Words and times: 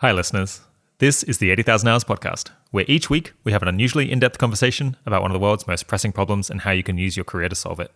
Hi, 0.00 0.12
listeners. 0.12 0.62
This 0.96 1.22
is 1.24 1.36
the 1.36 1.50
80,000 1.50 1.86
Hours 1.86 2.04
Podcast, 2.04 2.48
where 2.70 2.86
each 2.88 3.10
week 3.10 3.34
we 3.44 3.52
have 3.52 3.60
an 3.60 3.68
unusually 3.68 4.10
in 4.10 4.18
depth 4.18 4.38
conversation 4.38 4.96
about 5.04 5.20
one 5.20 5.30
of 5.30 5.34
the 5.34 5.38
world's 5.38 5.66
most 5.66 5.88
pressing 5.88 6.10
problems 6.10 6.48
and 6.48 6.62
how 6.62 6.70
you 6.70 6.82
can 6.82 6.96
use 6.96 7.18
your 7.18 7.24
career 7.24 7.50
to 7.50 7.54
solve 7.54 7.80
it. 7.80 7.92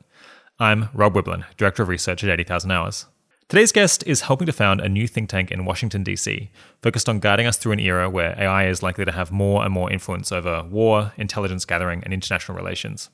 I'm 0.59 0.91
Rob 0.93 1.15
Wiblin, 1.15 1.47
Director 1.57 1.83
of 1.83 1.89
Research 1.89 2.23
at 2.23 2.29
80,000 2.29 2.71
Hours. 2.71 3.07
Today's 3.49 3.73
guest 3.73 4.05
is 4.07 4.21
helping 4.21 4.45
to 4.45 4.53
found 4.53 4.83
a 4.83 4.89
new 4.91 5.09
think 5.09 5.31
tank 5.31 5.51
in 5.51 5.65
Washington, 5.65 6.03
D.C., 6.05 6.51
focused 6.83 7.09
on 7.09 7.21
guiding 7.21 7.47
us 7.47 7.57
through 7.57 7.73
an 7.73 7.81
era 7.81 8.11
where 8.11 8.39
AI 8.39 8.67
is 8.67 8.83
likely 8.83 9.07
to 9.07 9.13
have 9.13 9.33
more 9.33 9.65
and 9.65 9.73
more 9.73 9.91
influence 9.91 10.31
over 10.31 10.63
war, 10.63 11.15
intelligence 11.17 11.65
gathering, 11.65 12.05
and 12.05 12.13
international 12.13 12.55
relations. 12.55 13.09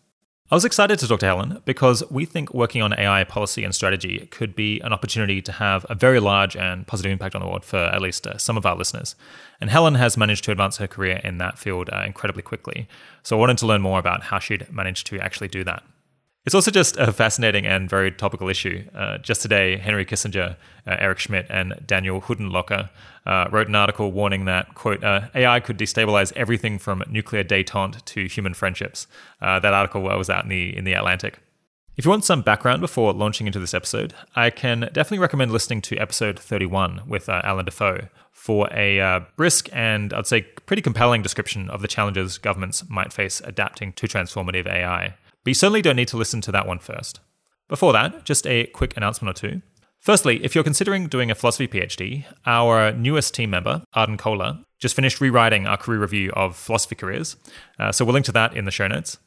I 0.52 0.56
was 0.56 0.64
excited 0.64 0.98
to 0.98 1.06
talk 1.06 1.20
to 1.20 1.26
Helen 1.26 1.62
because 1.64 2.02
we 2.10 2.24
think 2.24 2.52
working 2.52 2.82
on 2.82 2.92
AI 2.92 3.22
policy 3.22 3.62
and 3.62 3.72
strategy 3.72 4.26
could 4.32 4.56
be 4.56 4.80
an 4.80 4.92
opportunity 4.92 5.40
to 5.40 5.52
have 5.52 5.86
a 5.88 5.94
very 5.94 6.18
large 6.18 6.56
and 6.56 6.84
positive 6.88 7.12
impact 7.12 7.36
on 7.36 7.40
the 7.40 7.46
world 7.46 7.64
for 7.64 7.76
at 7.76 8.02
least 8.02 8.26
uh, 8.26 8.36
some 8.36 8.56
of 8.56 8.66
our 8.66 8.74
listeners. 8.74 9.14
And 9.60 9.70
Helen 9.70 9.94
has 9.94 10.16
managed 10.16 10.42
to 10.46 10.50
advance 10.50 10.78
her 10.78 10.88
career 10.88 11.20
in 11.22 11.38
that 11.38 11.56
field 11.56 11.88
uh, 11.92 12.02
incredibly 12.04 12.42
quickly. 12.42 12.88
So 13.22 13.36
I 13.36 13.38
wanted 13.38 13.58
to 13.58 13.66
learn 13.66 13.80
more 13.80 14.00
about 14.00 14.24
how 14.24 14.40
she'd 14.40 14.66
managed 14.72 15.06
to 15.06 15.20
actually 15.20 15.46
do 15.46 15.62
that. 15.62 15.84
It's 16.46 16.54
also 16.54 16.70
just 16.70 16.96
a 16.96 17.12
fascinating 17.12 17.66
and 17.66 17.88
very 17.88 18.10
topical 18.10 18.48
issue. 18.48 18.84
Uh, 18.94 19.18
just 19.18 19.42
today, 19.42 19.76
Henry 19.76 20.06
Kissinger, 20.06 20.56
uh, 20.86 20.96
Eric 20.98 21.18
Schmidt, 21.18 21.46
and 21.50 21.74
Daniel 21.86 22.22
Huttenlocher 22.22 22.88
uh, 23.26 23.48
wrote 23.52 23.68
an 23.68 23.74
article 23.74 24.10
warning 24.10 24.46
that, 24.46 24.74
quote, 24.74 25.04
uh, 25.04 25.28
AI 25.34 25.60
could 25.60 25.76
destabilize 25.76 26.32
everything 26.36 26.78
from 26.78 27.02
nuclear 27.10 27.44
detente 27.44 28.02
to 28.06 28.26
human 28.26 28.54
friendships. 28.54 29.06
Uh, 29.42 29.58
that 29.58 29.74
article 29.74 30.00
was 30.00 30.30
out 30.30 30.44
in 30.44 30.48
the, 30.48 30.74
in 30.74 30.84
the 30.84 30.94
Atlantic. 30.94 31.40
If 31.98 32.06
you 32.06 32.10
want 32.10 32.24
some 32.24 32.40
background 32.40 32.80
before 32.80 33.12
launching 33.12 33.46
into 33.46 33.58
this 33.58 33.74
episode, 33.74 34.14
I 34.34 34.48
can 34.48 34.80
definitely 34.80 35.18
recommend 35.18 35.52
listening 35.52 35.82
to 35.82 35.98
episode 35.98 36.38
31 36.38 37.02
with 37.06 37.28
uh, 37.28 37.42
Allan 37.44 37.66
Dafoe 37.66 38.08
for 38.32 38.66
a 38.72 39.26
brisk 39.36 39.68
and 39.74 40.14
I'd 40.14 40.26
say 40.26 40.40
pretty 40.64 40.80
compelling 40.80 41.20
description 41.20 41.68
of 41.68 41.82
the 41.82 41.88
challenges 41.88 42.38
governments 42.38 42.88
might 42.88 43.12
face 43.12 43.42
adapting 43.44 43.92
to 43.92 44.08
transformative 44.08 44.66
AI. 44.66 45.16
But 45.44 45.50
you 45.50 45.54
certainly 45.54 45.82
don't 45.82 45.96
need 45.96 46.08
to 46.08 46.16
listen 46.16 46.40
to 46.42 46.52
that 46.52 46.66
one 46.66 46.78
first. 46.78 47.20
Before 47.68 47.92
that, 47.92 48.24
just 48.24 48.46
a 48.46 48.66
quick 48.66 48.96
announcement 48.96 49.36
or 49.36 49.40
two. 49.40 49.62
Firstly, 50.00 50.42
if 50.42 50.54
you're 50.54 50.64
considering 50.64 51.08
doing 51.08 51.30
a 51.30 51.34
philosophy 51.34 51.68
PhD, 51.68 52.24
our 52.46 52.92
newest 52.92 53.34
team 53.34 53.50
member, 53.50 53.82
Arden 53.92 54.16
Koehler, 54.16 54.64
just 54.78 54.96
finished 54.96 55.20
rewriting 55.20 55.66
our 55.66 55.76
career 55.76 56.00
review 56.00 56.30
of 56.32 56.56
philosophy 56.56 56.94
careers, 56.94 57.36
uh, 57.78 57.92
so 57.92 58.04
we'll 58.04 58.14
link 58.14 58.24
to 58.26 58.32
that 58.32 58.56
in 58.56 58.64
the 58.64 58.70
show 58.70 58.88
notes. 58.88 59.18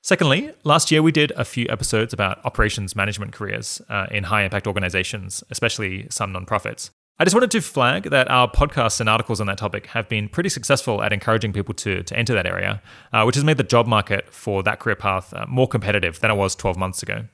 Secondly, 0.00 0.52
last 0.64 0.90
year 0.90 1.02
we 1.02 1.12
did 1.12 1.32
a 1.32 1.44
few 1.44 1.66
episodes 1.68 2.12
about 2.12 2.44
operations 2.44 2.96
management 2.96 3.32
careers 3.32 3.80
uh, 3.88 4.06
in 4.10 4.24
high 4.24 4.42
impact 4.42 4.66
organizations, 4.66 5.44
especially 5.50 6.06
some 6.10 6.32
nonprofits. 6.32 6.90
I 7.22 7.24
just 7.24 7.36
wanted 7.36 7.52
to 7.52 7.60
flag 7.60 8.10
that 8.10 8.28
our 8.32 8.50
podcasts 8.50 8.98
and 8.98 9.08
articles 9.08 9.40
on 9.40 9.46
that 9.46 9.56
topic 9.56 9.86
have 9.86 10.08
been 10.08 10.28
pretty 10.28 10.48
successful 10.48 11.04
at 11.04 11.12
encouraging 11.12 11.52
people 11.52 11.72
to, 11.74 12.02
to 12.02 12.18
enter 12.18 12.34
that 12.34 12.46
area, 12.46 12.82
uh, 13.12 13.22
which 13.22 13.36
has 13.36 13.44
made 13.44 13.58
the 13.58 13.62
job 13.62 13.86
market 13.86 14.28
for 14.34 14.64
that 14.64 14.80
career 14.80 14.96
path 14.96 15.32
uh, 15.32 15.46
more 15.48 15.68
competitive 15.68 16.18
than 16.18 16.32
it 16.32 16.34
was 16.34 16.56
12 16.56 16.76
months 16.76 17.00
ago. 17.00 17.26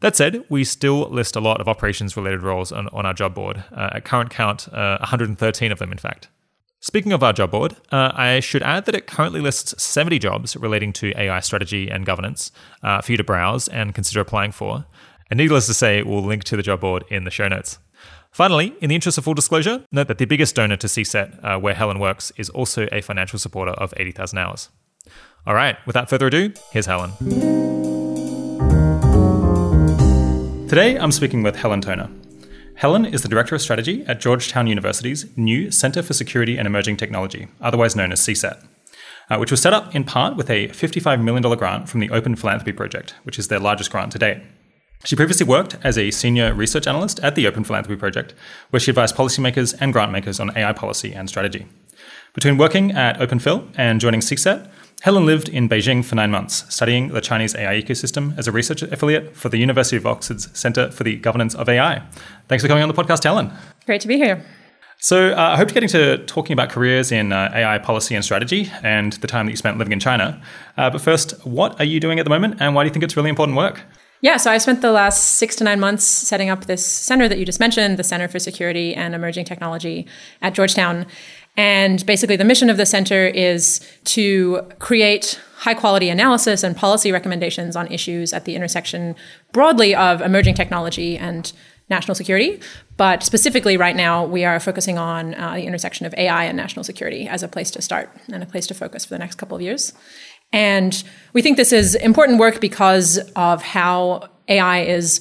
That 0.00 0.16
said, 0.16 0.44
we 0.48 0.64
still 0.64 1.08
list 1.08 1.36
a 1.36 1.40
lot 1.40 1.60
of 1.60 1.68
operations 1.68 2.16
related 2.16 2.42
roles 2.42 2.72
on, 2.72 2.88
on 2.88 3.06
our 3.06 3.14
job 3.14 3.32
board. 3.32 3.62
Uh, 3.70 3.90
at 3.92 4.04
current 4.04 4.30
count, 4.30 4.66
uh, 4.72 4.98
113 4.98 5.70
of 5.70 5.78
them, 5.78 5.92
in 5.92 5.98
fact. 5.98 6.26
Speaking 6.80 7.12
of 7.12 7.22
our 7.22 7.32
job 7.32 7.52
board, 7.52 7.76
uh, 7.92 8.10
I 8.16 8.40
should 8.40 8.64
add 8.64 8.86
that 8.86 8.96
it 8.96 9.06
currently 9.06 9.40
lists 9.40 9.80
70 9.80 10.18
jobs 10.18 10.56
relating 10.56 10.92
to 10.94 11.16
AI 11.16 11.38
strategy 11.38 11.88
and 11.88 12.04
governance 12.04 12.50
uh, 12.82 13.00
for 13.00 13.12
you 13.12 13.18
to 13.18 13.22
browse 13.22 13.68
and 13.68 13.94
consider 13.94 14.18
applying 14.18 14.50
for. 14.50 14.84
And 15.30 15.38
needless 15.38 15.66
to 15.66 15.74
say, 15.74 16.02
we'll 16.02 16.24
link 16.24 16.42
to 16.42 16.56
the 16.56 16.62
job 16.64 16.80
board 16.80 17.04
in 17.08 17.22
the 17.22 17.30
show 17.30 17.46
notes. 17.46 17.78
Finally, 18.32 18.74
in 18.80 18.88
the 18.88 18.94
interest 18.94 19.18
of 19.18 19.24
full 19.24 19.34
disclosure, 19.34 19.84
note 19.92 20.08
that 20.08 20.16
the 20.16 20.24
biggest 20.24 20.54
donor 20.54 20.76
to 20.78 20.86
CSET, 20.86 21.38
uh, 21.44 21.58
where 21.58 21.74
Helen 21.74 21.98
works, 21.98 22.32
is 22.38 22.48
also 22.48 22.88
a 22.90 23.02
financial 23.02 23.38
supporter 23.38 23.72
of 23.72 23.92
80,000 23.98 24.38
hours. 24.38 24.70
All 25.46 25.54
right, 25.54 25.76
without 25.86 26.08
further 26.08 26.28
ado, 26.28 26.54
here's 26.70 26.86
Helen. 26.86 27.12
Today, 30.66 30.96
I'm 30.98 31.12
speaking 31.12 31.42
with 31.42 31.56
Helen 31.56 31.82
Toner. 31.82 32.08
Helen 32.76 33.04
is 33.04 33.20
the 33.20 33.28
Director 33.28 33.54
of 33.54 33.60
Strategy 33.60 34.02
at 34.06 34.18
Georgetown 34.18 34.66
University's 34.66 35.26
new 35.36 35.70
Center 35.70 36.02
for 36.02 36.14
Security 36.14 36.56
and 36.56 36.66
Emerging 36.66 36.96
Technology, 36.96 37.48
otherwise 37.60 37.94
known 37.94 38.12
as 38.12 38.20
CSET, 38.22 38.64
uh, 39.28 39.36
which 39.36 39.50
was 39.50 39.60
set 39.60 39.74
up 39.74 39.94
in 39.94 40.04
part 40.04 40.38
with 40.38 40.48
a 40.48 40.68
$55 40.68 41.22
million 41.22 41.42
grant 41.58 41.90
from 41.90 42.00
the 42.00 42.08
Open 42.08 42.34
Philanthropy 42.34 42.72
Project, 42.72 43.14
which 43.24 43.38
is 43.38 43.48
their 43.48 43.60
largest 43.60 43.90
grant 43.90 44.10
to 44.12 44.18
date. 44.18 44.38
She 45.04 45.16
previously 45.16 45.46
worked 45.46 45.76
as 45.82 45.98
a 45.98 46.12
senior 46.12 46.54
research 46.54 46.86
analyst 46.86 47.18
at 47.20 47.34
the 47.34 47.46
Open 47.48 47.64
Philanthropy 47.64 47.98
Project, 47.98 48.34
where 48.70 48.78
she 48.78 48.92
advised 48.92 49.16
policymakers 49.16 49.74
and 49.80 49.92
grant 49.92 50.12
makers 50.12 50.38
on 50.38 50.56
AI 50.56 50.72
policy 50.72 51.12
and 51.12 51.28
strategy. 51.28 51.66
Between 52.34 52.56
working 52.56 52.92
at 52.92 53.18
OpenPhil 53.18 53.74
and 53.76 54.00
joining 54.00 54.20
CSET, 54.20 54.70
Helen 55.02 55.26
lived 55.26 55.48
in 55.48 55.68
Beijing 55.68 56.04
for 56.04 56.14
nine 56.14 56.30
months, 56.30 56.72
studying 56.72 57.08
the 57.08 57.20
Chinese 57.20 57.56
AI 57.56 57.82
ecosystem 57.82 58.38
as 58.38 58.46
a 58.46 58.52
research 58.52 58.82
affiliate 58.82 59.36
for 59.36 59.48
the 59.48 59.58
University 59.58 59.96
of 59.96 60.06
Oxford's 60.06 60.48
Center 60.56 60.90
for 60.92 61.02
the 61.02 61.16
Governance 61.16 61.56
of 61.56 61.68
AI. 61.68 62.00
Thanks 62.46 62.62
for 62.62 62.68
coming 62.68 62.84
on 62.84 62.88
the 62.88 62.94
podcast, 62.94 63.24
Helen. 63.24 63.50
Great 63.84 64.00
to 64.02 64.08
be 64.08 64.16
here. 64.16 64.44
So, 64.98 65.32
uh, 65.32 65.36
I 65.36 65.56
hope 65.56 65.66
to 65.66 65.74
get 65.74 65.82
into 65.82 66.18
talking 66.26 66.52
about 66.52 66.70
careers 66.70 67.10
in 67.10 67.32
uh, 67.32 67.50
AI 67.52 67.78
policy 67.78 68.14
and 68.14 68.24
strategy 68.24 68.70
and 68.84 69.14
the 69.14 69.26
time 69.26 69.46
that 69.46 69.50
you 69.50 69.56
spent 69.56 69.76
living 69.76 69.92
in 69.92 69.98
China. 69.98 70.40
Uh, 70.76 70.88
but 70.90 71.00
first, 71.00 71.44
what 71.44 71.80
are 71.80 71.84
you 71.84 71.98
doing 71.98 72.20
at 72.20 72.24
the 72.24 72.30
moment 72.30 72.58
and 72.60 72.76
why 72.76 72.84
do 72.84 72.86
you 72.86 72.92
think 72.92 73.02
it's 73.02 73.16
really 73.16 73.30
important 73.30 73.56
work? 73.56 73.82
Yeah, 74.22 74.36
so 74.36 74.52
I 74.52 74.58
spent 74.58 74.82
the 74.82 74.92
last 74.92 75.34
six 75.34 75.56
to 75.56 75.64
nine 75.64 75.80
months 75.80 76.04
setting 76.04 76.48
up 76.48 76.66
this 76.66 76.86
center 76.86 77.28
that 77.28 77.38
you 77.38 77.44
just 77.44 77.58
mentioned, 77.58 77.98
the 77.98 78.04
Center 78.04 78.28
for 78.28 78.38
Security 78.38 78.94
and 78.94 79.16
Emerging 79.16 79.44
Technology 79.44 80.06
at 80.40 80.54
Georgetown. 80.54 81.06
And 81.56 82.06
basically, 82.06 82.36
the 82.36 82.44
mission 82.44 82.70
of 82.70 82.76
the 82.76 82.86
center 82.86 83.26
is 83.26 83.80
to 84.04 84.62
create 84.78 85.40
high 85.56 85.74
quality 85.74 86.08
analysis 86.08 86.62
and 86.62 86.76
policy 86.76 87.10
recommendations 87.10 87.74
on 87.74 87.88
issues 87.88 88.32
at 88.32 88.44
the 88.44 88.54
intersection 88.54 89.16
broadly 89.50 89.92
of 89.92 90.20
emerging 90.20 90.54
technology 90.54 91.18
and 91.18 91.52
national 91.90 92.14
security. 92.14 92.60
But 92.96 93.24
specifically, 93.24 93.76
right 93.76 93.96
now, 93.96 94.24
we 94.24 94.44
are 94.44 94.58
focusing 94.60 94.98
on 94.98 95.34
uh, 95.34 95.54
the 95.54 95.64
intersection 95.64 96.06
of 96.06 96.14
AI 96.14 96.44
and 96.44 96.56
national 96.56 96.84
security 96.84 97.26
as 97.26 97.42
a 97.42 97.48
place 97.48 97.70
to 97.72 97.82
start 97.82 98.08
and 98.32 98.42
a 98.42 98.46
place 98.46 98.66
to 98.68 98.74
focus 98.74 99.04
for 99.04 99.14
the 99.14 99.18
next 99.18 99.34
couple 99.34 99.56
of 99.56 99.62
years. 99.62 99.92
And 100.52 101.02
we 101.32 101.42
think 101.42 101.56
this 101.56 101.72
is 101.72 101.94
important 101.94 102.38
work 102.38 102.60
because 102.60 103.18
of 103.36 103.62
how 103.62 104.28
AI 104.48 104.80
is 104.80 105.20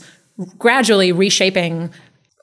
gradually 0.58 1.12
reshaping 1.12 1.92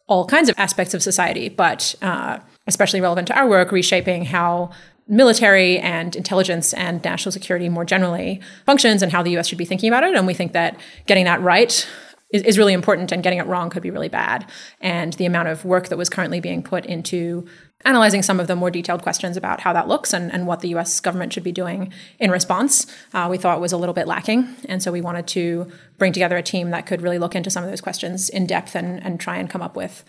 all 0.06 0.26
kinds 0.26 0.49
of 0.49 0.54
aspects 0.59 0.94
of 0.94 1.03
society, 1.03 1.48
but 1.48 1.94
uh, 2.00 2.38
especially 2.66 3.00
relevant 3.00 3.28
to 3.28 3.37
our 3.37 3.48
work, 3.48 3.72
reshaping 3.72 4.25
how 4.25 4.71
military 5.06 5.78
and 5.78 6.16
intelligence 6.16 6.75
and 6.75 7.03
national 7.03 7.32
security 7.32 7.69
more 7.69 7.84
generally 7.84 8.41
functions 8.66 9.03
and 9.03 9.10
how 9.10 9.22
the 9.22 9.37
US 9.38 9.48
should 9.48 9.59
be 9.59 9.65
thinking 9.65 9.88
about 9.88 10.04
it. 10.04 10.15
And 10.15 10.27
we 10.27 10.34
think 10.34 10.53
that 10.53 10.78
getting 11.06 11.25
that 11.25 11.41
right 11.41 11.88
is, 12.31 12.43
is 12.43 12.59
really 12.59 12.72
important 12.72 13.12
and 13.12 13.22
getting 13.22 13.39
it 13.39 13.47
wrong 13.47 13.71
could 13.71 13.83
be 13.83 13.91
really 13.91 14.09
bad. 14.09 14.49
And 14.81 15.12
the 15.15 15.27
amount 15.27 15.49
of 15.49 15.65
work 15.65 15.89
that 15.89 15.99
was 15.99 16.09
currently 16.09 16.41
being 16.41 16.62
put 16.62 16.84
into 16.87 17.47
analyzing 17.84 18.22
some 18.22 18.41
of 18.41 18.49
the 18.49 18.56
more 18.56 18.71
detailed 18.71 19.03
questions 19.03 19.37
about 19.37 19.61
how 19.61 19.72
that 19.72 19.89
looks 19.89 20.12
and, 20.12 20.33
and 20.33 20.47
what 20.47 20.61
the 20.61 20.69
US 20.77 21.00
government 21.00 21.33
should 21.33 21.44
be 21.44 21.53
doing 21.53 21.93
in 22.19 22.31
response, 22.31 22.87
uh, 23.15 23.28
we 23.31 23.39
thought 23.39 23.61
was 23.61 23.72
a 23.72 23.77
little 23.77 23.94
bit 23.94 24.06
lacking. 24.06 24.49
And 24.69 24.83
so 24.83 24.91
we 24.91 25.00
wanted 25.00 25.27
to 25.28 25.71
bring 25.97 26.12
together 26.12 26.37
a 26.37 26.43
team 26.43 26.71
that 26.71 26.87
could 26.87 27.03
really 27.03 27.19
look 27.19 27.34
into 27.34 27.50
some 27.50 27.62
of 27.62 27.71
those 27.71 27.81
questions 27.81 28.28
in 28.28 28.47
depth 28.47 28.75
and, 28.75 29.03
and 29.05 29.21
try 29.21 29.37
and 29.37 29.49
come 29.49 29.62
up 29.62 29.77
with, 29.77 30.05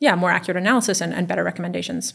yeah, 0.00 0.14
more 0.14 0.30
accurate 0.30 0.58
analysis 0.58 1.00
and, 1.00 1.14
and 1.14 1.26
better 1.26 1.44
recommendations. 1.44 2.14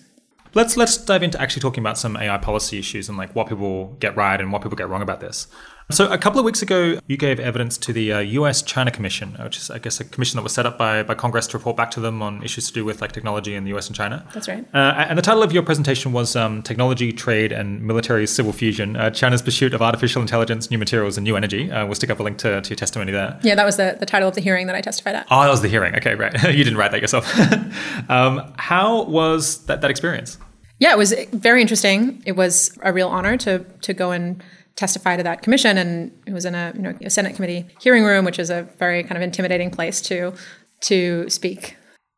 Let's 0.55 0.75
let's 0.75 0.97
dive 0.97 1.21
into 1.21 1.39
actually 1.39 1.61
talking 1.61 1.83
about 1.83 1.97
some 1.97 2.17
AI 2.17 2.37
policy 2.39 2.79
issues 2.79 3.07
and 3.07 3.19
like 3.19 3.35
what 3.35 3.47
people 3.47 3.95
get 3.99 4.15
right 4.15 4.39
and 4.39 4.51
what 4.51 4.63
people 4.63 4.75
get 4.75 4.89
wrong 4.89 5.03
about 5.03 5.19
this. 5.19 5.47
So, 5.91 6.07
a 6.11 6.19
couple 6.19 6.37
of 6.37 6.45
weeks 6.45 6.61
ago, 6.61 6.99
you 7.07 7.17
gave 7.17 7.39
evidence 7.39 7.75
to 7.79 7.91
the 7.91 8.13
uh, 8.13 8.19
US 8.19 8.61
China 8.61 8.91
Commission, 8.91 9.35
which 9.39 9.57
is, 9.57 9.71
I 9.71 9.79
guess, 9.79 9.99
a 9.99 10.03
commission 10.03 10.37
that 10.37 10.43
was 10.43 10.53
set 10.53 10.67
up 10.67 10.77
by, 10.77 11.01
by 11.01 11.15
Congress 11.15 11.47
to 11.47 11.57
report 11.57 11.77
back 11.77 11.89
to 11.91 11.99
them 11.99 12.21
on 12.21 12.43
issues 12.43 12.67
to 12.67 12.73
do 12.73 12.85
with 12.85 13.01
like 13.01 13.11
technology 13.11 13.55
in 13.55 13.63
the 13.63 13.75
US 13.75 13.87
and 13.87 13.95
China. 13.95 14.23
That's 14.31 14.47
right. 14.47 14.63
Uh, 14.71 15.05
and 15.09 15.17
the 15.17 15.23
title 15.23 15.41
of 15.41 15.51
your 15.51 15.63
presentation 15.63 16.11
was 16.11 16.35
um, 16.35 16.61
Technology, 16.61 17.11
Trade, 17.11 17.51
and 17.51 17.81
Military 17.81 18.27
Civil 18.27 18.53
Fusion 18.53 18.95
uh, 18.97 19.09
China's 19.09 19.41
Pursuit 19.41 19.73
of 19.73 19.81
Artificial 19.81 20.21
Intelligence, 20.21 20.69
New 20.69 20.77
Materials, 20.77 21.17
and 21.17 21.23
New 21.23 21.35
Energy. 21.35 21.71
Uh, 21.71 21.87
we'll 21.87 21.95
stick 21.95 22.11
up 22.11 22.19
a 22.19 22.23
link 22.23 22.37
to, 22.37 22.61
to 22.61 22.69
your 22.69 22.77
testimony 22.77 23.11
there. 23.11 23.39
Yeah, 23.41 23.55
that 23.55 23.65
was 23.65 23.77
the, 23.77 23.97
the 23.99 24.05
title 24.05 24.27
of 24.27 24.35
the 24.35 24.41
hearing 24.41 24.67
that 24.67 24.75
I 24.75 24.81
testified 24.81 25.15
at. 25.15 25.25
Oh, 25.31 25.41
that 25.41 25.49
was 25.49 25.63
the 25.63 25.69
hearing. 25.69 25.95
Okay, 25.95 26.13
right. 26.13 26.33
you 26.55 26.63
didn't 26.63 26.77
write 26.77 26.91
that 26.91 27.01
yourself. 27.01 27.27
um, 28.11 28.53
how 28.57 29.05
was 29.05 29.65
that, 29.65 29.81
that 29.81 29.89
experience? 29.89 30.37
Yeah, 30.77 30.93
it 30.93 30.97
was 30.99 31.13
very 31.33 31.61
interesting. 31.61 32.21
It 32.27 32.33
was 32.33 32.77
a 32.83 32.93
real 32.93 33.09
honor 33.09 33.37
to, 33.37 33.65
to 33.81 33.93
go 33.93 34.11
and 34.11 34.41
testify 34.79 35.17
to 35.17 35.23
that 35.23 35.41
commission, 35.41 35.77
and 35.77 36.11
it 36.25 36.33
was 36.33 36.45
in 36.45 36.55
a 36.55 36.71
you 36.75 36.81
know 36.81 36.93
a 37.01 37.09
Senate 37.09 37.35
committee 37.35 37.67
hearing 37.81 38.03
room, 38.03 38.23
which 38.25 38.39
is 38.39 38.49
a 38.49 38.63
very 38.79 39.03
kind 39.03 39.17
of 39.17 39.21
intimidating 39.21 39.69
place 39.69 40.01
to 40.03 40.33
to 40.81 41.29
speak. 41.29 41.75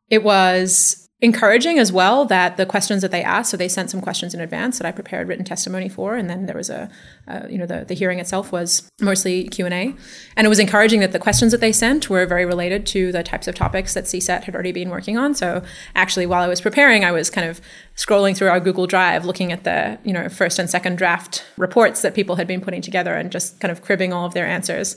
It 0.08 0.22
was 0.22 1.08
encouraging 1.22 1.78
as 1.78 1.92
well 1.92 2.24
that 2.24 2.56
the 2.56 2.66
questions 2.66 3.00
that 3.00 3.12
they 3.12 3.22
asked 3.22 3.52
so 3.52 3.56
they 3.56 3.68
sent 3.68 3.88
some 3.88 4.00
questions 4.00 4.34
in 4.34 4.40
advance 4.40 4.78
that 4.78 4.86
i 4.86 4.90
prepared 4.90 5.28
written 5.28 5.44
testimony 5.44 5.88
for 5.88 6.16
and 6.16 6.28
then 6.28 6.46
there 6.46 6.56
was 6.56 6.68
a 6.68 6.90
uh, 7.28 7.46
you 7.48 7.56
know 7.56 7.64
the, 7.64 7.84
the 7.84 7.94
hearing 7.94 8.18
itself 8.18 8.50
was 8.50 8.88
mostly 9.00 9.44
q&a 9.44 9.94
and 10.36 10.44
it 10.44 10.48
was 10.48 10.58
encouraging 10.58 10.98
that 10.98 11.12
the 11.12 11.20
questions 11.20 11.52
that 11.52 11.60
they 11.60 11.70
sent 11.70 12.10
were 12.10 12.26
very 12.26 12.44
related 12.44 12.84
to 12.84 13.12
the 13.12 13.22
types 13.22 13.46
of 13.46 13.54
topics 13.54 13.94
that 13.94 14.04
cset 14.04 14.42
had 14.42 14.54
already 14.54 14.72
been 14.72 14.90
working 14.90 15.16
on. 15.16 15.32
So 15.34 15.62
actually 15.94 16.26
while 16.26 16.42
i 16.42 16.48
was 16.48 16.60
preparing 16.60 17.04
i 17.04 17.12
was 17.12 17.30
kind 17.30 17.48
of 17.48 17.60
scrolling 17.94 18.36
through 18.36 18.48
our 18.48 18.58
google 18.58 18.88
drive 18.88 19.24
looking 19.24 19.52
at 19.52 19.62
the 19.62 19.98
you 20.02 20.12
know 20.12 20.28
first 20.28 20.58
and 20.58 20.68
second 20.68 20.98
draft 20.98 21.44
reports 21.56 22.02
that 22.02 22.14
people 22.14 22.34
had 22.34 22.48
been 22.48 22.60
putting 22.60 22.82
together 22.82 23.14
and 23.14 23.30
just 23.30 23.60
kind 23.60 23.70
of 23.70 23.80
cribbing 23.80 24.12
all 24.12 24.26
of 24.26 24.34
their 24.34 24.46
answers 24.46 24.96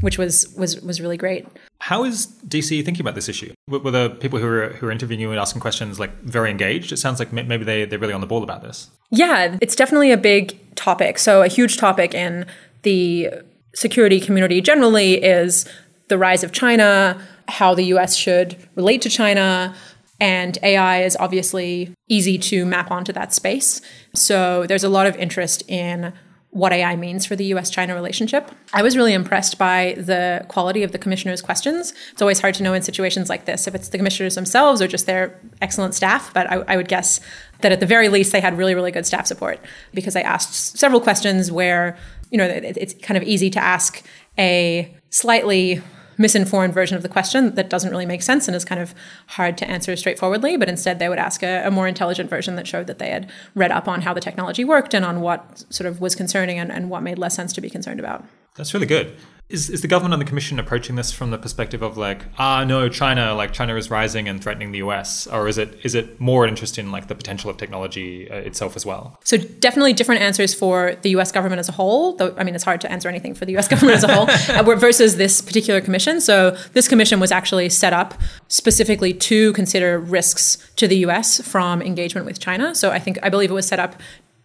which 0.00 0.16
was 0.16 0.54
was 0.56 0.80
was 0.80 1.02
really 1.02 1.18
great 1.18 1.46
how 1.80 2.04
is 2.04 2.26
DC 2.48 2.84
thinking 2.84 3.02
about 3.02 3.14
this 3.14 3.28
issue? 3.28 3.52
Were 3.68 3.90
the 3.90 4.10
people 4.10 4.38
who 4.38 4.46
are 4.46 4.68
who 4.70 4.86
are 4.88 4.90
interviewing 4.90 5.20
you 5.20 5.30
and 5.30 5.38
asking 5.38 5.60
questions 5.60 6.00
like 6.00 6.22
very 6.22 6.50
engaged? 6.50 6.92
It 6.92 6.98
sounds 6.98 7.18
like 7.18 7.32
maybe 7.32 7.64
they 7.64 7.84
they're 7.84 7.98
really 7.98 8.14
on 8.14 8.20
the 8.20 8.26
ball 8.26 8.42
about 8.42 8.62
this. 8.62 8.90
Yeah, 9.10 9.56
it's 9.60 9.76
definitely 9.76 10.10
a 10.10 10.16
big 10.16 10.58
topic. 10.74 11.18
So 11.18 11.42
a 11.42 11.48
huge 11.48 11.76
topic 11.76 12.14
in 12.14 12.46
the 12.82 13.30
security 13.74 14.20
community 14.20 14.60
generally 14.60 15.22
is 15.22 15.66
the 16.08 16.18
rise 16.18 16.42
of 16.42 16.52
China, 16.52 17.20
how 17.48 17.74
the 17.74 17.84
US 17.84 18.16
should 18.16 18.56
relate 18.74 19.02
to 19.02 19.10
China, 19.10 19.74
and 20.18 20.58
AI 20.62 21.02
is 21.02 21.16
obviously 21.20 21.92
easy 22.08 22.38
to 22.38 22.64
map 22.64 22.90
onto 22.90 23.12
that 23.12 23.34
space. 23.34 23.80
So 24.14 24.66
there's 24.66 24.84
a 24.84 24.88
lot 24.88 25.06
of 25.06 25.16
interest 25.16 25.62
in 25.68 26.12
what 26.56 26.72
AI 26.72 26.96
means 26.96 27.26
for 27.26 27.36
the 27.36 27.44
US 27.56 27.68
China 27.68 27.94
relationship. 27.94 28.50
I 28.72 28.82
was 28.82 28.96
really 28.96 29.12
impressed 29.12 29.58
by 29.58 29.94
the 29.98 30.46
quality 30.48 30.82
of 30.82 30.90
the 30.90 30.96
commissioner's 30.98 31.42
questions. 31.42 31.92
It's 32.12 32.22
always 32.22 32.40
hard 32.40 32.54
to 32.54 32.62
know 32.62 32.72
in 32.72 32.80
situations 32.80 33.28
like 33.28 33.44
this 33.44 33.68
if 33.68 33.74
it's 33.74 33.90
the 33.90 33.98
commissioners 33.98 34.36
themselves 34.36 34.80
or 34.80 34.88
just 34.88 35.04
their 35.04 35.38
excellent 35.60 35.94
staff, 35.94 36.32
but 36.32 36.50
I, 36.50 36.64
I 36.66 36.76
would 36.78 36.88
guess 36.88 37.20
that 37.60 37.72
at 37.72 37.80
the 37.80 37.86
very 37.86 38.08
least 38.08 38.32
they 38.32 38.40
had 38.40 38.56
really, 38.56 38.74
really 38.74 38.90
good 38.90 39.04
staff 39.04 39.26
support 39.26 39.60
because 39.92 40.16
I 40.16 40.22
asked 40.22 40.78
several 40.78 40.98
questions 40.98 41.52
where, 41.52 41.98
you 42.30 42.38
know, 42.38 42.46
it, 42.46 42.78
it's 42.78 42.94
kind 42.94 43.18
of 43.18 43.22
easy 43.24 43.50
to 43.50 43.62
ask 43.62 44.02
a 44.38 44.90
slightly 45.10 45.82
misinformed 46.18 46.74
version 46.74 46.96
of 46.96 47.02
the 47.02 47.08
question 47.08 47.54
that 47.54 47.70
doesn't 47.70 47.90
really 47.90 48.06
make 48.06 48.22
sense 48.22 48.48
and 48.48 48.56
is 48.56 48.64
kind 48.64 48.80
of 48.80 48.94
hard 49.28 49.58
to 49.58 49.68
answer 49.68 49.94
straightforwardly. 49.96 50.56
But 50.56 50.68
instead, 50.68 50.98
they 50.98 51.08
would 51.08 51.18
ask 51.18 51.42
a, 51.42 51.66
a, 51.66 51.70
more 51.70 51.86
intelligent 51.86 52.30
version 52.30 52.56
that 52.56 52.66
showed 52.66 52.86
that 52.86 52.98
they 52.98 53.10
had 53.10 53.30
read 53.54 53.70
up 53.70 53.88
on 53.88 54.02
how 54.02 54.14
the 54.14 54.20
technology 54.20 54.64
worked 54.64 54.94
and 54.94 55.04
on 55.04 55.20
what 55.20 55.64
sort 55.70 55.86
of 55.86 56.00
was 56.00 56.14
concerning 56.14 56.58
and, 56.58 56.72
and 56.72 56.90
what 56.90 57.02
made 57.02 57.18
less 57.18 57.34
sense 57.34 57.52
to 57.54 57.60
be 57.60 57.70
concerned 57.70 58.00
about. 58.00 58.24
That's 58.56 58.74
really 58.74 58.86
good. 58.86 59.16
Is, 59.48 59.70
is 59.70 59.80
the 59.80 59.86
government 59.86 60.14
and 60.14 60.20
the 60.20 60.26
commission 60.26 60.58
approaching 60.58 60.96
this 60.96 61.12
from 61.12 61.30
the 61.30 61.38
perspective 61.38 61.80
of 61.80 61.96
like 61.96 62.24
ah 62.36 62.64
no 62.64 62.88
China 62.88 63.32
like 63.32 63.52
China 63.52 63.76
is 63.76 63.92
rising 63.92 64.26
and 64.26 64.42
threatening 64.42 64.72
the 64.72 64.78
US 64.78 65.28
or 65.28 65.46
is 65.46 65.56
it 65.56 65.78
is 65.84 65.94
it 65.94 66.20
more 66.20 66.48
interest 66.48 66.80
in 66.80 66.90
like 66.90 67.06
the 67.06 67.14
potential 67.14 67.48
of 67.48 67.56
technology 67.56 68.28
uh, 68.28 68.34
itself 68.34 68.74
as 68.74 68.84
well? 68.84 69.20
So 69.22 69.36
definitely 69.36 69.92
different 69.92 70.20
answers 70.20 70.52
for 70.52 70.96
the 71.02 71.10
US 71.10 71.30
government 71.30 71.60
as 71.60 71.68
a 71.68 71.72
whole. 71.72 72.16
Though 72.16 72.34
I 72.36 72.42
mean 72.42 72.56
it's 72.56 72.64
hard 72.64 72.80
to 72.80 72.90
answer 72.90 73.08
anything 73.08 73.34
for 73.34 73.44
the 73.44 73.56
US 73.56 73.68
government 73.72 73.98
as 73.98 74.02
a 74.02 74.12
whole 74.12 74.28
uh, 74.28 74.74
versus 74.74 75.14
this 75.14 75.40
particular 75.40 75.80
commission. 75.80 76.20
So 76.20 76.56
this 76.72 76.88
commission 76.88 77.20
was 77.20 77.30
actually 77.30 77.68
set 77.68 77.92
up 77.92 78.14
specifically 78.48 79.14
to 79.14 79.52
consider 79.52 80.00
risks 80.00 80.58
to 80.74 80.88
the 80.88 80.96
US 81.06 81.40
from 81.40 81.82
engagement 81.82 82.26
with 82.26 82.40
China. 82.40 82.74
So 82.74 82.90
I 82.90 82.98
think 82.98 83.20
I 83.22 83.28
believe 83.28 83.52
it 83.52 83.54
was 83.54 83.68
set 83.68 83.78
up 83.78 83.94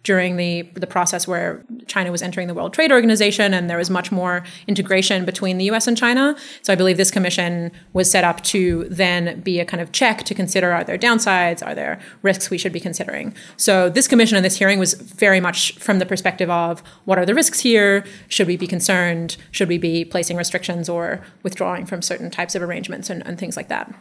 during 0.04 0.36
the 0.36 0.62
the 0.74 0.86
process 0.86 1.28
where 1.28 1.64
China 1.86 2.10
was 2.10 2.22
entering 2.22 2.48
the 2.48 2.54
World 2.54 2.72
Trade 2.72 2.92
Organization 2.92 3.54
and 3.54 3.70
there 3.70 3.76
was 3.76 3.90
much 3.90 4.10
more 4.10 4.42
integration 4.66 5.24
between 5.24 5.58
the 5.58 5.64
US 5.70 5.86
and 5.86 5.96
China. 5.96 6.36
So 6.62 6.72
I 6.72 6.76
believe 6.76 6.96
this 6.96 7.10
commission 7.10 7.70
was 7.92 8.10
set 8.10 8.24
up 8.24 8.42
to 8.44 8.86
then 8.88 9.40
be 9.40 9.60
a 9.60 9.64
kind 9.64 9.80
of 9.80 9.92
check 9.92 10.24
to 10.24 10.34
consider 10.34 10.72
are 10.72 10.84
there 10.84 10.98
downsides, 10.98 11.64
are 11.64 11.74
there 11.74 12.00
risks 12.22 12.50
we 12.50 12.58
should 12.58 12.72
be 12.72 12.80
considering. 12.80 13.34
So 13.56 13.88
this 13.88 14.08
commission 14.08 14.36
and 14.36 14.44
this 14.44 14.58
hearing 14.58 14.78
was 14.78 14.94
very 14.94 15.40
much 15.40 15.74
from 15.78 15.98
the 15.98 16.06
perspective 16.06 16.50
of 16.50 16.82
what 17.04 17.18
are 17.18 17.26
the 17.26 17.34
risks 17.34 17.60
here? 17.60 18.04
Should 18.28 18.48
we 18.48 18.56
be 18.56 18.66
concerned? 18.66 19.36
Should 19.50 19.68
we 19.68 19.78
be 19.78 20.04
placing 20.04 20.36
restrictions 20.36 20.88
or 20.88 21.20
withdrawing 21.42 21.86
from 21.86 22.02
certain 22.02 22.30
types 22.30 22.54
of 22.54 22.62
arrangements 22.62 23.10
and, 23.10 23.26
and 23.26 23.38
things 23.38 23.56
like 23.56 23.68
that? 23.68 23.94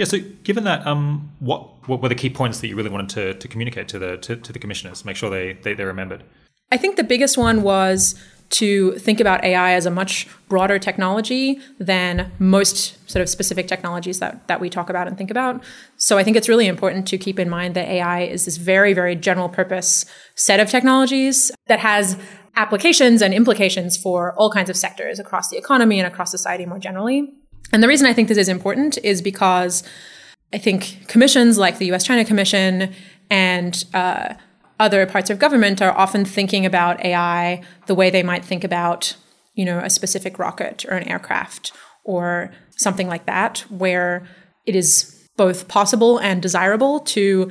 Yeah. 0.00 0.06
So, 0.06 0.18
given 0.44 0.64
that, 0.64 0.86
um, 0.86 1.30
what 1.40 1.86
what 1.86 2.00
were 2.00 2.08
the 2.08 2.14
key 2.14 2.30
points 2.30 2.60
that 2.60 2.68
you 2.68 2.74
really 2.74 2.88
wanted 2.88 3.10
to, 3.10 3.34
to 3.34 3.48
communicate 3.48 3.86
to 3.88 3.98
the 3.98 4.16
to, 4.16 4.34
to 4.34 4.50
the 4.50 4.58
commissioners, 4.58 5.04
make 5.04 5.14
sure 5.14 5.28
they, 5.28 5.52
they 5.62 5.74
they 5.74 5.84
remembered? 5.84 6.24
I 6.72 6.78
think 6.78 6.96
the 6.96 7.04
biggest 7.04 7.36
one 7.36 7.60
was 7.60 8.18
to 8.60 8.92
think 8.92 9.20
about 9.20 9.44
AI 9.44 9.72
as 9.74 9.84
a 9.84 9.90
much 9.90 10.26
broader 10.48 10.78
technology 10.78 11.60
than 11.78 12.32
most 12.38 12.96
sort 13.10 13.20
of 13.20 13.28
specific 13.28 13.68
technologies 13.68 14.20
that, 14.20 14.48
that 14.48 14.58
we 14.58 14.70
talk 14.70 14.88
about 14.88 15.06
and 15.06 15.18
think 15.18 15.30
about. 15.30 15.62
So 15.98 16.16
I 16.16 16.24
think 16.24 16.36
it's 16.36 16.48
really 16.48 16.66
important 16.66 17.06
to 17.08 17.18
keep 17.18 17.38
in 17.38 17.50
mind 17.50 17.74
that 17.76 17.86
AI 17.86 18.22
is 18.22 18.46
this 18.46 18.56
very, 18.56 18.94
very 18.94 19.14
general 19.14 19.50
purpose 19.50 20.06
set 20.34 20.60
of 20.60 20.70
technologies 20.70 21.52
that 21.66 21.78
has 21.78 22.16
applications 22.56 23.20
and 23.20 23.34
implications 23.34 23.98
for 23.98 24.32
all 24.38 24.50
kinds 24.50 24.70
of 24.70 24.76
sectors 24.76 25.18
across 25.18 25.50
the 25.50 25.58
economy 25.58 26.00
and 26.00 26.08
across 26.08 26.30
society 26.30 26.64
more 26.64 26.78
generally. 26.78 27.34
And 27.72 27.82
the 27.82 27.88
reason 27.88 28.06
I 28.06 28.12
think 28.12 28.28
this 28.28 28.38
is 28.38 28.48
important 28.48 28.98
is 29.02 29.22
because 29.22 29.82
I 30.52 30.58
think 30.58 31.06
commissions 31.06 31.58
like 31.58 31.78
the 31.78 31.92
US 31.92 32.04
China 32.04 32.24
Commission 32.24 32.92
and 33.30 33.84
uh, 33.94 34.34
other 34.80 35.06
parts 35.06 35.30
of 35.30 35.38
government 35.38 35.80
are 35.80 35.96
often 35.96 36.24
thinking 36.24 36.66
about 36.66 37.04
AI 37.04 37.62
the 37.86 37.94
way 37.94 38.10
they 38.10 38.22
might 38.22 38.44
think 38.44 38.64
about, 38.64 39.14
you 39.54 39.64
know, 39.64 39.78
a 39.78 39.90
specific 39.90 40.38
rocket 40.38 40.84
or 40.86 40.96
an 40.96 41.06
aircraft 41.06 41.72
or 42.04 42.50
something 42.76 43.06
like 43.06 43.26
that, 43.26 43.58
where 43.68 44.26
it 44.66 44.74
is 44.74 45.28
both 45.36 45.68
possible 45.68 46.18
and 46.18 46.42
desirable 46.42 47.00
to 47.00 47.50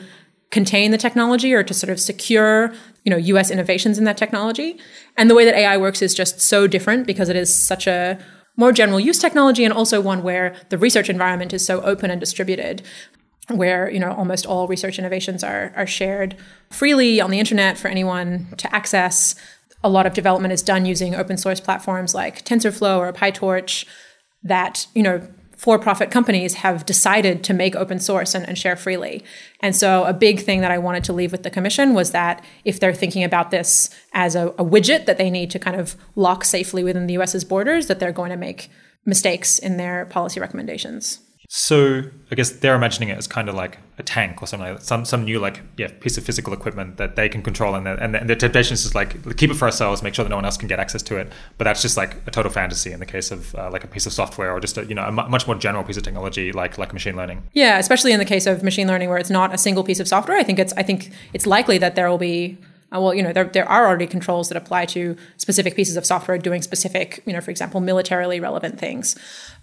contain 0.52 0.92
the 0.92 0.98
technology 0.98 1.54
or 1.54 1.64
to 1.64 1.74
sort 1.74 1.92
of 1.92 2.00
secure 2.00 2.74
you 3.04 3.12
know 3.12 3.18
US 3.18 3.52
innovations 3.52 3.98
in 3.98 4.04
that 4.04 4.18
technology. 4.18 4.78
And 5.18 5.30
the 5.30 5.36
way 5.36 5.46
that 5.46 5.56
AI 5.56 5.78
works 5.78 6.02
is 6.02 6.14
just 6.14 6.42
so 6.42 6.68
different 6.68 7.08
because 7.08 7.30
it 7.30 7.36
is 7.36 7.54
such 7.54 7.88
a 7.88 8.20
more 8.60 8.74
general 8.74 9.00
use 9.00 9.18
technology 9.18 9.64
and 9.64 9.74
also 9.74 10.02
one 10.02 10.22
where 10.22 10.54
the 10.68 10.78
research 10.78 11.10
environment 11.10 11.54
is 11.54 11.66
so 11.66 11.82
open 11.82 12.12
and 12.12 12.20
distributed 12.20 12.84
where 13.48 13.90
you 13.90 14.00
know 14.00 14.12
almost 14.12 14.46
all 14.46 14.68
research 14.68 15.00
innovations 15.00 15.44
are, 15.44 15.72
are 15.76 15.88
shared 15.88 16.36
freely 16.70 17.22
on 17.22 17.32
the 17.32 17.40
internet 17.40 17.78
for 17.78 17.88
anyone 17.88 18.48
to 18.58 18.74
access. 18.76 19.34
A 19.82 19.90
lot 19.90 20.06
of 20.06 20.14
development 20.14 20.52
is 20.52 20.62
done 20.62 20.86
using 20.86 21.16
open 21.16 21.38
source 21.38 21.62
platforms 21.62 22.14
like 22.14 22.44
tensorflow 22.44 22.98
or 23.00 23.14
pytorch 23.14 23.86
that 24.44 24.88
you 24.94 25.04
know 25.04 25.26
for-profit 25.60 26.10
companies 26.10 26.54
have 26.54 26.86
decided 26.86 27.44
to 27.44 27.54
make 27.54 27.76
open 27.76 28.00
source 28.00 28.34
and, 28.34 28.48
and, 28.48 28.58
share 28.58 28.78
freely. 28.78 29.22
And 29.60 29.76
so 29.76 30.06
a 30.06 30.14
big 30.14 30.40
thing 30.40 30.62
that 30.62 30.72
I 30.72 30.78
wanted 30.78 31.04
to 31.04 31.14
leave 31.14 31.34
with 31.34 31.44
the 31.44 31.50
commission 31.50 31.94
was 31.94 32.12
that 32.12 32.42
if 32.64 32.80
they're 32.80 32.94
thinking 32.94 33.26
about 33.26 33.52
this 33.52 33.90
as 34.14 34.36
a, 34.36 34.48
a 34.52 34.64
widget 34.64 35.06
that 35.06 35.18
they 35.18 35.30
need 35.30 35.52
to 35.52 35.60
kind 35.60 35.76
of 35.76 35.98
lock 36.16 36.46
safely 36.46 36.82
within 36.82 37.08
the 37.08 37.16
US's 37.16 37.44
borders, 37.44 37.88
that 37.88 38.00
they're 38.00 38.14
going 38.14 38.30
to 38.30 38.38
make 38.38 38.70
mistakes 39.06 39.60
in 39.60 39.76
their 39.76 40.06
policy 40.06 40.40
recommendations. 40.40 41.20
So 41.52 42.04
I 42.32 42.36
guess 42.36 42.52
they're 42.52 42.76
imagining 42.76 43.10
it 43.10 43.18
as 43.18 43.26
kind 43.26 43.50
of 43.50 43.56
like 43.56 43.80
a 43.98 44.04
tank 44.04 44.44
or 44.44 44.46
something 44.46 44.70
like 44.70 44.78
that. 44.78 44.86
Some 44.86 45.04
some 45.04 45.26
new 45.26 45.40
like 45.40 45.64
yeah 45.78 45.88
piece 46.00 46.16
of 46.16 46.24
physical 46.24 46.54
equipment 46.54 46.98
that 46.98 47.16
they 47.16 47.28
can 47.28 47.42
control 47.42 47.74
and 47.74 47.88
and, 47.88 48.14
the, 48.14 48.20
and 48.22 48.30
the 48.30 48.36
temptation 48.36 48.76
is 48.76 48.84
just 48.84 48.94
like 48.94 49.36
keep 49.36 49.50
it 49.50 49.56
for 49.56 49.66
ourselves, 49.66 50.04
make 50.04 50.14
sure 50.14 50.24
that 50.24 50.30
no 50.30 50.36
one 50.36 50.46
else 50.46 50.58
can 50.58 50.68
get 50.68 50.80
access 50.80 51.02
to 51.02 51.18
it. 51.18 51.32
But 51.58 51.64
that's 51.64 51.82
just 51.82 51.98
like 51.98 52.18
a 52.28 52.32
total 52.32 52.52
fantasy 52.52 52.92
in 52.92 53.00
the 53.00 53.06
case 53.08 53.32
of 53.32 53.56
uh, 53.56 53.72
like 53.72 53.84
a 53.84 53.88
piece 53.88 54.06
of 54.06 54.14
software 54.14 54.52
or 54.52 54.60
just 54.60 54.78
a, 54.78 54.86
you 54.86 54.94
know 54.94 55.04
a 55.04 55.12
much 55.12 55.48
more 55.48 55.56
general 55.56 55.84
piece 55.84 55.98
of 55.98 56.04
technology 56.04 56.52
like 56.52 56.78
like 56.78 56.94
machine 56.94 57.16
learning. 57.16 57.42
Yeah, 57.54 57.80
especially 57.80 58.12
in 58.12 58.20
the 58.20 58.26
case 58.26 58.46
of 58.46 58.62
machine 58.62 58.88
learning 58.88 59.10
where 59.10 59.18
it's 59.18 59.32
not 59.32 59.52
a 59.52 59.58
single 59.58 59.84
piece 59.84 60.00
of 60.00 60.08
software. 60.08 60.38
I 60.38 60.44
think 60.44 60.60
it's 60.60 60.74
I 60.74 60.84
think 60.84 61.12
it's 61.34 61.48
likely 61.48 61.80
that 61.80 61.96
there 61.96 62.08
will 62.12 62.20
be 62.20 62.60
uh, 62.94 63.00
well, 63.00 63.14
you 63.14 63.22
know, 63.22 63.32
there, 63.32 63.44
there 63.44 63.70
are 63.70 63.88
already 63.88 64.08
controls 64.08 64.50
that 64.50 64.58
apply 64.58 64.86
to 64.88 65.16
specific 65.38 65.76
pieces 65.76 65.96
of 65.96 66.06
software 66.06 66.38
doing 66.38 66.62
specific, 66.62 67.22
you 67.26 67.34
know, 67.34 67.42
for 67.42 67.52
example, 67.52 67.80
militarily 67.82 68.40
relevant 68.40 68.80
things. 68.80 69.16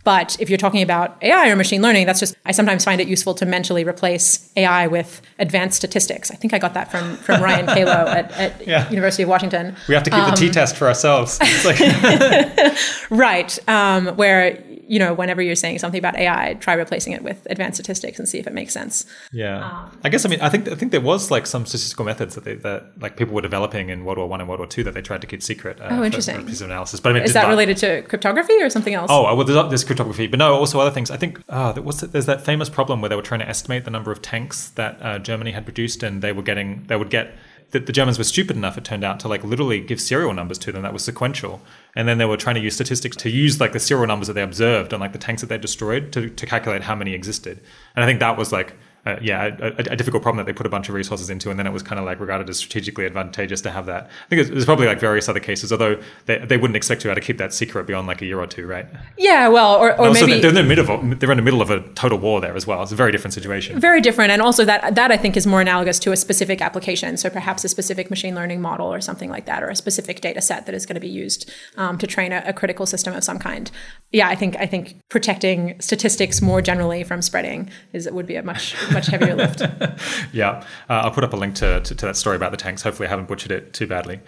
But 0.05 0.37
if 0.41 0.49
you're 0.49 0.59
talking 0.59 0.83
about 0.83 1.21
AI 1.21 1.49
or 1.49 1.57
machine 1.57 1.83
learning, 1.83 2.07
that's 2.07 2.21
just, 2.21 2.37
I 2.45 2.53
sometimes 2.53 2.85
find 2.85 3.01
it 3.01 3.09
useful 3.09 3.35
to 3.35 3.45
mentally 3.45 3.83
replace 3.83 4.53
AI 4.57 4.87
with 4.87 5.21
advanced 5.41 5.79
statistics. 5.79 6.31
I 6.31 6.37
think 6.37 6.55
I 6.55 6.61
got 6.61 6.75
that 6.75 6.93
from, 6.93 7.17
from 7.17 7.43
Ryan 7.43 7.67
Calo 7.77 8.07
at, 8.07 8.31
at 8.33 8.65
yeah. 8.65 8.89
University 8.91 9.25
of 9.25 9.29
Washington. 9.29 9.75
We 9.89 9.95
have 9.95 10.05
to 10.05 10.11
keep 10.11 10.21
um, 10.21 10.31
the 10.31 10.37
t-test 10.37 10.77
for 10.77 10.87
ourselves. 10.87 11.41
Like 11.65 11.81
right. 13.11 13.69
Um, 13.69 14.09
where 14.17 14.63
you 14.89 14.99
know, 14.99 15.15
whenever 15.15 15.43
you're 15.43 15.57
saying 15.57 15.79
something 15.79 15.99
about 15.99 16.17
AI, 16.17 16.55
try 16.55 16.75
replacing 16.75 17.13
it 17.13 17.23
with 17.23 17.47
advanced 17.51 17.77
statistics 17.77 18.19
and 18.19 18.29
see 18.29 18.39
if 18.39 18.47
it 18.47 18.53
makes 18.53 18.73
sense. 18.73 19.05
Yeah, 19.33 19.65
um, 19.65 19.99
I 20.05 20.09
guess 20.09 20.25
I 20.25 20.29
mean 20.29 20.41
I 20.41 20.49
think 20.49 20.69
I 20.69 20.75
think 20.75 20.93
there 20.93 21.01
was 21.01 21.31
like 21.31 21.47
some 21.47 21.67
statistical 21.67 22.05
methods 22.05 22.35
that 22.35 22.45
they, 22.45 22.55
that 22.57 22.93
like 23.01 23.17
people 23.17 23.35
were 23.35 23.43
developing 23.43 23.91
in 23.91 24.05
World 24.05 24.19
War 24.19 24.29
One 24.29 24.41
and 24.41 24.49
World 24.49 24.61
War 24.61 24.67
Two 24.67 24.85
that 24.85 24.95
they 24.95 25.03
tried 25.03 25.21
to 25.21 25.27
keep 25.27 25.43
secret. 25.43 25.81
Uh, 25.81 25.89
oh, 25.91 26.05
interesting. 26.05 26.37
For, 26.37 26.43
for 26.43 26.49
piece 26.49 26.61
of 26.61 26.71
analysis, 26.71 27.01
but 27.01 27.11
I 27.11 27.13
mean, 27.15 27.23
is 27.23 27.33
that 27.35 27.49
related 27.49 27.77
to 27.79 28.03
cryptography 28.03 28.63
or 28.63 28.71
something 28.71 28.95
else? 28.95 29.11
Oh, 29.11 29.35
well, 29.35 29.45
there's, 29.45 29.69
there's 29.69 29.85
cryptography, 29.85 30.27
but 30.27 30.39
no, 30.39 30.55
also 30.55 30.81
other 30.81 30.91
things. 30.91 31.11
I 31.11 31.17
think 31.17 31.41
uh, 31.49 31.73
there 31.73 31.83
was, 31.83 32.01
there's 32.01 32.27
that 32.27 32.45
famous 32.45 32.69
problem 32.69 33.01
where 33.01 33.09
they 33.09 33.17
were 33.17 33.23
trying 33.23 33.41
to 33.41 33.49
estimate 33.49 33.85
the 33.85 33.91
number 33.91 34.13
of 34.13 34.23
tanks 34.23 34.71
that 34.71 34.99
uh, 35.03 35.19
Germany 35.19 35.53
had 35.53 35.65
produced, 35.65 36.03
and 36.03 36.23
they 36.23 36.33
were 36.33 36.43
getting 36.43 36.85
they 36.87 36.97
would 36.97 37.11
get 37.11 37.35
that 37.73 37.87
the 37.87 37.93
Germans 37.93 38.19
were 38.19 38.25
stupid 38.25 38.57
enough, 38.57 38.79
it 38.79 38.85
turned 38.85 39.05
out, 39.05 39.19
to 39.21 39.29
like 39.29 39.43
literally 39.43 39.81
give 39.81 40.01
serial 40.01 40.33
numbers 40.33 40.59
to 40.59 40.73
them 40.73 40.83
that 40.83 40.93
was 40.93 41.05
sequential. 41.05 41.61
And 41.95 42.07
then 42.07 42.19
they 42.19 42.25
were 42.25 42.37
trying 42.37 42.55
to 42.55 42.61
use 42.61 42.75
statistics 42.75 43.17
to 43.19 43.31
use 43.31 43.61
like 43.61 43.73
the 43.73 43.81
serial 43.81 44.07
numbers 44.07 44.29
that 44.29 44.35
they 44.35 44.43
observed 44.43 44.95
on 44.95 45.01
like 45.01 45.13
the 45.13 45.19
tanks 45.19 45.43
that 45.43 45.49
they 45.49 45.59
destroyed 45.59 46.13
to, 46.13 46.31
to 46.31 46.47
calculate 46.47 46.83
how 46.83 46.95
many 46.95 47.13
existed. 47.13 47.61
And 47.95 48.05
I 48.05 48.07
think 48.07 48.21
that 48.21 48.37
was 48.37 48.53
like 48.53 48.77
uh, 49.07 49.17
yeah, 49.23 49.57
a, 49.61 49.93
a, 49.93 49.97
difficult 49.97 50.21
problem 50.21 50.39
that 50.39 50.51
they 50.51 50.53
put 50.53 50.67
a 50.67 50.69
bunch 50.69 50.89
of 50.89 50.95
resources 50.97 51.31
into, 51.31 51.49
and 51.49 51.59
then 51.59 51.67
it 51.67 51.73
was 51.73 51.83
kind 51.83 52.01
of 52.01 52.05
like 52.05 52.19
regarded 52.19 52.51
as 52.51 52.57
strategically 52.57 53.07
advantageous 53.07 53.61
to 53.61 53.71
have 53.71 53.87
that. 53.87 54.11
I 54.27 54.29
think 54.29 54.49
there's 54.49 54.65
probably 54.65 54.89
like 54.89 54.99
various 54.99 55.29
other 55.29 55.39
cases, 55.39 55.71
although 55.71 56.03
they, 56.25 56.39
they 56.39 56.57
wouldn't 56.57 56.77
expect 56.77 57.05
you 57.05 57.15
to 57.15 57.21
keep 57.21 57.39
that 57.39 57.55
secret 57.55 57.87
beyond 57.87 58.09
like 58.09 58.21
a 58.21 58.27
year 58.27 58.41
or 58.41 58.49
two, 58.49 58.67
right? 58.67 58.87
Yeah, 59.17 59.47
well, 59.47 59.77
or, 59.77 59.97
or 60.01 60.13
maybe 60.13 60.41
they're 60.41 60.49
in 60.49 60.57
the 60.57 60.65
middle 60.65 60.91
of 60.91 61.21
they're 61.21 61.31
in 61.31 61.37
the 61.37 61.43
middle 61.43 61.63
of 61.63 61.71
a 61.71 61.81
total 61.91 62.19
war 62.19 62.41
there 62.41 62.57
as 62.57 62.67
well. 62.67 62.83
It's 62.83 62.91
a 62.91 62.97
very 62.97 63.13
different 63.13 63.33
situation. 63.33 63.79
Very 63.79 64.01
different, 64.01 64.33
and 64.33 64.43
also 64.43 64.65
that 64.65 64.97
that 64.97 65.13
I 65.13 65.17
think 65.17 65.37
is 65.37 65.47
more 65.47 65.61
analogous 65.61 66.01
to 66.01 66.11
a 66.11 66.17
specific 66.17 66.61
application. 66.61 67.17
So 67.17 67.31
perhaps 67.31 67.63
a 67.65 67.69
specific 67.69 68.11
machine 68.11 68.35
learning 68.35 68.61
model 68.61 68.93
or 68.93 69.01
something 69.01 69.31
like 69.31 69.47
that, 69.47 69.63
or 69.63 69.69
a 69.69 69.77
specific 69.77 70.21
data 70.21 70.43
set 70.43 70.67
that 70.67 70.75
is 70.75 70.85
going 70.85 70.97
to 70.97 71.01
be 71.01 71.09
used 71.09 71.49
um, 71.77 71.97
to 71.99 72.09
train 72.09 72.33
a, 72.33 72.43
a 72.45 72.53
critical 72.53 72.87
system 72.87 73.15
of 73.15 73.23
some 73.23 73.39
kind. 73.39 73.71
Yeah, 74.11 74.29
I 74.29 74.35
think 74.35 74.57
I 74.57 74.67
think 74.67 74.97
protecting 75.11 75.81
statistics 75.81 76.43
more 76.43 76.61
generally 76.61 77.05
from 77.05 77.23
spreading 77.23 77.71
is 77.93 78.11
would 78.11 78.27
be 78.27 78.35
a 78.35 78.43
much 78.43 78.75
much 78.97 79.07
heavier 79.07 79.35
lift. 79.35 79.63
yeah, 80.33 80.65
uh, 80.89 81.03
I'll 81.05 81.11
put 81.11 81.25
up 81.25 81.33
a 81.33 81.37
link 81.37 81.55
to, 81.57 81.81
to, 81.81 81.95
to 81.95 82.07
that 82.07 82.17
story 82.17 82.37
about 82.37 82.51
the 82.51 82.57
tanks. 82.57 82.83
Hopefully, 82.83 83.07
I 83.07 83.11
haven't 83.11 83.29
butchered 83.29 83.53
it 83.53 83.73
too 83.73 83.87
badly. 83.87 84.21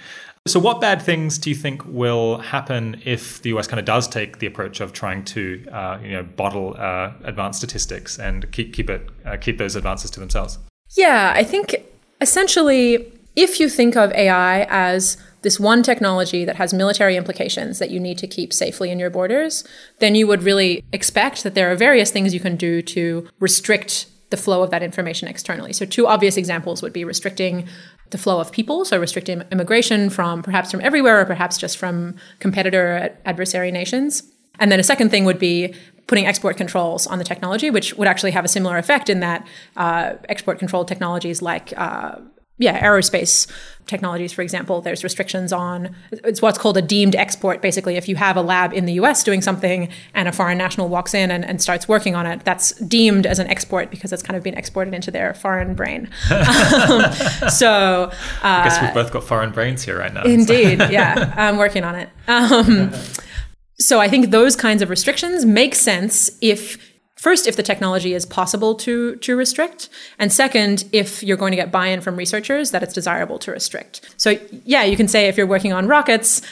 So, 0.46 0.58
what 0.58 0.80
bad 0.80 1.02
things 1.02 1.36
do 1.36 1.50
you 1.50 1.56
think 1.56 1.84
will 1.86 2.38
happen 2.38 3.00
if 3.04 3.42
the 3.42 3.50
US 3.56 3.66
kind 3.66 3.78
of 3.78 3.86
does 3.86 4.08
take 4.08 4.38
the 4.38 4.46
approach 4.46 4.80
of 4.80 4.92
trying 4.92 5.24
to, 5.26 5.64
uh, 5.72 5.98
you 6.02 6.12
know, 6.12 6.22
bottle 6.22 6.74
uh, 6.78 7.12
advanced 7.24 7.58
statistics 7.58 8.18
and 8.18 8.50
keep 8.52 8.72
keep 8.72 8.88
it 8.88 9.08
uh, 9.26 9.36
keep 9.36 9.58
those 9.58 9.76
advances 9.76 10.10
to 10.12 10.20
themselves? 10.20 10.58
Yeah, 10.96 11.32
I 11.34 11.44
think 11.44 11.76
essentially, 12.20 13.12
if 13.36 13.60
you 13.60 13.68
think 13.68 13.96
of 13.96 14.10
AI 14.12 14.62
as 14.70 15.16
this 15.42 15.60
one 15.60 15.82
technology 15.82 16.44
that 16.44 16.56
has 16.56 16.74
military 16.74 17.16
implications 17.16 17.78
that 17.78 17.90
you 17.90 18.00
need 18.00 18.18
to 18.18 18.26
keep 18.26 18.52
safely 18.52 18.90
in 18.90 18.98
your 18.98 19.10
borders, 19.10 19.64
then 19.98 20.14
you 20.14 20.26
would 20.26 20.42
really 20.42 20.82
expect 20.92 21.44
that 21.44 21.54
there 21.54 21.70
are 21.70 21.76
various 21.76 22.10
things 22.10 22.34
you 22.34 22.40
can 22.40 22.56
do 22.56 22.82
to 22.82 23.28
restrict 23.38 24.06
the 24.30 24.36
flow 24.36 24.62
of 24.62 24.70
that 24.70 24.82
information 24.82 25.28
externally. 25.28 25.72
So, 25.72 25.84
two 25.84 26.06
obvious 26.06 26.36
examples 26.36 26.82
would 26.82 26.92
be 26.92 27.04
restricting 27.04 27.66
the 28.10 28.18
flow 28.18 28.40
of 28.40 28.52
people, 28.52 28.84
so 28.84 28.98
restricting 28.98 29.42
immigration 29.52 30.10
from 30.10 30.42
perhaps 30.42 30.70
from 30.70 30.80
everywhere 30.80 31.20
or 31.20 31.24
perhaps 31.24 31.58
just 31.58 31.76
from 31.76 32.16
competitor 32.38 33.16
adversary 33.24 33.70
nations. 33.70 34.22
And 34.58 34.72
then 34.72 34.80
a 34.80 34.84
second 34.84 35.10
thing 35.10 35.24
would 35.24 35.38
be 35.38 35.74
putting 36.06 36.26
export 36.26 36.56
controls 36.56 37.06
on 37.06 37.18
the 37.18 37.24
technology, 37.24 37.70
which 37.70 37.94
would 37.94 38.08
actually 38.08 38.30
have 38.32 38.44
a 38.44 38.48
similar 38.48 38.78
effect 38.78 39.08
in 39.08 39.20
that 39.20 39.46
uh, 39.76 40.14
export 40.28 40.58
control 40.58 40.84
technologies 40.84 41.42
like 41.42 41.72
uh, 41.76 42.16
yeah, 42.58 42.84
aerospace 42.84 43.46
technologies, 43.88 44.32
for 44.32 44.42
example, 44.42 44.80
there's 44.80 45.02
restrictions 45.02 45.52
on 45.52 45.94
it's 46.10 46.40
what's 46.42 46.58
called 46.58 46.76
a 46.76 46.82
deemed 46.82 47.16
export. 47.16 47.62
Basically, 47.62 47.96
if 47.96 48.08
you 48.08 48.16
have 48.16 48.36
a 48.36 48.42
lab 48.42 48.72
in 48.72 48.84
the 48.84 48.92
US 48.94 49.24
doing 49.24 49.40
something 49.40 49.88
and 50.14 50.28
a 50.28 50.32
foreign 50.32 50.58
national 50.58 50.88
walks 50.88 51.14
in 51.14 51.30
and, 51.30 51.44
and 51.44 51.60
starts 51.60 51.88
working 51.88 52.14
on 52.14 52.26
it, 52.26 52.44
that's 52.44 52.72
deemed 52.80 53.26
as 53.26 53.38
an 53.38 53.48
export 53.48 53.90
because 53.90 54.12
it's 54.12 54.22
kind 54.22 54.36
of 54.36 54.42
been 54.42 54.54
exported 54.54 54.94
into 54.94 55.10
their 55.10 55.34
foreign 55.34 55.74
brain. 55.74 56.10
um, 56.30 57.12
so 57.50 58.10
uh, 58.10 58.10
I 58.42 58.64
guess 58.64 58.82
we've 58.82 58.94
both 58.94 59.12
got 59.12 59.24
foreign 59.24 59.50
brains 59.50 59.82
here 59.82 59.98
right 59.98 60.12
now. 60.12 60.22
Indeed, 60.22 60.78
yeah, 60.90 61.32
I'm 61.36 61.56
working 61.56 61.84
on 61.84 61.94
it. 61.94 62.10
Um, 62.28 62.92
so 63.78 64.00
I 64.00 64.08
think 64.08 64.30
those 64.30 64.54
kinds 64.54 64.82
of 64.82 64.90
restrictions 64.90 65.44
make 65.44 65.74
sense 65.74 66.30
if 66.40 66.78
First, 67.18 67.46
if 67.46 67.56
the 67.56 67.62
technology 67.62 68.14
is 68.14 68.24
possible 68.24 68.74
to, 68.76 69.16
to 69.16 69.36
restrict. 69.36 69.88
And 70.18 70.32
second, 70.32 70.84
if 70.92 71.22
you're 71.22 71.36
going 71.36 71.50
to 71.50 71.56
get 71.56 71.72
buy 71.72 71.88
in 71.88 72.00
from 72.00 72.16
researchers 72.16 72.70
that 72.70 72.82
it's 72.82 72.94
desirable 72.94 73.38
to 73.40 73.50
restrict. 73.50 74.14
So, 74.16 74.38
yeah, 74.64 74.84
you 74.84 74.96
can 74.96 75.08
say 75.08 75.26
if 75.26 75.36
you're 75.36 75.46
working 75.46 75.72
on 75.72 75.88
rockets, 75.88 76.42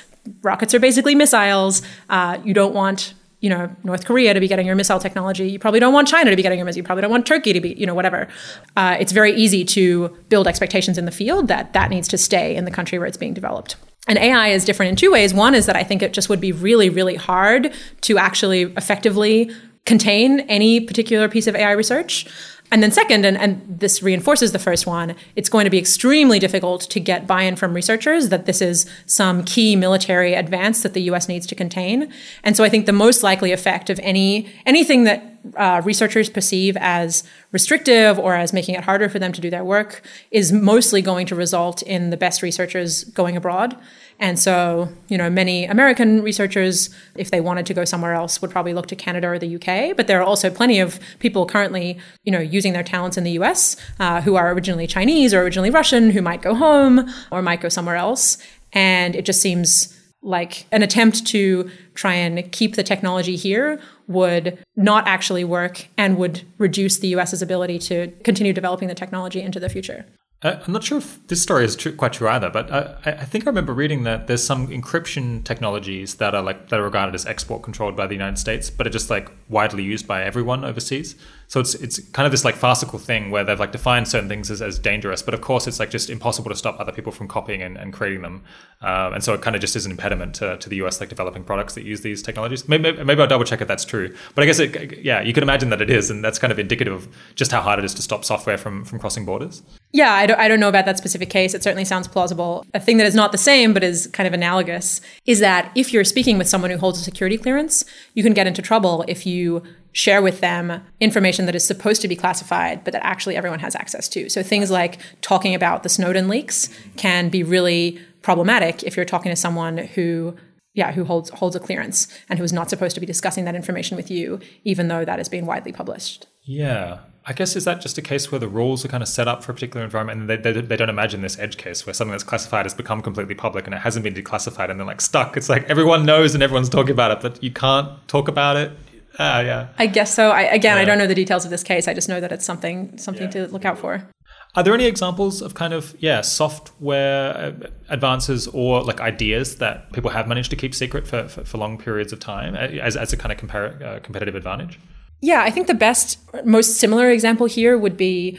rockets 0.42 0.74
are 0.74 0.80
basically 0.80 1.14
missiles. 1.14 1.82
Uh, 2.08 2.38
you 2.44 2.52
don't 2.52 2.74
want 2.74 3.14
you 3.40 3.50
know 3.50 3.70
North 3.84 4.06
Korea 4.06 4.34
to 4.34 4.40
be 4.40 4.48
getting 4.48 4.66
your 4.66 4.74
missile 4.74 4.98
technology. 4.98 5.48
You 5.48 5.58
probably 5.58 5.78
don't 5.78 5.92
want 5.92 6.08
China 6.08 6.30
to 6.30 6.36
be 6.36 6.42
getting 6.42 6.58
your 6.58 6.64
missile. 6.64 6.78
You 6.78 6.84
probably 6.84 7.02
don't 7.02 7.10
want 7.10 7.26
Turkey 7.26 7.52
to 7.52 7.60
be 7.60 7.74
you 7.74 7.86
know 7.86 7.94
whatever. 7.94 8.28
Uh, 8.76 8.96
it's 8.98 9.12
very 9.12 9.32
easy 9.34 9.64
to 9.66 10.08
build 10.28 10.48
expectations 10.48 10.98
in 10.98 11.04
the 11.04 11.12
field 11.12 11.48
that 11.48 11.72
that 11.74 11.90
needs 11.90 12.08
to 12.08 12.18
stay 12.18 12.56
in 12.56 12.64
the 12.64 12.70
country 12.70 12.98
where 12.98 13.06
it's 13.06 13.18
being 13.18 13.34
developed. 13.34 13.76
And 14.08 14.18
AI 14.18 14.48
is 14.48 14.64
different 14.64 14.90
in 14.90 14.96
two 14.96 15.10
ways. 15.10 15.34
One 15.34 15.54
is 15.54 15.66
that 15.66 15.76
I 15.76 15.82
think 15.82 16.00
it 16.00 16.12
just 16.12 16.28
would 16.28 16.40
be 16.40 16.52
really, 16.52 16.88
really 16.88 17.16
hard 17.16 17.72
to 18.02 18.18
actually 18.18 18.62
effectively 18.62 19.50
contain 19.86 20.40
any 20.40 20.80
particular 20.80 21.28
piece 21.28 21.46
of 21.46 21.56
AI 21.56 21.72
research. 21.72 22.26
And 22.72 22.82
then, 22.82 22.90
second, 22.90 23.24
and, 23.24 23.36
and 23.36 23.62
this 23.68 24.02
reinforces 24.02 24.50
the 24.50 24.58
first 24.58 24.86
one, 24.88 25.14
it's 25.36 25.48
going 25.48 25.64
to 25.64 25.70
be 25.70 25.78
extremely 25.78 26.40
difficult 26.40 26.82
to 26.82 26.98
get 26.98 27.26
buy 27.26 27.42
in 27.42 27.54
from 27.54 27.74
researchers 27.74 28.28
that 28.30 28.46
this 28.46 28.60
is 28.60 28.86
some 29.06 29.44
key 29.44 29.76
military 29.76 30.34
advance 30.34 30.82
that 30.82 30.92
the 30.92 31.02
US 31.02 31.28
needs 31.28 31.46
to 31.46 31.54
contain. 31.54 32.12
And 32.42 32.56
so 32.56 32.64
I 32.64 32.68
think 32.68 32.86
the 32.86 32.92
most 32.92 33.22
likely 33.22 33.52
effect 33.52 33.88
of 33.88 34.00
any 34.02 34.52
anything 34.66 35.04
that 35.04 35.36
uh, 35.56 35.80
researchers 35.84 36.28
perceive 36.28 36.76
as 36.78 37.22
restrictive 37.52 38.18
or 38.18 38.34
as 38.34 38.52
making 38.52 38.74
it 38.74 38.82
harder 38.82 39.08
for 39.08 39.20
them 39.20 39.32
to 39.32 39.40
do 39.40 39.48
their 39.48 39.64
work 39.64 40.02
is 40.32 40.52
mostly 40.52 41.00
going 41.00 41.26
to 41.26 41.36
result 41.36 41.82
in 41.82 42.10
the 42.10 42.16
best 42.16 42.42
researchers 42.42 43.04
going 43.04 43.36
abroad. 43.36 43.76
And 44.18 44.38
so, 44.38 44.88
you 45.08 45.18
know, 45.18 45.28
many 45.28 45.66
American 45.66 46.22
researchers, 46.22 46.90
if 47.16 47.30
they 47.30 47.40
wanted 47.40 47.66
to 47.66 47.74
go 47.74 47.84
somewhere 47.84 48.14
else, 48.14 48.40
would 48.40 48.50
probably 48.50 48.72
look 48.72 48.86
to 48.86 48.96
Canada 48.96 49.28
or 49.28 49.38
the 49.38 49.56
UK. 49.56 49.96
But 49.96 50.06
there 50.06 50.18
are 50.20 50.24
also 50.24 50.48
plenty 50.48 50.80
of 50.80 50.98
people 51.18 51.44
currently, 51.44 51.98
you 52.24 52.32
know, 52.32 52.38
using 52.38 52.72
their 52.72 52.82
talents 52.82 53.18
in 53.18 53.24
the 53.24 53.32
US 53.32 53.76
uh, 54.00 54.22
who 54.22 54.36
are 54.36 54.52
originally 54.52 54.86
Chinese 54.86 55.34
or 55.34 55.42
originally 55.42 55.70
Russian 55.70 56.10
who 56.10 56.22
might 56.22 56.40
go 56.40 56.54
home 56.54 57.08
or 57.30 57.42
might 57.42 57.60
go 57.60 57.68
somewhere 57.68 57.96
else. 57.96 58.38
And 58.72 59.14
it 59.14 59.24
just 59.26 59.40
seems 59.40 59.92
like 60.22 60.66
an 60.72 60.82
attempt 60.82 61.26
to 61.26 61.70
try 61.94 62.14
and 62.14 62.50
keep 62.52 62.74
the 62.74 62.82
technology 62.82 63.36
here 63.36 63.80
would 64.08 64.58
not 64.74 65.06
actually 65.06 65.44
work 65.44 65.86
and 65.96 66.16
would 66.16 66.42
reduce 66.58 66.98
the 66.98 67.08
US's 67.08 67.42
ability 67.42 67.78
to 67.78 68.08
continue 68.24 68.52
developing 68.52 68.88
the 68.88 68.94
technology 68.94 69.40
into 69.40 69.60
the 69.60 69.68
future. 69.68 70.04
Uh, 70.46 70.62
I'm 70.64 70.72
not 70.72 70.84
sure 70.84 70.98
if 70.98 71.26
this 71.26 71.42
story 71.42 71.64
is 71.64 71.74
true, 71.74 71.92
quite 71.92 72.12
true 72.12 72.28
either, 72.28 72.48
but 72.48 72.70
uh, 72.70 72.94
I, 73.04 73.10
I, 73.10 73.24
think 73.24 73.46
I 73.46 73.48
remember 73.48 73.72
reading 73.72 74.04
that 74.04 74.28
there's 74.28 74.44
some 74.44 74.68
encryption 74.68 75.42
technologies 75.42 76.14
that 76.16 76.36
are 76.36 76.42
like 76.42 76.68
that 76.68 76.78
are 76.78 76.84
regarded 76.84 77.16
as 77.16 77.26
export 77.26 77.64
controlled 77.64 77.96
by 77.96 78.06
the 78.06 78.14
United 78.14 78.38
States, 78.38 78.70
but 78.70 78.86
are 78.86 78.90
just 78.90 79.10
like 79.10 79.28
widely 79.48 79.82
used 79.82 80.06
by 80.06 80.22
everyone 80.22 80.64
overseas. 80.64 81.16
So 81.48 81.58
it's 81.58 81.74
it's 81.74 81.98
kind 82.10 82.26
of 82.26 82.30
this 82.30 82.44
like 82.44 82.54
farcical 82.54 83.00
thing 83.00 83.32
where 83.32 83.42
they've 83.42 83.58
like 83.58 83.72
defined 83.72 84.06
certain 84.06 84.28
things 84.28 84.48
as, 84.48 84.62
as 84.62 84.78
dangerous, 84.78 85.20
but 85.20 85.34
of 85.34 85.40
course 85.40 85.66
it's 85.66 85.80
like 85.80 85.90
just 85.90 86.10
impossible 86.10 86.50
to 86.50 86.56
stop 86.56 86.78
other 86.78 86.92
people 86.92 87.10
from 87.10 87.26
copying 87.26 87.62
and, 87.62 87.76
and 87.76 87.92
creating 87.92 88.22
them. 88.22 88.44
Um, 88.82 89.14
and 89.14 89.24
so 89.24 89.34
it 89.34 89.42
kind 89.42 89.56
of 89.56 89.60
just 89.60 89.74
is 89.74 89.84
an 89.84 89.90
impediment 89.90 90.34
to, 90.36 90.58
to 90.58 90.68
the 90.68 90.76
US 90.76 91.00
like 91.00 91.08
developing 91.08 91.42
products 91.42 91.74
that 91.74 91.84
use 91.84 92.02
these 92.02 92.22
technologies. 92.22 92.68
Maybe, 92.68 92.92
maybe 93.04 93.20
I'll 93.20 93.26
double 93.26 93.44
check 93.44 93.60
if 93.60 93.68
that's 93.68 93.84
true, 93.84 94.14
but 94.34 94.42
I 94.42 94.46
guess 94.46 94.60
it, 94.60 95.04
yeah, 95.04 95.22
you 95.22 95.32
can 95.32 95.42
imagine 95.42 95.70
that 95.70 95.80
it 95.80 95.90
is, 95.90 96.10
and 96.10 96.24
that's 96.24 96.38
kind 96.38 96.52
of 96.52 96.58
indicative 96.60 96.92
of 96.92 97.08
just 97.34 97.50
how 97.50 97.62
hard 97.62 97.80
it 97.80 97.84
is 97.84 97.94
to 97.94 98.02
stop 98.02 98.24
software 98.24 98.58
from 98.58 98.84
from 98.84 98.98
crossing 98.98 99.24
borders. 99.24 99.62
Yeah, 99.96 100.12
I 100.12 100.26
don't, 100.26 100.38
I 100.38 100.46
don't 100.46 100.60
know 100.60 100.68
about 100.68 100.84
that 100.84 100.98
specific 100.98 101.30
case. 101.30 101.54
It 101.54 101.62
certainly 101.62 101.86
sounds 101.86 102.06
plausible. 102.06 102.66
A 102.74 102.80
thing 102.80 102.98
that 102.98 103.06
is 103.06 103.14
not 103.14 103.32
the 103.32 103.38
same, 103.38 103.72
but 103.72 103.82
is 103.82 104.08
kind 104.08 104.26
of 104.26 104.34
analogous, 104.34 105.00
is 105.24 105.40
that 105.40 105.72
if 105.74 105.90
you're 105.90 106.04
speaking 106.04 106.36
with 106.36 106.46
someone 106.46 106.70
who 106.70 106.76
holds 106.76 107.00
a 107.00 107.02
security 107.02 107.38
clearance, 107.38 107.82
you 108.12 108.22
can 108.22 108.34
get 108.34 108.46
into 108.46 108.60
trouble 108.60 109.06
if 109.08 109.24
you 109.24 109.62
share 109.92 110.20
with 110.20 110.40
them 110.40 110.82
information 111.00 111.46
that 111.46 111.54
is 111.54 111.66
supposed 111.66 112.02
to 112.02 112.08
be 112.08 112.14
classified, 112.14 112.84
but 112.84 112.92
that 112.92 113.06
actually 113.06 113.36
everyone 113.36 113.60
has 113.60 113.74
access 113.74 114.06
to. 114.10 114.28
So 114.28 114.42
things 114.42 114.70
like 114.70 114.98
talking 115.22 115.54
about 115.54 115.82
the 115.82 115.88
Snowden 115.88 116.28
leaks 116.28 116.68
can 116.98 117.30
be 117.30 117.42
really 117.42 117.98
problematic 118.20 118.82
if 118.82 118.96
you're 118.96 119.06
talking 119.06 119.30
to 119.30 119.36
someone 119.36 119.78
who 119.78 120.36
yeah, 120.74 120.92
who 120.92 121.04
holds 121.04 121.30
holds 121.30 121.56
a 121.56 121.60
clearance 121.60 122.06
and 122.28 122.38
who 122.38 122.44
is 122.44 122.52
not 122.52 122.68
supposed 122.68 122.94
to 122.96 123.00
be 123.00 123.06
discussing 123.06 123.46
that 123.46 123.54
information 123.54 123.96
with 123.96 124.10
you, 124.10 124.40
even 124.64 124.88
though 124.88 125.06
that 125.06 125.18
is 125.18 125.30
being 125.30 125.46
widely 125.46 125.72
published. 125.72 126.26
Yeah. 126.42 126.98
I 127.28 127.32
guess 127.32 127.56
is 127.56 127.64
that 127.64 127.80
just 127.80 127.98
a 127.98 128.02
case 128.02 128.30
where 128.30 128.38
the 128.38 128.46
rules 128.46 128.84
are 128.84 128.88
kind 128.88 129.02
of 129.02 129.08
set 129.08 129.26
up 129.26 129.42
for 129.42 129.50
a 129.50 129.54
particular 129.54 129.84
environment 129.84 130.20
and 130.20 130.30
they, 130.30 130.36
they, 130.36 130.60
they, 130.60 130.76
don't 130.76 130.88
imagine 130.88 131.22
this 131.22 131.36
edge 131.40 131.56
case 131.56 131.84
where 131.84 131.92
something 131.92 132.12
that's 132.12 132.22
classified 132.22 132.66
has 132.66 132.72
become 132.72 133.02
completely 133.02 133.34
public 133.34 133.66
and 133.66 133.74
it 133.74 133.78
hasn't 133.78 134.04
been 134.04 134.14
declassified 134.14 134.70
and 134.70 134.78
they're 134.78 134.86
like 134.86 135.00
stuck. 135.00 135.36
It's 135.36 135.48
like 135.48 135.68
everyone 135.68 136.06
knows 136.06 136.34
and 136.34 136.42
everyone's 136.42 136.68
talking 136.68 136.92
about 136.92 137.10
it, 137.10 137.20
but 137.20 137.42
you 137.42 137.50
can't 137.50 137.88
talk 138.06 138.28
about 138.28 138.56
it. 138.56 138.70
Ah, 139.18 139.40
yeah. 139.40 139.68
I 139.76 139.88
guess 139.88 140.14
so. 140.14 140.30
I, 140.30 140.42
again, 140.42 140.76
yeah. 140.76 140.82
I 140.82 140.84
don't 140.84 140.98
know 140.98 141.08
the 141.08 141.16
details 141.16 141.44
of 141.44 141.50
this 141.50 141.64
case. 141.64 141.88
I 141.88 141.94
just 141.94 142.08
know 142.08 142.20
that 142.20 142.30
it's 142.30 142.44
something 142.44 142.96
something 142.96 143.24
yeah. 143.24 143.46
to 143.46 143.48
look 143.48 143.64
out 143.64 143.78
for. 143.78 144.08
Are 144.54 144.62
there 144.62 144.74
any 144.74 144.86
examples 144.86 145.42
of 145.42 145.54
kind 145.54 145.72
of 145.72 145.96
yeah 145.98 146.20
software 146.20 147.56
advances 147.88 148.46
or 148.48 148.82
like 148.84 149.00
ideas 149.00 149.56
that 149.56 149.92
people 149.92 150.10
have 150.10 150.28
managed 150.28 150.50
to 150.50 150.56
keep 150.56 150.74
secret 150.74 151.08
for, 151.08 151.28
for, 151.28 151.44
for 151.44 151.58
long 151.58 151.76
periods 151.76 152.12
of 152.12 152.20
time 152.20 152.54
as, 152.54 152.96
as 152.96 153.12
a 153.12 153.16
kind 153.16 153.32
of 153.32 153.38
compar- 153.38 153.82
uh, 153.82 154.00
competitive 154.00 154.34
advantage? 154.34 154.78
Yeah, 155.20 155.42
I 155.42 155.50
think 155.50 155.66
the 155.66 155.74
best, 155.74 156.18
most 156.44 156.76
similar 156.76 157.10
example 157.10 157.46
here 157.46 157.78
would 157.78 157.96
be 157.96 158.38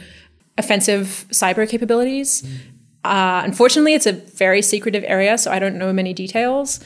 offensive 0.56 1.26
cyber 1.30 1.68
capabilities. 1.68 2.42
Mm. 2.42 2.58
Uh, 3.04 3.42
unfortunately, 3.44 3.94
it's 3.94 4.06
a 4.06 4.12
very 4.12 4.62
secretive 4.62 5.04
area, 5.06 5.38
so 5.38 5.50
I 5.50 5.58
don't 5.58 5.76
know 5.76 5.92
many 5.92 6.12
details. 6.12 6.80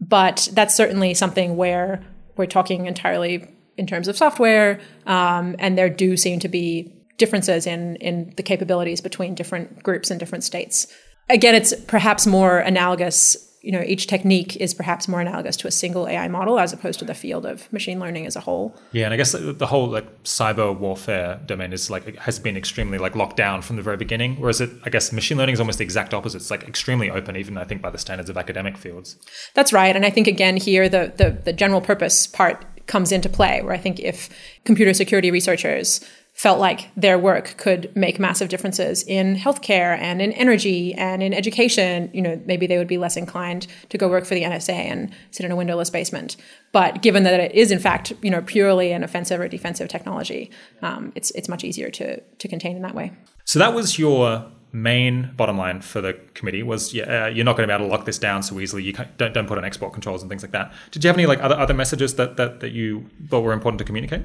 But 0.00 0.48
that's 0.52 0.74
certainly 0.74 1.14
something 1.14 1.56
where 1.56 2.04
we're 2.36 2.46
talking 2.46 2.86
entirely 2.86 3.48
in 3.76 3.86
terms 3.86 4.08
of 4.08 4.16
software, 4.16 4.80
um, 5.06 5.56
and 5.58 5.76
there 5.76 5.88
do 5.88 6.16
seem 6.16 6.38
to 6.40 6.48
be 6.48 6.92
differences 7.18 7.66
in 7.66 7.96
in 7.96 8.32
the 8.36 8.42
capabilities 8.42 9.00
between 9.00 9.34
different 9.34 9.82
groups 9.82 10.10
and 10.10 10.20
different 10.20 10.44
states. 10.44 10.86
Again, 11.28 11.54
it's 11.54 11.74
perhaps 11.86 12.26
more 12.26 12.58
analogous 12.58 13.36
you 13.62 13.72
know 13.72 13.82
each 13.82 14.06
technique 14.06 14.56
is 14.56 14.74
perhaps 14.74 15.08
more 15.08 15.20
analogous 15.20 15.56
to 15.56 15.68
a 15.68 15.70
single 15.70 16.08
AI 16.08 16.28
model 16.28 16.58
as 16.58 16.72
opposed 16.72 16.98
to 17.00 17.04
the 17.04 17.14
field 17.14 17.44
of 17.44 17.72
machine 17.72 17.98
learning 17.98 18.26
as 18.26 18.36
a 18.36 18.40
whole. 18.40 18.76
Yeah, 18.92 19.04
and 19.06 19.14
I 19.14 19.16
guess 19.16 19.32
the 19.32 19.66
whole 19.66 19.88
like 19.88 20.22
cyber 20.24 20.76
warfare 20.76 21.40
domain 21.46 21.72
is 21.72 21.90
like 21.90 22.16
has 22.16 22.38
been 22.38 22.56
extremely 22.56 22.98
like 22.98 23.16
locked 23.16 23.36
down 23.36 23.62
from 23.62 23.76
the 23.76 23.82
very 23.82 23.96
beginning. 23.96 24.36
Whereas 24.40 24.60
it, 24.60 24.70
I 24.84 24.90
guess 24.90 25.12
machine 25.12 25.36
learning 25.38 25.54
is 25.54 25.60
almost 25.60 25.78
the 25.78 25.84
exact 25.84 26.14
opposite. 26.14 26.38
It's 26.38 26.50
like 26.50 26.66
extremely 26.68 27.10
open, 27.10 27.36
even 27.36 27.58
I 27.58 27.64
think 27.64 27.82
by 27.82 27.90
the 27.90 27.98
standards 27.98 28.30
of 28.30 28.36
academic 28.36 28.76
fields. 28.76 29.16
That's 29.54 29.72
right, 29.72 29.94
and 29.94 30.04
I 30.04 30.10
think 30.10 30.26
again 30.26 30.56
here 30.56 30.88
the 30.88 31.12
the, 31.16 31.30
the 31.30 31.52
general 31.52 31.80
purpose 31.80 32.26
part 32.26 32.64
comes 32.86 33.10
into 33.10 33.28
play, 33.28 33.62
where 33.62 33.72
I 33.72 33.78
think 33.78 33.98
if 34.00 34.28
computer 34.64 34.94
security 34.94 35.30
researchers 35.30 36.00
felt 36.36 36.60
like 36.60 36.90
their 36.94 37.18
work 37.18 37.56
could 37.56 37.90
make 37.96 38.18
massive 38.18 38.50
differences 38.50 39.02
in 39.04 39.34
healthcare 39.36 39.98
and 39.98 40.20
in 40.20 40.32
energy 40.32 40.92
and 40.92 41.22
in 41.22 41.32
education, 41.32 42.10
you 42.12 42.20
know, 42.20 42.38
maybe 42.44 42.66
they 42.66 42.76
would 42.76 42.86
be 42.86 42.98
less 42.98 43.16
inclined 43.16 43.66
to 43.88 43.96
go 43.96 44.06
work 44.06 44.26
for 44.26 44.34
the 44.34 44.42
NSA 44.42 44.74
and 44.74 45.10
sit 45.30 45.46
in 45.46 45.50
a 45.50 45.56
windowless 45.56 45.88
basement. 45.88 46.36
But 46.72 47.00
given 47.00 47.22
that 47.22 47.40
it 47.40 47.54
is 47.54 47.70
in 47.70 47.78
fact, 47.78 48.12
you 48.20 48.30
know, 48.30 48.42
purely 48.42 48.92
an 48.92 49.02
offensive 49.02 49.40
or 49.40 49.48
defensive 49.48 49.88
technology, 49.88 50.50
um, 50.82 51.10
it's 51.14 51.30
it's 51.30 51.48
much 51.48 51.64
easier 51.64 51.88
to 51.90 52.20
to 52.20 52.48
contain 52.48 52.76
in 52.76 52.82
that 52.82 52.94
way. 52.94 53.12
So 53.46 53.58
that 53.58 53.72
was 53.72 53.98
your 53.98 54.44
main 54.72 55.32
bottom 55.38 55.56
line 55.56 55.80
for 55.80 56.02
the 56.02 56.12
committee 56.34 56.62
was 56.62 56.92
yeah, 56.92 57.04
uh, 57.04 57.26
you're 57.28 57.46
not 57.46 57.56
going 57.56 57.66
to 57.66 57.72
be 57.72 57.74
able 57.74 57.86
to 57.86 57.90
lock 57.90 58.04
this 58.04 58.18
down 58.18 58.42
so 58.42 58.60
easily. 58.60 58.82
You 58.82 58.92
don't 59.16 59.32
don't 59.32 59.48
put 59.48 59.56
on 59.56 59.64
export 59.64 59.94
controls 59.94 60.22
and 60.22 60.28
things 60.28 60.42
like 60.42 60.52
that. 60.52 60.70
Did 60.90 61.02
you 61.02 61.08
have 61.08 61.16
any 61.16 61.24
like 61.24 61.40
other 61.40 61.58
other 61.58 61.72
messages 61.72 62.16
that 62.16 62.36
that, 62.36 62.60
that 62.60 62.72
you 62.72 63.08
thought 63.30 63.40
were 63.40 63.54
important 63.54 63.78
to 63.78 63.86
communicate? 63.86 64.20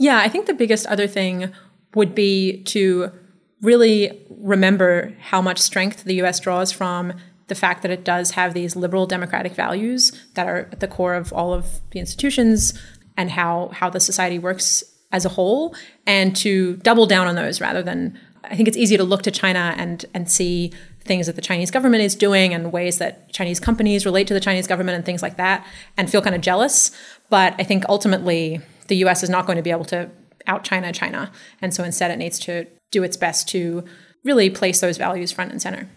Yeah, 0.00 0.18
I 0.18 0.30
think 0.30 0.46
the 0.46 0.54
biggest 0.54 0.86
other 0.86 1.06
thing 1.06 1.52
would 1.94 2.14
be 2.14 2.62
to 2.62 3.12
really 3.60 4.18
remember 4.30 5.14
how 5.20 5.42
much 5.42 5.58
strength 5.58 6.04
the 6.04 6.14
US 6.22 6.40
draws 6.40 6.72
from 6.72 7.12
the 7.48 7.54
fact 7.54 7.82
that 7.82 7.90
it 7.90 8.02
does 8.02 8.30
have 8.30 8.54
these 8.54 8.74
liberal 8.74 9.06
democratic 9.06 9.52
values 9.52 10.10
that 10.34 10.48
are 10.48 10.70
at 10.72 10.80
the 10.80 10.88
core 10.88 11.14
of 11.14 11.34
all 11.34 11.52
of 11.52 11.80
the 11.90 11.98
institutions 11.98 12.72
and 13.18 13.30
how 13.32 13.68
how 13.74 13.90
the 13.90 14.00
society 14.00 14.38
works 14.38 14.82
as 15.12 15.26
a 15.26 15.28
whole 15.28 15.74
and 16.06 16.34
to 16.36 16.76
double 16.76 17.04
down 17.04 17.26
on 17.26 17.34
those 17.34 17.60
rather 17.60 17.82
than 17.82 18.18
I 18.44 18.56
think 18.56 18.68
it's 18.68 18.78
easy 18.78 18.96
to 18.96 19.04
look 19.04 19.20
to 19.24 19.30
China 19.30 19.74
and 19.76 20.06
and 20.14 20.30
see 20.30 20.72
things 21.04 21.26
that 21.26 21.36
the 21.36 21.42
Chinese 21.42 21.70
government 21.70 22.02
is 22.02 22.14
doing 22.14 22.54
and 22.54 22.72
ways 22.72 22.98
that 22.98 23.30
Chinese 23.32 23.60
companies 23.60 24.06
relate 24.06 24.26
to 24.28 24.34
the 24.34 24.40
Chinese 24.40 24.66
government 24.66 24.96
and 24.96 25.04
things 25.04 25.22
like 25.22 25.36
that 25.36 25.66
and 25.96 26.10
feel 26.10 26.22
kind 26.22 26.34
of 26.34 26.40
jealous. 26.40 26.90
But 27.30 27.54
I 27.58 27.62
think 27.62 27.84
ultimately 27.88 28.60
the 28.88 28.96
US 28.96 29.22
is 29.22 29.30
not 29.30 29.46
going 29.46 29.56
to 29.56 29.62
be 29.62 29.70
able 29.70 29.86
to 29.86 30.10
out 30.46 30.64
China 30.64 30.92
China. 30.92 31.30
And 31.62 31.72
so 31.72 31.84
instead, 31.84 32.10
it 32.10 32.16
needs 32.16 32.38
to 32.40 32.66
do 32.90 33.02
its 33.02 33.16
best 33.16 33.48
to 33.50 33.84
really 34.24 34.50
place 34.50 34.80
those 34.80 34.98
values 34.98 35.32
front 35.32 35.52
and 35.52 35.62
center. 35.62 35.88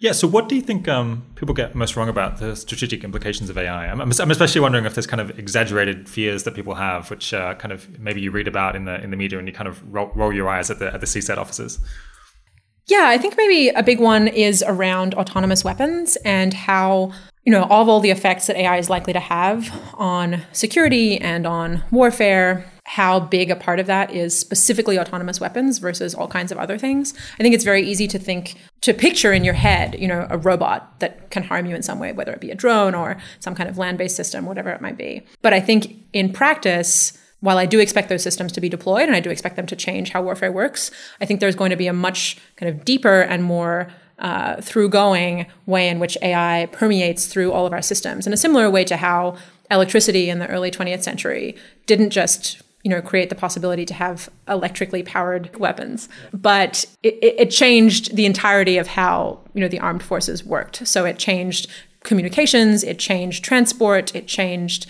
Yeah. 0.00 0.12
So, 0.12 0.28
what 0.28 0.48
do 0.48 0.54
you 0.54 0.62
think 0.62 0.86
um, 0.86 1.26
people 1.34 1.54
get 1.54 1.74
most 1.74 1.96
wrong 1.96 2.08
about 2.08 2.38
the 2.38 2.54
strategic 2.54 3.02
implications 3.02 3.50
of 3.50 3.58
AI? 3.58 3.88
I'm, 3.88 4.00
I'm, 4.00 4.10
especially 4.10 4.60
wondering 4.60 4.84
if 4.84 4.94
there's 4.94 5.08
kind 5.08 5.20
of 5.20 5.36
exaggerated 5.38 6.08
fears 6.08 6.44
that 6.44 6.54
people 6.54 6.74
have, 6.76 7.10
which 7.10 7.34
uh, 7.34 7.54
kind 7.56 7.72
of 7.72 7.98
maybe 7.98 8.20
you 8.20 8.30
read 8.30 8.46
about 8.46 8.76
in 8.76 8.84
the 8.84 9.02
in 9.02 9.10
the 9.10 9.16
media 9.16 9.38
and 9.40 9.48
you 9.48 9.52
kind 9.52 9.68
of 9.68 9.82
roll, 9.92 10.12
roll 10.14 10.32
your 10.32 10.48
eyes 10.48 10.70
at 10.70 10.78
the 10.78 10.94
at 10.94 11.00
the 11.00 11.06
CSET 11.06 11.36
offices. 11.36 11.80
Yeah, 12.86 13.08
I 13.08 13.18
think 13.18 13.36
maybe 13.36 13.68
a 13.70 13.82
big 13.82 14.00
one 14.00 14.28
is 14.28 14.64
around 14.66 15.14
autonomous 15.14 15.62
weapons 15.64 16.16
and 16.24 16.54
how 16.54 17.12
you 17.48 17.52
know 17.52 17.64
all 17.70 17.80
of 17.80 17.88
all 17.88 17.98
the 17.98 18.10
effects 18.10 18.46
that 18.46 18.56
AI 18.56 18.76
is 18.76 18.90
likely 18.90 19.14
to 19.14 19.20
have 19.20 19.72
on 19.94 20.42
security 20.52 21.18
and 21.18 21.46
on 21.46 21.82
warfare 21.90 22.70
how 22.84 23.18
big 23.18 23.50
a 23.50 23.56
part 23.56 23.80
of 23.80 23.86
that 23.86 24.10
is 24.14 24.38
specifically 24.38 24.98
autonomous 24.98 25.40
weapons 25.40 25.78
versus 25.78 26.14
all 26.14 26.28
kinds 26.28 26.52
of 26.52 26.58
other 26.58 26.76
things. 26.76 27.14
I 27.38 27.42
think 27.42 27.54
it's 27.54 27.64
very 27.64 27.88
easy 27.88 28.06
to 28.08 28.18
think 28.18 28.56
to 28.82 28.92
picture 28.92 29.32
in 29.32 29.44
your 29.44 29.54
head, 29.54 29.98
you 29.98 30.06
know, 30.06 30.26
a 30.28 30.36
robot 30.36 31.00
that 31.00 31.30
can 31.30 31.42
harm 31.42 31.64
you 31.64 31.74
in 31.74 31.82
some 31.82 31.98
way, 31.98 32.12
whether 32.12 32.32
it 32.32 32.40
be 32.42 32.50
a 32.50 32.54
drone 32.54 32.94
or 32.94 33.16
some 33.40 33.54
kind 33.54 33.70
of 33.70 33.78
land-based 33.78 34.16
system, 34.16 34.44
whatever 34.44 34.68
it 34.68 34.82
might 34.82 34.98
be. 34.98 35.22
But 35.40 35.54
I 35.54 35.60
think 35.60 35.96
in 36.12 36.34
practice, 36.34 37.16
while 37.40 37.56
I 37.56 37.64
do 37.64 37.80
expect 37.80 38.10
those 38.10 38.22
systems 38.22 38.52
to 38.52 38.60
be 38.60 38.68
deployed 38.68 39.04
and 39.04 39.16
I 39.16 39.20
do 39.20 39.30
expect 39.30 39.56
them 39.56 39.66
to 39.66 39.76
change 39.76 40.10
how 40.10 40.20
warfare 40.20 40.52
works, 40.52 40.90
I 41.18 41.24
think 41.24 41.40
there's 41.40 41.56
going 41.56 41.70
to 41.70 41.76
be 41.76 41.86
a 41.86 41.94
much 41.94 42.36
kind 42.56 42.68
of 42.68 42.84
deeper 42.84 43.22
and 43.22 43.42
more 43.42 43.88
uh, 44.18 44.60
through 44.60 44.88
going 44.88 45.46
way 45.66 45.88
in 45.88 45.98
which 45.98 46.18
AI 46.22 46.68
permeates 46.72 47.26
through 47.26 47.52
all 47.52 47.66
of 47.66 47.72
our 47.72 47.82
systems 47.82 48.26
in 48.26 48.32
a 48.32 48.36
similar 48.36 48.68
way 48.70 48.84
to 48.84 48.96
how 48.96 49.36
electricity 49.70 50.28
in 50.28 50.38
the 50.38 50.48
early 50.48 50.70
20th 50.70 51.02
century 51.02 51.54
didn't 51.86 52.10
just 52.10 52.62
you 52.84 52.90
know, 52.90 53.02
create 53.02 53.28
the 53.28 53.34
possibility 53.34 53.84
to 53.84 53.94
have 53.94 54.30
electrically 54.48 55.02
powered 55.02 55.54
weapons. 55.56 56.08
But 56.32 56.86
it, 57.02 57.18
it, 57.22 57.50
changed 57.50 58.14
the 58.14 58.24
entirety 58.24 58.78
of 58.78 58.86
how, 58.86 59.40
you 59.52 59.60
know, 59.60 59.68
the 59.68 59.80
armed 59.80 60.02
forces 60.02 60.44
worked. 60.44 60.86
So 60.86 61.04
it 61.04 61.18
changed 61.18 61.68
communications, 62.04 62.84
it 62.84 62.98
changed 62.98 63.44
transport, 63.44 64.14
it 64.14 64.28
changed 64.28 64.86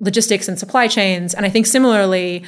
logistics 0.00 0.48
and 0.48 0.58
supply 0.58 0.88
chains. 0.88 1.32
And 1.32 1.46
I 1.46 1.48
think 1.48 1.66
similarly, 1.66 2.44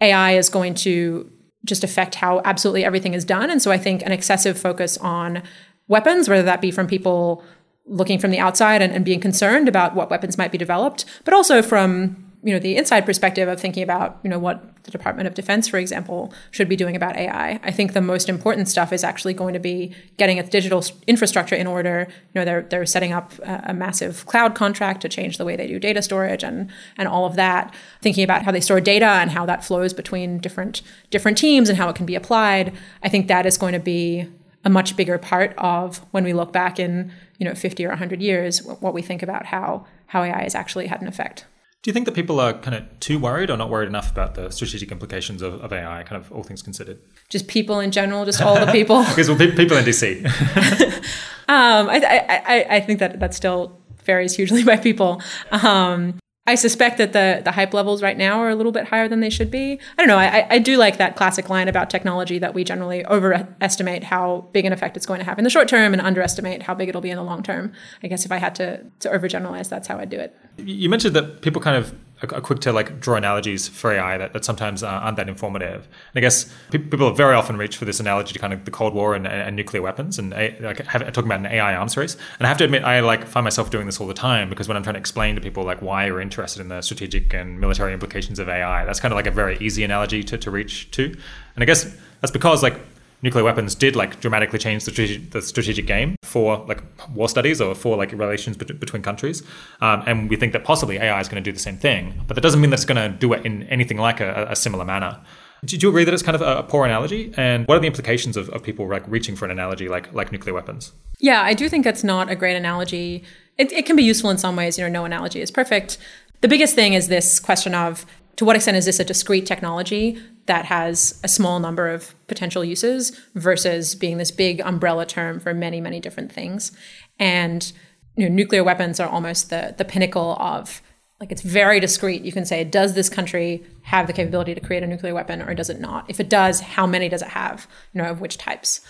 AI 0.00 0.32
is 0.32 0.48
going 0.48 0.74
to 0.74 1.30
just 1.64 1.84
affect 1.84 2.16
how 2.16 2.42
absolutely 2.44 2.84
everything 2.84 3.14
is 3.14 3.24
done. 3.24 3.48
And 3.48 3.62
so 3.62 3.70
I 3.70 3.78
think 3.78 4.02
an 4.02 4.10
excessive 4.10 4.58
focus 4.58 4.98
on 4.98 5.42
weapons, 5.88 6.28
whether 6.28 6.42
that 6.42 6.60
be 6.60 6.70
from 6.70 6.86
people 6.86 7.42
looking 7.86 8.18
from 8.18 8.30
the 8.30 8.38
outside 8.38 8.80
and, 8.80 8.92
and 8.92 9.04
being 9.04 9.20
concerned 9.20 9.68
about 9.68 9.94
what 9.94 10.10
weapons 10.10 10.38
might 10.38 10.52
be 10.52 10.58
developed, 10.58 11.04
but 11.24 11.34
also 11.34 11.62
from 11.62 12.32
you 12.44 12.52
know 12.52 12.58
the 12.58 12.76
inside 12.76 13.06
perspective 13.06 13.48
of 13.48 13.60
thinking 13.60 13.82
about 13.82 14.18
you 14.24 14.30
know 14.30 14.38
what 14.38 14.68
the 14.82 14.90
Department 14.90 15.28
of 15.28 15.34
Defense, 15.34 15.68
for 15.68 15.78
example, 15.78 16.34
should 16.50 16.68
be 16.68 16.74
doing 16.74 16.96
about 16.96 17.16
AI. 17.16 17.60
I 17.62 17.70
think 17.70 17.92
the 17.92 18.00
most 18.00 18.28
important 18.28 18.68
stuff 18.68 18.92
is 18.92 19.04
actually 19.04 19.32
going 19.32 19.54
to 19.54 19.60
be 19.60 19.94
getting 20.16 20.38
its 20.38 20.48
digital 20.48 20.84
infrastructure 21.06 21.54
in 21.54 21.68
order. 21.68 22.08
You 22.08 22.40
know, 22.40 22.44
they're 22.44 22.62
they're 22.62 22.86
setting 22.86 23.12
up 23.12 23.32
a, 23.40 23.66
a 23.68 23.74
massive 23.74 24.26
cloud 24.26 24.56
contract 24.56 25.02
to 25.02 25.08
change 25.08 25.38
the 25.38 25.44
way 25.44 25.54
they 25.54 25.68
do 25.68 25.78
data 25.78 26.02
storage 26.02 26.42
and 26.42 26.68
and 26.96 27.06
all 27.06 27.26
of 27.26 27.36
that. 27.36 27.72
Thinking 28.00 28.24
about 28.24 28.42
how 28.42 28.50
they 28.50 28.60
store 28.60 28.80
data 28.80 29.06
and 29.06 29.30
how 29.30 29.46
that 29.46 29.64
flows 29.64 29.92
between 29.92 30.38
different 30.38 30.82
different 31.10 31.38
teams 31.38 31.68
and 31.68 31.78
how 31.78 31.88
it 31.88 31.94
can 31.94 32.06
be 32.06 32.16
applied. 32.16 32.72
I 33.04 33.08
think 33.08 33.28
that 33.28 33.46
is 33.46 33.56
going 33.56 33.72
to 33.72 33.80
be 33.80 34.28
a 34.64 34.70
much 34.70 34.96
bigger 34.96 35.18
part 35.18 35.54
of 35.58 35.98
when 36.12 36.24
we 36.24 36.32
look 36.32 36.52
back 36.52 36.78
in 36.78 37.12
you 37.38 37.44
know 37.46 37.54
50 37.54 37.84
or 37.84 37.88
100 37.88 38.22
years 38.22 38.62
what 38.64 38.94
we 38.94 39.02
think 39.02 39.22
about 39.22 39.46
how 39.46 39.86
how 40.06 40.22
AI 40.22 40.42
has 40.42 40.54
actually 40.54 40.86
had 40.86 41.00
an 41.00 41.08
effect. 41.08 41.46
Do 41.82 41.90
you 41.90 41.92
think 41.92 42.06
that 42.06 42.14
people 42.14 42.38
are 42.38 42.52
kind 42.52 42.76
of 42.76 42.84
too 43.00 43.18
worried 43.18 43.50
or 43.50 43.56
not 43.56 43.68
worried 43.68 43.88
enough 43.88 44.08
about 44.08 44.36
the 44.36 44.50
strategic 44.50 44.92
implications 44.92 45.42
of, 45.42 45.54
of 45.54 45.72
AI, 45.72 46.04
kind 46.04 46.22
of 46.22 46.30
all 46.30 46.44
things 46.44 46.62
considered? 46.62 47.00
Just 47.28 47.48
people 47.48 47.80
in 47.80 47.90
general, 47.90 48.24
just 48.24 48.40
all 48.40 48.54
the 48.64 48.70
people. 48.70 49.02
because 49.08 49.28
well, 49.28 49.36
people 49.36 49.76
in 49.76 49.84
DC. 49.84 50.24
um, 51.48 51.90
I, 51.90 52.42
I, 52.46 52.66
I, 52.76 52.80
think 52.80 53.00
that 53.00 53.18
that 53.18 53.34
still 53.34 53.76
varies 54.04 54.36
hugely 54.36 54.62
by 54.62 54.76
people. 54.76 55.20
Um, 55.50 56.20
I 56.44 56.56
suspect 56.56 56.98
that 56.98 57.12
the 57.12 57.40
the 57.44 57.52
hype 57.52 57.72
levels 57.72 58.02
right 58.02 58.18
now 58.18 58.40
are 58.40 58.50
a 58.50 58.56
little 58.56 58.72
bit 58.72 58.86
higher 58.88 59.06
than 59.06 59.20
they 59.20 59.30
should 59.30 59.50
be. 59.50 59.78
I 59.96 60.02
don't 60.02 60.08
know. 60.08 60.16
I, 60.16 60.46
I 60.50 60.58
do 60.58 60.76
like 60.76 60.96
that 60.96 61.14
classic 61.14 61.48
line 61.48 61.68
about 61.68 61.88
technology 61.88 62.40
that 62.40 62.52
we 62.52 62.64
generally 62.64 63.06
overestimate 63.06 64.02
how 64.02 64.48
big 64.52 64.64
an 64.64 64.72
effect 64.72 64.96
it's 64.96 65.06
going 65.06 65.20
to 65.20 65.24
have 65.24 65.38
in 65.38 65.44
the 65.44 65.50
short 65.50 65.68
term 65.68 65.92
and 65.92 66.02
underestimate 66.02 66.62
how 66.62 66.74
big 66.74 66.88
it'll 66.88 67.00
be 67.00 67.10
in 67.10 67.16
the 67.16 67.22
long 67.22 67.44
term. 67.44 67.72
I 68.02 68.08
guess 68.08 68.24
if 68.24 68.32
I 68.32 68.38
had 68.38 68.56
to 68.56 68.82
to 69.00 69.08
overgeneralize, 69.08 69.68
that's 69.68 69.86
how 69.86 69.98
I'd 69.98 70.10
do 70.10 70.18
it. 70.18 70.36
You 70.56 70.88
mentioned 70.88 71.14
that 71.14 71.42
people 71.42 71.62
kind 71.62 71.76
of 71.76 71.94
quick 72.26 72.60
to 72.60 72.72
like 72.72 73.00
draw 73.00 73.16
analogies 73.16 73.68
for 73.68 73.92
AI 73.92 74.18
that, 74.18 74.32
that 74.32 74.44
sometimes 74.44 74.82
uh, 74.82 74.88
aren't 74.88 75.16
that 75.16 75.28
informative. 75.28 75.84
And 75.84 76.16
I 76.16 76.20
guess 76.20 76.52
people 76.70 77.10
very 77.12 77.34
often 77.34 77.56
reach 77.56 77.76
for 77.76 77.84
this 77.84 78.00
analogy 78.00 78.32
to 78.32 78.38
kind 78.38 78.52
of 78.52 78.64
the 78.64 78.70
Cold 78.70 78.94
War 78.94 79.14
and, 79.14 79.26
and 79.26 79.56
nuclear 79.56 79.82
weapons 79.82 80.18
and 80.18 80.30
like 80.60 80.84
talking 80.86 81.24
about 81.24 81.40
an 81.40 81.46
AI 81.46 81.74
arms 81.74 81.96
race. 81.96 82.16
And 82.38 82.46
I 82.46 82.48
have 82.48 82.58
to 82.58 82.64
admit, 82.64 82.84
I 82.84 83.00
like 83.00 83.26
find 83.26 83.44
myself 83.44 83.70
doing 83.70 83.86
this 83.86 84.00
all 84.00 84.06
the 84.06 84.14
time 84.14 84.48
because 84.48 84.68
when 84.68 84.76
I'm 84.76 84.82
trying 84.82 84.94
to 84.94 85.00
explain 85.00 85.34
to 85.34 85.40
people 85.40 85.64
like 85.64 85.82
why 85.82 86.06
you're 86.06 86.20
interested 86.20 86.60
in 86.60 86.68
the 86.68 86.80
strategic 86.82 87.34
and 87.34 87.60
military 87.60 87.92
implications 87.92 88.38
of 88.38 88.48
AI, 88.48 88.84
that's 88.84 89.00
kind 89.00 89.12
of 89.12 89.16
like 89.16 89.26
a 89.26 89.30
very 89.30 89.58
easy 89.58 89.84
analogy 89.84 90.22
to, 90.24 90.38
to 90.38 90.50
reach 90.50 90.90
to. 90.92 91.04
And 91.04 91.62
I 91.62 91.64
guess 91.64 91.94
that's 92.20 92.30
because 92.30 92.62
like 92.62 92.76
nuclear 93.22 93.44
weapons 93.44 93.74
did 93.74 93.96
like 93.96 94.20
dramatically 94.20 94.58
change 94.58 94.84
the 94.84 94.90
strategic, 94.90 95.30
the 95.30 95.40
strategic 95.40 95.86
game 95.86 96.16
for 96.22 96.64
like 96.66 96.82
war 97.14 97.28
studies 97.28 97.60
or 97.60 97.74
for 97.74 97.96
like 97.96 98.12
relations 98.12 98.56
be- 98.56 98.72
between 98.74 99.02
countries. 99.02 99.42
Um, 99.80 100.02
and 100.06 100.28
we 100.28 100.36
think 100.36 100.52
that 100.52 100.64
possibly 100.64 100.98
AI 100.98 101.20
is 101.20 101.28
going 101.28 101.42
to 101.42 101.48
do 101.48 101.52
the 101.52 101.62
same 101.62 101.76
thing, 101.76 102.22
but 102.26 102.34
that 102.34 102.40
doesn't 102.40 102.60
mean 102.60 102.70
that 102.70 102.78
it's 102.80 102.84
going 102.84 103.10
to 103.10 103.16
do 103.16 103.32
it 103.32 103.46
in 103.46 103.62
anything 103.64 103.98
like 103.98 104.20
a, 104.20 104.46
a 104.50 104.56
similar 104.56 104.84
manner. 104.84 105.20
Do 105.64 105.76
you 105.76 105.88
agree 105.90 106.04
that 106.04 106.12
it's 106.12 106.24
kind 106.24 106.34
of 106.34 106.42
a 106.42 106.64
poor 106.64 106.84
analogy? 106.84 107.32
And 107.36 107.68
what 107.68 107.76
are 107.76 107.80
the 107.80 107.86
implications 107.86 108.36
of, 108.36 108.48
of 108.48 108.64
people 108.64 108.88
like 108.88 109.04
reaching 109.06 109.36
for 109.36 109.44
an 109.44 109.52
analogy 109.52 109.88
like 109.88 110.12
like 110.12 110.32
nuclear 110.32 110.54
weapons? 110.54 110.92
Yeah, 111.20 111.40
I 111.42 111.54
do 111.54 111.68
think 111.68 111.86
it's 111.86 112.02
not 112.02 112.28
a 112.28 112.34
great 112.34 112.56
analogy. 112.56 113.22
It, 113.58 113.70
it 113.70 113.86
can 113.86 113.94
be 113.94 114.02
useful 114.02 114.30
in 114.30 114.38
some 114.38 114.56
ways. 114.56 114.76
You 114.76 114.84
know, 114.84 114.90
no 114.90 115.04
analogy 115.04 115.40
is 115.40 115.52
perfect. 115.52 115.98
The 116.40 116.48
biggest 116.48 116.74
thing 116.74 116.94
is 116.94 117.06
this 117.06 117.38
question 117.38 117.76
of 117.76 118.04
to 118.36 118.44
what 118.44 118.56
extent 118.56 118.76
is 118.76 118.86
this 118.86 118.98
a 118.98 119.04
discrete 119.04 119.46
technology 119.46 120.20
that 120.46 120.64
has 120.64 121.20
a 121.22 121.28
small 121.28 121.60
number 121.60 121.88
of 121.88 122.14
potential 122.26 122.64
uses 122.64 123.10
versus 123.34 123.94
being 123.94 124.18
this 124.18 124.30
big 124.30 124.60
umbrella 124.60 125.06
term 125.06 125.38
for 125.40 125.54
many, 125.54 125.80
many 125.80 126.00
different 126.00 126.32
things. 126.32 126.72
And 127.18 127.72
you 128.16 128.28
know, 128.28 128.34
nuclear 128.34 128.62
weapons 128.62 129.00
are 129.00 129.08
almost 129.08 129.50
the 129.50 129.74
the 129.76 129.84
pinnacle 129.84 130.36
of 130.38 130.82
like 131.20 131.30
it's 131.30 131.42
very 131.42 131.78
discrete. 131.78 132.22
You 132.22 132.32
can 132.32 132.44
say, 132.44 132.64
does 132.64 132.94
this 132.94 133.08
country 133.08 133.62
have 133.82 134.08
the 134.08 134.12
capability 134.12 134.54
to 134.54 134.60
create 134.60 134.82
a 134.82 134.88
nuclear 134.88 135.14
weapon 135.14 135.40
or 135.40 135.54
does 135.54 135.70
it 135.70 135.80
not? 135.80 136.04
If 136.08 136.18
it 136.18 136.28
does, 136.28 136.60
how 136.60 136.84
many 136.84 137.08
does 137.08 137.22
it 137.22 137.28
have? 137.28 137.68
You 137.92 138.02
know, 138.02 138.10
of 138.10 138.20
which 138.20 138.38
types? 138.38 138.80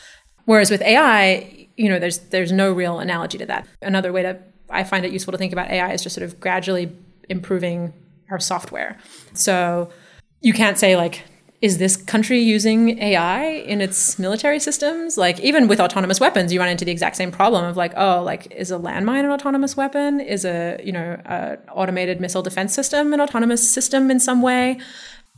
Whereas 0.46 0.70
with 0.70 0.80
AI, 0.80 1.68
you 1.76 1.90
know, 1.90 1.98
there's 1.98 2.18
there's 2.30 2.50
no 2.50 2.72
real 2.72 2.98
analogy 3.00 3.38
to 3.38 3.46
that. 3.46 3.68
Another 3.82 4.12
way 4.12 4.22
to 4.22 4.38
I 4.70 4.84
find 4.84 5.04
it 5.04 5.12
useful 5.12 5.32
to 5.32 5.38
think 5.38 5.52
about 5.52 5.70
AI 5.70 5.92
is 5.92 6.02
just 6.02 6.14
sort 6.14 6.24
of 6.24 6.40
gradually 6.40 6.90
improving 7.28 7.92
our 8.30 8.40
software. 8.40 8.98
So 9.34 9.90
you 10.40 10.54
can't 10.54 10.78
say 10.78 10.96
like 10.96 11.22
is 11.62 11.78
this 11.78 11.96
country 11.96 12.40
using 12.40 12.98
AI 12.98 13.44
in 13.44 13.80
its 13.80 14.18
military 14.18 14.58
systems? 14.58 15.16
Like 15.16 15.38
even 15.38 15.68
with 15.68 15.78
autonomous 15.78 16.18
weapons, 16.18 16.52
you 16.52 16.58
run 16.58 16.68
into 16.68 16.84
the 16.84 16.90
exact 16.90 17.14
same 17.14 17.30
problem 17.30 17.64
of 17.64 17.76
like, 17.76 17.92
oh, 17.96 18.20
like 18.20 18.52
is 18.52 18.72
a 18.72 18.78
landmine 18.78 19.24
an 19.24 19.30
autonomous 19.30 19.76
weapon? 19.76 20.20
Is 20.20 20.44
a 20.44 20.80
you 20.82 20.90
know 20.90 21.20
a 21.24 21.58
automated 21.70 22.20
missile 22.20 22.42
defense 22.42 22.74
system 22.74 23.12
an 23.12 23.20
autonomous 23.20 23.66
system 23.66 24.10
in 24.10 24.18
some 24.18 24.42
way? 24.42 24.78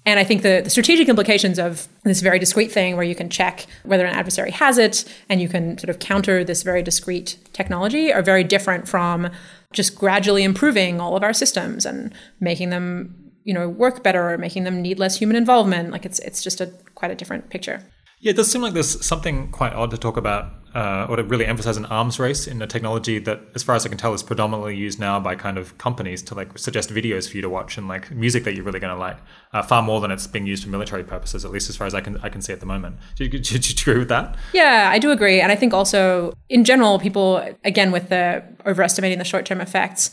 And 0.07 0.19
I 0.21 0.25
think 0.25 0.43
the, 0.43 0.61
the, 0.63 0.69
strategic 0.69 1.09
implications 1.09 1.59
of 1.59 1.89
this 2.03 2.21
very 2.21 2.39
discrete 2.39 2.71
thing 2.71 2.95
where 2.97 3.07
you 3.07 3.15
can 3.15 3.31
check 3.31 3.67
whether 3.85 4.05
an 4.05 4.15
adversary 4.15 4.51
has 4.51 4.77
it 4.77 5.05
and 5.31 5.41
you 5.41 5.49
can 5.49 5.79
sort 5.79 5.89
of 5.89 5.99
counter 5.99 6.45
this 6.45 6.63
very 6.63 6.83
discrete 6.83 7.39
technology 7.55 8.13
are 8.13 8.21
very 8.21 8.45
different 8.45 8.87
from 8.87 9.31
just 9.73 9.97
gradually 9.97 10.45
improving 10.45 11.01
all 11.01 11.17
of 11.17 11.23
our 11.23 11.33
systems 11.33 11.87
and 11.87 12.13
making 12.39 12.69
them 12.69 13.24
you 13.45 13.55
know 13.55 13.69
work 13.69 14.03
better 14.03 14.31
or 14.31 14.39
making 14.39 14.65
them 14.65 14.83
need 14.83 14.99
less 14.99 15.19
human 15.19 15.37
involvement 15.37 15.91
like 15.91 16.05
it's 16.05 16.19
it's 16.21 16.43
just 16.43 16.61
a 16.61 16.67
quite 16.95 17.11
a 17.11 17.15
different 17.15 17.51
picture 17.51 17.85
yeah, 18.25 18.31
it 18.31 18.37
does 18.37 18.51
seem 18.51 18.63
like 18.63 18.73
there's 18.73 19.05
something 19.05 19.51
quite 19.51 19.75
odd 19.75 19.91
to 19.91 19.99
talk 19.99 20.17
about, 20.17 20.51
uh, 20.75 21.07
or 21.11 21.17
to 21.17 21.23
really 21.23 21.45
emphasize 21.45 21.77
an 21.77 21.85
arms 21.85 22.19
race 22.19 22.47
in 22.47 22.63
a 22.63 22.67
technology 22.67 23.19
that, 23.19 23.43
as 23.55 23.63
far 23.63 23.75
as 23.75 23.85
I 23.85 23.91
can 23.91 23.99
tell, 23.99 24.15
is 24.15 24.23
predominantly 24.23 24.75
used 24.75 24.99
now 24.99 25.21
by 25.21 25.35
kind 25.35 25.59
of 25.59 25.77
companies 25.77 26.23
to 26.23 26.35
like 26.35 26.57
suggest 26.57 26.89
videos 26.89 27.29
for 27.29 27.37
you 27.37 27.43
to 27.43 27.51
watch 27.51 27.77
and 27.77 27.87
like 27.87 28.11
music 28.11 28.45
that 28.45 28.55
you're 28.55 28.65
really 28.65 28.81
going 28.81 28.95
to 28.95 28.99
like, 28.99 29.19
uh, 29.53 29.61
far 29.61 29.83
more 29.83 30.01
than 30.01 30.11
it's 30.11 30.27
being 30.27 30.47
used 30.47 30.65
for 30.65 30.71
military 30.71 31.05
purposes, 31.05 31.45
at 31.45 31.51
least 31.51 31.69
as 31.69 31.77
far 31.77 31.87
as 31.87 31.95
I 31.95 32.01
can 32.01 32.17
I 32.23 32.31
can 32.31 32.41
see 32.41 32.55
at 32.55 32.61
the 32.61 32.67
moment. 32.67 32.97
Do 33.17 33.25
you, 33.25 33.31
do 33.31 33.59
you 33.59 33.61
agree 33.79 33.99
with 33.99 34.09
that? 34.09 34.39
Yeah, 34.55 34.89
I 34.91 34.99
do 34.99 35.11
agree, 35.11 35.43
and 35.43 35.53
I 35.53 35.55
think 35.55 35.75
also 35.75 36.33
in 36.49 36.65
general, 36.65 36.99
people 36.99 37.47
again 37.63 37.93
with 37.93 38.09
the 38.09 38.43
overestimating 38.65 39.19
the 39.19 39.25
short 39.25 39.45
term 39.45 39.61
effects 39.61 40.11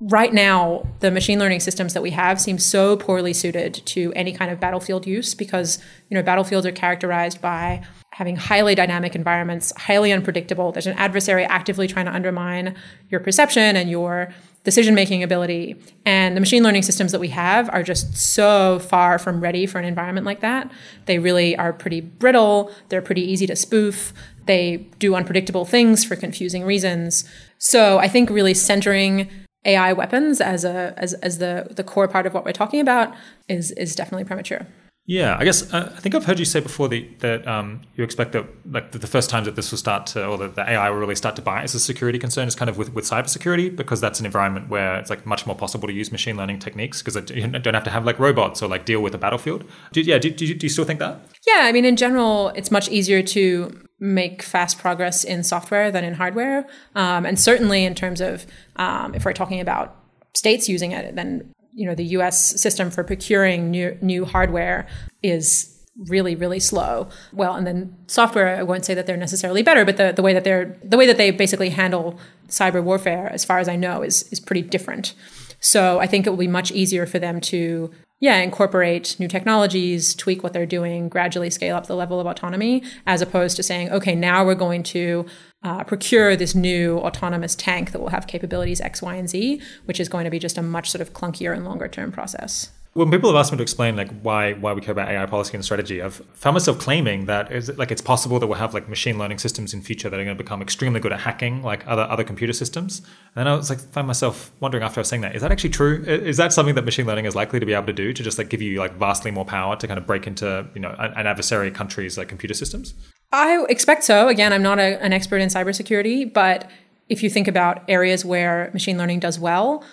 right 0.00 0.32
now, 0.32 0.86
the 1.00 1.10
machine 1.10 1.38
learning 1.38 1.60
systems 1.60 1.92
that 1.94 2.02
we 2.02 2.10
have 2.10 2.40
seem 2.40 2.58
so 2.58 2.96
poorly 2.96 3.32
suited 3.32 3.74
to 3.86 4.12
any 4.16 4.32
kind 4.32 4.50
of 4.50 4.58
battlefield 4.58 5.06
use 5.06 5.34
because 5.34 5.78
you 6.08 6.14
know 6.14 6.22
battlefields 6.22 6.66
are 6.66 6.72
characterized 6.72 7.40
by 7.40 7.82
having 8.12 8.36
highly 8.36 8.74
dynamic 8.74 9.14
environments, 9.14 9.72
highly 9.76 10.12
unpredictable. 10.12 10.72
There's 10.72 10.86
an 10.86 10.98
adversary 10.98 11.44
actively 11.44 11.86
trying 11.86 12.06
to 12.06 12.12
undermine 12.12 12.74
your 13.08 13.20
perception 13.20 13.76
and 13.76 13.90
your 13.90 14.32
decision 14.64 14.94
making 14.94 15.22
ability. 15.22 15.80
And 16.04 16.36
the 16.36 16.40
machine 16.40 16.62
learning 16.62 16.82
systems 16.82 17.12
that 17.12 17.20
we 17.20 17.28
have 17.28 17.70
are 17.70 17.82
just 17.82 18.16
so 18.16 18.78
far 18.78 19.18
from 19.18 19.40
ready 19.40 19.64
for 19.64 19.78
an 19.78 19.84
environment 19.84 20.26
like 20.26 20.40
that. 20.40 20.70
They 21.06 21.18
really 21.18 21.56
are 21.56 21.72
pretty 21.72 22.00
brittle, 22.00 22.70
they're 22.88 23.00
pretty 23.00 23.22
easy 23.22 23.46
to 23.46 23.56
spoof. 23.56 24.12
They 24.46 24.88
do 24.98 25.14
unpredictable 25.14 25.64
things 25.64 26.04
for 26.04 26.16
confusing 26.16 26.64
reasons. 26.64 27.24
So 27.58 27.98
I 27.98 28.08
think 28.08 28.28
really 28.28 28.54
centering 28.54 29.30
AI 29.64 29.92
weapons 29.92 30.40
as 30.40 30.64
a 30.64 30.94
as, 30.96 31.14
as 31.14 31.38
the 31.38 31.66
the 31.70 31.84
core 31.84 32.08
part 32.08 32.26
of 32.26 32.34
what 32.34 32.44
we're 32.44 32.52
talking 32.52 32.80
about 32.80 33.14
is 33.48 33.72
is 33.72 33.94
definitely 33.94 34.24
premature. 34.24 34.66
Yeah, 35.06 35.36
I 35.36 35.44
guess 35.44 35.74
uh, 35.74 35.92
I 35.96 35.98
think 35.98 36.14
I've 36.14 36.24
heard 36.24 36.38
you 36.38 36.44
say 36.44 36.60
before 36.60 36.88
that, 36.88 37.18
that 37.18 37.48
um, 37.48 37.80
you 37.96 38.04
expect 38.04 38.30
that 38.30 38.46
like 38.70 38.92
the 38.92 39.06
first 39.08 39.28
time 39.28 39.42
that 39.42 39.56
this 39.56 39.72
will 39.72 39.78
start 39.78 40.06
to, 40.08 40.24
or 40.24 40.38
that 40.38 40.54
the 40.54 40.70
AI 40.70 40.88
will 40.88 40.98
really 40.98 41.16
start 41.16 41.34
to 41.34 41.42
bite 41.42 41.64
as 41.64 41.74
a 41.74 41.80
security 41.80 42.16
concern 42.16 42.46
is 42.46 42.54
kind 42.54 42.68
of 42.68 42.78
with, 42.78 42.94
with 42.94 43.04
cybersecurity 43.06 43.74
because 43.74 44.00
that's 44.00 44.20
an 44.20 44.26
environment 44.26 44.68
where 44.68 45.00
it's 45.00 45.10
like 45.10 45.26
much 45.26 45.46
more 45.46 45.56
possible 45.56 45.88
to 45.88 45.92
use 45.92 46.12
machine 46.12 46.36
learning 46.36 46.60
techniques 46.60 47.02
because 47.02 47.16
you 47.30 47.44
don't 47.44 47.74
have 47.74 47.82
to 47.82 47.90
have 47.90 48.04
like 48.04 48.20
robots 48.20 48.62
or 48.62 48.68
like 48.68 48.84
deal 48.84 49.00
with 49.00 49.12
a 49.12 49.18
battlefield. 49.18 49.64
Do, 49.90 50.00
yeah, 50.00 50.18
do, 50.18 50.30
do, 50.30 50.54
do 50.54 50.64
you 50.64 50.70
still 50.70 50.84
think 50.84 51.00
that? 51.00 51.20
Yeah, 51.44 51.62
I 51.62 51.72
mean, 51.72 51.84
in 51.84 51.96
general, 51.96 52.50
it's 52.50 52.70
much 52.70 52.88
easier 52.88 53.20
to 53.20 53.88
make 54.00 54.42
fast 54.42 54.78
progress 54.78 55.22
in 55.24 55.44
software 55.44 55.90
than 55.90 56.04
in 56.04 56.14
hardware, 56.14 56.66
um, 56.94 57.26
and 57.26 57.38
certainly 57.38 57.84
in 57.84 57.94
terms 57.94 58.20
of 58.20 58.46
um, 58.76 59.14
if 59.14 59.24
we're 59.24 59.32
talking 59.32 59.60
about 59.60 59.96
states 60.34 60.68
using 60.68 60.92
it, 60.92 61.14
then 61.14 61.52
you 61.72 61.86
know 61.86 61.94
the 61.94 62.04
U.S. 62.04 62.60
system 62.60 62.90
for 62.90 63.04
procuring 63.04 63.70
new 63.70 63.96
new 64.00 64.24
hardware 64.24 64.86
is 65.22 65.76
really 66.06 66.34
really 66.34 66.60
slow 66.60 67.08
well 67.32 67.54
and 67.56 67.66
then 67.66 67.94
software 68.06 68.56
i 68.56 68.62
won't 68.62 68.86
say 68.86 68.94
that 68.94 69.06
they're 69.06 69.18
necessarily 69.18 69.62
better 69.62 69.84
but 69.84 69.98
the, 69.98 70.12
the 70.12 70.22
way 70.22 70.32
that 70.32 70.44
they're 70.44 70.78
the 70.82 70.96
way 70.96 71.06
that 71.06 71.18
they 71.18 71.30
basically 71.30 71.68
handle 71.68 72.18
cyber 72.48 72.82
warfare 72.82 73.28
as 73.32 73.44
far 73.44 73.58
as 73.58 73.68
i 73.68 73.76
know 73.76 74.00
is 74.00 74.22
is 74.32 74.40
pretty 74.40 74.62
different 74.62 75.14
so 75.58 75.98
i 75.98 76.06
think 76.06 76.26
it 76.26 76.30
will 76.30 76.38
be 76.38 76.46
much 76.46 76.70
easier 76.72 77.04
for 77.04 77.18
them 77.18 77.38
to 77.40 77.90
yeah, 78.20 78.36
incorporate 78.36 79.16
new 79.18 79.28
technologies, 79.28 80.14
tweak 80.14 80.42
what 80.42 80.52
they're 80.52 80.66
doing, 80.66 81.08
gradually 81.08 81.50
scale 81.50 81.74
up 81.74 81.86
the 81.86 81.96
level 81.96 82.20
of 82.20 82.26
autonomy, 82.26 82.82
as 83.06 83.22
opposed 83.22 83.56
to 83.56 83.62
saying, 83.62 83.90
okay, 83.90 84.14
now 84.14 84.44
we're 84.44 84.54
going 84.54 84.82
to 84.82 85.24
uh, 85.62 85.82
procure 85.84 86.36
this 86.36 86.54
new 86.54 86.98
autonomous 86.98 87.54
tank 87.54 87.92
that 87.92 88.00
will 88.00 88.10
have 88.10 88.26
capabilities 88.26 88.80
X, 88.80 89.00
Y, 89.00 89.14
and 89.14 89.28
Z, 89.28 89.60
which 89.86 89.98
is 89.98 90.08
going 90.08 90.24
to 90.24 90.30
be 90.30 90.38
just 90.38 90.58
a 90.58 90.62
much 90.62 90.90
sort 90.90 91.00
of 91.00 91.14
clunkier 91.14 91.54
and 91.54 91.64
longer 91.64 91.88
term 91.88 92.12
process 92.12 92.70
when 92.92 93.08
people 93.08 93.30
have 93.30 93.38
asked 93.38 93.52
me 93.52 93.56
to 93.56 93.62
explain 93.62 93.94
like 93.94 94.10
why 94.22 94.54
why 94.54 94.72
we 94.72 94.80
care 94.80 94.90
about 94.90 95.08
AI 95.08 95.24
policy 95.26 95.54
and 95.54 95.64
strategy, 95.64 96.02
I've 96.02 96.16
found 96.34 96.54
myself 96.54 96.80
claiming 96.80 97.26
that 97.26 97.52
is 97.52 97.68
like 97.78 97.92
it's 97.92 98.02
possible 98.02 98.40
that 98.40 98.48
we'll 98.48 98.58
have 98.58 98.74
like 98.74 98.88
machine 98.88 99.16
learning 99.16 99.38
systems 99.38 99.72
in 99.72 99.80
future 99.80 100.10
that 100.10 100.18
are 100.18 100.24
going 100.24 100.36
to 100.36 100.42
become 100.42 100.60
extremely 100.60 100.98
good 100.98 101.12
at 101.12 101.20
hacking 101.20 101.62
like 101.62 101.86
other 101.86 102.02
other 102.02 102.24
computer 102.24 102.52
systems. 102.52 102.98
And 102.98 103.06
then 103.36 103.46
I 103.46 103.54
was 103.54 103.70
like 103.70 103.78
find 103.78 104.08
myself 104.08 104.50
wondering 104.58 104.82
after 104.82 104.98
I 104.98 105.02
was 105.02 105.08
saying 105.08 105.22
that 105.22 105.36
is 105.36 105.42
that 105.42 105.52
actually 105.52 105.70
true? 105.70 106.02
Is 106.04 106.36
that 106.38 106.52
something 106.52 106.74
that 106.74 106.84
machine 106.84 107.06
learning 107.06 107.26
is 107.26 107.36
likely 107.36 107.60
to 107.60 107.66
be 107.66 107.74
able 107.74 107.86
to 107.86 107.92
do 107.92 108.12
to 108.12 108.22
just 108.24 108.38
like 108.38 108.48
give 108.48 108.60
you 108.60 108.80
like 108.80 108.94
vastly 108.94 109.30
more 109.30 109.44
power 109.44 109.76
to 109.76 109.86
kind 109.86 109.98
of 109.98 110.06
break 110.06 110.26
into 110.26 110.66
you 110.74 110.80
know 110.80 110.94
an, 110.98 111.26
adversary 111.28 111.70
country's 111.70 112.18
like 112.18 112.26
computer 112.28 112.54
systems? 112.54 112.94
I 113.32 113.64
expect 113.68 114.02
so. 114.02 114.26
Again, 114.26 114.52
I'm 114.52 114.64
not 114.64 114.80
a, 114.80 115.00
an 115.00 115.12
expert 115.12 115.36
in 115.36 115.48
cybersecurity, 115.48 116.32
but 116.32 116.68
if 117.08 117.22
you 117.22 117.30
think 117.30 117.46
about 117.46 117.84
areas 117.88 118.24
where 118.24 118.70
machine 118.72 118.98
learning 118.98 119.20
does 119.20 119.38
well, 119.38 119.84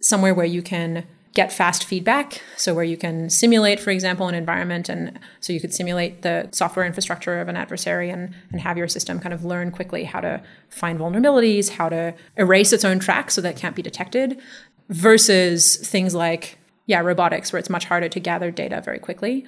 somewhere 0.00 0.32
where 0.32 0.46
you 0.46 0.62
can 0.62 1.06
get 1.36 1.52
fast 1.52 1.84
feedback. 1.84 2.40
So, 2.56 2.72
where 2.74 2.82
you 2.82 2.96
can 2.96 3.28
simulate, 3.28 3.78
for 3.78 3.90
example, 3.90 4.26
an 4.26 4.34
environment, 4.34 4.88
and 4.88 5.20
so 5.40 5.52
you 5.52 5.60
could 5.60 5.74
simulate 5.74 6.22
the 6.22 6.48
software 6.50 6.86
infrastructure 6.86 7.38
of 7.40 7.48
an 7.48 7.56
adversary 7.56 8.08
and, 8.08 8.34
and 8.50 8.62
have 8.62 8.78
your 8.78 8.88
system 8.88 9.20
kind 9.20 9.34
of 9.34 9.44
learn 9.44 9.70
quickly 9.70 10.04
how 10.04 10.20
to 10.20 10.42
find 10.70 10.98
vulnerabilities, 10.98 11.68
how 11.68 11.90
to 11.90 12.14
erase 12.38 12.72
its 12.72 12.86
own 12.86 12.98
tracks 12.98 13.34
so 13.34 13.42
that 13.42 13.56
it 13.56 13.60
can't 13.60 13.76
be 13.76 13.82
detected, 13.82 14.40
versus 14.88 15.76
things 15.76 16.14
like, 16.14 16.58
yeah, 16.86 17.00
robotics, 17.00 17.52
where 17.52 17.60
it's 17.60 17.70
much 17.70 17.84
harder 17.84 18.08
to 18.08 18.18
gather 18.18 18.50
data 18.50 18.80
very 18.82 18.98
quickly. 18.98 19.44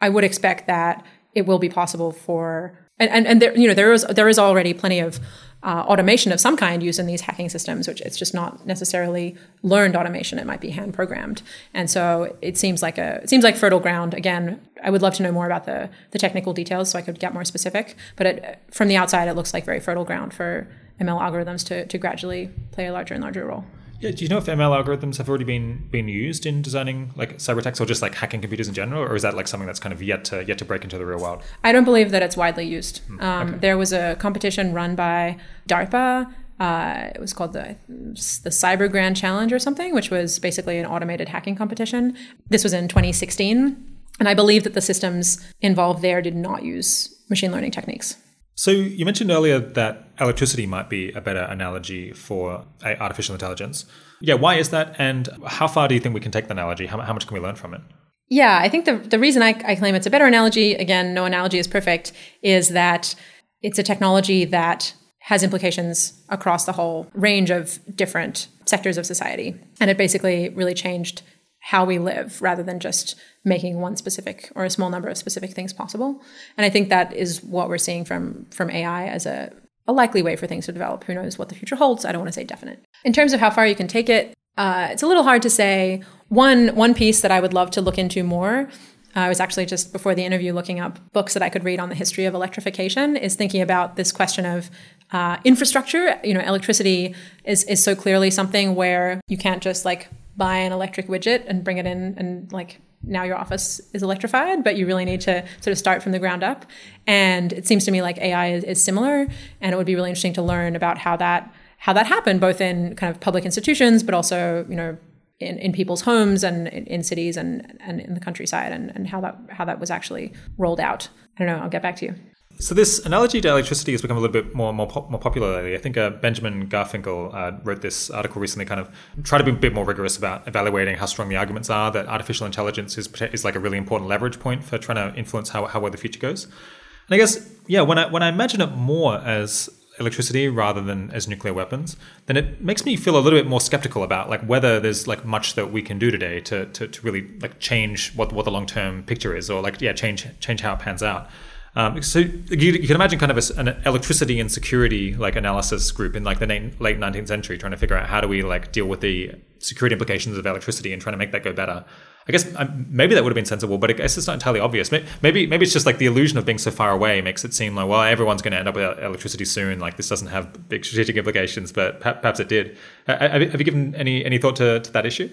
I 0.00 0.08
would 0.08 0.24
expect 0.24 0.66
that 0.66 1.06
it 1.32 1.46
will 1.46 1.60
be 1.60 1.68
possible 1.68 2.10
for 2.10 2.76
and, 2.98 3.08
and, 3.10 3.26
and 3.26 3.40
there, 3.40 3.56
you 3.56 3.66
know, 3.66 3.72
there 3.72 3.92
is 3.92 4.04
there 4.10 4.28
is 4.28 4.38
already 4.38 4.74
plenty 4.74 5.00
of 5.00 5.20
uh, 5.62 5.84
automation 5.86 6.32
of 6.32 6.40
some 6.40 6.56
kind 6.56 6.82
used 6.82 6.98
in 6.98 7.06
these 7.06 7.20
hacking 7.20 7.48
systems, 7.48 7.86
which 7.86 8.00
it's 8.00 8.16
just 8.16 8.32
not 8.32 8.66
necessarily 8.66 9.36
learned 9.62 9.94
automation. 9.94 10.38
It 10.38 10.46
might 10.46 10.60
be 10.60 10.70
hand 10.70 10.94
programmed, 10.94 11.42
and 11.74 11.90
so 11.90 12.36
it 12.40 12.56
seems 12.56 12.82
like 12.82 12.96
a 12.96 13.20
it 13.22 13.28
seems 13.28 13.44
like 13.44 13.56
fertile 13.56 13.80
ground. 13.80 14.14
Again, 14.14 14.60
I 14.82 14.90
would 14.90 15.02
love 15.02 15.14
to 15.14 15.22
know 15.22 15.32
more 15.32 15.46
about 15.46 15.66
the 15.66 15.90
the 16.12 16.18
technical 16.18 16.52
details 16.52 16.90
so 16.90 16.98
I 16.98 17.02
could 17.02 17.18
get 17.18 17.34
more 17.34 17.44
specific. 17.44 17.96
But 18.16 18.26
it, 18.26 18.58
from 18.70 18.88
the 18.88 18.96
outside, 18.96 19.28
it 19.28 19.34
looks 19.34 19.52
like 19.52 19.64
very 19.64 19.80
fertile 19.80 20.04
ground 20.04 20.32
for 20.32 20.66
ML 21.00 21.20
algorithms 21.20 21.66
to 21.66 21.86
to 21.86 21.98
gradually 21.98 22.50
play 22.72 22.86
a 22.86 22.92
larger 22.92 23.14
and 23.14 23.22
larger 23.22 23.44
role. 23.44 23.64
Yeah, 24.00 24.12
do 24.12 24.24
you 24.24 24.30
know 24.30 24.38
if 24.38 24.46
ML 24.46 24.82
algorithms 24.82 25.18
have 25.18 25.28
already 25.28 25.44
been 25.44 25.86
been 25.90 26.08
used 26.08 26.46
in 26.46 26.62
designing 26.62 27.12
like 27.16 27.36
cyber 27.36 27.58
attacks 27.58 27.80
or 27.80 27.86
just 27.86 28.00
like 28.00 28.14
hacking 28.14 28.40
computers 28.40 28.66
in 28.66 28.74
general, 28.74 29.02
or 29.02 29.14
is 29.14 29.22
that 29.22 29.34
like 29.34 29.46
something 29.46 29.66
that's 29.66 29.78
kind 29.78 29.92
of 29.92 30.02
yet 30.02 30.24
to 30.26 30.42
yet 30.44 30.56
to 30.58 30.64
break 30.64 30.84
into 30.84 30.96
the 30.96 31.04
real 31.04 31.20
world? 31.20 31.42
I 31.62 31.72
don't 31.72 31.84
believe 31.84 32.10
that 32.10 32.22
it's 32.22 32.36
widely 32.36 32.64
used. 32.64 32.98
Hmm, 33.06 33.20
um, 33.20 33.48
okay. 33.48 33.58
There 33.58 33.78
was 33.78 33.92
a 33.92 34.16
competition 34.18 34.72
run 34.72 34.96
by 34.96 35.36
DARPA. 35.68 36.32
Uh, 36.58 37.10
it 37.14 37.20
was 37.20 37.34
called 37.34 37.52
the 37.52 37.76
the 37.88 38.50
Cyber 38.50 38.90
Grand 38.90 39.16
Challenge 39.16 39.52
or 39.52 39.58
something, 39.58 39.94
which 39.94 40.10
was 40.10 40.38
basically 40.38 40.78
an 40.78 40.86
automated 40.86 41.28
hacking 41.28 41.54
competition. 41.54 42.16
This 42.48 42.64
was 42.64 42.72
in 42.72 42.88
2016, 42.88 43.76
and 44.18 44.28
I 44.28 44.32
believe 44.32 44.64
that 44.64 44.72
the 44.72 44.80
systems 44.80 45.46
involved 45.60 46.00
there 46.00 46.22
did 46.22 46.36
not 46.36 46.62
use 46.62 47.14
machine 47.28 47.52
learning 47.52 47.72
techniques. 47.72 48.16
So 48.60 48.70
you 48.72 49.06
mentioned 49.06 49.30
earlier 49.30 49.58
that 49.58 50.10
electricity 50.20 50.66
might 50.66 50.90
be 50.90 51.12
a 51.12 51.20
better 51.22 51.40
analogy 51.40 52.12
for 52.12 52.62
artificial 52.84 53.34
intelligence. 53.34 53.86
Yeah, 54.20 54.34
why 54.34 54.56
is 54.56 54.68
that? 54.68 54.96
And 54.98 55.30
how 55.46 55.66
far 55.66 55.88
do 55.88 55.94
you 55.94 56.00
think 56.00 56.14
we 56.14 56.20
can 56.20 56.30
take 56.30 56.48
the 56.48 56.52
analogy? 56.52 56.84
How, 56.84 57.00
how 57.00 57.14
much 57.14 57.26
can 57.26 57.34
we 57.34 57.40
learn 57.40 57.54
from 57.54 57.72
it? 57.72 57.80
Yeah, 58.28 58.58
I 58.58 58.68
think 58.68 58.84
the, 58.84 58.98
the 58.98 59.18
reason 59.18 59.42
I, 59.42 59.58
I 59.64 59.76
claim 59.76 59.94
it's 59.94 60.06
a 60.06 60.10
better 60.10 60.26
analogy, 60.26 60.74
again, 60.74 61.14
no 61.14 61.24
analogy 61.24 61.58
is 61.58 61.66
perfect, 61.66 62.12
is 62.42 62.68
that 62.68 63.14
it's 63.62 63.78
a 63.78 63.82
technology 63.82 64.44
that 64.44 64.92
has 65.20 65.42
implications 65.42 66.22
across 66.28 66.66
the 66.66 66.72
whole 66.72 67.06
range 67.14 67.48
of 67.48 67.78
different 67.96 68.48
sectors 68.66 68.98
of 68.98 69.06
society. 69.06 69.58
And 69.80 69.88
it 69.88 69.96
basically 69.96 70.50
really 70.50 70.74
changed 70.74 71.22
how 71.60 71.84
we 71.84 71.98
live 71.98 72.40
rather 72.42 72.62
than 72.62 72.80
just 72.80 73.14
making 73.44 73.80
one 73.80 73.96
specific 73.96 74.50
or 74.54 74.64
a 74.64 74.70
small 74.70 74.90
number 74.90 75.08
of 75.08 75.16
specific 75.16 75.52
things 75.52 75.72
possible. 75.72 76.20
And 76.56 76.64
I 76.64 76.70
think 76.70 76.88
that 76.88 77.14
is 77.14 77.42
what 77.42 77.68
we're 77.68 77.78
seeing 77.78 78.04
from 78.04 78.46
from 78.50 78.70
AI 78.70 79.06
as 79.06 79.26
a, 79.26 79.52
a 79.86 79.92
likely 79.92 80.22
way 80.22 80.36
for 80.36 80.46
things 80.46 80.66
to 80.66 80.72
develop. 80.72 81.04
Who 81.04 81.14
knows 81.14 81.38
what 81.38 81.48
the 81.48 81.54
future 81.54 81.76
holds? 81.76 82.04
I 82.04 82.12
don't 82.12 82.20
want 82.20 82.32
to 82.32 82.40
say 82.40 82.44
definite. 82.44 82.82
In 83.04 83.12
terms 83.12 83.32
of 83.32 83.40
how 83.40 83.50
far 83.50 83.66
you 83.66 83.74
can 83.74 83.88
take 83.88 84.08
it, 84.08 84.34
uh, 84.56 84.88
it's 84.90 85.02
a 85.02 85.06
little 85.06 85.22
hard 85.22 85.42
to 85.42 85.50
say. 85.50 86.02
One 86.28 86.68
one 86.76 86.94
piece 86.94 87.20
that 87.20 87.30
I 87.30 87.40
would 87.40 87.54
love 87.54 87.70
to 87.72 87.80
look 87.80 87.98
into 87.98 88.22
more. 88.22 88.68
Uh, 89.16 89.20
I 89.20 89.28
was 89.28 89.40
actually 89.40 89.66
just 89.66 89.92
before 89.92 90.14
the 90.14 90.24
interview 90.24 90.52
looking 90.52 90.78
up 90.78 90.98
books 91.12 91.34
that 91.34 91.42
I 91.42 91.48
could 91.48 91.64
read 91.64 91.80
on 91.80 91.88
the 91.88 91.94
history 91.94 92.24
of 92.24 92.34
electrification. 92.34 93.16
Is 93.16 93.34
thinking 93.34 93.60
about 93.60 93.96
this 93.96 94.12
question 94.12 94.46
of 94.46 94.70
uh, 95.12 95.38
infrastructure. 95.44 96.20
You 96.24 96.34
know, 96.34 96.40
electricity 96.40 97.14
is 97.44 97.64
is 97.64 97.82
so 97.82 97.94
clearly 97.94 98.30
something 98.30 98.74
where 98.74 99.20
you 99.28 99.38
can't 99.38 99.62
just 99.62 99.84
like 99.84 100.08
buy 100.36 100.56
an 100.56 100.72
electric 100.72 101.08
widget 101.08 101.44
and 101.46 101.62
bring 101.64 101.78
it 101.78 101.86
in 101.86 102.14
and 102.16 102.50
like 102.52 102.80
now 103.02 103.22
your 103.22 103.36
office 103.36 103.80
is 103.94 104.02
electrified, 104.02 104.62
but 104.62 104.76
you 104.76 104.86
really 104.86 105.04
need 105.04 105.20
to 105.22 105.44
sort 105.60 105.72
of 105.72 105.78
start 105.78 106.02
from 106.02 106.12
the 106.12 106.18
ground 106.18 106.42
up. 106.42 106.66
And 107.06 107.52
it 107.52 107.66
seems 107.66 107.84
to 107.86 107.90
me 107.90 108.02
like 108.02 108.18
AI 108.18 108.52
is, 108.52 108.64
is 108.64 108.84
similar, 108.84 109.26
and 109.60 109.72
it 109.72 109.76
would 109.76 109.86
be 109.86 109.94
really 109.94 110.10
interesting 110.10 110.34
to 110.34 110.42
learn 110.42 110.76
about 110.76 110.98
how 110.98 111.16
that 111.16 111.52
how 111.78 111.94
that 111.94 112.06
happened, 112.06 112.40
both 112.40 112.60
in 112.60 112.94
kind 112.96 113.10
of 113.14 113.20
public 113.20 113.44
institutions, 113.44 114.02
but 114.02 114.14
also 114.14 114.66
you 114.68 114.76
know 114.76 114.96
in, 115.38 115.58
in 115.58 115.72
people's 115.72 116.02
homes 116.02 116.44
and 116.44 116.68
in, 116.68 116.84
in, 116.86 117.02
cities 117.02 117.38
and, 117.38 117.78
and 117.80 118.00
in 118.00 118.12
the 118.12 118.20
countryside, 118.20 118.72
and, 118.72 118.92
and 118.94 119.08
how 119.08 119.20
that 119.20 119.38
how 119.50 119.64
that 119.64 119.80
was 119.80 119.90
actually 119.90 120.32
rolled 120.58 120.80
out. 120.80 121.08
I 121.38 121.44
don't 121.44 121.56
know. 121.56 121.62
I'll 121.62 121.70
get 121.70 121.82
back 121.82 121.96
to 121.96 122.06
you. 122.06 122.14
So 122.58 122.74
this 122.74 122.98
analogy 123.06 123.40
to 123.40 123.48
electricity 123.48 123.92
has 123.92 124.02
become 124.02 124.18
a 124.18 124.20
little 124.20 124.32
bit 124.32 124.54
more 124.54 124.72
more, 124.72 125.06
more 125.08 125.20
popular 125.20 125.56
lately. 125.56 125.74
I 125.74 125.78
think 125.78 125.96
uh, 125.96 126.10
Benjamin 126.10 126.68
Garfinkel 126.68 127.34
uh, 127.34 127.58
wrote 127.64 127.80
this 127.80 128.10
article 128.10 128.40
recently, 128.40 128.66
kind 128.66 128.80
of 128.80 128.90
try 129.22 129.38
to 129.38 129.44
be 129.44 129.50
a 129.50 129.54
bit 129.54 129.72
more 129.72 129.84
rigorous 129.84 130.18
about 130.18 130.46
evaluating 130.46 130.96
how 130.96 131.06
strong 131.06 131.30
the 131.30 131.36
arguments 131.36 131.70
are 131.70 131.90
that 131.92 132.06
artificial 132.06 132.46
intelligence 132.46 132.98
is 132.98 133.08
is 133.32 133.44
like 133.44 133.54
a 133.54 133.60
really 133.60 133.78
important 133.78 134.10
leverage 134.10 134.38
point 134.38 134.62
for 134.62 134.76
trying 134.76 134.96
to 134.96 135.18
influence 135.18 135.48
how 135.48 135.64
how 135.66 135.80
well 135.80 135.90
the 135.90 135.96
future 135.96 136.20
goes. 136.20 136.44
And 136.44 137.14
I 137.14 137.16
guess 137.16 137.50
yeah, 137.66 137.80
when 137.80 137.96
I 137.96 138.06
when 138.06 138.22
I 138.22 138.28
imagine 138.28 138.60
it 138.60 138.72
more 138.72 139.16
as 139.18 139.70
electricity 139.98 140.48
rather 140.48 140.80
than 140.80 141.10
as 141.12 141.28
nuclear 141.28 141.52
weapons, 141.54 141.96
then 142.26 142.36
it 142.36 142.62
makes 142.62 142.84
me 142.84 142.96
feel 142.96 143.16
a 143.16 143.20
little 143.20 143.38
bit 143.38 143.46
more 143.46 143.60
skeptical 143.60 144.02
about 144.02 144.28
like 144.28 144.42
whether 144.42 144.80
there's 144.80 145.06
like 145.06 145.24
much 145.24 145.54
that 145.54 145.72
we 145.72 145.80
can 145.80 145.98
do 145.98 146.10
today 146.10 146.40
to 146.40 146.66
to, 146.66 146.88
to 146.88 147.02
really 147.02 147.26
like 147.40 147.58
change 147.58 148.14
what 148.16 148.32
what 148.34 148.44
the 148.44 148.50
long 148.50 148.66
term 148.66 149.02
picture 149.02 149.34
is, 149.34 149.48
or 149.48 149.62
like 149.62 149.80
yeah, 149.80 149.94
change 149.94 150.26
change 150.40 150.60
how 150.60 150.74
it 150.74 150.78
pans 150.80 151.02
out. 151.02 151.30
Um, 151.76 152.02
so 152.02 152.18
you, 152.18 152.72
you, 152.72 152.86
can 152.86 152.96
imagine 152.96 153.20
kind 153.20 153.30
of 153.30 153.38
a, 153.38 153.60
an 153.60 153.68
electricity 153.86 154.40
and 154.40 154.50
security 154.50 155.14
like 155.14 155.36
analysis 155.36 155.92
group 155.92 156.16
in 156.16 156.24
like 156.24 156.40
the 156.40 156.46
late 156.80 156.98
19th 156.98 157.28
century 157.28 157.58
trying 157.58 157.70
to 157.70 157.78
figure 157.78 157.96
out 157.96 158.08
how 158.08 158.20
do 158.20 158.26
we 158.26 158.42
like 158.42 158.72
deal 158.72 158.86
with 158.86 159.00
the 159.00 159.32
security 159.60 159.92
implications 159.94 160.36
of 160.36 160.44
electricity 160.44 160.92
and 160.92 161.00
trying 161.00 161.12
to 161.12 161.18
make 161.18 161.30
that 161.30 161.44
go 161.44 161.52
better. 161.52 161.84
I 162.28 162.32
guess 162.32 162.52
um, 162.56 162.86
maybe 162.90 163.14
that 163.14 163.22
would 163.22 163.30
have 163.30 163.36
been 163.36 163.44
sensible, 163.44 163.78
but 163.78 163.90
I 163.90 163.92
guess 163.92 164.18
it's 164.18 164.26
not 164.26 164.34
entirely 164.34 164.60
obvious. 164.60 164.90
Maybe 164.90 165.46
maybe 165.46 165.62
it's 165.62 165.72
just 165.72 165.86
like 165.86 165.98
the 165.98 166.06
illusion 166.06 166.38
of 166.38 166.44
being 166.44 166.58
so 166.58 166.70
far 166.72 166.90
away 166.90 167.20
makes 167.20 167.44
it 167.44 167.54
seem 167.54 167.76
like 167.76 167.88
well 167.88 168.02
everyone's 168.02 168.42
going 168.42 168.52
to 168.52 168.58
end 168.58 168.68
up 168.68 168.74
with 168.74 168.98
electricity 168.98 169.44
soon. 169.44 169.78
Like 169.78 169.96
this 169.96 170.08
doesn't 170.08 170.28
have 170.28 170.68
big 170.68 170.84
strategic 170.84 171.16
implications, 171.16 171.72
but 171.72 172.00
perhaps 172.00 172.40
it 172.40 172.48
did. 172.48 172.76
Have 173.06 173.42
you 173.42 173.64
given 173.64 173.94
any 173.94 174.24
any 174.24 174.38
thought 174.38 174.56
to, 174.56 174.80
to 174.80 174.92
that 174.92 175.06
issue? 175.06 175.30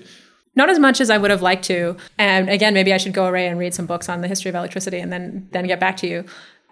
Not 0.58 0.72
as 0.72 0.80
much 0.80 1.00
as 1.00 1.12
I 1.12 1.20
would 1.20 1.30
have 1.30 1.44
liked 1.44 1.64
to. 1.66 1.96
And 2.18 2.50
again, 2.50 2.74
maybe 2.74 2.92
I 2.92 2.98
should 2.98 3.14
go 3.14 3.28
away 3.28 3.48
and 3.48 3.60
read 3.60 3.76
some 3.76 3.86
books 3.86 4.10
on 4.10 4.22
the 4.22 4.28
history 4.28 4.50
of 4.50 4.56
electricity 4.56 5.00
and 5.00 5.14
then 5.14 5.48
then 5.52 5.68
get 5.68 5.80
back 5.80 5.96
to 5.98 6.08
you. 6.08 6.26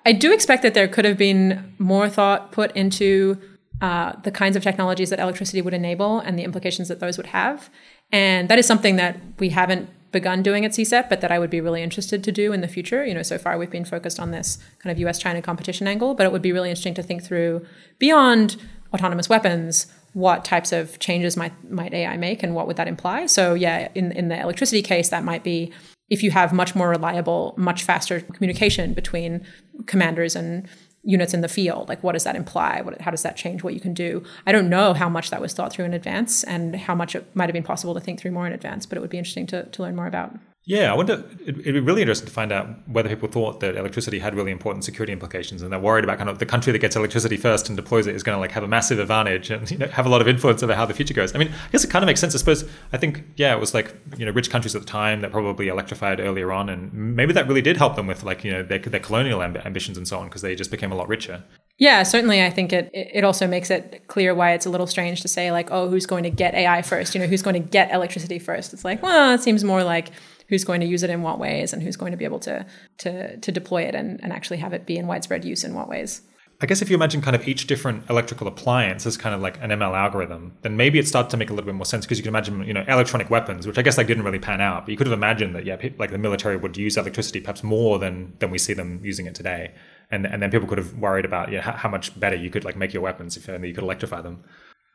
I 0.08 0.12
do 0.12 0.34
expect 0.34 0.64
that 0.64 0.74
there 0.74 0.88
could 0.88 1.06
have 1.06 1.18
been 1.18 1.74
more 1.78 2.10
thought 2.10 2.52
put 2.52 2.76
into 2.76 3.40
uh, 3.82 4.14
the 4.24 4.32
kinds 4.32 4.56
of 4.56 4.64
technologies 4.64 5.12
that 5.12 5.20
electricity 5.20 5.62
would 5.62 5.74
enable 5.74 6.20
and 6.20 6.38
the 6.38 6.44
implications 6.44 6.88
that 6.88 7.00
those 7.00 7.16
would 7.18 7.28
have. 7.28 7.70
And 8.12 8.50
that 8.50 8.58
is 8.58 8.66
something 8.66 8.96
that 8.96 9.20
we 9.38 9.50
haven't 9.50 9.88
begun 10.12 10.42
doing 10.42 10.66
at 10.66 10.72
CSET, 10.72 11.08
but 11.08 11.22
that 11.22 11.32
I 11.32 11.38
would 11.38 11.52
be 11.52 11.62
really 11.62 11.84
interested 11.84 12.24
to 12.24 12.32
do 12.32 12.54
in 12.54 12.62
the 12.62 12.68
future. 12.68 13.06
You 13.06 13.14
know, 13.14 13.22
so 13.22 13.38
far 13.38 13.56
we've 13.56 13.70
been 13.70 13.86
focused 13.86 14.20
on 14.20 14.32
this 14.32 14.58
kind 14.80 14.92
of 14.92 14.98
US 15.08 15.20
China 15.20 15.44
competition 15.44 15.88
angle, 15.88 16.16
but 16.16 16.26
it 16.26 16.32
would 16.32 16.42
be 16.42 16.52
really 16.52 16.72
interesting 16.72 16.96
to 16.96 17.04
think 17.04 17.22
through 17.24 17.64
beyond 18.00 18.56
autonomous 18.94 19.30
weapons 19.30 19.88
what 20.16 20.46
types 20.46 20.72
of 20.72 20.98
changes 21.00 21.36
might 21.36 21.54
might 21.70 21.94
AI 21.94 22.16
make 22.16 22.42
and 22.42 22.56
what 22.56 22.68
would 22.68 22.78
that 22.78 22.88
imply. 22.88 23.26
So 23.26 23.54
yeah, 23.54 23.90
in 23.96 24.14
in 24.14 24.30
the 24.30 24.40
electricity 24.40 24.82
case, 24.82 25.10
that 25.10 25.26
might 25.26 25.44
be 25.44 25.74
if 26.10 26.24
you 26.24 26.32
have 26.32 26.54
much 26.54 26.74
more 26.74 26.90
reliable, 26.90 27.54
much 27.58 27.84
faster 27.84 28.22
communication 28.22 28.94
between 28.94 29.46
commanders 29.88 30.34
and 30.34 30.70
units 31.04 31.34
in 31.34 31.42
the 31.42 31.50
field. 31.50 31.90
Like, 31.90 32.02
what 32.02 32.14
does 32.14 32.24
that 32.24 32.36
imply? 32.38 32.80
What, 32.82 33.02
how 33.02 33.12
does 33.12 33.24
that 33.24 33.36
change 33.36 33.62
what 33.62 33.74
you 33.74 33.82
can 33.82 33.94
do? 33.94 34.24
I 34.48 34.54
don't 34.54 34.70
know 34.70 34.94
how 34.94 35.10
much 35.10 35.32
that 35.32 35.42
was 35.42 35.54
thought 35.54 35.74
through 35.74 35.86
in 35.86 35.94
advance 35.94 36.44
and 36.46 36.78
how 36.78 36.96
much 36.96 37.14
it 37.14 37.36
might 37.36 37.50
have 37.50 37.54
been 37.54 37.64
possible 37.64 37.94
to 37.94 38.00
think 38.00 38.20
through 38.20 38.32
more 38.32 38.48
in 38.48 38.54
advance, 38.54 38.86
but 38.86 38.98
it 38.98 39.02
would 39.02 39.10
be 39.10 39.18
interesting 39.18 39.48
to, 39.48 39.64
to 39.64 39.82
learn 39.82 39.96
more 39.96 40.08
about. 40.08 40.34
Yeah, 40.68 40.92
I 40.92 40.96
wonder. 40.96 41.24
It'd 41.46 41.64
be 41.64 41.80
really 41.80 42.02
interesting 42.02 42.26
to 42.26 42.34
find 42.34 42.52
out 42.52 42.68
whether 42.88 43.08
people 43.08 43.30
thought 43.30 43.60
that 43.60 43.76
electricity 43.76 44.18
had 44.18 44.34
really 44.34 44.52
important 44.52 44.84
security 44.84 45.14
implications, 45.14 45.62
and 45.62 45.72
they're 45.72 45.80
worried 45.80 46.04
about 46.04 46.18
kind 46.18 46.28
of 46.28 46.40
the 46.40 46.46
country 46.46 46.74
that 46.74 46.80
gets 46.80 46.96
electricity 46.96 47.38
first 47.38 47.70
and 47.70 47.76
deploys 47.76 48.08
it 48.08 48.16
is 48.16 48.24
going 48.24 48.36
to 48.36 48.40
like 48.40 48.52
have 48.52 48.64
a 48.64 48.68
massive 48.68 48.98
advantage 48.98 49.52
and 49.52 49.70
you 49.70 49.78
know, 49.78 49.88
have 49.88 50.08
a 50.08 50.10
lot 50.10 50.22
of 50.22 50.28
influence 50.28 50.64
over 50.64 50.74
how 50.74 50.86
the 50.88 50.94
future 50.96 51.14
goes. 51.14 51.36
I 51.36 51.38
mean, 51.38 51.50
I 51.50 51.72
guess 51.72 51.84
it 51.84 51.92
kind 51.92 52.04
of 52.04 52.08
makes 52.08 52.20
sense. 52.20 52.34
I 52.34 52.40
suppose. 52.40 52.68
I 52.92 52.98
think 52.98 53.24
yeah, 53.36 53.54
it 53.56 53.60
was 53.60 53.76
like 53.76 53.96
you 54.18 54.26
know 54.26 54.32
rich 54.32 54.50
countries 54.50 54.74
at 54.76 54.82
the 54.82 54.88
time 54.88 55.22
that 55.22 55.32
probably 55.32 55.68
electrified 55.68 56.20
earlier 56.20 56.52
on, 56.52 56.70
and 56.70 56.92
maybe 56.94 57.32
that 57.34 57.48
really 57.48 57.62
did 57.62 57.78
help 57.78 57.96
them 57.96 58.08
with 58.08 58.24
like 58.24 58.44
you 58.44 58.52
know 58.52 58.64
their, 58.64 58.80
their 58.80 59.00
colonial 59.00 59.42
amb- 59.42 59.64
ambitions 59.68 59.98
and 59.98 60.08
so 60.08 60.18
on 60.18 60.26
because 60.30 60.42
they 60.42 60.56
just 60.56 60.72
became 60.72 60.92
a 60.92 60.96
lot 60.96 61.08
richer. 61.08 61.44
Yeah, 61.78 62.02
certainly. 62.02 62.44
I 62.44 62.50
think 62.50 62.74
it 62.74 62.90
it 62.92 63.24
also 63.24 63.46
makes 63.46 63.70
it 63.70 64.08
clear 64.08 64.34
why 64.34 64.54
it's 64.54 64.66
a 64.66 64.72
little 64.72 64.88
strange 64.88 65.22
to 65.22 65.28
say 65.28 65.52
like, 65.52 65.70
oh, 65.70 65.90
who's 65.90 66.08
going 66.08 66.24
to 66.24 66.32
get 66.32 66.56
AI 66.56 66.82
first? 66.82 67.14
You 67.14 67.22
know, 67.22 67.28
who's 67.28 67.44
going 67.44 67.62
to 67.62 67.70
get 67.70 67.94
electricity 67.94 68.40
first? 68.40 68.74
It's 68.74 68.84
like, 68.84 69.04
well, 69.04 69.36
it 69.36 69.44
seems 69.44 69.64
more 69.64 69.84
like 69.84 70.10
who's 70.48 70.64
going 70.64 70.82
to 70.82 70.88
use 70.88 71.04
it 71.04 71.10
in 71.10 71.22
what 71.22 71.40
ways 71.40 71.74
and 71.74 71.82
who's 71.82 71.96
going 71.96 72.12
to 72.12 72.18
be 72.18 72.26
able 72.26 72.40
to 72.40 72.66
to 73.00 73.38
to 73.38 73.52
deploy 73.52 73.84
it 73.84 73.96
and, 73.96 74.22
and 74.24 74.32
actually 74.32 74.58
have 74.58 74.74
it 74.74 74.86
be 74.86 74.98
in 74.98 75.08
widespread 75.08 75.46
use 75.46 75.64
in 75.64 75.74
what 75.74 75.90
ways. 75.90 76.22
I 76.62 76.68
guess 76.68 76.82
if 76.82 76.90
you 76.90 76.96
imagine 76.96 77.22
kind 77.22 77.36
of 77.36 77.46
each 77.48 77.68
different 77.68 78.10
electrical 78.10 78.48
appliance 78.48 79.06
as 79.06 79.18
kind 79.18 79.36
of 79.36 79.42
like 79.42 79.62
an 79.62 79.72
ML 79.72 79.94
algorithm, 79.94 80.54
then 80.62 80.78
maybe 80.78 81.00
it 81.00 81.08
starts 81.08 81.32
to 81.32 81.38
make 81.38 81.50
a 81.50 81.54
little 81.54 81.66
bit 81.66 81.76
more 81.76 81.86
sense 81.86 82.06
because 82.06 82.18
you 82.18 82.24
can 82.24 82.30
imagine, 82.30 82.64
you 82.64 82.74
know, 82.74 82.86
electronic 82.88 83.30
weapons, 83.30 83.68
which 83.68 83.78
I 83.78 83.82
guess 83.82 83.98
like 83.98 84.08
didn't 84.08 84.24
really 84.24 84.40
pan 84.40 84.62
out, 84.62 84.86
but 84.86 84.92
you 84.92 84.98
could 84.98 85.08
have 85.08 85.18
imagined 85.18 85.54
that, 85.56 85.66
yeah, 85.66 85.76
like 85.98 86.12
the 86.12 86.18
military 86.18 86.56
would 86.56 86.78
use 86.78 86.96
electricity 86.96 87.42
perhaps 87.42 87.62
more 87.62 88.00
than 88.00 88.34
than 88.40 88.52
we 88.52 88.58
see 88.58 88.74
them 88.74 89.02
using 89.04 89.26
it 89.26 89.36
today, 89.36 89.74
and 90.10 90.26
and 90.26 90.42
then 90.42 90.50
people 90.50 90.68
could 90.68 90.78
have 90.78 90.94
worried 90.94 91.26
about, 91.26 91.52
yeah, 91.52 91.60
how, 91.60 91.74
how 91.74 91.90
much 91.90 92.18
better 92.18 92.38
you 92.38 92.50
could 92.50 92.64
like 92.64 92.78
make 92.78 92.94
your 92.94 93.04
weapons 93.04 93.36
if 93.36 93.48
you 93.50 93.74
could 93.74 93.84
electrify 93.84 94.22
them. 94.22 94.42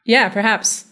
Yeah, 0.06 0.30
perhaps. 0.30 0.86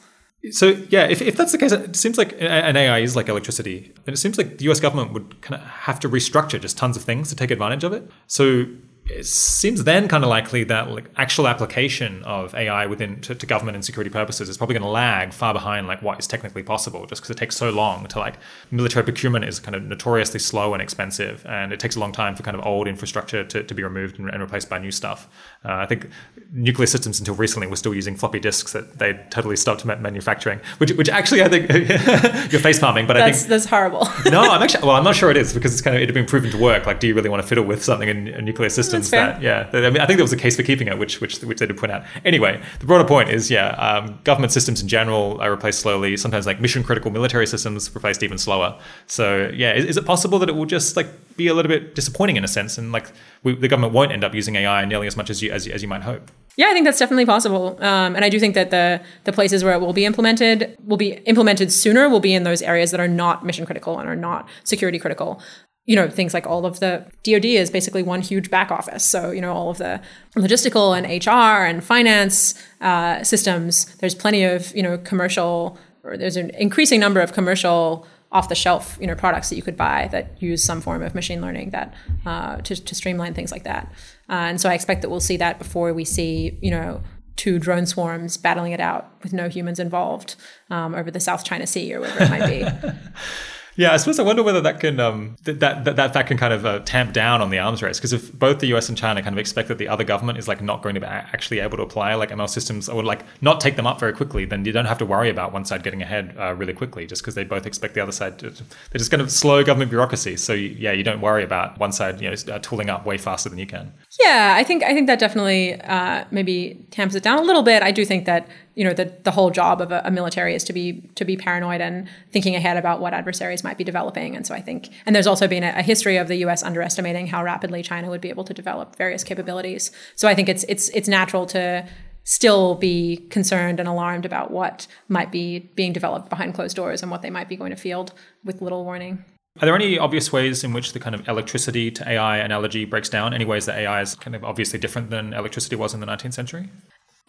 So 0.53 0.69
yeah, 0.89 1.09
if, 1.09 1.21
if 1.21 1.37
that's 1.37 1.53
the 1.53 1.59
case, 1.59 1.73
it 1.73 1.97
seems 1.97 2.17
like 2.17 2.33
an 2.41 2.77
AI 2.77 3.01
is 3.01 3.17
like 3.17 3.29
electricity, 3.29 3.93
and 4.07 4.15
it 4.15 4.19
seems 4.19 4.39
like 4.39 4.59
the 4.59 4.65
U.S. 4.65 4.79
government 4.79 5.13
would 5.13 5.41
kind 5.43 5.61
of 5.61 5.67
have 5.67 5.99
to 6.01 6.09
restructure 6.09 6.61
just 6.61 6.79
tons 6.79 6.97
of 6.97 7.03
things 7.03 7.29
to 7.31 7.37
take 7.37 7.51
advantage 7.51 7.83
of 7.83 7.93
it. 7.93 8.09
So 8.29 8.67
it 9.11 9.27
seems 9.27 9.85
then 9.85 10.07
kind 10.07 10.23
of 10.23 10.29
likely 10.29 10.65
that 10.65 10.91
like 10.91 11.11
actual 11.17 11.49
application 11.49 12.23
of 12.25 12.55
AI 12.55 12.87
within 12.87 13.21
to, 13.23 13.35
to 13.35 13.47
government 13.47 13.75
and 13.75 13.85
security 13.85 14.11
purposes 14.11 14.49
is 14.49 14.59
probably 14.59 14.75
going 14.75 14.83
to 14.83 14.89
lag 14.89 15.33
far 15.33 15.55
behind 15.55 15.87
like 15.87 16.03
what 16.03 16.19
is 16.19 16.27
technically 16.27 16.63
possible, 16.63 17.07
just 17.07 17.23
because 17.23 17.31
it 17.31 17.39
takes 17.39 17.57
so 17.57 17.71
long 17.71 18.07
to 18.07 18.19
like 18.19 18.35
military 18.71 19.05
procurement 19.05 19.45
is 19.45 19.59
kind 19.59 19.75
of 19.75 19.83
notoriously 19.83 20.39
slow 20.39 20.75
and 20.75 20.83
expensive, 20.83 21.45
and 21.47 21.73
it 21.73 21.81
takes 21.81 21.97
a 21.97 22.01
long 22.01 22.13
time 22.13 22.37
for 22.37 22.43
kind 22.43 22.57
of 22.57 22.65
old 22.67 22.87
infrastructure 22.87 23.45
to, 23.45 23.63
to 23.63 23.75
be 23.75 23.83
removed 23.83 24.19
and, 24.19 24.29
and 24.29 24.43
replaced 24.43 24.69
by 24.69 24.79
new 24.79 24.93
stuff. 24.93 25.29
Uh, 25.65 25.73
I 25.73 25.87
think 25.87 26.09
nuclear 26.53 26.87
systems 26.87 27.19
until 27.19 27.35
recently 27.35 27.67
were 27.67 27.77
still 27.77 27.95
using 27.95 28.17
floppy 28.17 28.39
disks 28.39 28.73
that 28.73 28.99
they 28.99 29.15
totally 29.31 29.57
stopped 29.57 29.85
manufacturing, 29.85 30.61
which 30.79 30.93
which 30.93 31.09
actually 31.09 31.43
I 31.43 31.49
think 31.49 31.69
you're 32.53 32.61
face 32.61 32.79
palming, 32.79 33.07
but 33.07 33.15
that's, 33.15 33.39
I 33.39 33.41
think 33.41 33.49
that's 33.49 33.67
horrible. 33.67 34.09
no, 34.31 34.41
I'm 34.41 34.63
actually 34.63 34.87
well, 34.87 34.97
I'm 34.97 35.05
not 35.05 35.17
sure 35.17 35.31
it 35.31 35.37
is 35.37 35.53
because 35.53 35.73
it's 35.73 35.83
kind 35.83 35.97
of 35.97 36.03
it 36.03 36.07
had 36.07 36.15
been 36.15 36.27
proven 36.27 36.51
to 36.53 36.59
work. 36.59 36.87
Like, 36.87 37.01
do 37.01 37.09
you 37.09 37.15
really 37.15 37.29
want 37.29 37.43
to 37.43 37.49
fiddle 37.49 37.65
with 37.65 37.83
something 37.83 38.09
in 38.09 38.29
a 38.29 38.41
nuclear 38.41 38.69
system? 38.69 39.03
That, 39.03 39.43
yeah, 39.43 39.69
I 39.73 39.91
mean, 39.91 40.01
I 40.01 40.07
think 40.07 40.17
there 40.19 40.25
was 40.25 40.33
a 40.33 40.37
case 40.37 40.57
for 40.57 40.63
keeping 40.63 40.89
it, 40.89 40.99
which 40.99 41.21
which 41.21 41.41
which 41.41 41.59
they 41.59 41.67
did 41.67 41.77
point 41.77 41.93
out. 41.93 42.05
Anyway, 42.25 42.63
the 42.79 42.87
broader 42.87 43.07
point 43.07 43.31
is, 43.31 43.51
yeah, 43.51 43.71
um, 43.71 44.21
government 44.25 44.53
systems 44.53 44.81
in 44.81 44.89
general 44.89 45.41
are 45.41 45.51
replaced 45.51 45.81
slowly. 45.81 46.17
Sometimes, 46.17 46.47
like 46.47 46.61
mission 46.61 46.83
critical 46.85 47.11
military 47.11 47.47
systems, 47.47 47.93
replaced 47.95 48.23
even 48.23 48.39
slower. 48.39 48.79
So, 49.07 49.51
yeah, 49.55 49.75
is, 49.75 49.85
is, 49.85 49.97
it 49.97 50.05
possible 50.05 50.39
that 50.39 50.49
it 50.49 50.55
will 50.55 50.67
just 50.67 50.97
like 50.97 51.09
be 51.37 51.49
a 51.49 51.55
little 51.55 51.69
bit 51.69 51.95
disappointing 51.95 52.37
in 52.37 52.45
a 52.45 52.49
sense, 52.49 52.79
and 52.79 52.93
like 52.93 53.11
we, 53.43 53.55
the 53.55 53.69
government 53.69 53.93
won't 53.93 54.13
end 54.13 54.25
up 54.25 54.35
using 54.35 54.57
AI 54.57 54.85
nearly 54.85 55.07
as 55.07 55.17
much 55.17 55.31
as 55.31 55.43
you 55.43 55.48
as, 55.51 55.67
as 55.67 55.83
you 55.83 55.89
might 55.89 56.03
hope? 56.03 56.31
Yeah, 56.57 56.67
I 56.67 56.73
think 56.73 56.85
that's 56.87 56.99
definitely 56.99 57.27
possible, 57.27 57.79
um, 57.85 58.17
and 58.17 58.25
I 58.25 58.29
do 58.29 58.41
think 58.41 58.55
that 58.55 58.71
the 58.71 59.01
the 59.23 59.33
places 59.33 59.63
where 59.63 59.75
it 59.75 59.81
will 59.81 59.93
be 59.93 60.05
implemented 60.05 60.77
will 60.85 60.97
be 60.97 61.13
implemented 61.25 61.73
sooner. 61.73 62.09
Will 62.09 62.19
be 62.19 62.35
in 62.35 62.43
those 62.43 62.63
areas 62.63 62.91
that 62.91 62.99
are 62.99 63.07
not 63.07 63.47
mission 63.47 63.65
critical 63.65 64.01
and 64.01 64.09
are 64.09 64.17
not 64.17 64.49
security 64.65 64.99
critical 64.99 65.41
you 65.89 65.97
know, 65.97 66.07
things 66.07 66.35
like 66.35 66.47
all 66.47 66.67
of 66.67 66.81
the 66.81 67.03
DoD 67.23 67.47
is 67.47 67.71
basically 67.71 68.03
one 68.03 68.21
huge 68.21 68.51
back 68.51 68.71
office. 68.71 69.03
So, 69.03 69.31
you 69.31 69.41
know, 69.41 69.55
all 69.55 69.71
of 69.71 69.79
the 69.79 70.03
logistical 70.37 70.95
and 70.95 71.07
HR 71.27 71.65
and 71.65 71.83
finance 71.83 72.63
uh, 72.83 73.25
systems, 73.25 73.87
there's 73.97 74.15
plenty 74.15 74.45
of, 74.45 74.77
you 74.77 74.83
know, 74.83 74.99
commercial, 74.99 75.79
or 76.05 76.19
there's 76.19 76.37
an 76.37 76.51
increasing 76.51 77.01
number 77.01 77.23
of 77.23 77.33
commercial 77.33 78.07
off 78.31 78.49
the 78.49 78.55
shelf, 78.55 78.99
you 79.01 79.07
know, 79.07 79.15
products 79.15 79.49
that 79.49 79.57
you 79.57 79.63
could 79.63 79.77
buy 79.77 80.09
that 80.13 80.41
use 80.43 80.63
some 80.63 80.81
form 80.81 81.03
of 81.03 81.15
machine 81.15 81.41
learning 81.41 81.71
that 81.71 81.95
uh, 82.27 82.57
to, 82.59 82.77
to 82.77 82.95
streamline 82.95 83.33
things 83.33 83.51
like 83.51 83.65
that. 83.65 83.91
Uh, 84.29 84.33
and 84.33 84.61
so 84.61 84.69
I 84.69 84.75
expect 84.75 85.03
that 85.03 85.09
we'll 85.09 85.21
see 85.21 85.39
that 85.39 85.59
before 85.59 85.95
we 85.95 86.05
see, 86.05 86.59
you 86.61 86.71
know, 86.71 87.03
two 87.37 87.59
drone 87.59 87.87
swarms 87.87 88.37
battling 88.37 88.73
it 88.73 88.81
out 88.81 89.11
with 89.23 89.33
no 89.33 89.49
humans 89.49 89.79
involved 89.79 90.35
um, 90.71 90.95
over 90.95 91.11
the 91.11 91.21
South 91.21 91.45
China 91.45 91.67
Sea 91.67 91.95
or 91.95 92.01
wherever 92.01 92.25
it 92.25 92.31
might 92.31 92.47
be. 92.47 92.89
Yeah, 93.79 93.93
I 93.93 93.97
suppose 93.97 94.19
I 94.19 94.25
wonder 94.25 94.43
whether 94.43 94.61
that 94.61 94.81
can 94.81 94.99
um, 94.99 95.37
that, 95.45 95.61
that 95.61 95.85
that 95.85 96.13
that 96.13 96.27
can 96.27 96.37
kind 96.37 96.53
of 96.53 96.67
uh, 96.67 96.81
tamp 96.81 97.13
down 97.13 97.41
on 97.41 97.51
the 97.51 97.61
arms 97.61 97.81
race 97.81 97.99
because 97.99 98.13
if 98.13 98.37
both 98.37 98.59
the 98.59 98.67
US 98.75 98.89
and 98.89 98.99
China 98.99 99.23
kind 99.23 99.33
of 99.33 99.39
expect 99.39 99.69
that 99.69 99.79
the 99.79 99.87
other 99.87 100.03
government 100.03 100.37
is 100.37 100.49
like 100.49 100.61
not 100.61 100.83
going 100.83 100.97
to 100.97 101.01
be 101.01 101.07
actually 101.07 101.61
able 101.61 101.77
to 101.77 101.85
apply 101.85 102.15
like 102.15 102.31
ML 102.31 102.49
systems 102.49 102.89
or 102.89 103.05
like 103.05 103.23
not 103.41 103.61
take 103.61 103.77
them 103.77 103.87
up 103.87 104.01
very 104.01 104.13
quickly, 104.13 104.45
then 104.45 104.65
you 104.65 104.73
don't 104.73 104.87
have 104.87 104.99
to 104.99 105.07
worry 105.07 105.31
about 105.31 105.53
one 105.53 105.65
side 105.65 105.85
getting 105.85 106.03
ahead 106.03 106.35
uh, 106.37 106.55
really 106.55 106.73
quickly 106.73 107.07
just 107.07 107.23
because 107.23 107.37
they 107.37 107.45
both 107.45 107.67
expect 107.67 107.95
the 107.95 108.01
other 108.01 108.11
side. 108.11 108.41
To, 108.41 108.51
they're 108.51 108.99
just 108.99 109.13
going 109.13 109.25
to 109.25 109.31
slow 109.31 109.63
government 109.63 109.93
bureaucracy. 109.93 110.37
So 110.37 110.55
yeah, 110.55 110.91
you 110.91 111.05
don't 111.05 111.21
worry 111.21 111.45
about 111.45 111.79
one 111.79 111.93
side 111.93 112.21
you 112.21 112.29
know 112.29 112.35
uh, 112.53 112.59
tooling 112.59 112.91
up 112.91 113.07
way 113.07 113.17
faster 113.17 113.49
than 113.49 113.61
you 113.61 113.67
can. 113.67 113.93
Yeah, 114.21 114.57
I 114.59 114.65
think 114.65 114.83
I 114.83 114.93
think 114.93 115.07
that 115.07 115.21
definitely 115.21 115.81
uh, 115.83 116.25
maybe 116.33 116.85
tamps 116.91 117.15
it 117.15 117.23
down 117.23 117.39
a 117.39 117.43
little 117.43 117.63
bit. 117.63 117.85
I 117.85 117.93
do 117.93 118.05
think 118.05 118.25
that 118.25 118.49
you 118.79 118.85
know 118.85 118.95
the 118.95 119.13
the 119.25 119.33
whole 119.33 119.51
job 119.51 119.81
of 119.81 119.91
a, 119.91 120.01
a, 120.05 120.11
military 120.13 120.55
is 120.55 120.63
to 120.63 120.73
be 120.73 121.03
to 121.17 121.25
be 121.25 121.37
paranoid 121.37 121.81
and 121.81 122.09
thinking 122.31 122.55
ahead 122.55 122.77
about 122.77 123.01
what 123.01 123.13
adversaries 123.13 123.65
might 123.65 123.77
be 123.77 123.83
developing. 123.83 124.37
And 124.37 124.47
so 124.47 124.55
I 124.55 124.61
think, 124.61 124.91
and 125.05 125.17
there's 125.17 125.27
also 125.27 125.49
been 125.49 125.65
a, 125.65 125.73
a, 125.79 125.83
history 125.83 126.17
of 126.17 126.29
the 126.29 126.37
U.S. 126.37 126.63
underestimating 126.63 127.27
how 127.27 127.43
rapidly 127.43 127.83
China 127.83 128.09
would 128.09 128.21
be 128.21 128.29
able 128.29 128.45
to 128.45 128.55
develop 128.55 128.95
various 128.95 129.25
capabilities. 129.25 129.91
So 130.15 130.29
I 130.29 130.35
think 130.37 130.49
it's 130.49 130.65
it's 130.69 130.91
it's 130.91 131.09
natural 131.09 131.45
to 131.47 131.89
still 132.23 132.77
be 132.77 133.17
concerned 133.31 133.81
and 133.81 133.89
alarmed 133.89 134.25
about 134.25 134.53
what 134.53 134.87
might 135.09 135.33
be 135.33 135.59
being 135.75 135.93
developed 135.93 136.31
behind 136.31 136.55
closed 136.55 136.77
doors 136.77 137.03
and 137.03 137.11
what 137.11 137.23
they 137.23 137.31
might 137.31 137.49
be 137.49 137.57
going 137.57 137.71
to 137.71 137.77
field 137.77 138.13
with 138.45 138.63
little 138.63 138.85
warning. 138.85 139.25
Are 139.61 139.67
there 139.67 139.75
any 139.75 139.99
obvious 139.99 140.33
ways 140.33 140.63
in 140.63 140.73
which 140.73 140.93
the 140.93 141.01
kind 141.01 141.17
of 141.17 141.27
electricity 141.27 141.91
to 141.91 142.09
AI 142.09 142.37
analogy 142.37 142.85
breaks 142.85 143.09
down? 143.09 143.35
Any 143.35 143.45
ways 143.45 143.67
that 143.67 143.77
AI 143.77 144.03
is 144.03 144.15
kind 144.15 144.37
of 144.37 144.45
obviously 144.45 144.79
different 144.79 145.11
than 145.11 145.33
electricity 145.33 145.75
was 145.75 145.95
in 145.95 146.01
the 146.01 146.07
19th 146.07 146.35
century? 146.35 146.69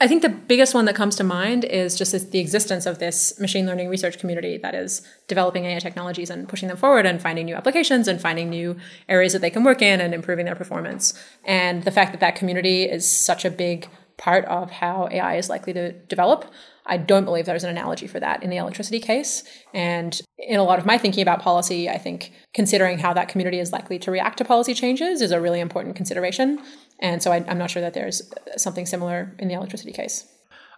I 0.02 0.08
think 0.08 0.22
the 0.22 0.30
biggest 0.30 0.74
one 0.74 0.86
that 0.86 0.96
comes 0.96 1.18
to 1.18 1.26
mind 1.26 1.66
is 1.66 1.98
just 1.98 2.32
the 2.32 2.40
existence 2.40 2.86
of 2.86 3.00
this 3.00 3.38
machine 3.38 3.66
learning 3.66 3.90
research 3.90 4.18
community 4.18 4.58
that 4.58 4.74
is 4.74 5.02
developing 5.28 5.66
AI 5.66 5.80
technologies 5.80 6.30
and 6.30 6.48
pushing 6.48 6.70
them 6.70 6.78
forward 6.78 7.06
and 7.06 7.22
finding 7.22 7.46
new 7.46 7.56
applications 7.56 8.08
and 8.08 8.22
finding 8.22 8.50
new 8.50 8.78
areas 9.10 9.34
that 9.34 9.40
they 9.40 9.50
can 9.50 9.66
work 9.66 9.82
in 9.82 10.00
and 10.00 10.14
improving 10.14 10.46
their 10.46 10.56
performance. 10.56 11.14
And 11.44 11.84
the 11.84 11.92
fact 11.92 12.14
that 12.14 12.22
that 12.22 12.36
community 12.36 12.84
is 12.84 13.10
such 13.10 13.44
a 13.44 13.52
big 13.52 13.90
part 14.16 14.46
of 14.46 14.72
how 14.72 15.10
AI 15.12 15.36
is 15.36 15.50
likely 15.50 15.74
to 15.74 15.92
develop, 15.92 16.46
I 16.89 16.97
don't 16.97 17.23
believe 17.23 17.45
there's 17.45 17.63
an 17.63 17.69
analogy 17.69 18.08
for 18.08 18.19
that 18.19 18.43
in 18.43 18.49
the 18.49 18.58
electricity 18.58 18.99
case. 18.99 19.43
And 19.73 20.19
in 20.38 20.60
a 20.60 20.63
lot 20.63 20.80
of 20.80 20.86
my 20.86 20.97
thinking 20.97 21.21
about 21.21 21.41
policy, 21.41 21.88
I 21.88 21.97
think 21.97 22.34
considering 22.54 22.97
how 22.97 23.13
that 23.13 23.30
community 23.30 23.60
is 23.60 23.71
likely 23.71 23.99
to 23.99 24.12
react 24.12 24.39
to 24.39 24.45
policy 24.45 24.73
changes 24.73 25.21
is 25.21 25.32
a 25.32 25.39
really 25.39 25.60
important 25.60 25.95
consideration. 25.95 26.60
And 26.99 27.23
so 27.23 27.32
I, 27.32 27.45
I'm 27.47 27.58
not 27.58 27.69
sure 27.69 27.82
that 27.82 27.93
there's 27.93 28.34
something 28.58 28.86
similar 28.86 29.36
in 29.39 29.47
the 29.47 29.54
electricity 29.54 29.93
case. 29.93 30.28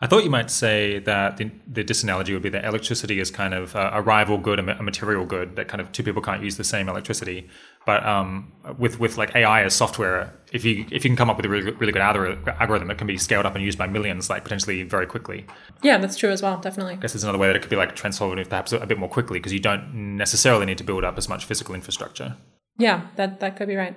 I 0.04 0.08
thought 0.08 0.24
you 0.24 0.32
might 0.32 0.50
say 0.50 0.98
that 1.00 1.38
the, 1.38 1.52
the 1.68 1.84
disanalogy 1.84 2.34
would 2.34 2.42
be 2.42 2.50
that 2.50 2.66
electricity 2.66 3.20
is 3.20 3.30
kind 3.30 3.54
of 3.54 3.76
a, 3.76 3.92
a 3.94 4.02
rival 4.02 4.40
good, 4.40 4.58
a, 4.58 4.82
material 4.82 5.26
good, 5.26 5.56
that 5.56 5.68
kind 5.68 5.80
of 5.80 5.92
two 5.92 6.02
people 6.02 6.24
can't 6.24 6.44
use 6.44 6.58
the 6.58 6.64
same 6.64 6.90
electricity. 6.90 7.48
But 7.86 8.06
um, 8.06 8.52
with 8.78 9.00
with 9.00 9.18
like 9.18 9.36
AI 9.36 9.64
as 9.64 9.74
software, 9.74 10.34
if 10.52 10.64
you 10.64 10.86
if 10.92 11.04
you 11.04 11.10
can 11.10 11.16
come 11.16 11.30
up 11.30 11.38
with 11.38 11.46
a 11.46 11.50
really, 11.50 11.72
really 11.72 11.92
good 11.92 12.02
algorithm, 12.02 12.92
it 12.92 12.98
can 12.98 13.08
be 13.08 13.18
scaled 13.18 13.46
up 13.46 13.56
and 13.56 13.64
used 13.64 13.78
by 13.78 13.88
millions, 13.88 14.30
like 14.30 14.44
potentially 14.44 14.84
very 14.84 15.08
quickly. 15.08 15.48
Yeah, 15.82 15.98
that's 15.98 16.16
true 16.16 16.30
as 16.30 16.42
well. 16.44 16.60
Definitely. 16.60 16.94
I 16.94 16.98
guess 16.98 17.14
there's 17.14 17.24
another 17.24 17.40
way 17.40 17.48
that 17.48 17.56
it 17.56 17.62
could 17.62 17.72
be 17.72 17.76
like 17.76 17.96
transformative, 17.96 18.50
perhaps 18.50 18.72
a 18.72 18.86
bit 18.86 19.00
more 19.00 19.10
quickly, 19.10 19.40
because 19.40 19.54
you 19.54 19.60
don't 19.60 20.18
necessarily 20.18 20.66
need 20.66 20.78
to 20.78 20.84
build 20.84 21.04
up 21.04 21.18
as 21.18 21.28
much 21.28 21.46
physical 21.46 21.74
infrastructure. 21.74 22.36
Yeah, 22.78 23.08
that 23.16 23.40
that 23.40 23.58
could 23.58 23.68
be 23.68 23.76
right. 23.76 23.96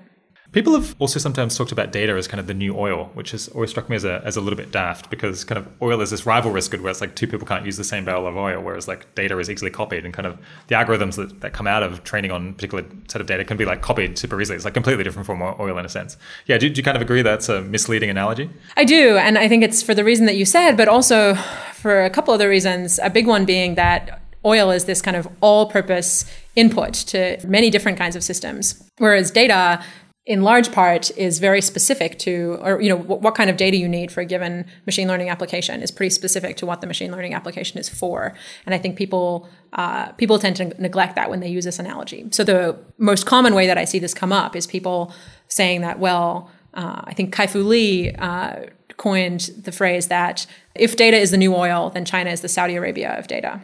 People 0.55 0.75
have 0.75 0.95
also 1.01 1.19
sometimes 1.19 1.59
talked 1.59 1.73
about 1.73 1.91
data 1.91 2.13
as 2.13 2.29
kind 2.29 2.39
of 2.39 2.47
the 2.47 2.55
new 2.55 2.79
oil, 2.79 3.11
which 3.15 3.33
has 3.33 3.49
always 3.49 3.71
struck 3.71 3.91
me 3.91 3.97
as 3.97 4.05
a, 4.05 4.23
as 4.25 4.37
a 4.37 4.41
little 4.41 4.57
bit 4.57 4.71
daft 4.71 5.11
because 5.11 5.43
kind 5.43 5.59
of 5.59 5.67
oil 5.83 6.01
is 6.01 6.11
this 6.11 6.23
rivalrous 6.23 6.71
good 6.71 6.81
where 6.81 6.93
it's 6.93 7.01
like 7.01 7.17
two 7.17 7.27
people 7.27 7.45
can't 7.45 7.67
use 7.67 7.77
the 7.77 7.83
same 7.83 8.05
barrel 8.05 8.25
of 8.29 8.37
oil, 8.37 8.63
whereas 8.63 8.87
like 8.87 9.13
data 9.17 9.37
is 9.41 9.51
easily 9.51 9.73
copied 9.73 10.05
and 10.05 10.15
kind 10.15 10.27
of 10.27 10.39
the 10.69 10.77
algorithms 10.77 11.17
that, 11.17 11.41
that 11.41 11.53
come 11.53 11.67
out 11.67 11.83
of 11.83 12.05
training 12.05 12.31
on 12.31 12.51
a 12.51 12.53
particular 12.53 12.85
set 13.09 13.21
of 13.21 13.27
data 13.27 13.45
can 13.45 13.57
be 13.57 13.65
like 13.65 13.83
copied 13.83 14.17
super 14.17 14.41
easily. 14.41 14.55
It's 14.55 14.65
like 14.65 14.75
completely 14.75 15.03
different 15.03 15.27
from 15.27 15.43
oil 15.43 15.77
in 15.77 15.85
a 15.85 15.89
sense. 15.89 16.17
Yeah, 16.47 16.57
do, 16.57 16.71
do 16.71 16.79
you 16.79 16.85
kind 16.85 16.97
of 16.97 17.03
agree 17.03 17.23
that's 17.23 17.49
a 17.49 17.61
misleading 17.61 18.09
analogy? 18.09 18.49
I 18.77 18.85
do. 18.85 19.17
And 19.17 19.37
I 19.37 19.49
think 19.49 19.65
it's 19.65 19.83
for 19.83 19.93
the 19.93 20.05
reason 20.05 20.27
that 20.27 20.37
you 20.37 20.45
said, 20.45 20.77
but 20.77 20.87
also 20.87 21.35
for 21.73 22.05
a 22.05 22.11
couple 22.11 22.33
other 22.33 22.49
reasons. 22.49 23.01
A 23.03 23.11
big 23.11 23.27
one 23.27 23.45
being 23.45 23.75
that 23.75 24.21
oil 24.45 24.71
is 24.71 24.85
this 24.85 25.03
kind 25.03 25.17
of 25.17 25.27
all 25.41 25.67
purpose 25.69 26.31
input 26.55 26.95
to 26.95 27.45
many 27.45 27.71
different 27.71 27.99
kinds 27.99 28.15
of 28.15 28.23
systems. 28.23 28.89
Whereas 28.99 29.33
data 29.33 29.83
in 30.27 30.41
large 30.43 30.73
part 30.73 31.11
is 31.19 31.39
very 31.39 31.61
specific 31.61 32.19
to 32.19 32.59
or 32.63 32.81
you 32.81 32.89
know 32.89 32.97
what, 32.97 33.21
what, 33.21 33.35
kind 33.35 33.51
of 33.51 33.59
data 33.59 33.77
you 33.77 33.87
need 33.87 34.11
for 34.11 34.23
a 34.23 34.25
given 34.25 34.65
machine 34.87 35.07
learning 35.07 35.29
application 35.29 35.83
is 35.83 35.91
pretty 35.91 36.11
specific 36.11 36.57
to 36.57 36.65
what 36.65 36.81
the 36.81 36.87
machine 36.87 37.13
learning 37.13 37.35
application 37.35 37.79
is 37.79 37.89
for. 37.89 38.35
And 38.65 38.75
i 38.75 38.79
think 38.79 38.97
people 38.97 39.49
uh, 39.75 40.13
people 40.13 40.39
tend 40.39 40.57
to 40.57 40.67
neglect 40.81 41.17
that 41.17 41.29
when 41.29 41.41
they 41.41 41.49
use 41.49 41.65
this 41.65 41.79
analogy. 41.79 42.27
So 42.31 42.45
the 42.45 42.79
most 42.97 43.27
common 43.27 43.55
way 43.55 43.67
that 43.67 43.77
i 43.77 43.85
see 43.85 43.99
this 43.99 44.15
come 44.15 44.33
up 44.33 44.57
is 44.57 44.67
people 44.67 45.13
saying 45.49 45.83
that 45.83 45.99
well 45.99 46.51
uh, 46.73 47.03
i 47.05 47.13
think 47.13 47.33
kai-fu 47.33 47.63
lee 47.63 48.13
uh, 48.13 48.65
coined 48.97 49.51
the 49.59 49.73
phrase 49.73 50.09
that 50.09 50.47
if 50.75 50.97
data 50.97 51.19
is 51.19 51.33
the 51.33 51.37
new 51.37 51.55
oil 51.55 51.91
then 51.91 52.05
china 52.05 52.31
is 52.31 52.41
the 52.41 52.49
saudi 52.49 52.77
arabia 52.77 53.19
of 53.19 53.27
data 53.27 53.61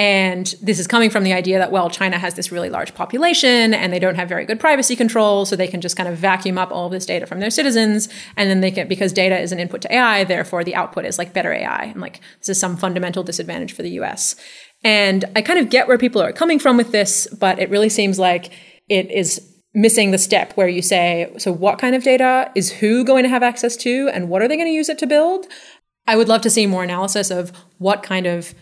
and 0.00 0.54
this 0.62 0.78
is 0.78 0.86
coming 0.86 1.10
from 1.10 1.24
the 1.24 1.34
idea 1.34 1.58
that, 1.58 1.70
well, 1.70 1.90
China 1.90 2.18
has 2.18 2.32
this 2.32 2.50
really 2.50 2.70
large 2.70 2.94
population 2.94 3.74
and 3.74 3.92
they 3.92 3.98
don't 3.98 4.14
have 4.14 4.30
very 4.30 4.46
good 4.46 4.58
privacy 4.58 4.96
control, 4.96 5.44
so 5.44 5.56
they 5.56 5.68
can 5.68 5.82
just 5.82 5.94
kind 5.94 6.08
of 6.08 6.16
vacuum 6.16 6.56
up 6.56 6.72
all 6.72 6.86
of 6.86 6.92
this 6.92 7.04
data 7.04 7.26
from 7.26 7.38
their 7.38 7.50
citizens. 7.50 8.08
And 8.34 8.48
then 8.48 8.62
they 8.62 8.70
can, 8.70 8.88
because 8.88 9.12
data 9.12 9.38
is 9.38 9.52
an 9.52 9.60
input 9.60 9.82
to 9.82 9.94
AI, 9.94 10.24
therefore 10.24 10.64
the 10.64 10.74
output 10.74 11.04
is 11.04 11.18
like 11.18 11.34
better 11.34 11.52
AI. 11.52 11.84
And 11.84 12.00
like, 12.00 12.22
this 12.38 12.48
is 12.48 12.58
some 12.58 12.78
fundamental 12.78 13.22
disadvantage 13.22 13.74
for 13.74 13.82
the 13.82 13.90
US. 14.00 14.36
And 14.82 15.26
I 15.36 15.42
kind 15.42 15.58
of 15.58 15.68
get 15.68 15.86
where 15.86 15.98
people 15.98 16.22
are 16.22 16.32
coming 16.32 16.58
from 16.58 16.78
with 16.78 16.92
this, 16.92 17.26
but 17.38 17.58
it 17.58 17.68
really 17.68 17.90
seems 17.90 18.18
like 18.18 18.52
it 18.88 19.10
is 19.10 19.54
missing 19.74 20.12
the 20.12 20.18
step 20.18 20.54
where 20.54 20.66
you 20.66 20.80
say, 20.80 21.30
so 21.36 21.52
what 21.52 21.78
kind 21.78 21.94
of 21.94 22.02
data 22.04 22.50
is 22.54 22.72
who 22.72 23.04
going 23.04 23.24
to 23.24 23.28
have 23.28 23.42
access 23.42 23.76
to 23.76 24.08
and 24.14 24.30
what 24.30 24.40
are 24.40 24.48
they 24.48 24.56
going 24.56 24.66
to 24.66 24.72
use 24.72 24.88
it 24.88 24.98
to 25.00 25.06
build? 25.06 25.44
I 26.06 26.16
would 26.16 26.26
love 26.26 26.40
to 26.40 26.48
see 26.48 26.66
more 26.66 26.84
analysis 26.84 27.30
of 27.30 27.52
what 27.76 28.02
kind 28.02 28.24
of 28.24 28.54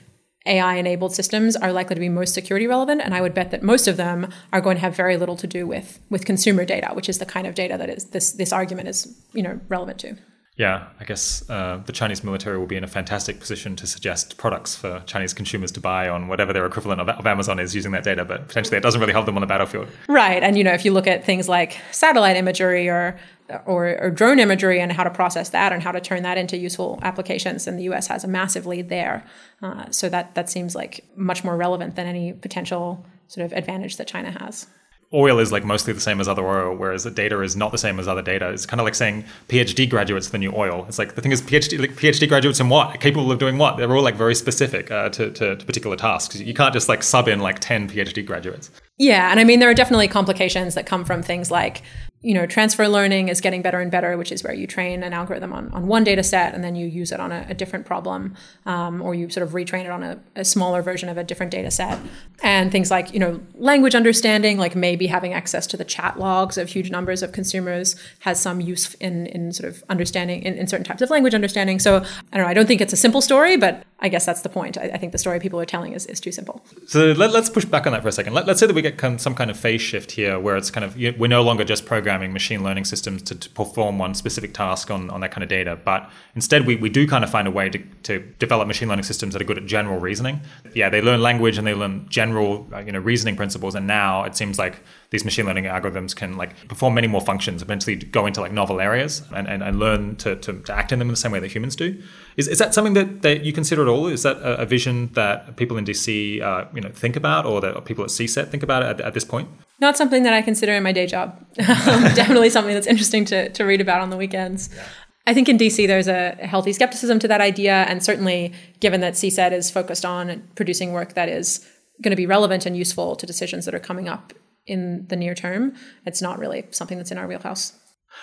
AI 0.48 0.76
enabled 0.76 1.14
systems 1.14 1.56
are 1.56 1.72
likely 1.72 1.94
to 1.94 2.00
be 2.00 2.08
most 2.08 2.34
security 2.34 2.66
relevant. 2.66 3.00
And 3.02 3.14
I 3.14 3.20
would 3.20 3.34
bet 3.34 3.50
that 3.50 3.62
most 3.62 3.86
of 3.86 3.96
them 3.96 4.28
are 4.52 4.60
going 4.60 4.76
to 4.76 4.80
have 4.80 4.96
very 4.96 5.16
little 5.16 5.36
to 5.36 5.46
do 5.46 5.66
with, 5.66 6.00
with 6.10 6.24
consumer 6.24 6.64
data, 6.64 6.90
which 6.94 7.08
is 7.08 7.18
the 7.18 7.26
kind 7.26 7.46
of 7.46 7.54
data 7.54 7.76
that 7.78 7.88
is 7.88 8.06
this, 8.06 8.32
this 8.32 8.52
argument 8.52 8.88
is 8.88 9.16
you 9.32 9.42
know, 9.42 9.60
relevant 9.68 9.98
to. 10.00 10.16
Yeah, 10.58 10.88
I 10.98 11.04
guess 11.04 11.48
uh, 11.48 11.80
the 11.86 11.92
Chinese 11.92 12.24
military 12.24 12.58
will 12.58 12.66
be 12.66 12.74
in 12.74 12.82
a 12.82 12.88
fantastic 12.88 13.38
position 13.38 13.76
to 13.76 13.86
suggest 13.86 14.38
products 14.38 14.74
for 14.74 15.00
Chinese 15.06 15.32
consumers 15.32 15.70
to 15.72 15.80
buy 15.80 16.08
on 16.08 16.26
whatever 16.26 16.52
their 16.52 16.66
equivalent 16.66 17.00
of, 17.00 17.08
of, 17.08 17.24
Amazon 17.28 17.60
is 17.60 17.76
using 17.76 17.92
that 17.92 18.02
data, 18.02 18.24
but 18.24 18.48
potentially 18.48 18.76
it 18.76 18.80
doesn't 18.80 19.00
really 19.00 19.12
help 19.12 19.24
them 19.24 19.36
on 19.36 19.40
the 19.40 19.46
battlefield. 19.46 19.86
Right, 20.08 20.42
and 20.42 20.58
you 20.58 20.64
know 20.64 20.72
if 20.72 20.84
you 20.84 20.90
look 20.92 21.06
at 21.06 21.24
things 21.24 21.48
like 21.48 21.78
satellite 21.92 22.36
imagery 22.36 22.88
or 22.88 23.16
or, 23.64 23.98
or, 24.02 24.10
drone 24.10 24.38
imagery 24.38 24.80
and 24.80 24.92
how 24.92 25.04
to 25.04 25.10
process 25.10 25.50
that 25.50 25.72
and 25.72 25.82
how 25.82 25.92
to 25.92 26.00
turn 26.00 26.22
that 26.22 26.36
into 26.36 26.56
useful 26.56 26.98
applications. 27.02 27.66
And 27.66 27.78
the 27.78 27.84
U.S. 27.84 28.06
has 28.08 28.24
a 28.24 28.28
massive 28.28 28.66
lead 28.66 28.88
there. 28.88 29.24
Uh, 29.62 29.90
so 29.90 30.08
that 30.08 30.34
that 30.34 30.50
seems 30.50 30.74
like 30.74 31.04
much 31.16 31.44
more 31.44 31.56
relevant 31.56 31.96
than 31.96 32.06
any 32.06 32.32
potential 32.32 33.04
sort 33.28 33.44
of 33.44 33.52
advantage 33.52 33.96
that 33.96 34.06
China 34.06 34.30
has 34.30 34.66
oil 35.12 35.38
is 35.38 35.50
like 35.50 35.64
mostly 35.64 35.92
the 35.92 36.00
same 36.00 36.20
as 36.20 36.28
other 36.28 36.46
oil, 36.46 36.76
whereas 36.76 37.04
the 37.04 37.10
data 37.10 37.40
is 37.40 37.56
not 37.56 37.72
the 37.72 37.78
same 37.78 37.98
as 37.98 38.06
other 38.06 38.22
data. 38.22 38.50
It's 38.50 38.66
kind 38.66 38.80
of 38.80 38.84
like 38.84 38.94
saying 38.94 39.24
PhD 39.48 39.88
graduates 39.88 40.28
the 40.28 40.38
new 40.38 40.52
oil. 40.54 40.84
It's 40.88 40.98
like 40.98 41.14
the 41.14 41.22
thing 41.22 41.32
is 41.32 41.40
PhD 41.40 41.78
like 41.78 41.92
PhD 41.92 42.28
graduates 42.28 42.60
in 42.60 42.68
what? 42.68 43.00
Capable 43.00 43.32
of 43.32 43.38
doing 43.38 43.58
what? 43.58 43.76
They're 43.76 43.94
all 43.94 44.02
like 44.02 44.16
very 44.16 44.34
specific 44.34 44.90
uh, 44.90 45.08
to, 45.10 45.30
to, 45.30 45.56
to 45.56 45.64
particular 45.64 45.96
tasks. 45.96 46.38
You 46.38 46.54
can't 46.54 46.74
just 46.74 46.88
like 46.88 47.02
sub 47.02 47.28
in 47.28 47.40
like 47.40 47.58
ten 47.60 47.88
PhD 47.88 48.24
graduates. 48.24 48.70
Yeah, 48.98 49.30
and 49.30 49.40
I 49.40 49.44
mean 49.44 49.60
there 49.60 49.70
are 49.70 49.74
definitely 49.74 50.08
complications 50.08 50.74
that 50.74 50.86
come 50.86 51.04
from 51.04 51.22
things 51.22 51.50
like 51.50 51.82
you 52.20 52.34
know, 52.34 52.46
transfer 52.46 52.88
learning 52.88 53.28
is 53.28 53.40
getting 53.40 53.62
better 53.62 53.78
and 53.78 53.92
better, 53.92 54.16
which 54.16 54.32
is 54.32 54.42
where 54.42 54.52
you 54.52 54.66
train 54.66 55.04
an 55.04 55.12
algorithm 55.12 55.52
on, 55.52 55.68
on 55.68 55.86
one 55.86 56.02
data 56.02 56.24
set 56.24 56.52
and 56.52 56.64
then 56.64 56.74
you 56.74 56.84
use 56.84 57.12
it 57.12 57.20
on 57.20 57.30
a, 57.30 57.46
a 57.48 57.54
different 57.54 57.86
problem, 57.86 58.34
um, 58.66 59.00
or 59.00 59.14
you 59.14 59.30
sort 59.30 59.46
of 59.46 59.52
retrain 59.52 59.84
it 59.84 59.90
on 59.90 60.02
a, 60.02 60.18
a, 60.34 60.44
smaller 60.44 60.82
version 60.82 61.08
of 61.08 61.16
a 61.16 61.22
different 61.22 61.52
data 61.52 61.70
set. 61.70 61.96
And 62.42 62.72
things 62.72 62.90
like, 62.90 63.12
you 63.12 63.20
know, 63.20 63.40
language 63.54 63.94
understanding, 63.94 64.58
like 64.58 64.74
maybe 64.74 65.06
having 65.06 65.32
access 65.32 65.64
to 65.68 65.76
the 65.76 65.84
chat 65.84 66.18
logs 66.18 66.58
of 66.58 66.68
huge 66.68 66.90
numbers 66.90 67.22
of 67.22 67.30
consumers 67.30 67.94
has 68.20 68.40
some 68.40 68.60
use 68.60 68.94
in, 68.94 69.26
in 69.28 69.52
sort 69.52 69.68
of 69.68 69.84
understanding, 69.88 70.42
in, 70.42 70.54
in 70.54 70.66
certain 70.66 70.84
types 70.84 71.02
of 71.02 71.10
language 71.10 71.34
understanding. 71.34 71.78
So 71.78 71.98
I 71.98 72.36
don't 72.36 72.46
know, 72.46 72.50
I 72.50 72.54
don't 72.54 72.66
think 72.66 72.80
it's 72.80 72.92
a 72.92 72.96
simple 72.96 73.20
story, 73.20 73.56
but 73.56 73.84
I 74.00 74.08
guess 74.08 74.26
that's 74.26 74.42
the 74.42 74.48
point. 74.48 74.76
I, 74.76 74.90
I 74.94 74.98
think 74.98 75.12
the 75.12 75.18
story 75.18 75.38
people 75.38 75.60
are 75.60 75.64
telling 75.64 75.92
is, 75.92 76.04
is 76.06 76.18
too 76.18 76.32
simple. 76.32 76.64
So 76.88 77.12
let, 77.12 77.32
us 77.36 77.48
push 77.48 77.64
back 77.64 77.86
on 77.86 77.92
that 77.92 78.02
for 78.02 78.08
a 78.08 78.12
second. 78.12 78.32
Let, 78.32 78.48
us 78.48 78.58
say 78.58 78.66
that 78.66 78.74
we 78.74 78.82
get 78.82 79.00
some 79.20 79.36
kind 79.36 79.52
of 79.52 79.56
phase 79.56 79.80
shift 79.80 80.10
here 80.10 80.40
where 80.40 80.56
it's 80.56 80.72
kind 80.72 80.84
of, 80.84 80.96
we're 80.96 81.28
no 81.28 81.42
longer 81.42 81.62
just 81.62 81.86
programming 81.86 82.07
programming 82.08 82.32
machine 82.32 82.64
learning 82.64 82.86
systems 82.86 83.20
to, 83.20 83.34
to, 83.34 83.50
perform 83.50 83.98
one 83.98 84.14
specific 84.14 84.54
task 84.54 84.90
on, 84.90 85.10
on 85.10 85.20
that 85.20 85.30
kind 85.30 85.42
of 85.42 85.50
data. 85.50 85.78
But 85.84 86.08
instead, 86.34 86.66
we, 86.66 86.74
we 86.74 86.88
do 86.88 87.06
kind 87.06 87.22
of 87.22 87.28
find 87.28 87.46
a 87.46 87.50
way 87.50 87.68
to, 87.68 87.78
to 88.04 88.20
develop 88.38 88.66
machine 88.66 88.88
learning 88.88 89.04
systems 89.04 89.34
that 89.34 89.42
are 89.42 89.44
good 89.44 89.58
at 89.58 89.66
general 89.66 90.00
reasoning. 90.00 90.40
Yeah, 90.74 90.88
they 90.88 91.02
learn 91.02 91.20
language 91.20 91.58
and 91.58 91.66
they 91.66 91.74
learn 91.74 92.06
general 92.08 92.66
uh, 92.72 92.78
you 92.78 92.92
know 92.92 92.98
reasoning 92.98 93.36
principles. 93.36 93.74
And 93.74 93.86
now 93.86 94.24
it 94.24 94.34
seems 94.36 94.58
like 94.58 94.80
these 95.10 95.24
machine 95.24 95.46
learning 95.46 95.64
algorithms 95.64 96.14
can 96.14 96.36
like 96.36 96.68
perform 96.68 96.94
many 96.94 97.06
more 97.06 97.20
functions, 97.20 97.62
eventually 97.62 97.96
go 97.96 98.26
into 98.26 98.40
like 98.40 98.52
novel 98.52 98.78
areas 98.80 99.22
and, 99.34 99.48
and, 99.48 99.62
and 99.62 99.78
learn 99.78 100.16
to, 100.16 100.36
to, 100.36 100.60
to 100.60 100.74
act 100.74 100.92
in 100.92 100.98
them 100.98 101.08
in 101.08 101.12
the 101.12 101.16
same 101.16 101.32
way 101.32 101.40
that 101.40 101.50
humans 101.50 101.74
do. 101.74 102.00
Is, 102.36 102.46
is 102.46 102.58
that 102.58 102.74
something 102.74 102.92
that, 102.92 103.22
that 103.22 103.42
you 103.42 103.52
consider 103.54 103.82
at 103.82 103.88
all? 103.88 104.06
Is 104.06 104.22
that 104.24 104.36
a, 104.36 104.62
a 104.62 104.66
vision 104.66 105.10
that 105.14 105.56
people 105.56 105.78
in 105.78 105.86
DC 105.86 106.42
uh, 106.42 106.66
you 106.74 106.82
know 106.82 106.90
think 106.90 107.16
about 107.16 107.46
or 107.46 107.60
that 107.62 107.84
people 107.86 108.04
at 108.04 108.10
CSET 108.10 108.48
think 108.48 108.62
about 108.62 108.82
at, 108.82 109.00
at 109.00 109.14
this 109.14 109.24
point? 109.24 109.48
Not 109.80 109.96
something 109.96 110.24
that 110.24 110.34
I 110.34 110.42
consider 110.42 110.72
in 110.72 110.82
my 110.82 110.92
day 110.92 111.06
job. 111.06 111.44
Um, 111.88 112.02
definitely 112.14 112.50
something 112.50 112.74
that's 112.74 112.86
interesting 112.86 113.24
to, 113.26 113.48
to 113.50 113.64
read 113.64 113.80
about 113.80 114.02
on 114.02 114.10
the 114.10 114.16
weekends. 114.16 114.68
Yeah. 114.74 114.84
I 115.26 115.32
think 115.32 115.48
in 115.48 115.56
DC 115.56 115.86
there's 115.86 116.08
a 116.08 116.32
healthy 116.40 116.72
skepticism 116.72 117.18
to 117.20 117.28
that 117.28 117.40
idea, 117.40 117.84
and 117.88 118.02
certainly 118.02 118.52
given 118.80 119.00
that 119.00 119.14
CSET 119.14 119.52
is 119.52 119.70
focused 119.70 120.04
on 120.04 120.42
producing 120.54 120.92
work 120.92 121.14
that 121.14 121.28
is 121.28 121.66
going 122.02 122.10
to 122.10 122.16
be 122.16 122.26
relevant 122.26 122.66
and 122.66 122.76
useful 122.76 123.16
to 123.16 123.26
decisions 123.26 123.64
that 123.64 123.74
are 123.74 123.80
coming 123.80 124.08
up 124.08 124.32
in 124.68 125.06
the 125.08 125.16
near 125.16 125.34
term, 125.34 125.74
it's 126.06 126.22
not 126.22 126.38
really 126.38 126.66
something 126.70 126.98
that's 126.98 127.10
in 127.10 127.18
our 127.18 127.26
wheelhouse. 127.26 127.72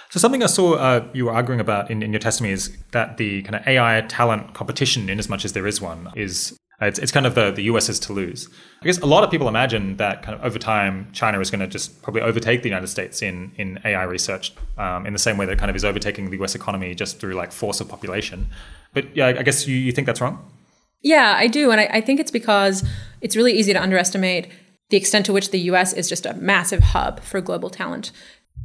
So 0.09 0.19
something 0.19 0.43
I 0.43 0.47
saw 0.47 0.73
uh, 0.75 1.07
you 1.13 1.25
were 1.25 1.31
arguing 1.31 1.59
about 1.59 1.91
in, 1.91 2.01
in 2.01 2.11
your 2.11 2.19
testimony 2.19 2.53
is 2.53 2.75
that 2.91 3.17
the 3.17 3.41
kind 3.43 3.55
of 3.55 3.67
AI 3.67 4.01
talent 4.07 4.53
competition, 4.53 5.09
in 5.09 5.19
as 5.19 5.29
much 5.29 5.45
as 5.45 5.53
there 5.53 5.67
is 5.67 5.81
one, 5.81 6.09
is 6.15 6.57
uh, 6.81 6.87
it's, 6.87 6.99
it's 6.99 7.11
kind 7.11 7.25
of 7.25 7.35
the, 7.35 7.51
the 7.51 7.63
US 7.63 7.89
is 7.89 7.99
to 8.01 8.13
lose. 8.13 8.49
I 8.81 8.85
guess 8.85 8.99
a 8.99 9.05
lot 9.05 9.23
of 9.23 9.31
people 9.31 9.47
imagine 9.47 9.97
that 9.97 10.23
kind 10.23 10.37
of 10.37 10.43
over 10.43 10.59
time, 10.59 11.09
China 11.13 11.39
is 11.39 11.49
going 11.49 11.61
to 11.61 11.67
just 11.67 12.01
probably 12.01 12.21
overtake 12.21 12.63
the 12.63 12.69
United 12.69 12.87
States 12.87 13.21
in, 13.21 13.51
in 13.55 13.79
AI 13.85 14.03
research 14.03 14.53
um, 14.77 15.05
in 15.05 15.13
the 15.13 15.19
same 15.19 15.37
way 15.37 15.45
that 15.45 15.53
it 15.53 15.59
kind 15.59 15.69
of 15.69 15.75
is 15.75 15.85
overtaking 15.85 16.29
the 16.29 16.43
US 16.43 16.55
economy 16.55 16.93
just 16.93 17.19
through 17.19 17.33
like 17.33 17.51
force 17.51 17.79
of 17.79 17.87
population. 17.87 18.49
But 18.93 19.15
yeah, 19.15 19.27
I 19.27 19.43
guess 19.43 19.67
you, 19.67 19.75
you 19.75 19.91
think 19.91 20.05
that's 20.07 20.21
wrong? 20.21 20.51
Yeah, 21.01 21.35
I 21.37 21.47
do. 21.47 21.71
And 21.71 21.79
I, 21.79 21.85
I 21.85 22.01
think 22.01 22.19
it's 22.19 22.31
because 22.31 22.83
it's 23.21 23.35
really 23.35 23.53
easy 23.53 23.73
to 23.73 23.81
underestimate 23.81 24.49
the 24.89 24.97
extent 24.97 25.25
to 25.25 25.33
which 25.33 25.51
the 25.51 25.59
US 25.59 25.93
is 25.93 26.07
just 26.07 26.25
a 26.25 26.33
massive 26.33 26.81
hub 26.81 27.21
for 27.21 27.41
global 27.41 27.69
talent. 27.69 28.11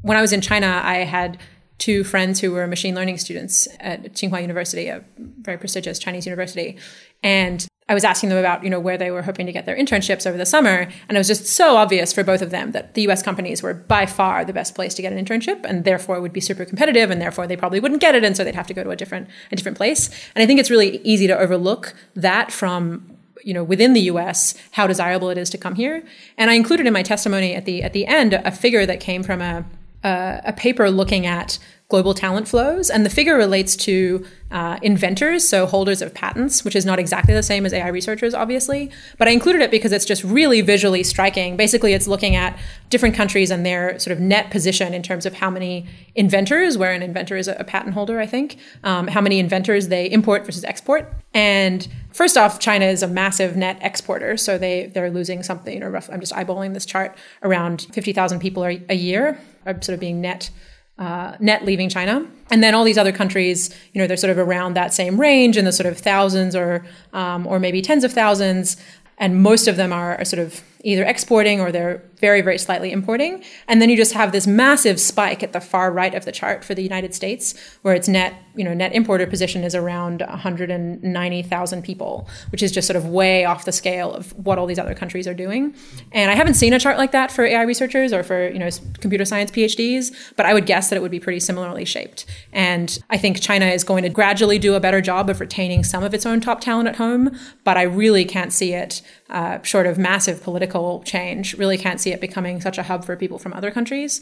When 0.03 0.17
I 0.17 0.21
was 0.21 0.33
in 0.33 0.41
China, 0.41 0.81
I 0.85 0.99
had 0.99 1.39
two 1.79 2.05
friends 2.05 2.41
who 2.41 2.53
were 2.53 2.67
machine 2.67 2.95
learning 2.95 3.19
students 3.19 3.67
at 3.81 4.13
Tsinghua 4.13 4.43
University, 4.43 4.89
a 4.89 5.03
very 5.41 5.57
prestigious 5.57 5.99
Chinese 5.99 6.27
university. 6.27 6.77
And 7.23 7.67
I 7.89 7.95
was 7.95 8.05
asking 8.05 8.29
them 8.29 8.39
about, 8.39 8.63
you 8.63 8.71
know, 8.71 8.79
where 8.79 8.97
they 8.97 9.11
were 9.11 9.23
hoping 9.23 9.47
to 9.47 9.53
get 9.53 9.67
their 9.67 9.77
internships 9.77 10.25
over 10.25 10.39
the 10.39 10.47
summer, 10.47 10.89
and 11.09 11.17
it 11.17 11.19
was 11.19 11.27
just 11.27 11.47
so 11.47 11.77
obvious 11.77 12.13
for 12.13 12.23
both 12.23 12.41
of 12.41 12.51
them 12.51 12.71
that 12.71 12.95
the 12.95 13.03
US 13.09 13.21
companies 13.21 13.65
were 13.65 13.75
by 13.75 14.07
far 14.07 14.45
the 14.45 14.53
best 14.53 14.77
place 14.77 14.95
to 14.95 15.03
get 15.03 15.13
an 15.13 15.25
internship 15.25 15.65
and 15.65 15.85
therefore 15.85 16.21
would 16.21 16.33
be 16.33 16.41
super 16.41 16.65
competitive 16.65 17.11
and 17.11 17.21
therefore 17.21 17.49
they 17.49 17.57
probably 17.57 17.81
wouldn't 17.81 18.01
get 18.01 18.15
it 18.15 18.23
and 18.23 18.37
so 18.37 18.45
they'd 18.45 18.55
have 18.55 18.69
to 18.69 18.75
go 18.75 18.85
to 18.85 18.91
a 18.91 18.97
different 18.97 19.29
a 19.51 19.57
different 19.57 19.77
place. 19.77 20.09
And 20.37 20.43
I 20.43 20.47
think 20.47 20.61
it's 20.61 20.71
really 20.71 20.99
easy 20.99 21.27
to 21.27 21.37
overlook 21.37 21.95
that 22.15 22.53
from 22.53 23.17
you 23.45 23.55
know 23.55 23.65
within 23.65 23.93
the 23.93 24.03
US 24.03 24.55
how 24.73 24.87
desirable 24.87 25.31
it 25.31 25.39
is 25.39 25.51
to 25.51 25.59
come 25.59 25.75
here. 25.75 26.03
And 26.37 26.51
I 26.51 26.55
included 26.55 26.87
in 26.87 26.93
my 26.93 27.03
testimony 27.03 27.55
at 27.55 27.65
the 27.65 27.83
at 27.83 27.93
the 27.93 28.07
end 28.07 28.35
a 28.35 28.51
figure 28.51 28.87
that 28.87 29.01
came 29.01 29.23
from 29.23 29.41
a 29.41 29.65
a, 30.03 30.41
a 30.47 30.53
paper 30.53 30.91
looking 30.91 31.27
at 31.27 31.59
global 31.91 32.15
talent 32.15 32.47
flows. 32.47 32.89
And 32.89 33.05
the 33.05 33.11
figure 33.11 33.37
relates 33.37 33.75
to 33.77 34.25
uh, 34.53 34.79
inventors, 34.81 35.47
so 35.47 35.67
holders 35.67 36.01
of 36.01 36.15
patents, 36.15 36.65
which 36.65 36.77
is 36.77 36.87
not 36.87 37.01
exactly 37.01 37.35
the 37.35 37.43
same 37.43 37.67
as 37.67 37.73
AI 37.73 37.89
researchers, 37.89 38.33
obviously. 38.33 38.91
But 39.19 39.27
I 39.27 39.33
included 39.33 39.61
it 39.61 39.73
because 39.73 39.91
it's 39.93 40.05
just 40.05 40.23
really 40.23 40.61
visually 40.61 41.03
striking. 41.03 41.57
Basically, 41.57 41.93
it's 41.93 42.07
looking 42.07 42.37
at 42.37 42.57
different 42.91 43.17
countries 43.17 43.51
and 43.51 43.67
their 43.67 43.99
sort 43.99 44.17
of 44.17 44.21
net 44.21 44.51
position 44.51 44.95
in 44.95 45.03
terms 45.03 45.27
of 45.27 45.35
how 45.35 45.51
many 45.51 45.87
inventors, 46.15 46.79
where 46.79 46.93
an 46.93 47.03
inventor 47.03 47.37
is 47.37 47.49
a, 47.49 47.55
a 47.55 47.65
patent 47.65 47.95
holder, 47.95 48.21
I 48.21 48.27
think, 48.27 48.57
um, 48.85 49.09
how 49.09 49.21
many 49.21 49.41
inventors 49.41 49.89
they 49.89 50.09
import 50.11 50.47
versus 50.47 50.65
export. 50.65 51.13
And 51.35 51.87
first 52.21 52.37
off, 52.37 52.59
China 52.59 52.85
is 52.85 53.03
a 53.03 53.09
massive 53.09 53.57
net 53.57 53.79
exporter, 53.81 54.37
so 54.37 54.59
they 54.59 54.91
they're 54.93 55.11
losing 55.11 55.43
something. 55.43 55.83
Or 55.83 55.91
rough, 55.91 56.11
I'm 56.13 56.21
just 56.21 56.35
eyeballing 56.35 56.75
this 56.75 56.85
chart. 56.85 57.17
Around 57.43 57.87
fifty 57.95 58.13
thousand 58.13 58.41
people 58.41 58.63
a, 58.63 58.83
a 58.91 58.95
year 58.95 59.41
are 59.65 59.73
sort 59.81 59.95
of 59.95 60.01
being 60.01 60.21
net 60.21 60.51
uh, 60.99 61.37
net 61.41 61.65
leaving 61.65 61.89
China. 61.89 62.27
And 62.51 62.63
then 62.63 62.75
all 62.75 62.85
these 62.85 62.99
other 62.99 63.13
countries, 63.13 63.75
you 63.95 63.99
know, 64.03 64.07
they're 64.07 64.19
sort 64.19 64.33
of 64.33 64.37
around 64.37 64.75
that 64.75 64.93
same 64.93 65.19
range 65.19 65.57
in 65.57 65.65
the 65.65 65.73
sort 65.73 65.87
of 65.87 65.97
thousands 65.97 66.55
or 66.55 66.85
um, 67.15 67.47
or 67.47 67.59
maybe 67.59 67.81
tens 67.81 68.05
of 68.05 68.13
thousands. 68.13 68.77
And 69.17 69.43
most 69.43 69.67
of 69.67 69.77
them 69.77 69.91
are, 69.91 70.19
are 70.19 70.27
sort 70.27 70.41
of 70.41 70.63
either 70.85 71.05
exporting 71.05 71.59
or 71.59 71.73
they're 71.73 72.03
very, 72.21 72.41
very 72.41 72.59
slightly 72.59 72.93
importing. 72.93 73.43
And 73.67 73.81
then 73.81 73.89
you 73.89 73.97
just 73.97 74.13
have 74.13 74.33
this 74.33 74.47
massive 74.47 75.01
spike 75.01 75.43
at 75.43 75.53
the 75.53 75.61
far 75.61 75.91
right 75.91 76.15
of 76.15 76.25
the 76.25 76.33
chart 76.33 76.65
for 76.65 76.75
the 76.75 76.83
United 76.83 77.15
States, 77.15 77.55
where 77.83 77.95
its 77.95 78.09
net, 78.09 78.35
you 78.55 78.65
know, 78.65 78.75
net 78.75 78.95
importer 78.95 79.27
position 79.27 79.65
is 79.65 79.75
around 79.75 80.21
190,000 80.21 81.83
people, 81.83 82.29
which 82.53 82.63
is 82.63 82.71
just 82.73 82.87
sort 82.87 82.97
of 82.97 83.07
way 83.07 83.45
off 83.45 83.65
the 83.65 83.73
scale 83.73 84.13
of 84.13 84.33
what 84.45 84.59
all 84.59 84.67
these 84.67 84.79
other 84.79 84.95
countries 84.95 85.27
are 85.27 85.35
doing. 85.35 85.75
And 86.13 86.31
I 86.31 86.35
haven't 86.35 86.55
seen 86.55 86.73
a 86.73 86.79
chart 86.79 86.99
like 86.99 87.13
that 87.13 87.33
for 87.33 87.45
AI 87.45 87.63
researchers 87.63 88.13
or 88.13 88.23
for, 88.23 88.49
you 88.49 88.59
know, 88.59 88.69
computer 89.01 89.25
science 89.25 89.51
PhDs, 89.51 90.15
but 90.37 90.47
I 90.47 90.55
would 90.55 90.67
guess 90.67 90.91
that 90.91 90.97
it 90.97 91.03
would 91.03 91.11
be 91.11 91.21
pretty 91.21 91.41
similarly 91.41 91.85
shaped. 91.85 92.27
And 92.53 92.99
I 93.09 93.17
think 93.17 93.41
China 93.41 93.67
is 93.67 93.85
going 93.85 94.03
to 94.03 94.09
gradually 94.09 94.59
do 94.59 94.75
a 94.75 94.81
better 94.81 95.01
job 95.01 95.31
of 95.31 95.41
retaining 95.41 95.85
some 95.85 96.05
of 96.05 96.15
its 96.15 96.27
own 96.27 96.41
top 96.41 96.61
talent 96.61 96.89
at 96.89 96.97
home, 96.97 97.37
but 97.65 97.77
I 97.77 97.83
really 97.83 98.25
can't 98.25 98.53
see 98.53 98.73
it 98.75 99.03
uh, 99.31 99.63
short 99.63 99.87
of 99.87 99.99
massive 99.99 100.43
political 100.43 101.03
change, 101.05 101.57
really 101.57 101.79
can't 101.79 102.01
see 102.01 102.10
it 102.13 102.21
becoming 102.21 102.61
such 102.61 102.79
a 102.79 102.83
hub 102.83 103.05
for 103.05 103.17
people 103.17 103.39
from 103.39 103.53
other 103.53 103.71
countries. 103.71 104.21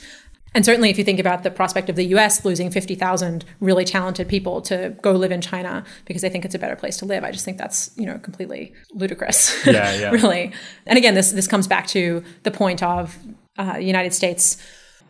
And 0.54 0.64
certainly, 0.64 0.88
if 0.88 0.96
you 0.96 1.04
think 1.04 1.20
about 1.20 1.42
the 1.42 1.50
prospect 1.50 1.90
of 1.90 1.96
the 1.96 2.04
US 2.06 2.44
losing 2.44 2.70
50,000 2.70 3.44
really 3.60 3.84
talented 3.84 4.28
people 4.28 4.62
to 4.62 4.96
go 5.02 5.12
live 5.12 5.30
in 5.30 5.40
China 5.40 5.84
because 6.06 6.22
they 6.22 6.30
think 6.30 6.44
it's 6.44 6.54
a 6.54 6.58
better 6.58 6.76
place 6.76 6.96
to 6.98 7.04
live, 7.04 7.22
I 7.22 7.30
just 7.30 7.44
think 7.44 7.58
that's, 7.58 7.90
you 7.96 8.06
know, 8.06 8.18
completely 8.18 8.72
ludicrous. 8.92 9.54
Yeah, 9.68 9.94
yeah. 9.94 10.10
really. 10.10 10.52
And 10.86 10.96
again, 10.96 11.14
this, 11.14 11.32
this 11.32 11.46
comes 11.46 11.66
back 11.66 11.86
to 11.88 12.24
the 12.42 12.50
point 12.50 12.82
of 12.82 13.18
uh, 13.58 13.76
United 13.78 14.14
States 14.14 14.56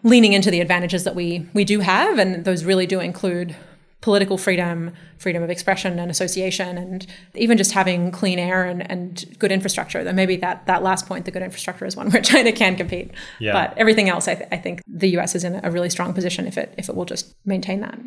leaning 0.03 0.33
into 0.33 0.51
the 0.51 0.61
advantages 0.61 1.05
that 1.05 1.15
we, 1.15 1.47
we 1.55 1.65
do 1.65 1.81
have. 1.81 2.19
And 2.19 2.45
those 2.45 2.65
really 2.65 2.87
do 2.87 2.99
include 2.99 3.55
political 4.01 4.37
freedom, 4.37 4.93
freedom 5.19 5.43
of 5.43 5.51
expression 5.51 5.99
and 5.99 6.11
association, 6.11 6.79
and 6.79 7.07
even 7.35 7.59
just 7.59 7.73
having 7.73 8.11
clean 8.11 8.39
air 8.39 8.65
and, 8.65 8.89
and 8.91 9.25
good 9.39 9.53
infrastructure. 9.53 10.03
Then 10.05 10.17
maybe 10.17 10.37
that 10.37 10.67
that 10.67 10.83
last 10.83 11.07
point, 11.07 11.25
the 11.25 11.31
good 11.31 11.43
infrastructure, 11.43 11.87
is 11.87 11.97
one 11.97 12.11
where 12.13 12.23
China 12.23 12.53
can 12.53 12.77
compete. 12.77 13.11
Yeah. 13.39 13.53
But 13.53 13.77
everything 13.77 14.09
else, 14.09 14.29
I, 14.29 14.35
th- 14.35 14.49
I 14.53 14.57
think 14.57 14.83
the 14.87 15.09
U.S. 15.11 15.35
is 15.35 15.45
in 15.45 15.61
a 15.63 15.71
really 15.71 15.91
strong 15.91 16.15
position 16.15 16.47
if 16.47 16.57
it 16.57 16.75
if 16.79 16.89
it 16.89 16.95
will 16.95 17.05
just 17.05 17.35
maintain 17.45 17.81
that. 17.81 17.99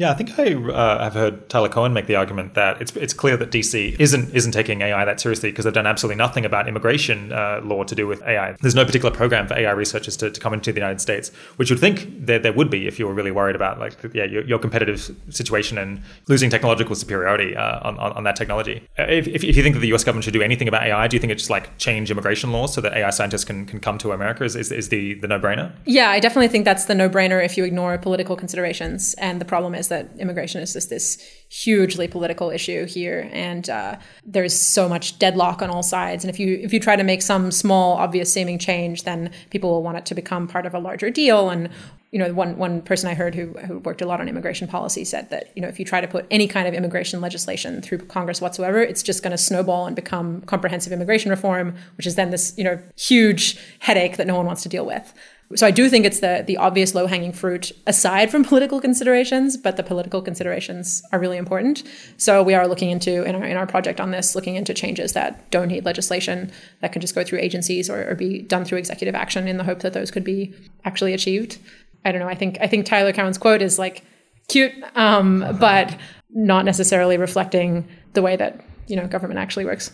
Yeah, 0.00 0.12
I 0.12 0.14
think 0.14 0.38
I 0.38 0.54
uh, 0.54 1.04
have 1.04 1.12
heard 1.12 1.50
Tyler 1.50 1.68
Cowen 1.68 1.92
make 1.92 2.06
the 2.06 2.16
argument 2.16 2.54
that 2.54 2.80
it's 2.80 2.96
it's 2.96 3.12
clear 3.12 3.36
that 3.36 3.50
DC 3.50 4.00
isn't 4.00 4.34
isn't 4.34 4.52
taking 4.52 4.80
AI 4.80 5.04
that 5.04 5.20
seriously 5.20 5.50
because 5.50 5.66
they've 5.66 5.74
done 5.74 5.86
absolutely 5.86 6.16
nothing 6.16 6.46
about 6.46 6.66
immigration 6.68 7.30
uh, 7.34 7.60
law 7.62 7.84
to 7.84 7.94
do 7.94 8.06
with 8.06 8.22
AI. 8.22 8.56
There's 8.62 8.74
no 8.74 8.86
particular 8.86 9.14
program 9.14 9.46
for 9.46 9.52
AI 9.58 9.72
researchers 9.72 10.16
to, 10.16 10.30
to 10.30 10.40
come 10.40 10.54
into 10.54 10.72
the 10.72 10.80
United 10.80 11.02
States, 11.02 11.30
which 11.56 11.68
you'd 11.68 11.80
think 11.80 12.08
there, 12.24 12.38
there 12.38 12.54
would 12.54 12.70
be 12.70 12.86
if 12.86 12.98
you 12.98 13.06
were 13.06 13.12
really 13.12 13.30
worried 13.30 13.54
about 13.54 13.78
like 13.78 13.92
yeah 14.14 14.24
your, 14.24 14.42
your 14.44 14.58
competitive 14.58 15.14
situation 15.28 15.76
and 15.76 16.00
losing 16.28 16.48
technological 16.60 16.94
superiority 16.94 17.56
uh, 17.56 17.88
on, 17.88 17.98
on, 17.98 18.12
on 18.12 18.24
that 18.24 18.36
technology. 18.36 18.86
Uh, 18.98 19.04
if, 19.04 19.26
if, 19.26 19.42
you 19.42 19.62
think 19.62 19.74
that 19.74 19.80
the 19.80 19.88
U.S. 19.88 20.04
government 20.04 20.24
should 20.24 20.34
do 20.34 20.42
anything 20.42 20.68
about 20.68 20.82
AI, 20.82 21.08
do 21.08 21.16
you 21.16 21.20
think 21.20 21.32
it's 21.32 21.42
just 21.42 21.50
like 21.50 21.76
change 21.78 22.10
immigration 22.10 22.52
laws 22.52 22.74
so 22.74 22.80
that 22.82 22.92
AI 22.92 23.08
scientists 23.10 23.44
can, 23.44 23.64
can 23.64 23.80
come 23.80 23.96
to 23.98 24.12
America? 24.12 24.44
Is, 24.44 24.56
is, 24.56 24.70
is 24.70 24.90
the 24.90 25.14
the 25.14 25.28
no 25.28 25.40
brainer? 25.40 25.72
Yeah, 25.86 26.10
I 26.10 26.20
definitely 26.20 26.48
think 26.48 26.66
that's 26.66 26.84
the 26.84 26.94
no 26.94 27.08
brainer 27.08 27.42
if 27.42 27.56
you 27.56 27.64
ignore 27.64 27.96
political 27.96 28.36
considerations. 28.36 29.14
And 29.14 29.40
the 29.40 29.44
problem 29.44 29.74
is 29.74 29.88
that 29.88 30.10
immigration 30.18 30.60
is 30.60 30.74
just 30.74 30.90
this 30.90 31.18
hugely 31.48 32.06
political 32.06 32.50
issue 32.50 32.86
here, 32.86 33.30
and 33.32 33.68
uh, 33.70 33.96
there's 34.24 34.56
so 34.58 34.88
much 34.88 35.18
deadlock 35.18 35.62
on 35.62 35.70
all 35.70 35.82
sides. 35.82 36.24
And 36.24 36.30
if 36.30 36.38
you 36.38 36.60
if 36.62 36.72
you 36.72 36.80
try 36.80 36.96
to 36.96 37.04
make 37.04 37.22
some 37.22 37.50
small, 37.50 37.96
obvious 37.96 38.32
seeming 38.32 38.58
change, 38.58 39.04
then 39.04 39.30
people 39.50 39.70
will 39.70 39.82
want 39.82 39.96
it 39.96 40.06
to 40.06 40.14
become 40.14 40.46
part 40.46 40.66
of 40.66 40.74
a 40.74 40.78
larger 40.78 41.10
deal. 41.10 41.48
And 41.48 41.70
you 42.10 42.18
know, 42.18 42.32
one 42.32 42.56
one 42.56 42.82
person 42.82 43.08
I 43.08 43.14
heard 43.14 43.34
who 43.34 43.52
who 43.66 43.78
worked 43.78 44.02
a 44.02 44.06
lot 44.06 44.20
on 44.20 44.28
immigration 44.28 44.66
policy 44.66 45.04
said 45.04 45.30
that 45.30 45.52
you 45.54 45.62
know 45.62 45.68
if 45.68 45.78
you 45.78 45.84
try 45.84 46.00
to 46.00 46.08
put 46.08 46.26
any 46.30 46.48
kind 46.48 46.66
of 46.66 46.74
immigration 46.74 47.20
legislation 47.20 47.82
through 47.82 47.98
Congress 47.98 48.40
whatsoever, 48.40 48.80
it's 48.80 49.02
just 49.02 49.22
going 49.22 49.30
to 49.30 49.38
snowball 49.38 49.86
and 49.86 49.94
become 49.94 50.40
comprehensive 50.42 50.92
immigration 50.92 51.30
reform, 51.30 51.74
which 51.96 52.06
is 52.06 52.16
then 52.16 52.30
this 52.30 52.52
you 52.56 52.64
know 52.64 52.80
huge 52.96 53.58
headache 53.78 54.16
that 54.16 54.26
no 54.26 54.34
one 54.34 54.46
wants 54.46 54.62
to 54.62 54.68
deal 54.68 54.84
with. 54.84 55.14
So 55.56 55.66
I 55.66 55.72
do 55.72 55.88
think 55.88 56.04
it's 56.04 56.20
the 56.20 56.44
the 56.46 56.56
obvious 56.56 56.94
low 56.94 57.06
hanging 57.06 57.32
fruit 57.32 57.72
aside 57.86 58.30
from 58.30 58.44
political 58.44 58.80
considerations, 58.80 59.56
but 59.56 59.76
the 59.76 59.82
political 59.82 60.22
considerations 60.22 61.02
are 61.12 61.18
really 61.18 61.36
important. 61.36 61.84
So 62.16 62.42
we 62.42 62.54
are 62.54 62.68
looking 62.68 62.90
into 62.90 63.24
in 63.24 63.36
our 63.36 63.44
in 63.44 63.56
our 63.56 63.66
project 63.66 64.00
on 64.00 64.10
this, 64.10 64.34
looking 64.34 64.56
into 64.56 64.74
changes 64.74 65.12
that 65.12 65.50
don't 65.50 65.68
need 65.68 65.84
legislation 65.84 66.50
that 66.80 66.92
can 66.92 67.00
just 67.00 67.14
go 67.14 67.22
through 67.22 67.40
agencies 67.40 67.90
or, 67.90 68.08
or 68.10 68.14
be 68.14 68.42
done 68.42 68.64
through 68.64 68.78
executive 68.78 69.14
action 69.14 69.48
in 69.48 69.58
the 69.58 69.64
hope 69.64 69.80
that 69.80 69.92
those 69.92 70.10
could 70.10 70.24
be 70.24 70.54
actually 70.84 71.14
achieved. 71.14 71.58
I 72.04 72.12
don't 72.12 72.20
know. 72.20 72.28
I 72.28 72.34
think 72.34 72.58
I 72.60 72.66
think 72.66 72.86
Tyler 72.86 73.12
Cowen's 73.12 73.38
quote 73.38 73.62
is 73.62 73.78
like 73.78 74.04
cute, 74.48 74.72
um, 74.94 75.56
but 75.60 75.96
not 76.30 76.64
necessarily 76.64 77.16
reflecting 77.16 77.88
the 78.12 78.22
way 78.22 78.36
that 78.36 78.60
you 78.86 78.96
know 78.96 79.06
government 79.06 79.38
actually 79.38 79.64
works. 79.64 79.92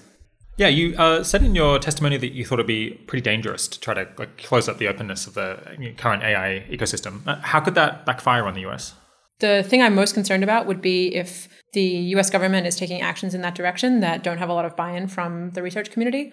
Yeah, 0.58 0.68
you 0.68 0.96
uh, 0.96 1.22
said 1.22 1.42
in 1.42 1.54
your 1.54 1.78
testimony 1.78 2.16
that 2.16 2.32
you 2.32 2.44
thought 2.44 2.54
it'd 2.54 2.66
be 2.66 2.92
pretty 3.06 3.22
dangerous 3.22 3.68
to 3.68 3.78
try 3.78 3.92
to 3.92 4.08
like, 4.16 4.38
close 4.38 4.68
up 4.68 4.78
the 4.78 4.88
openness 4.88 5.26
of 5.26 5.34
the 5.34 5.58
current 5.98 6.22
AI 6.22 6.64
ecosystem. 6.70 7.26
Uh, 7.26 7.36
how 7.42 7.60
could 7.60 7.74
that 7.74 8.06
backfire 8.06 8.46
on 8.46 8.54
the 8.54 8.66
US? 8.66 8.94
The 9.40 9.62
thing 9.62 9.82
I'm 9.82 9.94
most 9.94 10.14
concerned 10.14 10.42
about 10.42 10.66
would 10.66 10.80
be 10.80 11.14
if 11.14 11.48
the 11.74 11.82
US 11.82 12.30
government 12.30 12.66
is 12.66 12.74
taking 12.74 13.02
actions 13.02 13.34
in 13.34 13.42
that 13.42 13.54
direction 13.54 14.00
that 14.00 14.22
don't 14.22 14.38
have 14.38 14.48
a 14.48 14.54
lot 14.54 14.64
of 14.64 14.74
buy 14.74 14.92
in 14.92 15.08
from 15.08 15.50
the 15.50 15.62
research 15.62 15.90
community. 15.90 16.32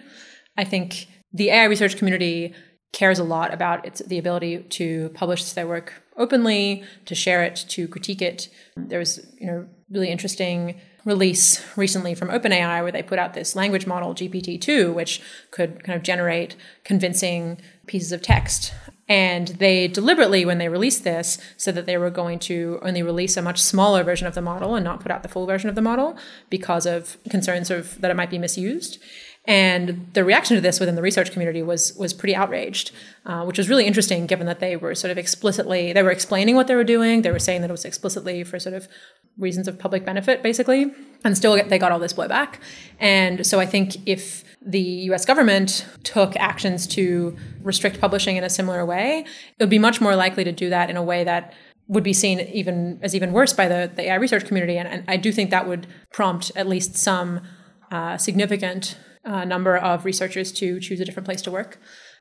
I 0.56 0.64
think 0.64 1.06
the 1.34 1.50
AI 1.50 1.64
research 1.64 1.98
community 1.98 2.54
cares 2.94 3.18
a 3.18 3.24
lot 3.24 3.52
about 3.52 3.84
its 3.84 4.00
the 4.06 4.18
ability 4.18 4.58
to 4.62 5.10
publish 5.10 5.52
their 5.52 5.66
work 5.66 6.02
openly, 6.16 6.84
to 7.04 7.14
share 7.14 7.42
it, 7.42 7.56
to 7.68 7.88
critique 7.88 8.22
it. 8.22 8.48
There 8.76 9.00
was, 9.00 9.26
you 9.38 9.46
know, 9.46 9.66
really 9.90 10.10
interesting 10.10 10.80
release 11.04 11.62
recently 11.76 12.14
from 12.14 12.28
OpenAI 12.28 12.82
where 12.82 12.92
they 12.92 13.02
put 13.02 13.18
out 13.18 13.34
this 13.34 13.54
language 13.54 13.86
model 13.86 14.14
GPT-2 14.14 14.94
which 14.94 15.20
could 15.50 15.84
kind 15.84 15.94
of 15.94 16.02
generate 16.02 16.56
convincing 16.82 17.60
pieces 17.86 18.10
of 18.10 18.22
text 18.22 18.72
and 19.08 19.48
they 19.48 19.86
deliberately, 19.86 20.44
when 20.46 20.58
they 20.58 20.68
released 20.68 21.04
this, 21.04 21.38
said 21.58 21.74
that 21.74 21.84
they 21.84 21.98
were 21.98 22.10
going 22.10 22.38
to 22.40 22.78
only 22.82 23.02
release 23.02 23.36
a 23.36 23.42
much 23.42 23.60
smaller 23.60 24.02
version 24.02 24.26
of 24.26 24.34
the 24.34 24.40
model 24.40 24.74
and 24.74 24.84
not 24.84 25.00
put 25.00 25.12
out 25.12 25.22
the 25.22 25.28
full 25.28 25.46
version 25.46 25.68
of 25.68 25.74
the 25.74 25.82
model 25.82 26.16
because 26.48 26.86
of 26.86 27.18
concerns 27.28 27.70
of 27.70 28.00
that 28.00 28.10
it 28.10 28.16
might 28.16 28.30
be 28.30 28.38
misused. 28.38 28.98
And 29.46 30.08
the 30.14 30.24
reaction 30.24 30.54
to 30.54 30.60
this 30.62 30.80
within 30.80 30.94
the 30.94 31.02
research 31.02 31.30
community 31.30 31.62
was 31.62 31.94
was 31.96 32.14
pretty 32.14 32.34
outraged, 32.34 32.92
uh, 33.26 33.44
which 33.44 33.58
was 33.58 33.68
really 33.68 33.86
interesting, 33.86 34.26
given 34.26 34.46
that 34.46 34.60
they 34.60 34.76
were 34.76 34.94
sort 34.94 35.10
of 35.10 35.18
explicitly 35.18 35.92
they 35.92 36.02
were 36.02 36.10
explaining 36.10 36.56
what 36.56 36.66
they 36.66 36.74
were 36.74 36.84
doing. 36.84 37.22
They 37.22 37.30
were 37.30 37.38
saying 37.38 37.60
that 37.60 37.68
it 37.68 37.72
was 37.72 37.84
explicitly 37.84 38.42
for 38.42 38.58
sort 38.58 38.74
of 38.74 38.88
reasons 39.36 39.68
of 39.68 39.78
public 39.78 40.04
benefit, 40.04 40.42
basically, 40.42 40.92
and 41.24 41.36
still 41.36 41.62
they 41.68 41.78
got 41.78 41.92
all 41.92 41.98
this 41.98 42.14
blowback. 42.14 42.54
And 42.98 43.46
so 43.46 43.60
I 43.60 43.66
think 43.66 43.96
if 44.08 44.44
the 44.64 44.80
US 44.80 45.26
government 45.26 45.86
took 46.04 46.36
actions 46.36 46.86
to 46.88 47.36
restrict 47.62 48.00
publishing 48.00 48.36
in 48.36 48.44
a 48.44 48.50
similar 48.50 48.86
way, 48.86 49.26
it 49.58 49.62
would 49.62 49.68
be 49.68 49.78
much 49.78 50.00
more 50.00 50.16
likely 50.16 50.44
to 50.44 50.52
do 50.52 50.70
that 50.70 50.88
in 50.88 50.96
a 50.96 51.02
way 51.02 51.22
that 51.24 51.52
would 51.86 52.04
be 52.04 52.14
seen 52.14 52.40
even 52.40 52.98
as 53.02 53.14
even 53.14 53.32
worse 53.32 53.52
by 53.52 53.68
the, 53.68 53.90
the 53.94 54.04
AI 54.04 54.14
research 54.14 54.46
community. 54.46 54.78
And, 54.78 54.88
and 54.88 55.04
I 55.06 55.18
do 55.18 55.30
think 55.32 55.50
that 55.50 55.68
would 55.68 55.86
prompt 56.12 56.50
at 56.56 56.66
least 56.66 56.96
some 56.96 57.42
uh, 57.90 58.16
significant 58.16 58.96
uh, 59.24 59.44
number 59.44 59.76
of 59.76 60.04
researchers 60.04 60.52
to 60.52 60.80
choose 60.80 61.00
a 61.00 61.04
different 61.04 61.26
place 61.26 61.42
to 61.42 61.50
work. 61.50 61.78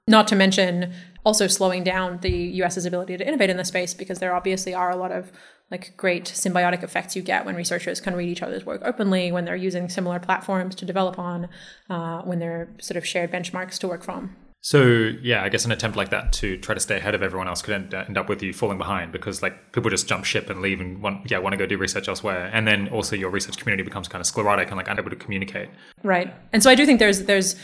Not 0.07 0.27
to 0.29 0.35
mention 0.35 0.93
also 1.25 1.47
slowing 1.47 1.83
down 1.83 2.19
the 2.21 2.29
US's 2.31 2.85
ability 2.85 3.17
to 3.17 3.25
innovate 3.25 3.49
in 3.49 3.57
the 3.57 3.63
space 3.63 3.93
because 3.93 4.19
there 4.19 4.35
obviously 4.35 4.73
are 4.73 4.91
a 4.91 4.97
lot 4.97 5.11
of 5.11 5.31
like 5.71 5.95
great 5.95 6.25
symbiotic 6.25 6.83
effects 6.83 7.15
you 7.15 7.21
get 7.21 7.45
when 7.45 7.55
researchers 7.55 8.01
can 8.01 8.15
read 8.15 8.29
each 8.29 8.41
other's 8.41 8.65
work 8.65 8.81
openly, 8.83 9.31
when 9.31 9.45
they're 9.45 9.55
using 9.55 9.87
similar 9.89 10.19
platforms 10.19 10.75
to 10.75 10.85
develop 10.85 11.17
on, 11.17 11.47
uh, 11.89 12.21
when 12.23 12.39
they're 12.39 12.69
sort 12.79 12.97
of 12.97 13.05
shared 13.05 13.31
benchmarks 13.31 13.79
to 13.79 13.87
work 13.87 14.03
from. 14.03 14.35
So 14.65 15.11
yeah, 15.21 15.43
I 15.43 15.49
guess 15.49 15.65
an 15.65 15.73
attempt 15.73 15.97
like 15.97 16.09
that 16.11 16.31
to 16.33 16.57
try 16.57 16.73
to 16.73 16.79
stay 16.79 16.95
ahead 16.95 17.13
of 17.15 17.21
everyone 17.21 17.49
else 17.49 17.61
could 17.61 17.73
end, 17.73 17.93
end 17.93 18.17
up 18.17 18.29
with 18.29 18.41
you 18.41 18.53
falling 18.53 18.77
behind 18.77 19.11
because 19.11 19.41
like 19.41 19.73
people 19.73 19.89
just 19.89 20.07
jump 20.07 20.23
ship 20.23 20.49
and 20.49 20.61
leave 20.61 20.79
and 20.79 21.03
want 21.03 21.29
yeah 21.29 21.37
want 21.37 21.51
to 21.51 21.57
go 21.57 21.65
do 21.65 21.77
research 21.77 22.07
elsewhere, 22.07 22.49
and 22.53 22.65
then 22.65 22.87
also 22.87 23.13
your 23.17 23.29
research 23.29 23.57
community 23.57 23.83
becomes 23.83 24.07
kind 24.07 24.21
of 24.21 24.25
sclerotic 24.25 24.69
and 24.69 24.77
like 24.77 24.87
unable 24.87 25.09
to 25.09 25.17
communicate. 25.17 25.67
Right, 26.01 26.33
and 26.53 26.63
so 26.63 26.69
I 26.69 26.75
do 26.75 26.85
think 26.85 26.99
there's 26.99 27.23
there's 27.23 27.57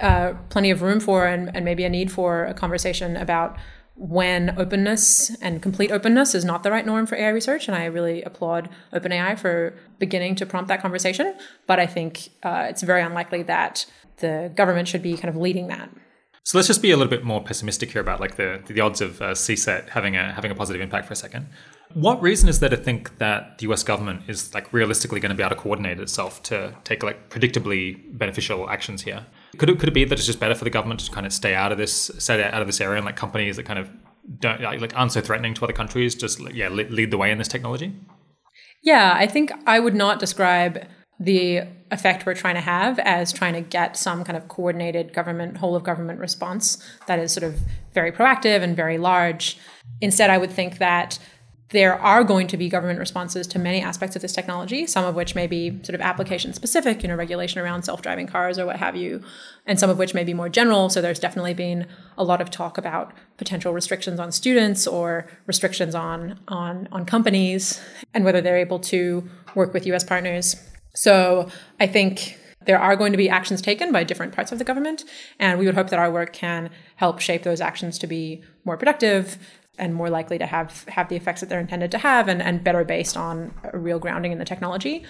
uh, 0.00 0.34
plenty 0.48 0.70
of 0.70 0.80
room 0.80 1.00
for 1.00 1.26
and, 1.26 1.54
and 1.56 1.64
maybe 1.64 1.82
a 1.82 1.90
need 1.90 2.12
for 2.12 2.44
a 2.44 2.54
conversation 2.54 3.16
about 3.16 3.56
when 3.96 4.56
openness 4.56 5.34
and 5.42 5.60
complete 5.60 5.90
openness 5.90 6.36
is 6.36 6.44
not 6.44 6.62
the 6.62 6.70
right 6.70 6.86
norm 6.86 7.06
for 7.06 7.16
AI 7.16 7.30
research. 7.30 7.66
And 7.66 7.76
I 7.76 7.86
really 7.86 8.22
applaud 8.22 8.68
OpenAI 8.92 9.36
for 9.38 9.74
beginning 9.98 10.36
to 10.36 10.46
prompt 10.46 10.68
that 10.68 10.80
conversation. 10.80 11.34
But 11.66 11.80
I 11.80 11.86
think 11.86 12.28
uh, 12.44 12.66
it's 12.68 12.82
very 12.82 13.02
unlikely 13.02 13.42
that 13.44 13.86
the 14.18 14.52
government 14.54 14.86
should 14.86 15.02
be 15.02 15.16
kind 15.16 15.28
of 15.28 15.36
leading 15.36 15.66
that. 15.68 15.90
So 16.44 16.58
let's 16.58 16.68
just 16.68 16.82
be 16.82 16.90
a 16.90 16.96
little 16.96 17.10
bit 17.10 17.24
more 17.24 17.42
pessimistic 17.42 17.90
here 17.90 18.02
about 18.02 18.20
like 18.20 18.36
the 18.36 18.62
the 18.66 18.80
odds 18.80 19.00
of 19.00 19.20
uh, 19.22 19.30
CSET 19.32 19.88
having 19.88 20.14
a 20.14 20.30
having 20.30 20.50
a 20.50 20.54
positive 20.54 20.82
impact 20.82 21.06
for 21.06 21.14
a 21.14 21.16
second. 21.16 21.48
What 21.94 22.20
reason 22.20 22.50
is 22.50 22.60
there 22.60 22.68
to 22.68 22.76
think 22.76 23.16
that 23.18 23.58
the 23.58 23.70
US 23.72 23.82
government 23.82 24.22
is 24.28 24.52
like 24.52 24.70
realistically 24.70 25.20
going 25.20 25.30
to 25.30 25.36
be 25.36 25.42
able 25.42 25.56
to 25.56 25.62
coordinate 25.62 25.98
itself 26.00 26.42
to 26.44 26.74
take 26.84 27.02
like 27.02 27.30
predictably 27.30 27.96
beneficial 28.18 28.68
actions 28.68 29.00
here? 29.00 29.24
Could 29.56 29.70
it, 29.70 29.78
could 29.78 29.88
it 29.88 29.92
be 29.92 30.04
that 30.04 30.18
it's 30.18 30.26
just 30.26 30.40
better 30.40 30.54
for 30.54 30.64
the 30.64 30.70
government 30.70 31.00
to 31.00 31.10
kind 31.10 31.24
of 31.24 31.32
stay 31.32 31.54
out 31.54 31.72
of 31.72 31.78
this, 31.78 32.10
stay 32.18 32.42
out 32.42 32.60
of 32.60 32.66
this 32.66 32.80
area, 32.80 32.96
and 32.96 33.06
like 33.06 33.16
companies 33.16 33.56
that 33.56 33.62
kind 33.64 33.78
of 33.78 33.88
don't 34.40 34.60
like 34.60 34.94
aren't 34.98 35.12
so 35.12 35.22
threatening 35.22 35.54
to 35.54 35.64
other 35.64 35.72
countries 35.72 36.14
just 36.14 36.40
yeah 36.52 36.68
lead 36.68 37.10
the 37.10 37.18
way 37.18 37.30
in 37.30 37.38
this 37.38 37.48
technology? 37.48 37.94
Yeah, 38.82 39.14
I 39.16 39.26
think 39.26 39.50
I 39.66 39.80
would 39.80 39.94
not 39.94 40.18
describe 40.18 40.86
the 41.20 41.62
effect 41.90 42.26
we're 42.26 42.34
trying 42.34 42.56
to 42.56 42.60
have 42.60 42.98
as 42.98 43.32
trying 43.32 43.54
to 43.54 43.60
get 43.60 43.96
some 43.96 44.24
kind 44.24 44.36
of 44.36 44.48
coordinated 44.48 45.12
government, 45.12 45.56
whole 45.56 45.76
of 45.76 45.84
government 45.84 46.18
response 46.18 46.82
that 47.06 47.18
is 47.18 47.32
sort 47.32 47.44
of 47.44 47.60
very 47.92 48.10
proactive 48.10 48.62
and 48.62 48.74
very 48.76 48.98
large. 48.98 49.58
Instead, 50.00 50.30
I 50.30 50.38
would 50.38 50.50
think 50.50 50.78
that 50.78 51.18
there 51.70 51.94
are 52.00 52.22
going 52.22 52.46
to 52.46 52.56
be 52.56 52.68
government 52.68 52.98
responses 52.98 53.46
to 53.48 53.58
many 53.58 53.80
aspects 53.80 54.14
of 54.14 54.22
this 54.22 54.32
technology, 54.32 54.86
some 54.86 55.04
of 55.04 55.14
which 55.14 55.34
may 55.34 55.46
be 55.46 55.70
sort 55.82 55.94
of 55.94 56.00
application 56.00 56.52
specific, 56.52 57.02
you 57.02 57.08
know, 57.08 57.16
regulation 57.16 57.60
around 57.60 57.84
self 57.84 58.02
driving 58.02 58.26
cars 58.26 58.58
or 58.58 58.66
what 58.66 58.76
have 58.76 58.94
you, 58.94 59.22
and 59.66 59.80
some 59.80 59.90
of 59.90 59.98
which 59.98 60.14
may 60.14 60.24
be 60.24 60.34
more 60.34 60.48
general. 60.48 60.88
So 60.88 61.00
there's 61.00 61.18
definitely 61.18 61.54
been 61.54 61.86
a 62.18 62.22
lot 62.22 62.40
of 62.40 62.50
talk 62.50 62.76
about 62.78 63.12
potential 63.38 63.72
restrictions 63.72 64.20
on 64.20 64.30
students 64.30 64.86
or 64.86 65.26
restrictions 65.46 65.94
on, 65.94 66.38
on, 66.48 66.86
on 66.92 67.06
companies 67.06 67.80
and 68.12 68.24
whether 68.24 68.40
they're 68.40 68.58
able 68.58 68.78
to 68.80 69.28
work 69.54 69.72
with 69.72 69.86
US 69.86 70.04
partners 70.04 70.54
so 70.94 71.48
I 71.80 71.86
think 71.86 72.38
there 72.66 72.78
are 72.78 72.96
going 72.96 73.12
to 73.12 73.18
be 73.18 73.28
actions 73.28 73.60
taken 73.60 73.92
by 73.92 74.04
different 74.04 74.32
parts 74.32 74.52
of 74.52 74.58
the 74.58 74.64
government, 74.64 75.04
and 75.38 75.58
we 75.58 75.66
would 75.66 75.74
hope 75.74 75.90
that 75.90 75.98
our 75.98 76.10
work 76.10 76.32
can 76.32 76.70
help 76.96 77.20
shape 77.20 77.42
those 77.42 77.60
actions 77.60 77.98
to 77.98 78.06
be 78.06 78.42
more 78.64 78.76
productive 78.76 79.38
and 79.76 79.94
more 79.94 80.08
likely 80.08 80.38
to 80.38 80.46
have 80.46 80.84
have 80.88 81.08
the 81.08 81.16
effects 81.16 81.40
that 81.40 81.48
they're 81.48 81.60
intended 81.60 81.90
to 81.90 81.98
have 81.98 82.28
and, 82.28 82.40
and 82.40 82.62
better 82.62 82.84
based 82.84 83.16
on 83.16 83.52
a 83.72 83.78
real 83.78 83.98
grounding 83.98 84.32
in 84.32 84.38
the 84.38 84.44
technology, 84.44 85.04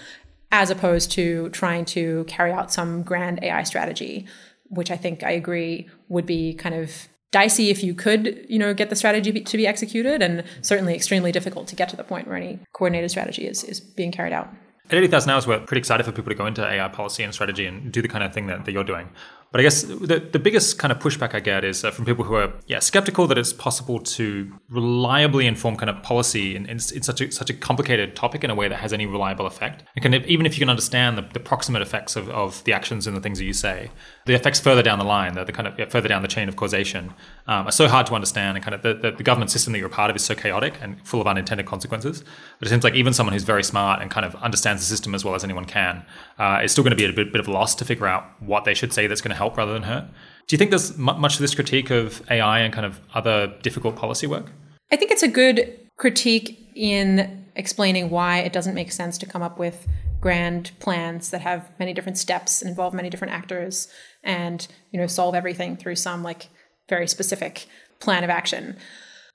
as 0.51 0.71
opposed 0.71 1.11
to 1.13 1.49
trying 1.51 1.85
to 1.85 2.25
carry 2.29 2.51
out 2.51 2.73
some 2.73 3.03
grand 3.03 3.43
AI 3.43 3.63
strategy, 3.63 4.27
which 4.69 4.91
I 4.91 4.97
think 4.97 5.23
I 5.23 5.33
agree 5.33 5.89
would 6.09 6.27
be 6.27 6.55
kind 6.55 6.75
of 6.75 7.09
dicey 7.31 7.69
if 7.69 7.83
you 7.83 7.95
could, 7.95 8.47
you 8.49 8.61
know, 8.61 8.73
get 8.73 8.91
the 8.91 8.97
strategy 8.97 9.33
to 9.33 9.57
be 9.57 9.67
executed, 9.67 10.23
and 10.23 10.45
certainly 10.63 10.95
extremely 10.95 11.33
difficult 11.33 11.67
to 11.69 11.77
get 11.77 11.89
to 11.91 11.97
the 11.97 12.05
point 12.05 12.27
where 12.27 12.37
any 12.37 12.61
coordinated 12.73 13.11
strategy 13.11 13.47
is, 13.47 13.65
is 13.65 13.81
being 13.81 14.13
carried 14.13 14.33
out. 14.33 14.49
At 14.91 14.99
80,000 14.99 15.31
hours, 15.31 15.47
we're 15.47 15.61
pretty 15.61 15.79
excited 15.79 16.05
for 16.05 16.13
people 16.13 16.31
to 16.31 16.35
go 16.35 16.47
into 16.47 16.63
AI 16.63 16.89
policy 16.89 17.23
and 17.23 17.33
strategy 17.33 17.65
and 17.65 17.91
do 17.91 18.03
the 18.03 18.09
kind 18.09 18.23
of 18.23 18.35
thing 18.35 18.49
that, 18.49 18.67
that 18.67 18.73
you're 18.73 18.85
doing. 18.85 19.09
But 19.51 19.61
I 19.61 19.63
guess 19.63 19.83
the, 19.83 20.19
the 20.19 20.39
biggest 20.39 20.79
kind 20.79 20.91
of 20.91 20.99
pushback 20.99 21.33
I 21.33 21.41
get 21.41 21.65
is 21.65 21.85
uh, 21.85 21.93
from 21.93 22.05
people 22.05 22.25
who 22.25 22.35
are 22.35 22.53
yeah 22.67 22.81
skeptical 22.81 23.29
that 23.29 23.39
it's 23.39 23.53
possible 23.53 24.01
to 24.01 24.53
reliably 24.69 25.47
inform 25.47 25.77
kind 25.77 25.89
of 25.89 26.03
policy 26.03 26.57
in, 26.57 26.67
in, 26.67 26.73
in, 26.73 26.79
such 26.79 27.21
a 27.21 27.31
such 27.31 27.51
a 27.51 27.55
complicated 27.55 28.17
topic 28.17 28.43
in 28.43 28.51
a 28.51 28.55
way 28.57 28.67
that 28.67 28.81
has 28.81 28.93
any 28.93 29.07
reliable 29.07 29.47
effect. 29.47 29.85
And 29.95 30.03
kind 30.03 30.15
of, 30.17 30.27
even 30.27 30.45
if 30.45 30.55
you 30.55 30.59
can 30.59 30.69
understand 30.69 31.17
the, 31.17 31.23
the 31.33 31.39
proximate 31.39 31.83
effects 31.83 32.17
of, 32.17 32.29
of 32.31 32.65
the 32.65 32.73
actions 32.73 33.07
and 33.07 33.17
the 33.17 33.21
things 33.21 33.39
that 33.39 33.45
you 33.45 33.53
say, 33.53 33.93
the 34.27 34.35
effects 34.35 34.59
further 34.59 34.83
down 34.83 34.99
the 34.99 35.05
line, 35.05 35.35
the, 35.35 35.45
the 35.45 35.53
kind 35.53 35.69
of 35.69 35.79
yeah, 35.79 35.87
further 35.87 36.09
down 36.09 36.23
the 36.23 36.29
chain 36.29 36.49
of 36.49 36.57
causation, 36.57 37.13
um, 37.47 37.67
are 37.67 37.73
so 37.73 37.89
hard 37.89 38.07
to 38.07 38.15
understand. 38.15 38.57
And 38.57 38.65
kind 38.65 38.75
of 38.75 38.83
the, 38.83 38.95
the, 38.95 39.17
the, 39.17 39.23
government 39.23 39.51
system 39.51 39.73
that 39.73 39.79
you're 39.79 39.89
a 39.89 39.91
part 39.91 40.11
of 40.11 40.17
is 40.17 40.25
so 40.25 40.35
chaotic 40.35 40.79
and 40.81 41.05
full 41.07 41.21
of 41.21 41.27
unintended 41.27 41.67
consequences. 41.67 42.25
But 42.59 42.69
it 42.69 42.71
seems 42.71 42.85
like 42.85 42.95
even 42.95 43.13
someone 43.13 43.35
who's 43.35 43.45
very 43.45 43.63
smart 43.63 44.01
and 44.01 44.11
kind 44.11 44.25
of 44.25 44.35
understands 44.37 44.81
the 44.83 44.87
system 44.87 45.15
as 45.15 45.25
well 45.25 45.35
as 45.35 45.45
anyone 45.45 45.67
can 45.67 46.05
uh, 46.39 46.61
is 46.63 46.73
still 46.73 46.85
going 46.85 46.93
to 46.93 46.97
be 46.97 47.05
at 47.05 47.11
a 47.11 47.13
bit, 47.13 47.33
bit 47.33 47.41
of 47.41 47.49
a 47.49 47.53
loss 47.53 47.75
to 47.77 47.85
figure 47.85 48.07
out 48.07 48.25
what 48.41 48.65
they 48.65 48.75
should 48.75 48.93
say 48.93 49.07
that's 49.07 49.21
going 49.21 49.31
to 49.31 49.37
help 49.37 49.57
rather 49.57 49.73
than 49.73 49.83
hurt. 49.83 50.05
Do 50.47 50.55
you 50.55 50.59
think 50.59 50.71
there's 50.71 50.97
much 50.97 51.35
of 51.35 51.41
this 51.41 51.55
critique 51.55 51.91
of 51.91 52.23
AI 52.31 52.61
and 52.61 52.73
kind 52.73 52.87
of 52.87 53.01
other 53.15 53.55
difficult 53.63 53.97
policy 53.97 54.27
work? 54.27 54.53
I 54.91 54.97
think 54.97 55.11
it's 55.11 55.23
a 55.23 55.29
good 55.29 55.81
critique 55.97 56.59
in 56.75 57.47
explaining 57.57 58.11
why 58.11 58.39
it 58.39 58.53
doesn't 58.53 58.75
make 58.75 58.93
sense 58.93 59.17
to 59.19 59.27
come 59.27 59.43
up 59.43 59.59
with 59.59 59.87
grand 60.25 60.71
plans 60.81 61.29
that 61.29 61.43
have 61.43 61.71
many 61.79 61.93
different 61.93 62.17
steps 62.17 62.63
and 62.63 62.71
involve 62.71 62.95
many 62.95 63.11
different 63.11 63.35
actors 63.35 63.89
and 64.23 64.67
you 64.91 64.99
know 64.99 65.07
solve 65.07 65.35
everything 65.35 65.77
through 65.77 65.95
some 65.95 66.23
like 66.23 66.49
very 66.89 67.07
specific 67.07 67.67
plan 68.01 68.25
of 68.25 68.31
action. 68.31 68.75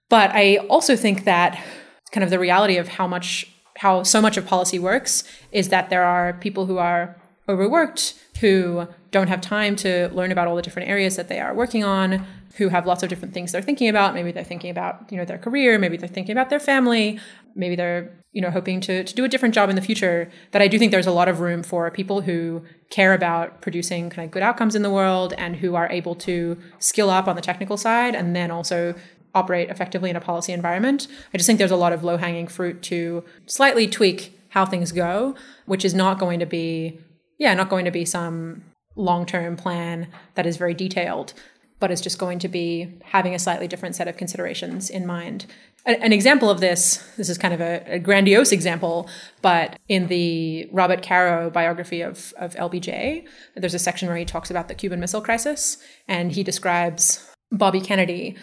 But 0.09 0.31
i 0.31 0.55
also 0.67 0.95
think 0.95 1.25
that 1.25 1.63
kind 2.11 2.23
of 2.23 2.31
the 2.31 2.39
reality 2.39 2.77
of 2.77 2.87
how 2.87 3.05
much 3.05 3.45
how 3.77 4.01
so 4.01 4.19
much 4.19 4.35
of 4.35 4.47
policy 4.47 4.79
works 4.79 5.23
is 5.51 5.69
that 5.69 5.91
there 5.91 6.03
are 6.03 6.33
people 6.33 6.65
who 6.65 6.79
are 6.79 7.18
overworked 7.49 8.13
who 8.39 8.87
don't 9.11 9.27
have 9.27 9.41
time 9.41 9.75
to 9.75 10.07
learn 10.09 10.31
about 10.31 10.47
all 10.47 10.55
the 10.55 10.61
different 10.61 10.87
areas 10.87 11.15
that 11.15 11.27
they 11.27 11.39
are 11.39 11.53
working 11.53 11.83
on 11.83 12.25
who 12.55 12.69
have 12.69 12.85
lots 12.85 13.03
of 13.03 13.09
different 13.09 13.33
things 13.33 13.51
they're 13.51 13.61
thinking 13.61 13.89
about. 13.89 14.13
Maybe 14.13 14.31
they're 14.31 14.43
thinking 14.43 14.69
about 14.69 15.11
you 15.11 15.17
know 15.17 15.25
their 15.25 15.37
career. 15.37 15.79
Maybe 15.79 15.97
they're 15.97 16.07
thinking 16.07 16.33
about 16.33 16.49
their 16.49 16.59
family. 16.59 17.19
Maybe 17.55 17.75
they're 17.75 18.11
you 18.31 18.41
know 18.41 18.51
hoping 18.51 18.79
to, 18.81 19.03
to 19.03 19.15
do 19.15 19.23
a 19.23 19.27
different 19.27 19.55
job 19.55 19.69
in 19.69 19.75
the 19.75 19.81
future. 19.81 20.29
That 20.51 20.61
i 20.61 20.67
do 20.67 20.77
think 20.77 20.91
there's 20.91 21.07
a 21.07 21.11
lot 21.11 21.27
of 21.27 21.39
room 21.39 21.63
for 21.63 21.89
people 21.89 22.21
who 22.21 22.63
care 22.89 23.13
about 23.13 23.61
producing 23.61 24.09
kind 24.09 24.25
of 24.25 24.31
good 24.31 24.43
outcomes 24.43 24.75
in 24.75 24.83
the 24.83 24.89
world 24.89 25.33
and 25.37 25.55
who 25.57 25.75
are 25.75 25.89
able 25.89 26.15
to 26.15 26.57
skill 26.79 27.09
up 27.09 27.27
on 27.27 27.35
the 27.35 27.41
technical 27.41 27.77
side 27.77 28.15
and 28.15 28.35
then 28.35 28.51
also 28.51 28.93
operate 29.35 29.69
effectively 29.69 30.09
in 30.09 30.15
a 30.15 30.21
policy 30.21 30.51
environment. 30.51 31.07
I 31.33 31.37
just 31.37 31.45
think 31.45 31.59
there's 31.59 31.71
a 31.71 31.75
lot 31.75 31.93
of 31.93 32.03
low 32.03 32.17
hanging 32.17 32.47
fruit 32.47 32.81
to 32.83 33.23
slightly 33.45 33.87
tweak 33.87 34.37
how 34.49 34.65
things 34.65 34.91
go 34.91 35.35
which 35.65 35.85
is 35.85 35.93
not 35.93 36.17
going 36.17 36.39
to 36.39 36.45
be 36.47 36.99
yeah 37.39 37.53
not 37.55 37.69
going 37.69 37.85
to 37.85 37.91
be 37.91 38.05
some 38.05 38.61
long 38.99 39.25
term 39.25 39.55
plan 39.55 40.07
that 40.35 40.45
is 40.45 40.57
very 40.57 40.73
detailed, 40.73 41.33
but 41.79 41.89
is 41.89 42.01
just 42.01 42.19
going 42.19 42.39
to 42.39 42.47
be 42.47 42.99
having 43.03 43.33
a 43.33 43.39
slightly 43.39 43.67
different 43.67 43.95
set 43.95 44.07
of 44.07 44.17
considerations 44.17 44.89
in 44.89 45.05
mind. 45.05 45.45
An 45.85 46.11
example 46.11 46.49
of 46.49 46.59
this, 46.59 46.97
this 47.15 47.29
is 47.29 47.37
kind 47.37 47.53
of 47.53 47.61
a, 47.61 47.81
a 47.87 47.99
grandiose 47.99 48.51
example, 48.51 49.09
but 49.41 49.79
in 49.87 50.07
the 50.07 50.69
Robert 50.73 51.01
Caro 51.01 51.49
biography 51.49 52.01
of, 52.01 52.33
of 52.37 52.53
LBJ, 52.55 53.25
there's 53.55 53.73
a 53.73 53.79
section 53.79 54.09
where 54.09 54.17
he 54.17 54.25
talks 54.25 54.51
about 54.51 54.67
the 54.67 54.75
Cuban 54.75 54.99
Missile 54.99 55.21
Crisis, 55.21 55.77
and 56.07 56.33
he 56.33 56.43
describes 56.43 57.25
Bobby 57.51 57.79
Kennedy 57.79 58.35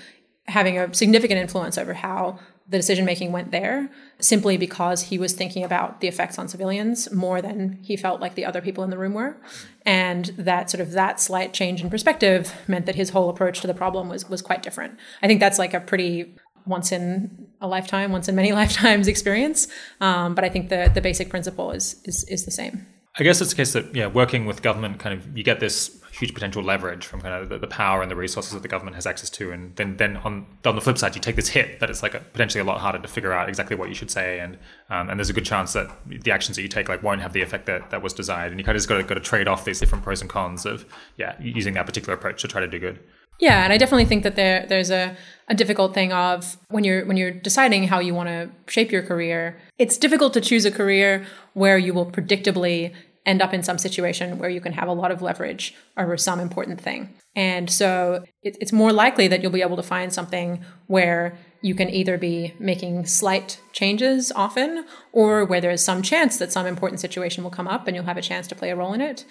having 0.49 0.78
a 0.78 0.92
significant 0.94 1.38
influence 1.38 1.76
over 1.76 1.92
how 1.92 2.38
the 2.68 2.76
decision 2.76 3.04
making 3.04 3.30
went 3.30 3.52
there 3.52 3.88
simply 4.18 4.56
because 4.56 5.02
he 5.02 5.18
was 5.18 5.32
thinking 5.32 5.62
about 5.62 6.00
the 6.00 6.08
effects 6.08 6.38
on 6.38 6.48
civilians 6.48 7.10
more 7.12 7.40
than 7.40 7.78
he 7.82 7.96
felt 7.96 8.20
like 8.20 8.34
the 8.34 8.44
other 8.44 8.60
people 8.60 8.82
in 8.82 8.90
the 8.90 8.98
room 8.98 9.14
were. 9.14 9.36
And 9.84 10.26
that 10.36 10.70
sort 10.70 10.80
of 10.80 10.92
that 10.92 11.20
slight 11.20 11.52
change 11.52 11.80
in 11.80 11.90
perspective 11.90 12.52
meant 12.66 12.86
that 12.86 12.96
his 12.96 13.10
whole 13.10 13.28
approach 13.30 13.60
to 13.60 13.66
the 13.66 13.74
problem 13.74 14.08
was 14.08 14.28
was 14.28 14.42
quite 14.42 14.62
different. 14.62 14.98
I 15.22 15.28
think 15.28 15.38
that's 15.38 15.58
like 15.58 15.74
a 15.74 15.80
pretty 15.80 16.34
once 16.66 16.90
in 16.90 17.48
a 17.60 17.68
lifetime 17.68 18.10
once 18.10 18.28
in 18.28 18.34
many 18.34 18.52
lifetimes 18.62 19.06
experience. 19.06 19.68
Um, 20.00 20.34
but 20.34 20.44
i 20.44 20.48
think 20.48 20.68
the 20.68 20.90
the 20.92 21.00
basic 21.00 21.30
principle 21.30 21.70
is 21.70 22.00
is 22.04 22.24
is 22.24 22.44
the 22.44 22.50
same. 22.50 22.86
I 23.18 23.22
guess 23.22 23.40
it's 23.40 23.50
the 23.50 23.56
case 23.56 23.72
that 23.72 23.94
yeah, 23.94 24.08
working 24.08 24.44
with 24.44 24.60
government 24.62 24.98
kind 24.98 25.18
of 25.18 25.36
you 25.36 25.44
get 25.44 25.60
this 25.60 26.02
huge 26.18 26.32
potential 26.32 26.62
leverage 26.62 27.04
from 27.04 27.20
kind 27.20 27.34
of 27.34 27.48
the, 27.48 27.58
the, 27.58 27.66
power 27.66 28.00
and 28.00 28.10
the 28.10 28.16
resources 28.16 28.52
that 28.52 28.62
the 28.62 28.68
government 28.68 28.94
has 28.94 29.06
access 29.06 29.28
to, 29.28 29.52
and 29.52 29.76
then 29.76 29.96
then 29.96 30.16
on 30.18 30.46
on 30.64 30.74
the 30.74 30.80
flip 30.80 30.96
side, 30.96 31.14
you 31.14 31.20
take 31.20 31.36
this 31.36 31.48
hit 31.48 31.80
that 31.80 31.90
it's 31.90 32.02
like 32.02 32.14
a, 32.14 32.20
potentially 32.20 32.60
a 32.60 32.64
lot 32.64 32.80
harder 32.80 32.98
to 32.98 33.08
figure 33.08 33.32
out 33.32 33.48
exactly 33.48 33.76
what 33.76 33.88
you 33.88 33.94
should 33.94 34.10
say, 34.10 34.40
and 34.40 34.58
um, 34.90 35.10
and 35.10 35.18
there's 35.18 35.30
a 35.30 35.34
good 35.34 35.44
chance 35.44 35.74
that 35.74 35.90
the 36.06 36.30
actions 36.30 36.56
that 36.56 36.62
you 36.62 36.68
take 36.68 36.88
like 36.88 37.02
won't 37.02 37.20
have 37.20 37.32
the 37.32 37.42
effect 37.42 37.66
that, 37.66 37.90
that 37.90 38.02
was 38.02 38.12
desired, 38.12 38.50
and 38.50 38.58
you 38.58 38.64
kind 38.64 38.76
of 38.76 38.80
just 38.80 38.88
got 38.88 38.96
to 38.96 39.02
got 39.02 39.14
to 39.14 39.20
trade 39.20 39.48
off 39.48 39.64
these 39.64 39.78
different 39.78 40.02
pros 40.02 40.20
and 40.20 40.30
cons 40.30 40.64
of 40.64 40.86
yeah 41.16 41.36
using 41.40 41.74
that 41.74 41.86
particular 41.86 42.14
approach 42.14 42.40
to 42.42 42.48
try 42.48 42.60
to 42.60 42.68
do 42.68 42.78
good. 42.78 42.98
Yeah, 43.38 43.64
and 43.64 43.72
I 43.72 43.76
definitely 43.76 44.06
think 44.06 44.22
that 44.22 44.34
there 44.36 44.64
there's 44.66 44.90
a, 44.90 45.14
a 45.48 45.54
difficult 45.54 45.92
thing 45.92 46.12
of 46.12 46.56
when 46.68 46.84
you're 46.84 47.04
when 47.04 47.16
you're 47.16 47.30
deciding 47.30 47.88
how 47.88 47.98
you 47.98 48.14
want 48.14 48.28
to 48.28 48.50
shape 48.66 48.90
your 48.90 49.02
career, 49.02 49.58
it's 49.78 49.98
difficult 49.98 50.32
to 50.34 50.40
choose 50.40 50.64
a 50.64 50.70
career 50.70 51.26
where 51.52 51.76
you 51.76 51.92
will 51.92 52.10
predictably 52.10 52.94
end 53.27 53.43
up 53.43 53.53
in 53.53 53.62
some 53.62 53.77
situation 53.77 54.39
where 54.39 54.49
you 54.49 54.61
can 54.61 54.72
have 54.72 54.89
a 54.89 54.93
lot 54.93 55.11
of 55.11 55.20
leverage 55.20 55.74
over 55.97 56.16
some 56.16 56.41
important 56.41 56.81
thing. 56.81 57.12
And 57.35 57.68
so 57.68 58.24
it, 58.43 58.57
it's 58.61 58.72
more 58.72 58.93
likely 58.93 59.29
that 59.29 59.43
you'll 59.43 59.53
be 59.53 59.62
able 59.62 59.77
to 59.77 59.83
find 59.83 60.12
something 60.12 60.64
where 60.87 61.37
you 61.61 61.74
can 61.74 61.91
either 61.91 62.16
be 62.16 62.55
making 62.61 63.07
slight 63.07 63.61
changes 63.72 64.31
often 64.37 64.87
or 65.12 65.45
where 65.45 65.61
there's 65.61 65.83
some 65.83 66.01
chance 66.03 66.39
that 66.39 66.53
some 66.53 66.66
important 66.66 67.01
situation 67.01 67.43
will 67.43 67.51
come 67.51 67.66
up 67.66 67.87
and 67.87 67.97
you'll 67.97 68.05
have 68.05 68.16
a 68.16 68.22
chance 68.22 68.47
to 68.47 68.55
play 68.55 68.70
a 68.70 68.77
role 68.77 68.93
in 68.93 69.01
it. 69.01 69.24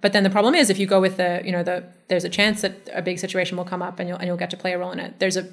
But 0.00 0.12
then 0.12 0.24
the 0.24 0.30
problem 0.30 0.54
is 0.54 0.70
if 0.70 0.78
you 0.78 0.86
go 0.86 1.00
with 1.00 1.18
the, 1.18 1.42
you 1.44 1.52
know, 1.52 1.62
the 1.62 1.84
there's 2.08 2.24
a 2.24 2.28
chance 2.28 2.62
that 2.62 2.88
a 2.92 3.02
big 3.02 3.18
situation 3.18 3.56
will 3.56 3.64
come 3.64 3.82
up 3.82 4.00
and 4.00 4.08
you'll 4.08 4.18
and 4.18 4.26
you'll 4.26 4.36
get 4.36 4.50
to 4.50 4.56
play 4.56 4.72
a 4.72 4.78
role 4.78 4.90
in 4.90 4.98
it. 4.98 5.18
There's 5.20 5.36
a 5.36 5.48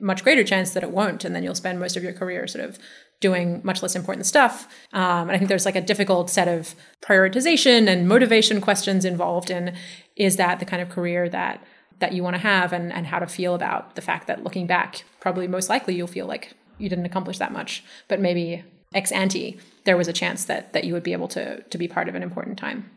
much 0.00 0.24
greater 0.24 0.42
chance 0.42 0.72
that 0.72 0.82
it 0.82 0.90
won't, 0.90 1.24
and 1.24 1.34
then 1.34 1.42
you'll 1.42 1.54
spend 1.54 1.78
most 1.78 1.96
of 1.96 2.02
your 2.02 2.12
career 2.12 2.46
sort 2.46 2.64
of 2.64 2.78
doing 3.22 3.62
much 3.64 3.82
less 3.82 3.96
important 3.96 4.26
stuff. 4.26 4.68
Um, 4.92 5.28
and 5.28 5.32
I 5.32 5.38
think 5.38 5.48
there's 5.48 5.64
like 5.64 5.76
a 5.76 5.80
difficult 5.80 6.28
set 6.28 6.48
of 6.48 6.74
prioritization 7.00 7.88
and 7.88 8.06
motivation 8.06 8.60
questions 8.60 9.06
involved 9.06 9.50
in 9.50 9.74
is 10.16 10.36
that 10.36 10.58
the 10.58 10.66
kind 10.66 10.82
of 10.82 10.90
career 10.90 11.30
that 11.30 11.64
that 12.00 12.12
you 12.12 12.22
want 12.22 12.34
to 12.34 12.42
have 12.42 12.72
and, 12.72 12.92
and 12.92 13.06
how 13.06 13.20
to 13.20 13.26
feel 13.28 13.54
about 13.54 13.94
the 13.94 14.02
fact 14.02 14.26
that 14.26 14.42
looking 14.42 14.66
back, 14.66 15.04
probably 15.20 15.46
most 15.46 15.68
likely 15.68 15.94
you'll 15.94 16.08
feel 16.08 16.26
like 16.26 16.52
you 16.76 16.88
didn't 16.88 17.06
accomplish 17.06 17.38
that 17.38 17.52
much. 17.52 17.84
But 18.08 18.18
maybe 18.20 18.64
ex 18.92 19.12
ante, 19.12 19.60
there 19.84 19.96
was 19.96 20.08
a 20.08 20.12
chance 20.12 20.44
that 20.46 20.72
that 20.72 20.84
you 20.84 20.92
would 20.92 21.04
be 21.04 21.12
able 21.12 21.28
to 21.28 21.62
to 21.62 21.78
be 21.78 21.88
part 21.88 22.08
of 22.08 22.14
an 22.14 22.22
important 22.22 22.58
time. 22.58 22.90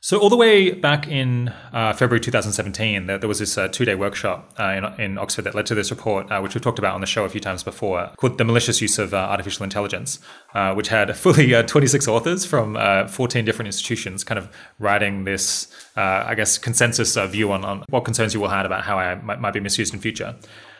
So 0.00 0.16
all 0.20 0.30
the 0.30 0.36
way 0.36 0.70
back 0.70 1.08
in 1.08 1.48
uh, 1.72 1.92
February 1.92 2.20
2017, 2.20 3.06
there, 3.06 3.18
there 3.18 3.28
was 3.28 3.40
this 3.40 3.58
uh, 3.58 3.66
two-day 3.66 3.96
workshop 3.96 4.54
uh, 4.56 4.92
in, 4.96 5.00
in, 5.00 5.18
Oxford 5.18 5.42
that 5.42 5.56
led 5.56 5.66
to 5.66 5.74
this 5.74 5.90
report, 5.90 6.30
uh, 6.30 6.38
which 6.38 6.54
we've 6.54 6.62
talked 6.62 6.78
about 6.78 6.94
on 6.94 7.00
the 7.00 7.06
show 7.06 7.24
a 7.24 7.28
few 7.28 7.40
times 7.40 7.64
before, 7.64 8.08
called 8.16 8.38
"The 8.38 8.44
Malicious 8.44 8.80
Use 8.80 9.00
of 9.00 9.12
uh, 9.12 9.16
Artificial 9.16 9.64
Intelligence," 9.64 10.20
uh, 10.54 10.72
which 10.74 10.86
had 10.86 11.16
fully 11.16 11.50
26 11.50 12.06
authors 12.06 12.46
from 12.46 12.76
14 13.08 13.44
different 13.44 13.66
institutions, 13.66 14.22
kind 14.22 14.38
of 14.38 14.48
writing 14.78 15.24
this, 15.24 15.66
I 15.96 16.36
guess, 16.36 16.58
consensus 16.58 17.16
view 17.16 17.50
on, 17.50 17.64
on 17.64 17.84
what 17.88 18.04
concerns 18.04 18.34
you 18.34 18.42
all 18.44 18.50
had 18.50 18.66
about 18.66 18.84
how 18.84 19.00
AI 19.00 19.16
might, 19.16 19.40
might 19.40 19.52
be 19.52 19.60
misused 19.60 19.92
in 19.92 19.98
future. 19.98 20.36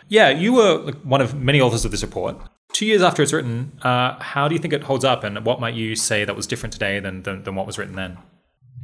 Yeah, 0.08 0.28
you 0.28 0.52
were 0.52 0.92
one 1.02 1.20
of 1.20 1.34
many 1.34 1.60
authors 1.60 1.84
of 1.84 1.90
this 1.90 2.02
report. 2.02 2.36
Two 2.72 2.86
years 2.86 3.02
after 3.02 3.24
it's 3.24 3.32
written, 3.32 3.72
how 3.82 4.46
do 4.46 4.54
you 4.54 4.60
think 4.60 4.72
it 4.72 4.84
holds 4.84 5.04
up, 5.04 5.24
and 5.24 5.44
what 5.44 5.58
might 5.58 5.74
you 5.74 5.96
say 5.96 6.24
that 6.24 6.36
was 6.36 6.46
different 6.46 6.72
today 6.72 7.00
than, 7.00 7.24
than, 7.24 7.42
than 7.42 7.56
what 7.56 7.66
was 7.66 7.78
written 7.78 7.96
then? 7.96 8.18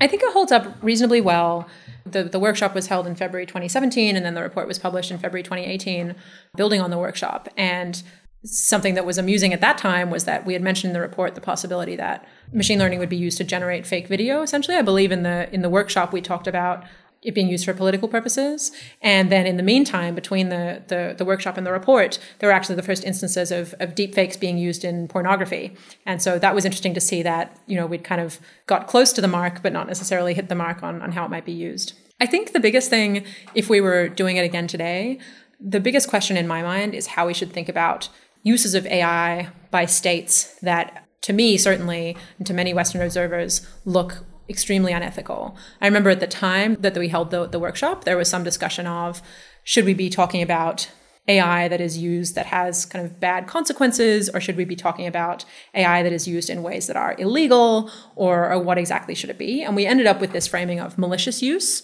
I 0.01 0.07
think 0.07 0.23
it 0.23 0.33
holds 0.33 0.53
up 0.53 0.77
reasonably 0.83 1.21
well. 1.21 1.69
The, 2.05 2.25
the 2.25 2.39
workshop 2.39 2.75
was 2.75 2.89
held 2.89 3.07
in 3.07 3.15
February 3.15 3.47
2017, 3.47 4.17
and 4.17 4.25
then 4.25 4.35
the 4.35 4.43
report 4.43 4.69
was 4.69 4.79
published 4.79 5.11
in 5.11 5.19
February 5.19 5.43
2018, 5.43 6.15
building 6.57 6.81
on 6.81 6.91
the 6.91 6.99
workshop. 6.99 7.49
And 7.57 8.03
something 8.45 8.95
that 8.95 9.07
was 9.07 9.17
amusing 9.17 9.55
at 9.55 9.61
that 9.63 9.79
time 9.79 10.11
was 10.11 10.27
that 10.27 10.45
we 10.45 10.53
had 10.53 10.63
mentioned 10.63 10.91
in 10.91 10.93
the 10.95 11.01
report 11.01 11.35
the 11.35 11.41
possibility 11.41 11.97
that 11.97 12.29
machine 12.53 12.79
learning 12.79 12.99
would 12.99 13.09
be 13.09 13.17
used 13.17 13.39
to 13.39 13.45
generate 13.45 13.87
fake 13.87 14.07
video. 14.07 14.43
Essentially, 14.43 14.77
I 14.77 14.83
believe 14.83 15.11
in 15.11 15.23
the 15.23 15.53
in 15.53 15.63
the 15.63 15.71
workshop 15.71 16.13
we 16.13 16.21
talked 16.21 16.47
about 16.47 16.85
it 17.25 17.35
being 17.35 17.49
used 17.49 17.65
for 17.65 17.73
political 17.73 18.07
purposes. 18.07 18.71
And 19.03 19.33
then 19.33 19.47
in 19.47 19.57
the 19.57 19.63
meantime, 19.63 20.15
between 20.15 20.51
the, 20.51 20.83
the, 20.89 21.15
the, 21.17 21.25
workshop 21.25 21.57
and 21.57 21.67
the 21.67 21.73
report, 21.73 22.19
there 22.39 22.49
were 22.49 22.53
actually 22.53 22.77
the 22.77 22.83
first 22.83 23.03
instances 23.03 23.51
of, 23.51 23.75
of 23.81 23.95
deepfakes 23.95 24.39
being 24.39 24.59
used 24.59 24.85
in 24.85 25.09
pornography. 25.09 25.75
And 26.05 26.21
so 26.21 26.39
that 26.39 26.55
was 26.55 26.65
interesting 26.67 26.95
to 26.95 27.01
see 27.01 27.23
that, 27.23 27.59
you 27.67 27.77
know, 27.77 27.87
we'd 27.87 28.05
kind 28.05 28.21
of 28.21 28.39
got 28.67 28.87
close 28.87 29.13
to 29.15 29.21
the 29.23 29.29
mark, 29.29 29.63
but 29.63 29.73
not 29.73 29.89
necessarily 29.89 30.35
hit 30.35 30.51
the 30.51 30.55
mark 30.55 30.83
on, 30.83 31.01
on 31.01 31.13
how 31.13 31.25
it 31.25 31.31
might 31.31 31.47
be 31.47 31.53
used. 31.53 31.95
I 32.21 32.27
think 32.27 32.53
the 32.53 32.61
biggest 32.61 32.91
thing, 32.91 33.25
if 33.55 33.69
we 33.71 33.81
were 33.81 34.09
doing 34.09 34.37
it 34.37 34.45
again 34.45 34.67
today, 34.67 35.19
the 35.59 35.81
biggest 35.81 36.09
question 36.09 36.37
in 36.37 36.47
my 36.47 36.63
mind 36.63 36.95
is 36.95 37.07
how 37.07 37.27
we 37.27 37.35
should 37.35 37.53
think 37.53 37.69
about 37.69 38.11
uses 38.43 38.75
of 38.75 38.87
AI 38.87 39.49
by 39.71 39.87
states 39.87 40.55
that, 40.61 41.07
to 41.23 41.33
me, 41.33 41.57
certainly, 41.57 42.17
and 42.39 42.47
to 42.47 42.53
many 42.53 42.75
Western 42.75 43.01
observers, 43.01 43.67
look 43.87 44.25
extremely 44.49 44.93
unethical. 44.93 45.57
I 45.81 45.87
remember 45.87 46.11
at 46.11 46.21
the 46.21 46.27
time 46.27 46.77
that 46.81 46.97
we 46.97 47.09
held 47.09 47.31
the, 47.31 47.47
the 47.47 47.59
workshop, 47.59 48.05
there 48.05 48.17
was 48.17 48.29
some 48.29 48.45
discussion 48.45 48.87
of 48.87 49.23
should 49.63 49.85
we 49.85 49.95
be 49.95 50.11
talking 50.11 50.43
about 50.43 50.91
AI 51.27 51.69
that 51.69 51.81
is 51.81 51.97
used 51.97 52.35
that 52.35 52.47
has 52.47 52.85
kind 52.85 53.05
of 53.05 53.19
bad 53.19 53.47
consequences, 53.47 54.29
or 54.29 54.41
should 54.41 54.57
we 54.57 54.65
be 54.65 54.77
talking 54.77 55.07
about 55.07 55.45
AI 55.73 56.03
that 56.03 56.13
is 56.13 56.29
used 56.29 56.51
in 56.51 56.63
ways 56.63 56.87
that 56.87 56.97
are 56.97 57.17
illegal, 57.19 57.91
or, 58.15 58.53
or 58.53 58.59
what 58.59 58.77
exactly 58.77 59.15
should 59.15 59.31
it 59.31 59.39
be? 59.39 59.63
And 59.63 59.75
we 59.75 59.87
ended 59.87 60.07
up 60.07 60.21
with 60.21 60.33
this 60.33 60.47
framing 60.47 60.81
of 60.81 60.99
malicious 60.99 61.43
use, 61.43 61.83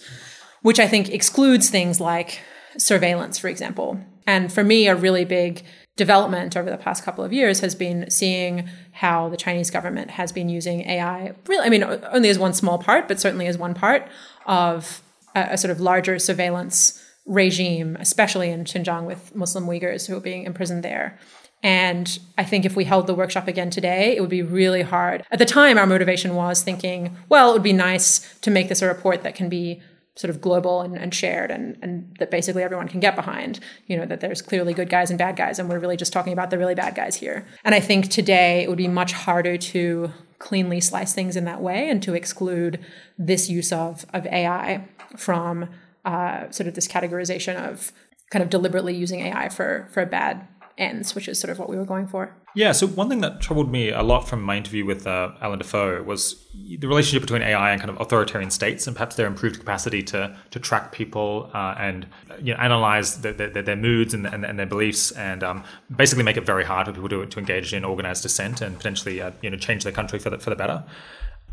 which 0.61 0.79
I 0.79 0.87
think 0.87 1.09
excludes 1.09 1.69
things 1.69 1.99
like 1.99 2.39
surveillance, 2.77 3.39
for 3.39 3.47
example. 3.47 3.99
And 4.27 4.53
for 4.53 4.63
me, 4.63 4.87
a 4.87 4.95
really 4.95 5.25
big 5.25 5.63
development 5.97 6.55
over 6.55 6.69
the 6.69 6.77
past 6.77 7.03
couple 7.03 7.23
of 7.23 7.33
years 7.33 7.59
has 7.59 7.75
been 7.75 8.09
seeing 8.09 8.67
how 8.93 9.29
the 9.29 9.37
Chinese 9.37 9.69
government 9.69 10.11
has 10.11 10.31
been 10.31 10.49
using 10.49 10.81
AI, 10.81 11.33
really, 11.47 11.65
I 11.65 11.69
mean, 11.69 11.83
only 11.83 12.29
as 12.29 12.39
one 12.39 12.53
small 12.53 12.77
part, 12.77 13.07
but 13.07 13.19
certainly 13.19 13.47
as 13.47 13.57
one 13.57 13.73
part 13.73 14.07
of 14.45 15.01
a, 15.35 15.49
a 15.51 15.57
sort 15.57 15.71
of 15.71 15.79
larger 15.79 16.17
surveillance 16.17 17.03
regime, 17.25 17.97
especially 17.99 18.49
in 18.49 18.63
Xinjiang 18.63 19.05
with 19.05 19.35
Muslim 19.35 19.65
Uyghurs 19.65 20.07
who 20.07 20.17
are 20.17 20.21
being 20.21 20.43
imprisoned 20.43 20.83
there. 20.83 21.19
And 21.63 22.17
I 22.37 22.43
think 22.43 22.65
if 22.65 22.75
we 22.75 22.85
held 22.85 23.05
the 23.05 23.13
workshop 23.13 23.47
again 23.47 23.69
today, 23.69 24.15
it 24.15 24.21
would 24.21 24.31
be 24.31 24.41
really 24.41 24.81
hard. 24.81 25.23
At 25.29 25.37
the 25.37 25.45
time, 25.45 25.77
our 25.77 25.85
motivation 25.85 26.35
was 26.35 26.63
thinking, 26.63 27.15
well, 27.29 27.51
it 27.51 27.53
would 27.53 27.63
be 27.63 27.73
nice 27.73 28.39
to 28.39 28.49
make 28.49 28.67
this 28.67 28.81
a 28.81 28.87
report 28.87 29.21
that 29.21 29.35
can 29.35 29.47
be 29.47 29.81
sort 30.21 30.29
of 30.29 30.39
global 30.39 30.81
and, 30.81 30.95
and 30.95 31.15
shared 31.15 31.49
and, 31.49 31.75
and 31.81 32.15
that 32.19 32.29
basically 32.29 32.61
everyone 32.61 32.87
can 32.87 32.99
get 32.99 33.15
behind 33.15 33.59
you 33.87 33.97
know 33.97 34.05
that 34.05 34.21
there's 34.21 34.39
clearly 34.39 34.71
good 34.71 34.87
guys 34.87 35.09
and 35.09 35.17
bad 35.17 35.35
guys 35.35 35.57
and 35.57 35.67
we're 35.67 35.79
really 35.79 35.97
just 35.97 36.13
talking 36.13 36.31
about 36.31 36.51
the 36.51 36.59
really 36.59 36.75
bad 36.75 36.93
guys 36.93 37.15
here. 37.15 37.43
And 37.63 37.73
i 37.73 37.79
think 37.79 38.09
today 38.09 38.61
it 38.61 38.69
would 38.69 38.77
be 38.77 38.87
much 38.87 39.13
harder 39.13 39.57
to 39.57 40.11
cleanly 40.37 40.79
slice 40.79 41.13
things 41.13 41.35
in 41.35 41.45
that 41.45 41.59
way 41.59 41.89
and 41.89 42.03
to 42.03 42.13
exclude 42.13 42.79
this 43.17 43.49
use 43.49 43.71
of, 43.71 44.05
of 44.13 44.27
ai 44.27 44.87
from 45.17 45.67
uh, 46.05 46.49
sort 46.51 46.67
of 46.67 46.75
this 46.75 46.87
categorization 46.87 47.55
of 47.55 47.91
kind 48.29 48.43
of 48.43 48.49
deliberately 48.49 48.95
using 48.95 49.21
ai 49.21 49.49
for 49.49 49.87
for 49.91 50.03
a 50.03 50.05
bad 50.05 50.47
ends, 50.81 51.15
which 51.15 51.27
is 51.27 51.39
sort 51.39 51.51
of 51.51 51.59
what 51.59 51.69
we 51.69 51.77
were 51.77 51.85
going 51.85 52.07
for. 52.07 52.35
Yeah. 52.55 52.73
So 52.73 52.87
one 52.87 53.07
thing 53.07 53.21
that 53.21 53.39
troubled 53.39 53.71
me 53.71 53.89
a 53.89 54.01
lot 54.01 54.27
from 54.27 54.41
my 54.41 54.57
interview 54.57 54.83
with 54.83 55.07
uh, 55.07 55.31
Allan 55.39 55.59
Dafoe 55.59 56.03
was 56.03 56.43
the 56.53 56.87
relationship 56.87 57.21
between 57.21 57.41
AI 57.43 57.71
and 57.71 57.79
kind 57.79 57.89
of 57.89 58.01
authoritarian 58.01 58.51
states, 58.51 58.87
and 58.87 58.95
perhaps 58.95 59.15
their 59.15 59.27
improved 59.27 59.59
capacity 59.59 60.01
to 60.03 60.35
to 60.49 60.59
track 60.59 60.91
people 60.91 61.49
uh, 61.53 61.75
and 61.77 62.07
you 62.41 62.53
know, 62.53 62.59
analyze 62.59 63.21
the, 63.21 63.31
the, 63.31 63.61
their 63.61 63.75
moods 63.75 64.13
and, 64.13 64.25
and, 64.25 64.43
and, 64.43 64.59
their 64.59 64.65
beliefs, 64.65 65.11
and 65.11 65.43
um, 65.43 65.63
basically 65.95 66.23
make 66.23 66.37
it 66.37 66.45
very 66.45 66.65
hard 66.65 66.87
for 66.87 66.93
people 66.93 67.09
to, 67.09 67.25
to 67.25 67.39
engage 67.39 67.73
in 67.73 67.85
organized 67.85 68.23
dissent 68.23 68.59
and 68.61 68.75
potentially 68.75 69.21
uh, 69.21 69.31
you 69.41 69.49
know 69.49 69.57
change 69.57 69.83
their 69.83 69.93
country 69.93 70.19
for 70.19 70.29
the, 70.29 70.37
for 70.37 70.49
the 70.49 70.55
better. 70.55 70.83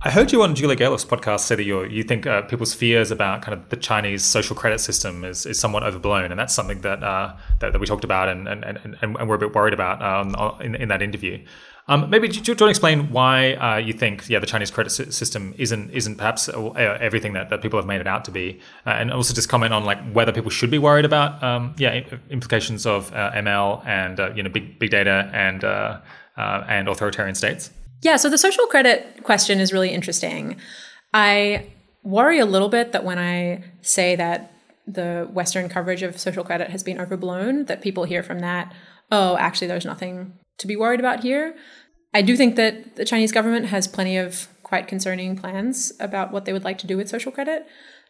I 0.00 0.10
heard 0.10 0.30
you 0.30 0.44
on 0.44 0.54
Julia 0.54 0.76
Galef's 0.76 1.04
podcast 1.04 1.40
say 1.40 1.56
that 1.56 1.64
you 1.64 1.82
you 1.82 2.04
think 2.04 2.24
uh, 2.24 2.42
people's 2.42 2.72
fears 2.72 3.10
about 3.10 3.42
kind 3.42 3.52
of 3.58 3.68
the 3.70 3.76
Chinese 3.76 4.24
social 4.24 4.54
credit 4.54 4.78
system 4.78 5.24
is, 5.24 5.44
is 5.44 5.58
somewhat 5.58 5.82
overblown, 5.82 6.30
and 6.30 6.38
that's 6.38 6.54
something 6.54 6.82
that 6.82 7.02
uh, 7.02 7.34
that, 7.58 7.72
that, 7.72 7.80
we 7.80 7.86
talked 7.86 8.04
about 8.04 8.28
and 8.28 8.46
and, 8.46 8.64
and, 8.64 8.96
and 9.02 9.28
we're 9.28 9.34
a 9.34 9.38
bit 9.38 9.56
worried 9.56 9.74
about 9.74 10.00
um, 10.00 10.60
in, 10.60 10.76
in 10.76 10.88
that 10.88 11.02
interview. 11.02 11.44
Um, 11.88 12.10
maybe 12.10 12.28
do 12.28 12.34
you, 12.34 12.42
want 12.46 12.58
to 12.58 12.66
explain 12.66 13.10
why 13.10 13.54
uh, 13.54 13.78
you 13.78 13.92
think 13.92 14.28
yeah 14.28 14.38
the 14.38 14.46
Chinese 14.46 14.70
credit 14.70 14.90
system 14.90 15.52
isn't 15.58 15.90
isn't 15.90 16.14
perhaps 16.14 16.48
uh, 16.48 16.70
everything 17.00 17.32
that, 17.32 17.50
that 17.50 17.60
people 17.60 17.76
have 17.76 17.86
made 17.86 18.00
it 18.00 18.06
out 18.06 18.24
to 18.26 18.30
be, 18.30 18.60
uh, 18.86 18.90
and 18.90 19.10
also 19.10 19.34
just 19.34 19.48
comment 19.48 19.74
on 19.74 19.84
like 19.84 19.98
whether 20.12 20.30
people 20.30 20.50
should 20.50 20.70
be 20.70 20.78
worried 20.78 21.06
about 21.06 21.42
um, 21.42 21.74
yeah 21.76 22.04
implications 22.30 22.86
of 22.86 23.12
uh, 23.14 23.32
ML 23.32 23.84
and 23.84 24.20
uh, 24.20 24.30
you 24.32 24.44
know 24.44 24.50
big 24.50 24.78
big 24.78 24.90
data 24.90 25.28
and 25.32 25.64
uh, 25.64 25.98
and 26.36 26.86
authoritarian 26.86 27.34
states. 27.34 27.72
Yeah, 28.02 28.16
so 28.16 28.28
the 28.28 28.38
social 28.38 28.66
credit 28.66 29.22
question 29.24 29.60
is 29.60 29.72
really 29.72 29.90
interesting. 29.90 30.56
I 31.12 31.66
worry 32.02 32.38
a 32.38 32.46
little 32.46 32.68
bit 32.68 32.92
that 32.92 33.04
when 33.04 33.18
I 33.18 33.64
say 33.82 34.16
that 34.16 34.52
the 34.86 35.28
Western 35.32 35.68
coverage 35.68 36.02
of 36.02 36.18
social 36.18 36.44
credit 36.44 36.70
has 36.70 36.82
been 36.82 37.00
overblown, 37.00 37.64
that 37.66 37.82
people 37.82 38.04
hear 38.04 38.22
from 38.22 38.38
that, 38.40 38.72
oh, 39.10 39.36
actually, 39.36 39.66
there's 39.66 39.84
nothing 39.84 40.32
to 40.58 40.66
be 40.66 40.76
worried 40.76 41.00
about 41.00 41.22
here. 41.22 41.54
I 42.14 42.22
do 42.22 42.36
think 42.36 42.56
that 42.56 42.96
the 42.96 43.04
Chinese 43.04 43.32
government 43.32 43.66
has 43.66 43.86
plenty 43.86 44.16
of 44.16 44.48
quite 44.62 44.88
concerning 44.88 45.36
plans 45.36 45.92
about 46.00 46.32
what 46.32 46.44
they 46.44 46.52
would 46.52 46.64
like 46.64 46.78
to 46.78 46.86
do 46.86 46.96
with 46.96 47.08
social 47.08 47.32
credit, 47.32 47.66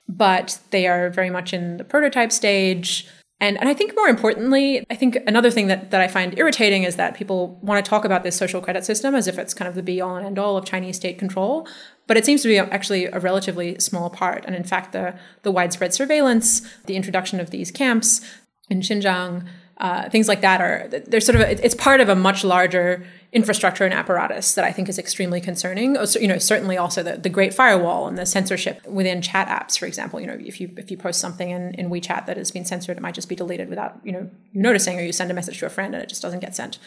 but 0.09 0.59
they 0.70 0.86
are 0.86 1.11
very 1.11 1.30
much 1.30 1.53
in 1.53 1.76
the 1.76 1.84
prototype 1.84 2.32
stage. 2.32 3.09
And, 3.41 3.57
and 3.59 3.68
I 3.68 3.74
think 3.74 3.95
more 3.95 4.09
importantly, 4.09 4.84
I 4.91 4.97
think 4.97 5.16
another 5.26 5.51
thing 5.51 5.68
that, 5.68 5.93
that 5.93 6.01
I 6.01 6.09
find 6.09 6.36
irritating 6.36 6.82
is 6.82 6.97
that 6.97 7.14
people 7.14 7.59
want 7.62 7.84
to 7.84 7.89
talk 7.89 8.05
about 8.05 8.24
this 8.24 8.36
social 8.36 8.61
credit 8.61 8.84
system 8.84 9.14
as 9.14 9.28
if 9.28 9.39
it's 9.39 9.55
kind 9.55 9.68
of 9.68 9.76
the 9.76 9.82
be 9.82 10.01
all 10.01 10.16
and 10.16 10.26
end 10.26 10.39
all 10.39 10.57
of 10.57 10.64
Chinese 10.64 10.97
state 10.97 11.18
control. 11.18 11.66
But 12.09 12.16
it 12.16 12.24
seems 12.24 12.43
to 12.43 12.49
be 12.49 12.59
actually 12.59 13.05
a 13.05 13.20
relatively 13.20 13.78
small 13.78 14.11
part. 14.11 14.45
And 14.45 14.57
in 14.57 14.64
fact, 14.64 14.93
the, 14.93 15.16
the 15.43 15.53
widespread 15.53 15.95
surveillance, 15.95 16.62
the 16.86 16.97
introduction 16.97 17.39
of 17.39 17.51
these 17.51 17.70
camps 17.70 18.20
in 18.68 18.80
Xinjiang, 18.80 19.47
uh, 19.79 20.09
things 20.11 20.26
like 20.26 20.41
that 20.41 20.61
are 20.61 20.89
they're 21.07 21.20
sort 21.20 21.37
of 21.37 21.43
a, 21.43 21.64
it's 21.64 21.74
part 21.74 22.01
of 22.01 22.09
a 22.09 22.16
much 22.16 22.43
larger 22.43 23.07
infrastructure 23.33 23.85
and 23.85 23.95
apparatus 23.95 24.55
that 24.55 24.64
I 24.64 24.72
think 24.72 24.89
is 24.89 24.99
extremely 24.99 25.41
concerning. 25.41 25.97
Oh, 25.97 26.05
you 26.20 26.26
know, 26.26 26.39
certainly 26.39 26.76
also 26.76 27.03
the, 27.03 27.16
the 27.16 27.29
Great 27.29 27.55
Firewall 27.55 28.09
and 28.09 28.18
the 28.18 28.26
censorship 28.26 28.85
within 28.87 29.22
chat 29.22 29.47
apps, 29.47 29.79
for 29.79 29.87
example. 29.87 30.20
You 30.20 30.26
know, 30.26 30.37
if 30.41 30.61
you 30.61 30.72
if 30.76 30.91
you 30.91 30.97
post 30.97 31.20
something 31.20 31.51
in, 31.51 31.74
in 31.74 31.91
WeChat 31.91 32.26
that 32.26 32.37
has 32.37 32.51
been 32.51 32.64
censored, 32.64 32.97
it 32.97 33.01
might 33.01 33.14
just 33.14 33.29
be 33.29 33.37
deleted 33.37 33.68
without 33.68 34.01
you 34.03 34.11
know 34.11 34.29
you 34.53 34.61
noticing, 34.61 34.99
or 34.99 35.03
you 35.03 35.12
send 35.12 35.31
a 35.31 35.35
message 35.35 35.59
to 35.61 35.66
a 35.66 35.70
friend 35.70 35.95
and 35.95 36.03
it 36.03 36.09
just 36.09 36.22
doesn't 36.22 36.41
get 36.41 36.57
sent. 36.57 36.79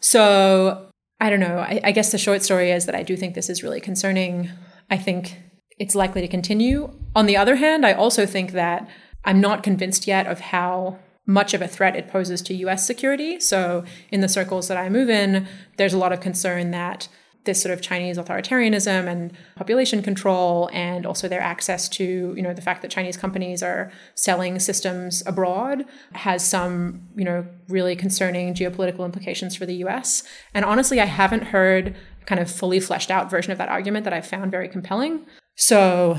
So 0.00 0.88
I 1.20 1.30
don't 1.30 1.40
know. 1.40 1.58
I, 1.58 1.80
I 1.84 1.92
guess 1.92 2.10
the 2.10 2.18
short 2.18 2.42
story 2.42 2.72
is 2.72 2.86
that 2.86 2.96
I 2.96 3.04
do 3.04 3.16
think 3.16 3.36
this 3.36 3.48
is 3.48 3.62
really 3.62 3.80
concerning. 3.80 4.50
I 4.90 4.96
think 4.96 5.38
it's 5.78 5.94
likely 5.94 6.22
to 6.22 6.28
continue. 6.28 6.92
On 7.14 7.26
the 7.26 7.36
other 7.36 7.54
hand, 7.54 7.86
I 7.86 7.92
also 7.92 8.26
think 8.26 8.50
that 8.52 8.88
I'm 9.24 9.40
not 9.40 9.62
convinced 9.62 10.08
yet 10.08 10.26
of 10.26 10.40
how 10.40 10.98
much 11.26 11.54
of 11.54 11.62
a 11.62 11.68
threat 11.68 11.96
it 11.96 12.08
poses 12.08 12.42
to 12.42 12.54
US 12.54 12.86
security. 12.86 13.38
So, 13.38 13.84
in 14.10 14.20
the 14.20 14.28
circles 14.28 14.68
that 14.68 14.76
I 14.76 14.88
move 14.88 15.08
in, 15.08 15.46
there's 15.76 15.94
a 15.94 15.98
lot 15.98 16.12
of 16.12 16.20
concern 16.20 16.70
that 16.72 17.08
this 17.44 17.60
sort 17.60 17.72
of 17.72 17.82
Chinese 17.82 18.18
authoritarianism 18.18 19.08
and 19.08 19.32
population 19.56 20.00
control, 20.02 20.70
and 20.72 21.04
also 21.04 21.26
their 21.28 21.40
access 21.40 21.88
to, 21.88 22.34
you 22.36 22.42
know, 22.42 22.54
the 22.54 22.62
fact 22.62 22.82
that 22.82 22.90
Chinese 22.90 23.16
companies 23.16 23.62
are 23.62 23.90
selling 24.14 24.58
systems 24.58 25.22
abroad 25.26 25.84
has 26.12 26.46
some, 26.48 27.08
you 27.16 27.24
know, 27.24 27.44
really 27.68 27.96
concerning 27.96 28.54
geopolitical 28.54 29.04
implications 29.04 29.56
for 29.56 29.66
the 29.66 29.74
US. 29.76 30.22
And 30.54 30.64
honestly, 30.64 31.00
I 31.00 31.06
haven't 31.06 31.44
heard 31.44 31.96
kind 32.26 32.40
of 32.40 32.48
fully 32.48 32.78
fleshed 32.78 33.10
out 33.10 33.28
version 33.28 33.50
of 33.50 33.58
that 33.58 33.68
argument 33.68 34.04
that 34.04 34.12
I 34.12 34.20
found 34.20 34.52
very 34.52 34.68
compelling. 34.68 35.26
So 35.56 36.18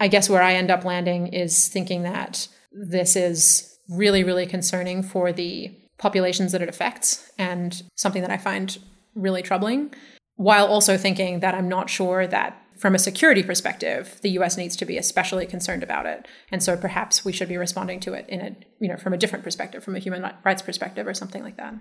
I 0.00 0.08
guess 0.08 0.30
where 0.30 0.42
I 0.42 0.54
end 0.54 0.70
up 0.70 0.84
landing 0.84 1.26
is 1.26 1.68
thinking 1.68 2.04
that 2.04 2.48
this 2.72 3.16
is 3.16 3.73
really, 3.88 4.24
really 4.24 4.46
concerning 4.46 5.02
for 5.02 5.32
the 5.32 5.74
populations 5.98 6.52
that 6.52 6.62
it 6.62 6.68
affects 6.68 7.30
and 7.38 7.82
something 7.94 8.22
that 8.22 8.30
I 8.30 8.36
find 8.36 8.78
really 9.14 9.42
troubling, 9.42 9.94
while 10.36 10.66
also 10.66 10.96
thinking 10.96 11.40
that 11.40 11.54
I'm 11.54 11.68
not 11.68 11.88
sure 11.88 12.26
that 12.26 12.60
from 12.76 12.94
a 12.94 12.98
security 12.98 13.42
perspective, 13.42 14.18
the 14.22 14.30
US 14.30 14.56
needs 14.56 14.74
to 14.76 14.84
be 14.84 14.98
especially 14.98 15.46
concerned 15.46 15.82
about 15.82 16.06
it. 16.06 16.26
And 16.50 16.62
so 16.62 16.76
perhaps 16.76 17.24
we 17.24 17.32
should 17.32 17.48
be 17.48 17.56
responding 17.56 18.00
to 18.00 18.14
it 18.14 18.28
in 18.28 18.40
a, 18.40 18.56
you 18.80 18.88
know, 18.88 18.96
from 18.96 19.12
a 19.12 19.16
different 19.16 19.44
perspective, 19.44 19.84
from 19.84 19.94
a 19.94 20.00
human 20.00 20.28
rights 20.44 20.62
perspective 20.62 21.06
or 21.06 21.14
something 21.14 21.42
like 21.42 21.56
that 21.56 21.74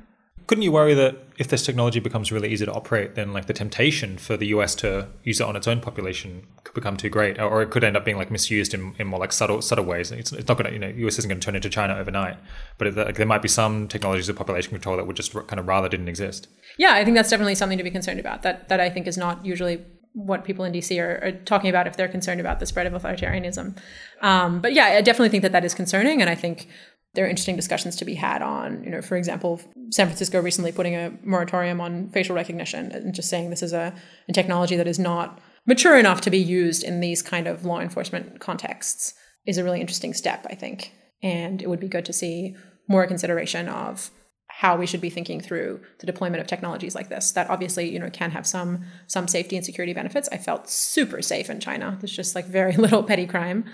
couldn't 0.48 0.62
you 0.62 0.72
worry 0.72 0.94
that 0.94 1.18
if 1.38 1.48
this 1.48 1.66
technology 1.66 2.00
becomes 2.00 2.32
really 2.32 2.52
easy 2.52 2.66
to 2.66 2.72
operate, 2.72 3.16
then 3.16 3.34
like 3.34 3.46
the 3.46 3.54
temptation 3.54 4.18
for 4.18 4.38
the 4.38 4.48
US 4.48 4.76
to 4.76 5.08
use 5.24 5.40
it 5.40 5.48
on 5.48 5.56
its 5.56 5.68
own 5.68 5.80
population 5.80 6.46
could 6.64 6.74
become 6.74 6.98
too 6.98 7.10
great, 7.10 7.40
or 7.40 7.62
it 7.62 7.70
could 7.70 7.84
end 7.84 7.96
up 7.96 8.06
being 8.06 8.18
like 8.18 8.30
misused 8.30 8.74
in, 8.74 8.94
in 9.00 9.08
more 9.08 9.20
like 9.20 9.32
subtle 9.32 9.62
subtle 9.62 9.86
ways. 9.86 10.12
It's, 10.12 10.32
it's 10.32 10.48
not 10.48 10.58
going 10.58 10.68
to 10.68 10.74
you 10.74 10.80
know 10.80 11.08
US 11.08 11.18
isn't 11.20 11.30
going 11.30 11.40
to 11.40 11.46
turn 11.46 11.56
into 11.56 11.70
China 11.70 11.96
overnight, 11.96 12.38
but 12.78 12.94
like, 12.96 13.16
there 13.16 13.26
might 13.26 13.42
be 13.42 13.48
some 13.48 13.88
technologies 13.88 14.30
of 14.30 14.36
population 14.36 14.72
control 14.72 14.98
that 14.98 15.08
would 15.08 15.16
just 15.16 15.34
kind 15.34 15.60
of 15.60 15.68
rather 15.68 15.90
didn't 15.90 16.08
exist. 16.08 16.48
Yeah, 16.78 16.94
I 16.94 17.04
think 17.04 17.16
that's 17.16 17.30
definitely 17.30 17.56
something 17.56 17.78
to 17.78 17.84
be 17.84 17.92
concerned 17.92 18.20
about. 18.20 18.44
That 18.44 18.70
that 18.70 18.80
I 18.80 18.90
think 18.90 19.08
is 19.08 19.18
not 19.18 19.46
usually 19.46 19.84
what 20.14 20.44
people 20.44 20.64
in 20.64 20.72
DC 20.72 21.02
are, 21.02 21.26
are, 21.26 21.32
talking 21.32 21.72
about 21.72 21.88
if 21.88 21.98
they're 21.98 22.08
concerned 22.08 22.40
about 22.40 22.60
the 22.60 22.68
spread 22.68 22.86
of 22.86 22.94
authoritarianism. 22.94 23.76
Um, 24.22 24.62
but 24.62 24.74
yeah, 24.74 24.86
I 24.86 25.02
definitely 25.02 25.30
think 25.30 25.42
that 25.42 25.54
that 25.54 25.66
is 25.66 25.74
concerning, 25.74 26.22
and 26.22 26.30
I 26.30 26.36
think 26.36 26.68
there 27.14 27.26
are 27.26 27.30
interesting 27.30 27.56
discussions 27.56 27.96
to 27.98 28.06
be 28.06 28.16
had 28.16 28.42
on, 28.42 28.84
you 28.84 28.90
know, 28.90 29.02
for 29.02 29.16
example, 29.16 29.62
San 29.92 30.08
Francisco 30.08 30.42
recently 30.42 30.72
putting 30.72 30.96
a 30.96 31.14
moratorium 31.24 31.80
on 31.80 32.10
facial 32.10 32.36
recognition 32.36 32.92
and 32.92 33.14
just 33.14 33.30
saying 33.30 33.50
this 33.50 33.62
is 33.62 33.74
a, 33.74 33.94
a 34.28 34.34
technology 34.34 34.76
that 34.76 34.88
is 34.88 34.98
not 34.98 35.40
mature 35.68 35.98
enough 35.98 36.22
to 36.22 36.32
be 36.32 36.40
used 36.40 36.84
in 36.84 37.00
these 37.00 37.22
kind 37.22 37.48
of 37.48 37.66
law 37.66 37.80
enforcement 37.80 38.40
contexts 38.40 39.14
is 39.46 39.58
a 39.58 39.64
really 39.64 39.80
interesting 39.80 40.14
step, 40.14 40.46
I 40.50 40.56
think. 40.56 40.92
And 41.22 41.62
it 41.62 41.70
would 41.70 41.80
be 41.80 41.88
good 41.88 42.06
to 42.06 42.14
see 42.14 42.56
more 42.88 43.06
consideration 43.06 43.70
of 43.70 44.10
how 44.48 44.76
we 44.76 44.86
should 44.86 45.02
be 45.02 45.10
thinking 45.10 45.42
through 45.42 45.82
the 46.00 46.06
deployment 46.06 46.40
of 46.40 46.46
technologies 46.46 46.94
like 46.94 47.10
this 47.10 47.32
that 47.32 47.50
obviously 47.50 47.92
you 47.92 47.98
know 47.98 48.10
can 48.12 48.30
have 48.30 48.46
some 48.46 48.84
some 49.08 49.28
safety 49.28 49.56
and 49.56 49.66
security 49.66 49.94
benefits. 49.94 50.30
I 50.32 50.38
felt 50.38 50.70
super 50.70 51.22
safe 51.24 51.50
in 51.50 51.60
china. 51.60 51.98
There's 52.00 52.16
just 52.16 52.36
like 52.36 52.46
very 52.46 52.76
little 52.78 53.04
petty 53.04 53.26
crime 53.26 53.66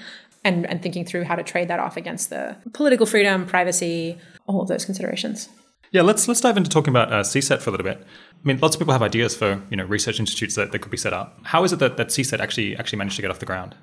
and, 0.43 0.65
and 0.67 0.81
thinking 0.81 1.05
through 1.05 1.23
how 1.23 1.35
to 1.35 1.43
trade 1.43 1.67
that 1.67 1.79
off 1.79 1.97
against 1.97 2.29
the 2.29 2.55
political 2.73 3.05
freedom, 3.05 3.45
privacy, 3.45 4.17
all 4.47 4.61
of 4.61 4.67
those 4.67 4.85
considerations. 4.85 5.49
Yeah, 5.91 6.03
let's 6.03 6.27
let's 6.27 6.41
dive 6.41 6.55
into 6.55 6.69
talking 6.69 6.91
about 6.91 7.11
uh, 7.11 7.23
CSET 7.23 7.61
for 7.61 7.71
a 7.71 7.71
little 7.71 7.83
bit. 7.85 7.97
I 7.99 8.47
mean, 8.47 8.59
lots 8.59 8.75
of 8.75 8.79
people 8.79 8.93
have 8.93 9.01
ideas 9.01 9.35
for 9.35 9.61
you 9.69 9.77
know 9.77 9.85
research 9.85 10.19
institutes 10.19 10.55
that, 10.55 10.71
that 10.71 10.79
could 10.79 10.91
be 10.91 10.97
set 10.97 11.13
up. 11.13 11.39
How 11.43 11.63
is 11.63 11.73
it 11.73 11.79
that, 11.79 11.97
that 11.97 12.07
CSET 12.07 12.39
actually 12.39 12.75
actually 12.77 12.99
managed 12.99 13.15
to 13.15 13.21
get 13.21 13.31
off 13.31 13.39
the 13.39 13.45
ground? 13.45 13.75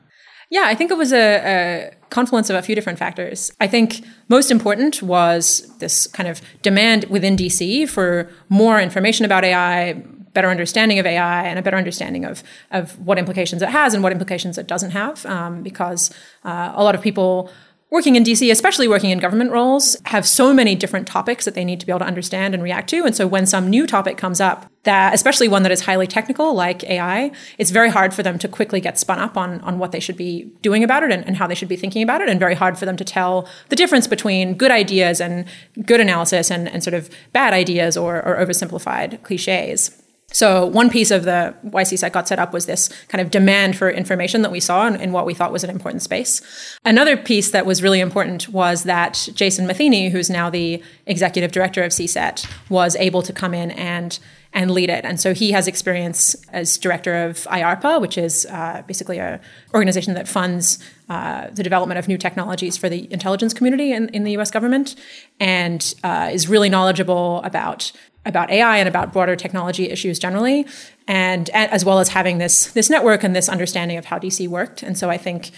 Yeah, 0.48 0.62
I 0.66 0.76
think 0.76 0.92
it 0.92 0.96
was 0.96 1.12
a, 1.12 1.18
a, 1.18 1.96
confluence 2.10 2.50
of 2.50 2.56
a 2.56 2.62
few 2.62 2.76
different 2.76 3.00
factors. 3.00 3.50
I 3.58 3.66
think 3.66 4.04
most 4.28 4.52
important 4.52 5.02
was 5.02 5.68
this 5.78 6.06
kind 6.06 6.28
of 6.28 6.40
demand 6.62 7.06
within 7.06 7.36
DC 7.36 7.88
for 7.88 8.30
more 8.48 8.80
information 8.80 9.24
about 9.24 9.44
AI, 9.44 10.04
better 10.36 10.50
understanding 10.50 10.98
of 10.98 11.06
AI 11.06 11.46
and 11.48 11.58
a 11.58 11.62
better 11.62 11.78
understanding 11.78 12.26
of, 12.26 12.44
of 12.70 12.98
what 13.06 13.18
implications 13.18 13.62
it 13.62 13.70
has 13.70 13.94
and 13.94 14.02
what 14.02 14.12
implications 14.12 14.58
it 14.58 14.66
doesn't 14.66 14.90
have. 14.90 15.24
Um, 15.24 15.62
because 15.62 16.12
uh, 16.44 16.72
a 16.76 16.84
lot 16.84 16.94
of 16.94 17.00
people 17.00 17.50
working 17.88 18.16
in 18.16 18.22
DC, 18.24 18.50
especially 18.50 18.86
working 18.86 19.10
in 19.10 19.18
government 19.18 19.50
roles, 19.50 19.96
have 20.06 20.26
so 20.26 20.52
many 20.52 20.74
different 20.74 21.06
topics 21.06 21.44
that 21.46 21.54
they 21.54 21.64
need 21.64 21.80
to 21.80 21.86
be 21.86 21.92
able 21.92 22.00
to 22.00 22.04
understand 22.04 22.52
and 22.52 22.62
react 22.62 22.90
to. 22.90 23.04
And 23.04 23.16
so 23.16 23.26
when 23.26 23.46
some 23.46 23.70
new 23.70 23.86
topic 23.86 24.18
comes 24.18 24.40
up, 24.40 24.66
that 24.82 25.14
especially 25.14 25.48
one 25.48 25.62
that 25.62 25.72
is 25.72 25.82
highly 25.82 26.06
technical, 26.06 26.52
like 26.52 26.84
AI, 26.84 27.30
it's 27.58 27.70
very 27.70 27.88
hard 27.88 28.12
for 28.12 28.22
them 28.22 28.38
to 28.40 28.48
quickly 28.48 28.80
get 28.80 28.98
spun 28.98 29.18
up 29.18 29.36
on, 29.36 29.60
on 29.62 29.78
what 29.78 29.92
they 29.92 30.00
should 30.00 30.16
be 30.16 30.50
doing 30.62 30.84
about 30.84 31.02
it 31.04 31.12
and, 31.12 31.24
and 31.26 31.36
how 31.36 31.46
they 31.46 31.54
should 31.54 31.68
be 31.68 31.76
thinking 31.76 32.02
about 32.02 32.20
it, 32.20 32.28
and 32.28 32.38
very 32.38 32.54
hard 32.54 32.76
for 32.76 32.84
them 32.84 32.96
to 32.96 33.04
tell 33.04 33.48
the 33.70 33.76
difference 33.76 34.06
between 34.06 34.54
good 34.54 34.70
ideas 34.70 35.20
and 35.20 35.46
good 35.86 36.00
analysis 36.00 36.50
and, 36.50 36.68
and 36.68 36.82
sort 36.84 36.94
of 36.94 37.08
bad 37.32 37.54
ideas 37.54 37.96
or, 37.96 38.16
or 38.26 38.36
oversimplified 38.36 39.22
cliches. 39.22 40.02
So 40.32 40.66
one 40.66 40.90
piece 40.90 41.10
of 41.10 41.24
the 41.24 41.54
why 41.62 41.84
CSET 41.84 42.12
got 42.12 42.28
set 42.28 42.38
up 42.38 42.52
was 42.52 42.66
this 42.66 42.88
kind 43.08 43.22
of 43.22 43.30
demand 43.30 43.76
for 43.76 43.88
information 43.88 44.42
that 44.42 44.50
we 44.50 44.60
saw 44.60 44.86
in, 44.86 44.96
in, 44.96 45.12
what 45.12 45.24
we 45.24 45.34
thought 45.34 45.52
was 45.52 45.64
an 45.64 45.70
important 45.70 46.02
space. 46.02 46.42
Another 46.84 47.16
piece 47.16 47.52
that 47.52 47.64
was 47.64 47.82
really 47.82 48.00
important 48.00 48.48
was 48.48 48.82
that 48.82 49.28
Jason 49.34 49.66
Matheny, 49.66 50.10
who's 50.10 50.28
now 50.28 50.50
the 50.50 50.82
executive 51.06 51.52
director 51.52 51.82
of 51.84 51.92
CSET, 51.92 52.46
was 52.68 52.96
able 52.96 53.22
to 53.22 53.32
come 53.32 53.54
in 53.54 53.70
and 53.72 54.18
and 54.52 54.70
lead 54.70 54.88
it. 54.88 55.04
And 55.04 55.20
so 55.20 55.34
he 55.34 55.52
has 55.52 55.68
experience 55.68 56.34
as 56.48 56.78
director 56.78 57.24
of 57.24 57.44
IARPA, 57.44 58.00
which 58.00 58.16
is 58.16 58.46
uh, 58.46 58.82
basically 58.86 59.18
an 59.18 59.38
organization 59.74 60.14
that 60.14 60.26
funds 60.26 60.78
uh, 61.10 61.48
the 61.52 61.62
development 61.62 61.98
of 61.98 62.08
new 62.08 62.16
technologies 62.16 62.76
for 62.76 62.88
the 62.88 63.12
intelligence 63.12 63.52
community 63.52 63.92
in, 63.92 64.08
in 64.10 64.24
the 64.24 64.32
US 64.38 64.50
government, 64.50 64.96
and 65.38 65.94
uh, 66.02 66.30
is 66.32 66.48
really 66.48 66.70
knowledgeable 66.70 67.42
about 67.42 67.92
about 68.26 68.50
AI 68.50 68.76
and 68.76 68.88
about 68.88 69.12
broader 69.12 69.36
technology 69.36 69.88
issues 69.88 70.18
generally, 70.18 70.66
and, 71.08 71.48
and, 71.50 71.70
as 71.70 71.84
well 71.84 71.98
as 72.00 72.08
having 72.08 72.38
this 72.38 72.72
this 72.72 72.90
network 72.90 73.24
and 73.24 73.34
this 73.34 73.48
understanding 73.48 73.96
of 73.96 74.04
how 74.04 74.18
DC 74.18 74.46
worked. 74.48 74.82
And 74.82 74.98
so 74.98 75.08
I 75.08 75.16
think 75.16 75.52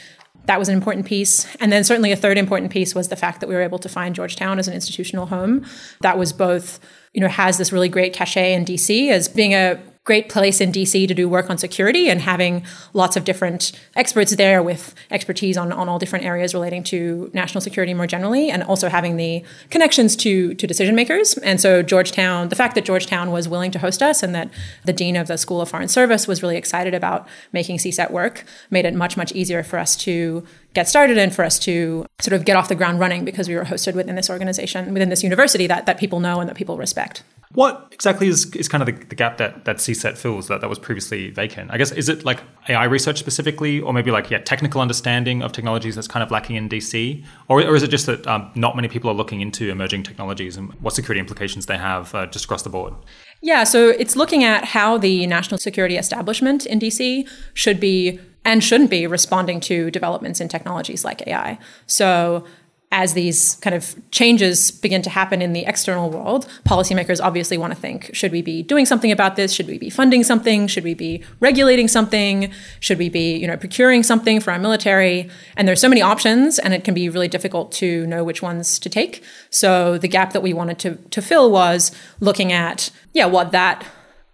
that 0.45 0.59
was 0.59 0.69
an 0.69 0.75
important 0.75 1.07
piece. 1.07 1.47
And 1.61 1.71
then 1.71 1.85
certainly 1.85 2.11
a 2.11 2.17
third 2.17 2.39
important 2.39 2.71
piece 2.73 2.95
was 2.95 3.09
the 3.09 3.17
fact 3.17 3.41
that 3.41 3.49
we 3.49 3.55
were 3.55 3.63
able 3.63 3.79
to 3.81 3.89
find 3.89 4.15
Georgetown 4.15 4.59
as 4.59 4.67
an 4.67 4.75
institutional 4.75 5.27
home 5.27 5.65
that 6.01 6.17
was 6.17 6.33
both 6.33 6.81
you 7.13 7.21
know 7.21 7.29
has 7.29 7.59
this 7.59 7.73
really 7.73 7.89
great 7.89 8.13
cachet 8.13 8.55
in 8.55 8.65
DC 8.65 9.11
as 9.11 9.29
being 9.29 9.55
a 9.55 9.81
great 10.09 10.31
place 10.31 10.59
in 10.59 10.73
DC 10.73 11.07
to 11.07 11.13
do 11.13 11.29
work 11.29 11.51
on 11.51 11.59
security 11.59 12.09
and 12.09 12.23
having 12.23 12.65
lots 12.95 13.15
of 13.15 13.25
different 13.25 13.73
experts 13.95 14.35
there 14.37 14.63
with 14.63 14.95
expertise 15.11 15.59
on, 15.59 15.71
on 15.71 15.87
all 15.87 15.99
different 15.99 16.25
areas 16.25 16.55
relating 16.55 16.83
to 16.83 17.31
national 17.35 17.61
security 17.61 17.93
more 17.93 18.07
generally, 18.07 18.51
and 18.51 18.63
also 18.63 18.89
having 18.89 19.19
the 19.19 19.45
connections 19.69 20.17
to, 20.17 20.55
to 20.55 20.67
decision 20.67 20.95
makers. 20.95 21.37
And 21.51 21.61
so 21.61 21.83
Georgetown, 21.83 22.49
the 22.49 22.57
fact 22.57 22.75
that 22.77 22.87
Georgetown 22.87 23.31
was 23.33 23.51
willing 23.51 23.71
to 23.71 23.79
host 23.79 24.03
us 24.03 24.23
and 24.23 24.35
that 24.35 24.49
the 24.87 24.95
dean 24.95 25.15
of 25.15 25.27
the 25.27 25.37
School 25.37 25.61
of 25.61 25.69
Foreign 25.69 25.89
Service 25.89 26.27
was 26.27 26.43
really 26.43 26.57
excited 26.57 26.95
about 26.95 27.29
making 27.53 27.77
CSET 27.77 28.11
work 28.11 28.45
made 28.71 28.87
it 28.87 28.95
much, 28.95 29.19
much 29.19 29.33
easier 29.33 29.63
for 29.63 29.79
us 29.79 29.95
to 29.97 30.43
get 30.79 30.89
started 30.89 31.19
and 31.19 31.35
for 31.35 31.45
us 31.45 31.59
to 31.59 32.07
sort 32.21 32.35
of 32.35 32.45
get 32.45 32.57
off 32.57 32.69
the 32.69 32.75
ground 32.77 33.01
running 33.01 33.25
because 33.25 33.49
we 33.49 33.57
were 33.57 33.65
hosted 33.65 33.95
within 33.95 34.15
this 34.15 34.31
organization, 34.31 34.93
within 34.93 35.09
this 35.09 35.25
university 35.25 35.67
that, 35.67 35.87
that 35.87 35.99
people 35.99 36.21
know 36.21 36.39
and 36.39 36.49
that 36.49 36.57
people 36.57 36.77
respect. 36.77 37.25
What 37.53 37.89
exactly 37.91 38.29
is, 38.29 38.55
is 38.55 38.69
kind 38.69 38.83
of 38.83 38.87
the, 38.87 39.05
the, 39.07 39.17
gap 39.17 39.39
that, 39.39 39.65
that 39.65 39.79
CSET 39.79 40.17
fills 40.17 40.47
that, 40.49 40.61
that 40.61 40.69
was 40.69 40.79
previously 40.79 41.31
vacant? 41.31 41.73
I 41.73 41.79
guess, 41.79 41.91
is 41.91 42.09
it 42.09 42.25
like 42.25 42.43
AI 42.69 42.85
research 42.85 43.19
specifically, 43.19 43.81
or 43.81 43.93
maybe 43.93 44.13
like, 44.13 44.31
yeah, 44.31 44.39
technical 44.39 44.81
understanding 44.81 45.43
of 45.43 45.51
technologies 45.51 45.97
that's 45.97 46.07
kind 46.07 46.23
of 46.23 46.31
lacking 46.31 46.55
in 46.57 46.69
DC? 46.69 47.25
Or, 47.49 47.61
or 47.63 47.75
is 47.75 47.83
it 47.83 47.89
just 47.89 48.07
that 48.07 48.25
um, 48.29 48.53
not 48.55 48.77
many 48.77 48.87
people 48.87 49.11
are 49.11 49.15
looking 49.15 49.41
into 49.41 49.71
emerging 49.71 50.05
technologies 50.05 50.57
and 50.57 50.73
what 50.75 50.95
security 50.95 51.19
implications 51.19 51.67
they 51.67 51.79
have 51.79 52.15
uh, 52.15 52.27
just 52.27 52.45
across 52.45 52.63
the 52.63 52.71
board? 52.71 52.95
Yeah, 53.41 53.65
so 53.65 53.91
it's 53.91 54.17
looking 54.17 54.43
at 54.43 54.65
how 54.65 54.99
the 54.99 55.27
national 55.27 55.59
security 55.59 55.97
establishment 55.97 56.67
in 56.67 56.81
DC 56.81 57.29
should 57.55 57.79
be 57.79 58.21
and 58.45 58.65
shouldn't 58.65 58.91
be 58.91 59.07
responding 59.07 59.61
to 59.61 59.91
developments 59.91 60.41
in 60.41 60.49
technologies 60.49 61.05
like 61.05 61.27
AI. 61.27 61.59
So 61.87 62.45
as 62.91 63.13
these 63.13 63.57
kind 63.57 63.77
of 63.77 63.95
changes 64.11 64.71
begin 64.71 65.03
to 65.03 65.11
happen 65.11 65.43
in 65.43 65.53
the 65.53 65.65
external 65.67 66.09
world, 66.09 66.49
policymakers 66.65 67.21
obviously 67.23 67.59
want 67.59 67.73
to 67.73 67.79
think 67.79 68.11
should 68.15 68.33
we 68.33 68.41
be 68.41 68.63
doing 68.63 68.87
something 68.87 69.13
about 69.13 69.37
this? 69.37 69.53
Should 69.53 69.67
we 69.67 69.77
be 69.77 69.91
funding 69.91 70.25
something? 70.25 70.67
Should 70.67 70.85
we 70.85 70.95
be 70.95 71.23
regulating 71.39 71.87
something? 71.87 72.51
Should 72.81 72.99
we 72.99 73.11
be, 73.11 73.37
you 73.37 73.47
know, 73.47 73.59
procuring 73.59 74.03
something 74.03 74.41
for 74.41 74.53
our 74.53 74.59
military? 74.59 75.29
And 75.57 75.69
there's 75.69 75.81
so 75.81 75.89
many 75.89 76.01
options 76.01 76.59
and 76.59 76.73
it 76.73 76.83
can 76.83 76.95
be 76.95 77.11
really 77.11 77.29
difficult 77.29 77.73
to 77.73 78.07
know 78.07 78.25
which 78.25 78.41
ones 78.41 78.79
to 78.79 78.89
take. 78.89 79.23
So 79.51 79.99
the 79.99 80.09
gap 80.09 80.33
that 80.33 80.43
we 80.43 80.55
wanted 80.55 80.79
to 80.81 80.95
to 80.95 81.21
fill 81.21 81.51
was 81.51 81.93
looking 82.21 82.53
at 82.53 82.91
yeah, 83.13 83.27
what 83.27 83.53
that 83.53 83.85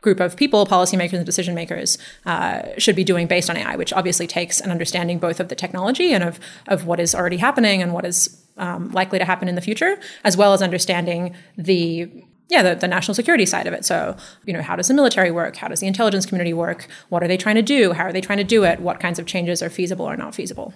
group 0.05 0.21
of 0.21 0.37
people, 0.37 0.67
policymakers 0.67 1.15
and 1.15 1.25
decision 1.25 1.55
makers, 1.55 1.97
uh, 2.27 2.61
should 2.77 2.95
be 2.95 3.03
doing 3.03 3.27
based 3.27 3.49
on 3.49 3.57
AI, 3.57 3.75
which 3.75 3.93
obviously 3.95 4.27
takes 4.27 4.61
an 4.61 4.71
understanding 4.71 5.19
both 5.19 5.41
of 5.41 5.49
the 5.49 5.55
technology 5.55 6.13
and 6.13 6.23
of, 6.23 6.39
of 6.69 6.87
what 6.87 7.01
is 7.01 7.15
already 7.15 7.39
happening 7.39 7.81
and 7.83 7.95
what 7.95 8.05
is 8.05 8.45
um, 8.59 8.91
likely 8.93 9.19
to 9.19 9.25
happen 9.25 9.49
in 9.49 9.55
the 9.55 9.63
future, 9.63 9.99
as 10.23 10.37
well 10.37 10.53
as 10.53 10.61
understanding 10.63 11.35
the 11.57 12.09
yeah, 12.51 12.63
the, 12.63 12.75
the, 12.75 12.87
national 12.87 13.15
security 13.15 13.47
side 13.47 13.67
of 13.67 13.73
it. 13.73 13.87
So, 13.87 14.15
you 14.45 14.53
know, 14.53 14.61
how 14.61 14.77
does 14.77 14.89
the 14.89 14.95
military 14.95 15.31
work? 15.31 15.57
How 15.57 15.67
does 15.67 15.81
the 15.81 15.87
intelligence 15.87 16.27
community 16.27 16.53
work? 16.53 16.87
What 17.09 17.23
are 17.23 17.27
they 17.27 17.39
trying 17.39 17.55
to 17.55 17.63
do? 17.63 17.95
How 17.95 18.05
are 18.05 18.13
they 18.13 18.21
trying 18.21 18.37
to 18.37 18.45
do 18.45 18.65
it? 18.65 18.81
What 18.81 19.01
kinds 19.01 19.19
of 19.19 19.25
changes 19.25 19.63
are 19.63 19.71
feasible 19.71 20.05
or 20.05 20.15
not 20.15 20.35
feasible? 20.35 20.75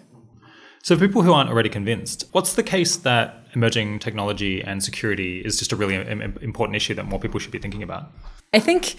So, 0.82 0.96
for 0.96 1.06
people 1.06 1.22
who 1.22 1.32
aren't 1.32 1.50
already 1.50 1.68
convinced, 1.68 2.24
what's 2.32 2.54
the 2.54 2.62
case 2.62 2.96
that 2.98 3.46
emerging 3.54 3.98
technology 3.98 4.62
and 4.62 4.82
security 4.82 5.40
is 5.40 5.58
just 5.58 5.72
a 5.72 5.76
really 5.76 5.96
important 5.96 6.76
issue 6.76 6.94
that 6.94 7.04
more 7.04 7.18
people 7.18 7.40
should 7.40 7.52
be 7.52 7.58
thinking 7.58 7.82
about? 7.82 8.10
I 8.52 8.60
think 8.60 8.96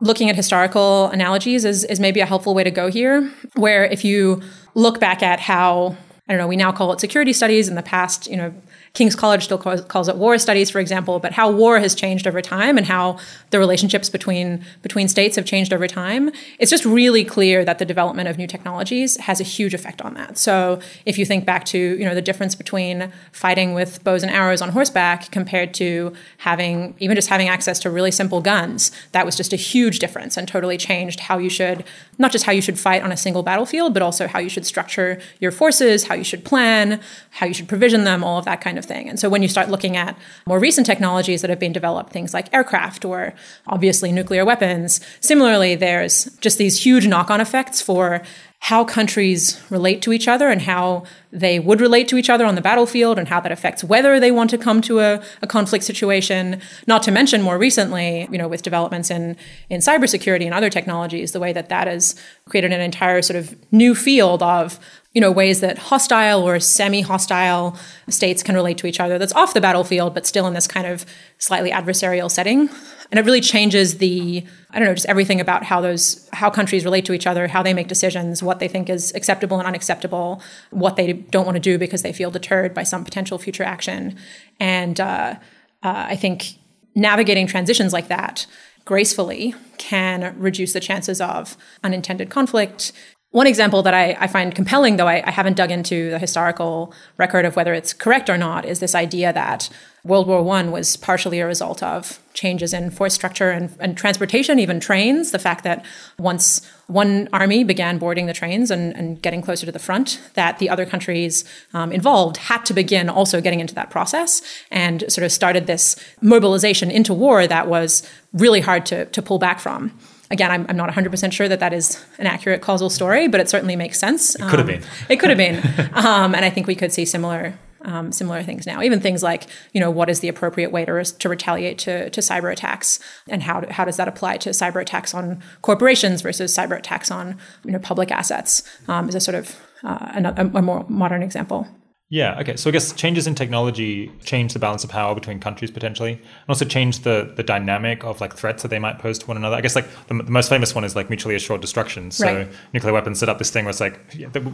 looking 0.00 0.30
at 0.30 0.36
historical 0.36 1.06
analogies 1.08 1.64
is, 1.64 1.84
is 1.84 2.00
maybe 2.00 2.20
a 2.20 2.26
helpful 2.26 2.54
way 2.54 2.64
to 2.64 2.70
go 2.70 2.90
here, 2.90 3.30
where 3.56 3.84
if 3.84 4.04
you 4.04 4.42
look 4.74 5.00
back 5.00 5.22
at 5.22 5.40
how 5.40 5.96
I 6.28 6.34
don't 6.34 6.38
know, 6.42 6.46
we 6.46 6.56
now 6.56 6.70
call 6.70 6.92
it 6.92 7.00
security 7.00 7.32
studies. 7.32 7.68
In 7.68 7.74
the 7.74 7.82
past, 7.82 8.28
you 8.28 8.36
know, 8.36 8.54
King's 8.92 9.14
College 9.14 9.44
still 9.44 9.58
calls, 9.58 9.82
calls, 9.82 10.08
it 10.08 10.16
war 10.16 10.36
studies, 10.36 10.68
for 10.68 10.80
example, 10.80 11.20
but 11.20 11.32
how 11.32 11.48
war 11.50 11.78
has 11.78 11.94
changed 11.94 12.26
over 12.26 12.42
time 12.42 12.76
and 12.76 12.86
how 12.86 13.18
the 13.50 13.58
relationships 13.58 14.10
between 14.10 14.64
between 14.82 15.06
states 15.06 15.36
have 15.36 15.44
changed 15.44 15.72
over 15.72 15.86
time. 15.86 16.30
It's 16.58 16.70
just 16.70 16.84
really 16.84 17.24
clear 17.24 17.64
that 17.64 17.78
the 17.78 17.84
development 17.84 18.28
of 18.28 18.36
new 18.36 18.48
technologies 18.48 19.16
has 19.18 19.40
a 19.40 19.44
huge 19.44 19.74
effect 19.74 20.02
on 20.02 20.14
that. 20.14 20.38
So 20.38 20.80
if 21.06 21.18
you 21.18 21.24
think 21.24 21.44
back 21.44 21.64
to 21.66 21.78
you 21.78 22.04
know 22.04 22.16
the 22.16 22.22
difference 22.22 22.56
between 22.56 23.12
fighting 23.30 23.74
with 23.74 24.02
bows 24.02 24.24
and 24.24 24.32
arrows 24.32 24.60
on 24.60 24.70
horseback 24.70 25.30
compared 25.30 25.72
to 25.74 26.12
having 26.38 26.94
even 26.98 27.14
just 27.14 27.28
having 27.28 27.48
access 27.48 27.78
to 27.80 27.90
really 27.90 28.10
simple 28.10 28.40
guns, 28.40 28.90
that 29.12 29.24
was 29.24 29.36
just 29.36 29.52
a 29.52 29.56
huge 29.56 30.00
difference 30.00 30.36
and 30.36 30.48
totally 30.48 30.76
changed 30.76 31.20
how 31.20 31.38
you 31.38 31.48
should 31.48 31.84
not 32.18 32.32
just 32.32 32.44
how 32.44 32.52
you 32.52 32.60
should 32.60 32.78
fight 32.78 33.02
on 33.02 33.12
a 33.12 33.16
single 33.16 33.42
battlefield, 33.42 33.94
but 33.94 34.02
also 34.02 34.26
how 34.26 34.38
you 34.38 34.48
should 34.48 34.66
structure 34.66 35.20
your 35.38 35.50
forces, 35.50 36.04
how 36.04 36.14
you 36.14 36.24
should 36.24 36.44
plan, 36.44 37.00
how 37.30 37.46
you 37.46 37.54
should 37.54 37.68
provision 37.68 38.04
them, 38.04 38.22
all 38.22 38.38
of 38.38 38.44
that 38.44 38.60
kind 38.60 38.78
of 38.78 38.79
thing. 38.84 39.08
And 39.08 39.18
so 39.18 39.28
when 39.28 39.42
you 39.42 39.48
start 39.48 39.68
looking 39.68 39.96
at 39.96 40.16
more 40.46 40.58
recent 40.58 40.86
technologies 40.86 41.40
that 41.42 41.50
have 41.50 41.58
been 41.58 41.72
developed, 41.72 42.12
things 42.12 42.34
like 42.34 42.52
aircraft 42.52 43.04
or 43.04 43.34
obviously 43.66 44.12
nuclear 44.12 44.44
weapons, 44.44 45.00
similarly, 45.20 45.74
there's 45.74 46.24
just 46.40 46.58
these 46.58 46.84
huge 46.84 47.06
knock 47.06 47.30
on 47.30 47.40
effects 47.40 47.80
for 47.82 48.22
how 48.62 48.84
countries 48.84 49.60
relate 49.70 50.02
to 50.02 50.12
each 50.12 50.28
other 50.28 50.48
and 50.50 50.60
how 50.62 51.02
they 51.32 51.58
would 51.58 51.80
relate 51.80 52.06
to 52.08 52.18
each 52.18 52.28
other 52.28 52.44
on 52.44 52.56
the 52.56 52.60
battlefield 52.60 53.18
and 53.18 53.26
how 53.26 53.40
that 53.40 53.50
affects 53.50 53.82
whether 53.82 54.20
they 54.20 54.30
want 54.30 54.50
to 54.50 54.58
come 54.58 54.82
to 54.82 55.00
a, 55.00 55.22
a, 55.40 55.46
conflict 55.46 55.82
situation. 55.82 56.60
Not 56.86 57.02
to 57.04 57.10
mention 57.10 57.40
more 57.40 57.56
recently, 57.56 58.28
you 58.30 58.36
know, 58.36 58.48
with 58.48 58.60
developments 58.62 59.10
in, 59.10 59.36
in 59.70 59.80
cybersecurity 59.80 60.44
and 60.44 60.52
other 60.52 60.68
technologies, 60.68 61.32
the 61.32 61.40
way 61.40 61.54
that 61.54 61.70
that 61.70 61.86
has 61.86 62.14
created 62.50 62.70
an 62.70 62.82
entire 62.82 63.22
sort 63.22 63.38
of 63.38 63.56
new 63.72 63.94
field 63.94 64.42
of 64.42 64.78
you 65.12 65.20
know 65.20 65.30
ways 65.30 65.60
that 65.60 65.78
hostile 65.78 66.42
or 66.42 66.60
semi-hostile 66.60 67.76
states 68.08 68.42
can 68.42 68.54
relate 68.54 68.78
to 68.78 68.86
each 68.86 69.00
other 69.00 69.18
that's 69.18 69.32
off 69.32 69.54
the 69.54 69.60
battlefield 69.60 70.14
but 70.14 70.26
still 70.26 70.46
in 70.46 70.54
this 70.54 70.68
kind 70.68 70.86
of 70.86 71.04
slightly 71.38 71.70
adversarial 71.70 72.30
setting. 72.30 72.68
And 73.10 73.18
it 73.18 73.24
really 73.24 73.40
changes 73.40 73.98
the 73.98 74.46
i 74.70 74.78
don't 74.78 74.86
know 74.86 74.94
just 74.94 75.08
everything 75.08 75.40
about 75.40 75.64
how 75.64 75.80
those 75.80 76.28
how 76.32 76.48
countries 76.48 76.84
relate 76.84 77.04
to 77.06 77.12
each 77.12 77.26
other 77.26 77.48
how 77.48 77.62
they 77.62 77.74
make 77.74 77.88
decisions 77.88 78.40
what 78.40 78.60
they 78.60 78.68
think 78.68 78.88
is 78.88 79.12
acceptable 79.14 79.58
and 79.58 79.66
unacceptable 79.66 80.40
what 80.70 80.94
they 80.94 81.12
don't 81.12 81.44
want 81.44 81.56
to 81.56 81.60
do 81.60 81.76
because 81.76 82.02
they 82.02 82.12
feel 82.12 82.30
deterred 82.30 82.72
by 82.72 82.84
some 82.84 83.04
potential 83.04 83.36
future 83.38 83.64
action. 83.64 84.16
And 84.60 85.00
uh, 85.00 85.34
uh, 85.82 86.04
i 86.08 86.16
think 86.16 86.54
navigating 86.94 87.46
transitions 87.46 87.92
like 87.92 88.08
that 88.08 88.46
gracefully 88.84 89.54
can 89.78 90.34
reduce 90.38 90.72
the 90.72 90.80
chances 90.80 91.20
of 91.20 91.56
unintended 91.82 92.30
conflict 92.30 92.92
one 93.32 93.46
example 93.46 93.82
that 93.84 93.94
I, 93.94 94.16
I 94.18 94.26
find 94.26 94.52
compelling, 94.52 94.96
though 94.96 95.06
I, 95.06 95.22
I, 95.24 95.30
haven't 95.30 95.56
dug 95.56 95.70
into 95.70 96.10
the 96.10 96.18
historical 96.18 96.92
record 97.16 97.44
of 97.44 97.54
whether 97.54 97.72
it's 97.72 97.92
correct 97.92 98.28
or 98.28 98.36
not, 98.36 98.64
is 98.64 98.80
this 98.80 98.92
idea 98.92 99.32
that 99.32 99.68
World 100.02 100.26
War 100.26 100.40
I 100.56 100.64
was 100.64 100.96
partially 100.96 101.38
a 101.38 101.46
result 101.46 101.80
of 101.80 102.18
changes 102.34 102.74
in 102.74 102.90
force 102.90 103.14
structure 103.14 103.50
and, 103.50 103.72
and, 103.78 103.96
transportation, 103.96 104.58
even 104.58 104.80
trains. 104.80 105.30
The 105.30 105.38
fact 105.38 105.62
that 105.62 105.84
once 106.18 106.68
one 106.88 107.28
army 107.32 107.62
began 107.62 107.98
boarding 107.98 108.26
the 108.26 108.32
trains 108.32 108.70
and, 108.70 108.96
and 108.96 109.22
getting 109.22 109.42
closer 109.42 109.64
to 109.64 109.72
the 109.72 109.78
front, 109.78 110.20
that 110.34 110.58
the 110.58 110.68
other 110.68 110.86
countries 110.86 111.44
um, 111.72 111.92
involved 111.92 112.36
had 112.38 112.64
to 112.66 112.74
begin 112.74 113.08
also 113.08 113.40
getting 113.40 113.60
into 113.60 113.74
that 113.76 113.90
process 113.90 114.42
and 114.72 115.04
sort 115.12 115.24
of 115.24 115.30
started 115.30 115.68
this 115.68 115.94
mobilization 116.20 116.90
into 116.90 117.14
war 117.14 117.46
that 117.46 117.68
was 117.68 118.02
really 118.32 118.60
hard 118.60 118.86
to, 118.86 119.04
to 119.06 119.22
pull 119.22 119.38
back 119.38 119.60
from. 119.60 119.96
Again, 120.30 120.50
I'm, 120.50 120.66
I'm 120.68 120.76
not 120.76 120.90
100% 120.90 121.32
sure 121.32 121.48
that 121.48 121.60
that 121.60 121.72
is 121.72 122.04
an 122.18 122.26
accurate 122.26 122.62
causal 122.62 122.88
story, 122.88 123.26
but 123.26 123.40
it 123.40 123.50
certainly 123.50 123.74
makes 123.74 123.98
sense. 123.98 124.36
It 124.36 124.42
could 124.42 124.60
have 124.60 124.60
um, 124.60 124.66
been. 124.66 124.82
It 125.08 125.16
could 125.16 125.30
have 125.30 125.38
been. 125.38 125.56
um, 125.92 126.34
and 126.34 126.44
I 126.44 126.50
think 126.50 126.66
we 126.66 126.74
could 126.74 126.92
see 126.92 127.04
similar 127.04 127.58
um, 127.82 128.12
similar 128.12 128.42
things 128.42 128.66
now. 128.66 128.82
Even 128.82 129.00
things 129.00 129.22
like, 129.22 129.46
you 129.72 129.80
know, 129.80 129.90
what 129.90 130.10
is 130.10 130.20
the 130.20 130.28
appropriate 130.28 130.70
way 130.70 130.84
to, 130.84 131.02
to 131.02 131.28
retaliate 131.28 131.78
to, 131.78 132.10
to 132.10 132.20
cyber 132.20 132.52
attacks, 132.52 133.00
and 133.28 133.42
how, 133.42 133.64
how 133.70 133.84
does 133.84 133.96
that 133.96 134.08
apply 134.08 134.36
to 134.38 134.50
cyber 134.50 134.82
attacks 134.82 135.14
on 135.14 135.42
corporations 135.62 136.22
versus 136.22 136.54
cyber 136.54 136.78
attacks 136.78 137.10
on 137.10 137.38
you 137.64 137.72
know 137.72 137.78
public 137.78 138.10
assets? 138.10 138.62
Um, 138.88 139.08
is 139.08 139.14
a 139.14 139.20
sort 139.20 139.34
of 139.34 139.58
uh, 139.82 140.32
a, 140.36 140.58
a 140.58 140.62
more 140.62 140.84
modern 140.88 141.22
example. 141.22 141.66
Yeah. 142.10 142.40
Okay. 142.40 142.56
So 142.56 142.68
I 142.68 142.72
guess 142.72 142.92
changes 142.92 143.28
in 143.28 143.36
technology 143.36 144.10
change 144.24 144.52
the 144.52 144.58
balance 144.58 144.82
of 144.82 144.90
power 144.90 145.14
between 145.14 145.38
countries 145.38 145.70
potentially, 145.70 146.14
and 146.14 146.48
also 146.48 146.64
change 146.64 147.00
the 147.00 147.32
the 147.36 147.44
dynamic 147.44 148.02
of 148.02 148.20
like 148.20 148.34
threats 148.34 148.62
that 148.64 148.68
they 148.68 148.80
might 148.80 148.98
pose 148.98 149.16
to 149.20 149.26
one 149.26 149.36
another. 149.36 149.54
I 149.54 149.60
guess 149.60 149.76
like 149.76 149.86
the, 150.08 150.14
the 150.14 150.30
most 150.30 150.48
famous 150.48 150.74
one 150.74 150.82
is 150.82 150.96
like 150.96 151.08
mutually 151.08 151.36
assured 151.36 151.60
destruction. 151.60 152.10
So 152.10 152.26
right. 152.26 152.48
nuclear 152.74 152.92
weapons 152.92 153.20
set 153.20 153.28
up 153.28 153.38
this 153.38 153.50
thing 153.50 153.64
where 153.64 153.70
it's 153.70 153.78
like 153.80 154.00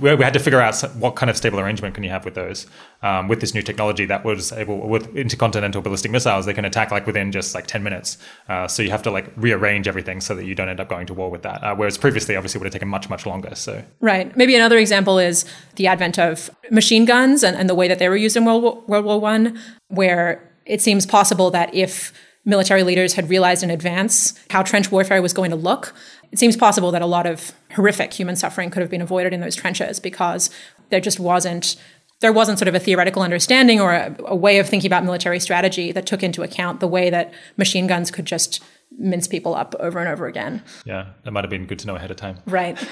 we, 0.03 0.15
we 0.15 0.23
had 0.23 0.35
to 0.35 0.39
figure 0.39 0.61
out 0.61 0.79
what 0.97 1.17
kind 1.17 1.31
of 1.31 1.37
stable 1.39 1.59
arrangement 1.59 1.95
can 1.95 2.05
you 2.05 2.11
have 2.11 2.27
with 2.27 2.35
those 2.35 2.67
um, 3.03 3.27
with 3.27 3.41
this 3.41 3.55
new 3.55 3.63
technology 3.63 4.05
that 4.05 4.23
was 4.23 4.53
able 4.53 4.87
with 4.87 5.17
intercontinental 5.17 5.81
ballistic 5.81 6.11
missiles 6.11 6.45
they 6.45 6.53
can 6.53 6.67
attack 6.67 6.91
like 6.91 7.07
within 7.07 7.33
just 7.33 7.55
like 7.55 7.67
ten 7.67 7.83
minutes. 7.83 8.19
Uh, 8.51 8.69
so 8.69 8.83
you 8.83 8.91
have 8.91 9.03
to 9.03 9.11
like 9.11 9.33
rearrange 9.35 9.89
everything 9.89 10.21
so 10.21 10.35
that 10.35 10.45
you 10.45 10.55
don't 10.55 10.69
end 10.69 10.79
up 10.79 10.91
going 10.91 11.07
to 11.07 11.15
war 11.15 11.31
with 11.31 11.43
that. 11.43 11.65
Uh, 11.65 11.75
whereas 11.75 11.97
previously, 11.97 12.37
obviously, 12.37 12.59
it 12.59 12.61
would 12.61 12.67
have 12.67 12.75
taken 12.75 12.89
much 12.89 13.09
much 13.09 13.25
longer. 13.25 13.55
So 13.55 13.83
right. 14.01 14.37
Maybe 14.37 14.55
another 14.55 14.77
example 14.77 15.19
is 15.19 15.47
the 15.77 15.87
advent 15.87 16.19
of 16.19 16.51
machine 16.71 17.07
guns 17.07 17.46
and, 17.47 17.57
and 17.57 17.69
the 17.69 17.75
way 17.75 17.89
that 17.89 17.99
they 17.99 18.09
were 18.09 18.17
used 18.17 18.37
in 18.37 18.45
World 18.45 18.63
War, 18.63 18.83
World 18.87 19.05
War 19.05 19.21
One, 19.21 19.59
where 19.89 20.53
it 20.67 20.83
seems 20.83 21.07
possible 21.07 21.51
that 21.53 21.75
if 21.75 22.13
military 22.45 22.83
leaders 22.83 23.15
had 23.15 23.29
realized 23.29 23.63
in 23.63 23.71
advance 23.71 24.39
how 24.51 24.63
trench 24.63 24.91
warfare 24.93 25.23
was 25.23 25.33
going 25.33 25.51
to 25.51 25.57
look, 25.57 25.95
it 26.33 26.39
seems 26.39 26.57
possible 26.57 26.91
that 26.93 27.03
a 27.03 27.07
lot 27.07 27.27
of 27.27 27.53
horrific 27.73 28.13
human 28.13 28.37
suffering 28.37 28.71
could 28.71 28.81
have 28.81 28.91
been 28.91 29.03
avoided 29.03 29.33
in 29.33 29.41
those 29.41 29.57
trenches 29.57 29.99
because 30.01 30.51
there 30.91 31.01
just 31.01 31.21
wasn't 31.21 31.77
there 32.21 32.33
wasn't 32.33 32.59
sort 32.59 32.69
of 32.69 32.75
a 32.75 32.79
theoretical 32.79 33.21
understanding 33.21 33.79
or 33.79 33.93
a, 33.93 34.17
a, 34.25 34.35
way 34.35 34.59
of 34.59 34.67
thinking 34.67 34.89
about 34.89 35.05
military 35.05 35.39
strategy 35.39 35.93
that 35.93 36.07
took 36.07 36.23
into 36.23 36.43
account 36.43 36.81
the 36.81 36.89
way 36.89 37.11
that 37.11 37.31
machine 37.59 37.87
guns 37.87 38.11
could 38.11 38.25
just 38.25 38.63
mince 38.99 39.29
people 39.29 39.55
up 39.55 39.75
over 39.81 39.99
and 39.99 40.09
over 40.09 40.27
again. 40.27 40.63
Yeah, 40.87 41.09
that 41.25 41.31
might 41.33 41.45
have 41.45 41.51
been 41.51 41.67
good 41.67 41.79
to 41.81 41.87
know 41.87 41.97
ahead 41.97 42.11
of 42.11 42.17
time. 42.17 42.39
Right. 42.47 42.79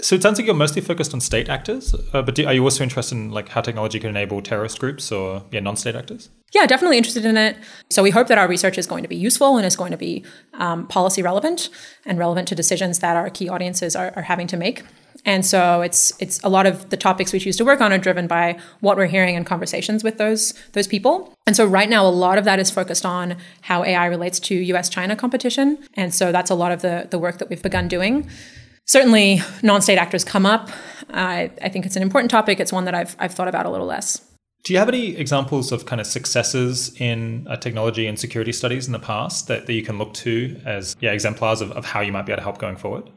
So 0.00 0.16
it 0.16 0.22
sounds 0.22 0.38
like 0.38 0.46
you're 0.46 0.56
mostly 0.56 0.82
focused 0.82 1.14
on 1.14 1.20
state 1.20 1.48
actors, 1.48 1.94
uh, 2.12 2.22
but 2.22 2.34
do, 2.34 2.46
are 2.46 2.52
you 2.52 2.64
also 2.64 2.82
interested 2.82 3.14
in 3.14 3.30
like 3.30 3.48
how 3.48 3.60
technology 3.60 4.00
can 4.00 4.10
enable 4.10 4.42
terrorist 4.42 4.80
groups 4.80 5.12
or 5.12 5.44
yeah 5.52 5.60
non-state 5.60 5.94
actors? 5.94 6.30
Yeah, 6.52 6.66
definitely 6.66 6.96
interested 6.96 7.24
in 7.24 7.36
it. 7.36 7.56
So 7.90 8.02
we 8.02 8.10
hope 8.10 8.26
that 8.28 8.38
our 8.38 8.48
research 8.48 8.76
is 8.76 8.86
going 8.86 9.02
to 9.02 9.08
be 9.08 9.16
useful 9.16 9.56
and 9.56 9.64
is 9.64 9.76
going 9.76 9.92
to 9.92 9.96
be 9.96 10.24
um, 10.54 10.88
policy 10.88 11.22
relevant 11.22 11.68
and 12.04 12.18
relevant 12.18 12.48
to 12.48 12.54
decisions 12.54 12.98
that 13.00 13.16
our 13.16 13.30
key 13.30 13.48
audiences 13.48 13.94
are, 13.94 14.12
are 14.16 14.22
having 14.22 14.46
to 14.48 14.56
make. 14.56 14.82
And 15.24 15.46
so 15.46 15.80
it's 15.80 16.12
it's 16.20 16.38
a 16.42 16.48
lot 16.48 16.66
of 16.66 16.90
the 16.90 16.96
topics 16.96 17.32
we 17.32 17.38
choose 17.38 17.56
to 17.56 17.64
work 17.64 17.80
on 17.80 17.92
are 17.92 17.98
driven 17.98 18.26
by 18.26 18.58
what 18.80 18.96
we're 18.96 19.06
hearing 19.06 19.36
in 19.36 19.44
conversations 19.44 20.04
with 20.04 20.18
those 20.18 20.54
those 20.72 20.86
people. 20.86 21.34
And 21.46 21.56
so 21.56 21.64
right 21.64 21.88
now 21.88 22.06
a 22.06 22.10
lot 22.10 22.36
of 22.36 22.44
that 22.44 22.58
is 22.58 22.70
focused 22.70 23.06
on 23.06 23.36
how 23.62 23.84
AI 23.84 24.06
relates 24.06 24.38
to 24.40 24.54
US 24.54 24.88
China 24.88 25.16
competition. 25.16 25.78
And 25.94 26.12
so 26.12 26.32
that's 26.32 26.50
a 26.50 26.54
lot 26.54 26.72
of 26.72 26.82
the 26.82 27.06
the 27.10 27.18
work 27.18 27.38
that 27.38 27.48
we've 27.48 27.62
begun 27.62 27.88
doing 27.88 28.28
certainly 28.86 29.40
non-state 29.62 29.98
actors 29.98 30.24
come 30.24 30.46
up. 30.46 30.70
I, 31.10 31.50
I 31.62 31.68
think 31.68 31.86
it's 31.86 31.96
an 31.96 32.02
important 32.02 32.30
topic. 32.30 32.60
It's 32.60 32.72
one 32.72 32.84
that 32.84 32.94
I've, 32.94 33.16
I've 33.18 33.32
thought 33.32 33.48
about 33.48 33.66
a 33.66 33.70
little 33.70 33.86
less. 33.86 34.20
Do 34.64 34.72
you 34.72 34.78
have 34.78 34.88
any 34.88 35.14
examples 35.16 35.72
of 35.72 35.84
kind 35.84 36.00
of 36.00 36.06
successes 36.06 36.94
in 36.98 37.46
uh, 37.48 37.56
technology 37.56 38.06
and 38.06 38.18
security 38.18 38.52
studies 38.52 38.86
in 38.86 38.92
the 38.92 38.98
past 38.98 39.46
that, 39.48 39.66
that 39.66 39.72
you 39.74 39.82
can 39.82 39.98
look 39.98 40.14
to 40.14 40.58
as 40.64 40.96
yeah, 41.00 41.12
exemplars 41.12 41.60
of, 41.60 41.70
of 41.72 41.84
how 41.84 42.00
you 42.00 42.12
might 42.12 42.24
be 42.24 42.32
able 42.32 42.38
to 42.38 42.44
help 42.44 42.58
going 42.58 42.76
forward? 42.76 43.10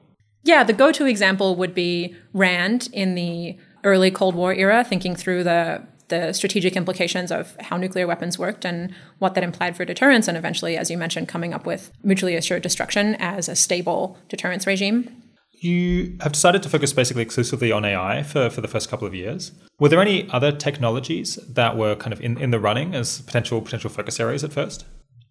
Yeah, 0.43 0.63
the 0.65 0.73
go 0.73 0.91
to 0.91 1.05
example 1.05 1.55
would 1.55 1.73
be 1.73 2.15
RAND 2.33 2.89
in 2.91 3.15
the 3.15 3.57
early 3.85 4.11
Cold 4.11 4.35
War 4.35 4.53
era, 4.53 4.83
thinking 4.83 5.15
through 5.15 5.43
the 5.43 5.85
the 6.09 6.31
strategic 6.31 6.77
implications 6.77 7.33
of 7.33 7.55
how 7.59 7.75
nuclear 7.75 8.07
weapons 8.07 8.39
worked 8.39 8.63
and 8.63 8.95
what 9.19 9.33
that 9.33 9.43
implied 9.43 9.75
for 9.75 9.83
deterrence, 9.83 10.29
and 10.29 10.37
eventually, 10.37 10.77
as 10.77 10.89
you 10.89 10.97
mentioned, 10.97 11.27
coming 11.27 11.53
up 11.53 11.65
with 11.65 11.91
mutually 12.01 12.35
assured 12.35 12.61
destruction 12.61 13.15
as 13.15 13.49
a 13.49 13.55
stable 13.55 14.17
deterrence 14.29 14.65
regime. 14.65 15.23
You 15.59 16.17
have 16.21 16.33
decided 16.33 16.61
to 16.63 16.69
focus 16.69 16.93
basically 16.93 17.23
exclusively 17.23 17.71
on 17.71 17.83
AI 17.83 18.23
for, 18.23 18.49
for 18.49 18.61
the 18.61 18.67
first 18.67 18.89
couple 18.89 19.07
of 19.07 19.15
years. 19.15 19.51
Were 19.79 19.89
there 19.89 20.01
any 20.01 20.29
other 20.29 20.51
technologies 20.51 21.35
that 21.49 21.75
were 21.75 21.95
kind 21.95 22.13
of 22.13 22.21
in, 22.21 22.37
in 22.37 22.51
the 22.51 22.59
running 22.59 22.93
as 22.93 23.21
potential 23.21 23.59
potential 23.61 23.89
focus 23.89 24.19
areas 24.19 24.43
at 24.43 24.53
first? 24.53 24.85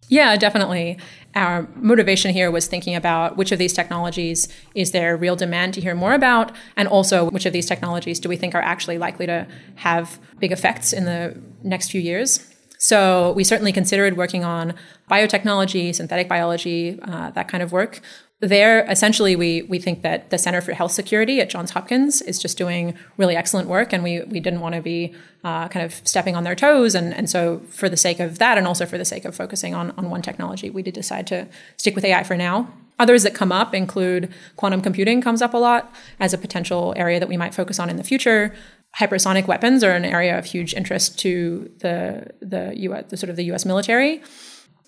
Yeah, 0.09 0.37
definitely. 0.37 0.97
Our 1.35 1.67
motivation 1.75 2.33
here 2.33 2.49
was 2.49 2.67
thinking 2.67 2.95
about 2.95 3.35
which 3.35 3.51
of 3.51 3.59
these 3.59 3.73
technologies 3.73 4.47
is 4.73 4.91
there 4.91 5.17
real 5.17 5.35
demand 5.35 5.73
to 5.73 5.81
hear 5.81 5.95
more 5.95 6.13
about, 6.13 6.53
and 6.77 6.87
also 6.87 7.29
which 7.29 7.45
of 7.45 7.51
these 7.51 7.65
technologies 7.65 8.19
do 8.19 8.29
we 8.29 8.37
think 8.37 8.55
are 8.55 8.61
actually 8.61 8.97
likely 8.97 9.25
to 9.25 9.45
have 9.75 10.19
big 10.39 10.51
effects 10.53 10.93
in 10.93 11.03
the 11.03 11.37
next 11.61 11.91
few 11.91 11.99
years. 11.99 12.53
So 12.79 13.33
we 13.33 13.43
certainly 13.43 13.73
considered 13.73 14.15
working 14.15 14.45
on 14.45 14.75
biotechnology, 15.09 15.93
synthetic 15.93 16.29
biology, 16.29 16.99
uh, 17.01 17.31
that 17.31 17.47
kind 17.47 17.63
of 17.63 17.71
work 17.71 18.01
there 18.39 18.85
essentially 18.85 19.35
we 19.35 19.63
we 19.63 19.79
think 19.79 20.03
that 20.03 20.29
the 20.29 20.37
center 20.37 20.61
for 20.61 20.71
health 20.71 20.91
security 20.91 21.41
at 21.41 21.49
johns 21.49 21.71
hopkins 21.71 22.21
is 22.21 22.37
just 22.37 22.55
doing 22.55 22.93
really 23.17 23.35
excellent 23.35 23.67
work 23.67 23.91
and 23.91 24.03
we 24.03 24.21
we 24.23 24.39
didn't 24.39 24.59
want 24.59 24.75
to 24.75 24.81
be 24.81 25.15
uh, 25.47 25.67
kind 25.69 25.85
of 25.85 25.93
stepping 26.05 26.35
on 26.35 26.43
their 26.43 26.55
toes. 26.55 26.93
And 26.93 27.13
and 27.13 27.29
so 27.29 27.59
for 27.69 27.87
the 27.87 27.97
sake 27.97 28.19
of 28.19 28.39
that 28.39 28.57
and 28.57 28.67
also 28.67 28.85
for 28.85 28.97
the 28.97 29.05
sake 29.05 29.23
of 29.23 29.35
focusing 29.35 29.73
on 29.73 29.91
on 29.91 30.09
one 30.09 30.21
technology 30.21 30.69
we 30.69 30.81
did 30.81 30.93
decide 30.93 31.25
to 31.27 31.47
stick 31.77 31.95
with 31.95 32.03
ai 32.03 32.23
for 32.23 32.35
now. 32.35 32.71
Others 32.99 33.23
that 33.23 33.35
come 33.35 33.51
up 33.51 33.73
include 33.75 34.33
quantum 34.55 34.81
computing 34.81 35.21
comes 35.21 35.41
up 35.41 35.53
a 35.53 35.57
lot 35.57 35.93
as 36.19 36.33
a 36.33 36.37
potential 36.37 36.93
area 36.97 37.19
that 37.19 37.29
we 37.29 37.37
might 37.37 37.53
focus 37.53 37.79
on 37.79 37.89
in 37.89 37.95
the 37.95 38.03
future. 38.03 38.53
Hypersonic 38.99 39.47
weapons 39.47 39.83
are 39.83 39.91
an 39.91 40.03
area 40.03 40.37
of 40.37 40.45
huge 40.45 40.73
interest 40.73 41.19
to 41.19 41.71
the 41.79 42.31
the 42.41 42.73
US, 42.87 43.05
the 43.09 43.17
sort 43.17 43.29
of 43.29 43.35
the 43.35 43.45
US 43.51 43.65
military 43.65 44.21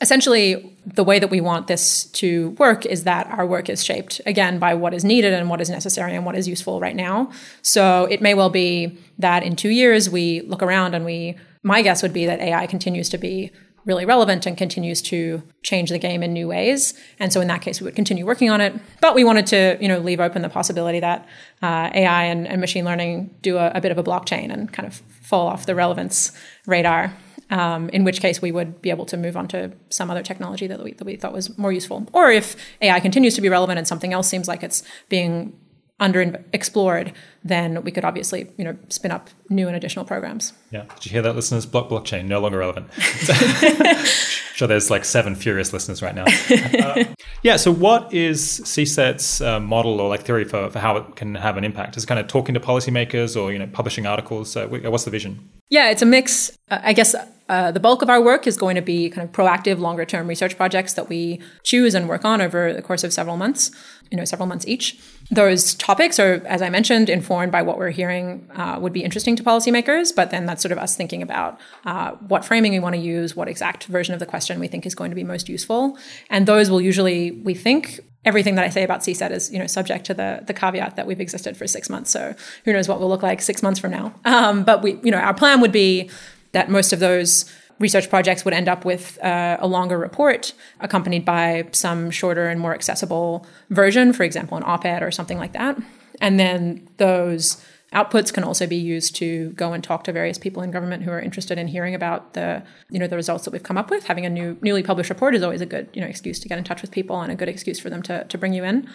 essentially 0.01 0.77
the 0.85 1.03
way 1.03 1.19
that 1.19 1.29
we 1.29 1.41
want 1.41 1.67
this 1.67 2.05
to 2.05 2.51
work 2.51 2.85
is 2.85 3.03
that 3.03 3.27
our 3.27 3.45
work 3.45 3.69
is 3.69 3.83
shaped 3.83 4.21
again 4.25 4.59
by 4.59 4.73
what 4.73 4.93
is 4.93 5.03
needed 5.03 5.33
and 5.33 5.49
what 5.49 5.61
is 5.61 5.69
necessary 5.69 6.15
and 6.15 6.25
what 6.25 6.35
is 6.35 6.47
useful 6.47 6.79
right 6.79 6.95
now. 6.95 7.31
So 7.61 8.05
it 8.05 8.21
may 8.21 8.33
well 8.33 8.49
be 8.49 8.97
that 9.17 9.43
in 9.43 9.55
two 9.55 9.69
years 9.69 10.09
we 10.09 10.41
look 10.41 10.63
around 10.63 10.95
and 10.95 11.05
we 11.05 11.35
my 11.63 11.81
guess 11.81 12.01
would 12.01 12.13
be 12.13 12.25
that 12.25 12.39
ai 12.39 12.65
continues 12.67 13.09
to 13.09 13.17
be 13.17 13.51
really 13.85 14.05
relevant 14.05 14.45
and 14.45 14.57
continues 14.57 15.01
to 15.01 15.41
change 15.63 15.89
the 15.89 15.97
game 15.97 16.21
in 16.21 16.31
new 16.31 16.47
ways. 16.47 16.93
And 17.19 17.33
so 17.33 17.41
in 17.41 17.47
that 17.47 17.61
case 17.61 17.81
we 17.81 17.85
would 17.85 17.95
continue 17.95 18.25
working 18.25 18.49
on 18.49 18.61
it. 18.61 18.73
But 19.01 19.15
we 19.15 19.23
wanted 19.23 19.47
to 19.47 19.77
you 19.81 19.89
know 19.89 19.99
leave 19.99 20.21
open 20.21 20.41
the 20.41 20.49
possibility 20.49 21.01
that 21.01 21.27
uh, 21.61 21.89
ai 21.93 22.23
and, 22.25 22.47
and, 22.47 22.61
machine 22.61 22.85
learning 22.85 23.35
do 23.41 23.57
a, 23.57 23.71
a 23.75 23.81
bit 23.81 23.91
of 23.91 23.97
a 23.97 24.03
blockchain 24.03 24.51
and 24.51 24.71
kind 24.71 24.87
of 24.87 24.95
fall 25.21 25.47
off 25.47 25.65
the 25.65 25.75
relevance 25.75 26.31
radar 26.65 27.13
um, 27.49 27.89
in 27.89 28.03
which 28.03 28.21
case 28.21 28.41
we 28.41 28.51
would 28.51 28.81
be 28.81 28.89
able 28.89 29.05
to 29.05 29.17
move 29.17 29.35
on 29.35 29.47
to 29.49 29.71
some 29.89 30.11
other 30.11 30.23
technology 30.23 30.67
that 30.67 30.83
we, 30.83 30.93
that 30.93 31.05
we 31.05 31.15
thought 31.15 31.33
was 31.33 31.57
more 31.57 31.71
useful. 31.71 32.07
Or 32.13 32.31
if 32.31 32.55
AI 32.81 32.99
continues 32.99 33.35
to 33.35 33.41
be 33.41 33.49
relevant 33.49 33.77
and 33.77 33.87
something 33.87 34.13
else 34.13 34.27
seems 34.27 34.47
like 34.47 34.63
it's 34.63 34.83
being 35.09 35.57
underexplored, 35.99 37.13
then 37.43 37.83
we 37.83 37.91
could 37.91 38.05
obviously, 38.05 38.49
you 38.57 38.63
know, 38.63 38.77
spin 38.87 39.11
up 39.11 39.29
new 39.49 39.67
and 39.67 39.75
additional 39.75 40.05
programs. 40.05 40.53
Yeah. 40.71 40.85
Did 40.95 41.07
you 41.07 41.11
hear 41.11 41.21
that, 41.23 41.35
listeners? 41.35 41.65
Block 41.65 41.89
blockchain 41.89 42.25
no 42.25 42.39
longer 42.39 42.59
relevant. 42.59 42.91
sure, 44.53 44.67
there's 44.67 44.89
like 44.89 45.03
seven 45.03 45.35
furious 45.35 45.73
listeners 45.73 46.01
right 46.01 46.15
now. 46.15 46.25
Uh, 46.25 47.03
yeah. 47.43 47.57
So, 47.57 47.71
what 47.71 48.13
is 48.13 48.61
CSET's 48.63 49.41
uh, 49.41 49.59
model 49.59 49.99
or 49.99 50.07
like 50.07 50.21
theory 50.21 50.45
for, 50.45 50.69
for 50.69 50.79
how 50.79 50.97
it 50.97 51.15
can 51.15 51.35
have 51.35 51.57
an 51.57 51.63
impact? 51.63 51.97
Is 51.97 52.05
it 52.05 52.07
kind 52.07 52.19
of 52.19 52.27
talking 52.27 52.53
to 52.53 52.61
policymakers 52.61 53.39
or 53.39 53.51
you 53.51 53.59
know 53.59 53.67
publishing 53.67 54.05
articles? 54.05 54.55
Uh, 54.55 54.67
what's 54.67 55.03
the 55.03 55.11
vision? 55.11 55.49
Yeah, 55.69 55.89
it's 55.89 56.01
a 56.01 56.05
mix. 56.05 56.51
Uh, 56.69 56.79
I 56.81 56.93
guess 56.93 57.13
uh, 57.49 57.71
the 57.71 57.79
bulk 57.79 58.01
of 58.01 58.09
our 58.09 58.21
work 58.21 58.45
is 58.45 58.55
going 58.55 58.75
to 58.75 58.81
be 58.81 59.09
kind 59.09 59.27
of 59.27 59.33
proactive, 59.33 59.79
longer 59.79 60.05
term 60.05 60.27
research 60.27 60.55
projects 60.55 60.93
that 60.93 61.09
we 61.09 61.41
choose 61.63 61.95
and 61.95 62.07
work 62.07 62.23
on 62.23 62.41
over 62.41 62.71
the 62.73 62.81
course 62.81 63.03
of 63.03 63.11
several 63.11 63.37
months, 63.37 63.71
you 64.11 64.17
know, 64.17 64.23
several 64.23 64.47
months 64.47 64.67
each. 64.67 64.99
Those 65.31 65.73
topics 65.73 66.19
are, 66.19 66.43
as 66.45 66.61
I 66.61 66.69
mentioned, 66.69 67.09
informed 67.09 67.51
by 67.51 67.63
what 67.63 67.77
we're 67.77 67.89
hearing 67.89 68.47
uh, 68.55 68.77
would 68.79 68.93
be 68.93 69.03
interesting 69.03 69.35
to 69.35 69.43
policymakers, 69.43 70.15
but 70.15 70.29
then 70.29 70.45
that's 70.45 70.61
sort 70.61 70.71
of 70.71 70.77
us 70.77 70.95
thinking 70.95 71.21
about 71.23 71.59
uh, 71.85 72.11
what 72.27 72.45
framing 72.45 72.71
we 72.71 72.79
want 72.79 72.95
to 72.95 73.01
use, 73.01 73.35
what 73.35 73.47
exact 73.47 73.85
version 73.85 74.13
of 74.13 74.19
the 74.19 74.25
question 74.27 74.59
we 74.59 74.67
think 74.67 74.85
is 74.85 74.93
going 74.93 75.09
to 75.09 75.15
be 75.15 75.23
most 75.23 75.49
useful. 75.49 75.97
And 76.29 76.45
those 76.45 76.69
will 76.69 76.81
usually, 76.81 77.31
we 77.31 77.55
think, 77.55 77.99
everything 78.25 78.55
that 78.55 78.65
I 78.65 78.69
say 78.69 78.83
about 78.83 78.99
CSET 78.99 79.31
is, 79.31 79.51
you 79.51 79.57
know, 79.57 79.67
subject 79.67 80.05
to 80.07 80.13
the 80.13 80.43
the 80.45 80.53
caveat 80.53 80.97
that 80.97 81.07
we've 81.07 81.21
existed 81.21 81.55
for 81.55 81.67
six 81.67 81.89
months. 81.89 82.11
So 82.11 82.35
who 82.65 82.73
knows 82.73 82.87
what 82.87 82.99
we'll 82.99 83.09
look 83.09 83.23
like 83.23 83.41
six 83.41 83.63
months 83.63 83.79
from 83.79 83.91
now. 83.91 84.13
Um, 84.25 84.63
but 84.63 84.81
we, 84.83 84.99
you 85.03 85.11
know, 85.11 85.19
our 85.19 85.33
plan 85.33 85.61
would 85.61 85.71
be 85.71 86.09
that 86.51 86.69
most 86.69 86.93
of 86.93 86.99
those 86.99 87.51
research 87.79 88.09
projects 88.09 88.43
would 88.43 88.53
end 88.53 88.67
up 88.67 88.85
with 88.85 89.17
uh, 89.23 89.57
a 89.59 89.67
longer 89.67 89.97
report 89.97 90.53
accompanied 90.81 91.25
by 91.25 91.67
some 91.71 92.11
shorter 92.11 92.47
and 92.47 92.59
more 92.59 92.73
accessible 92.73 93.45
version, 93.69 94.13
for 94.13 94.23
example, 94.23 94.57
an 94.57 94.63
op 94.65 94.85
ed 94.85 95.01
or 95.01 95.11
something 95.11 95.37
like 95.37 95.53
that. 95.53 95.77
And 96.21 96.39
then 96.39 96.87
those 96.97 97.63
outputs 97.93 98.31
can 98.31 98.43
also 98.43 98.67
be 98.67 98.75
used 98.75 99.15
to 99.15 99.49
go 99.51 99.73
and 99.73 99.83
talk 99.83 100.03
to 100.03 100.11
various 100.11 100.37
people 100.37 100.61
in 100.61 100.71
government 100.71 101.03
who 101.03 101.11
are 101.11 101.19
interested 101.19 101.57
in 101.57 101.67
hearing 101.67 101.95
about 101.95 102.33
the 102.33 102.61
you 102.89 102.99
know 102.99 103.07
the 103.07 103.15
results 103.15 103.45
that 103.45 103.51
we've 103.51 103.63
come 103.63 103.77
up 103.77 103.89
with 103.89 104.05
having 104.05 104.25
a 104.25 104.29
new 104.29 104.57
newly 104.61 104.83
published 104.83 105.09
report 105.09 105.33
is 105.33 105.41
always 105.41 105.61
a 105.61 105.65
good 105.65 105.89
you 105.93 106.01
know 106.01 106.07
excuse 106.07 106.39
to 106.39 106.47
get 106.47 106.57
in 106.57 106.63
touch 106.63 106.81
with 106.81 106.91
people 106.91 107.19
and 107.21 107.31
a 107.31 107.35
good 107.35 107.49
excuse 107.49 107.79
for 107.79 107.89
them 107.89 108.03
to, 108.03 108.23
to 108.25 108.37
bring 108.37 108.53
you 108.53 108.63
in 108.63 108.87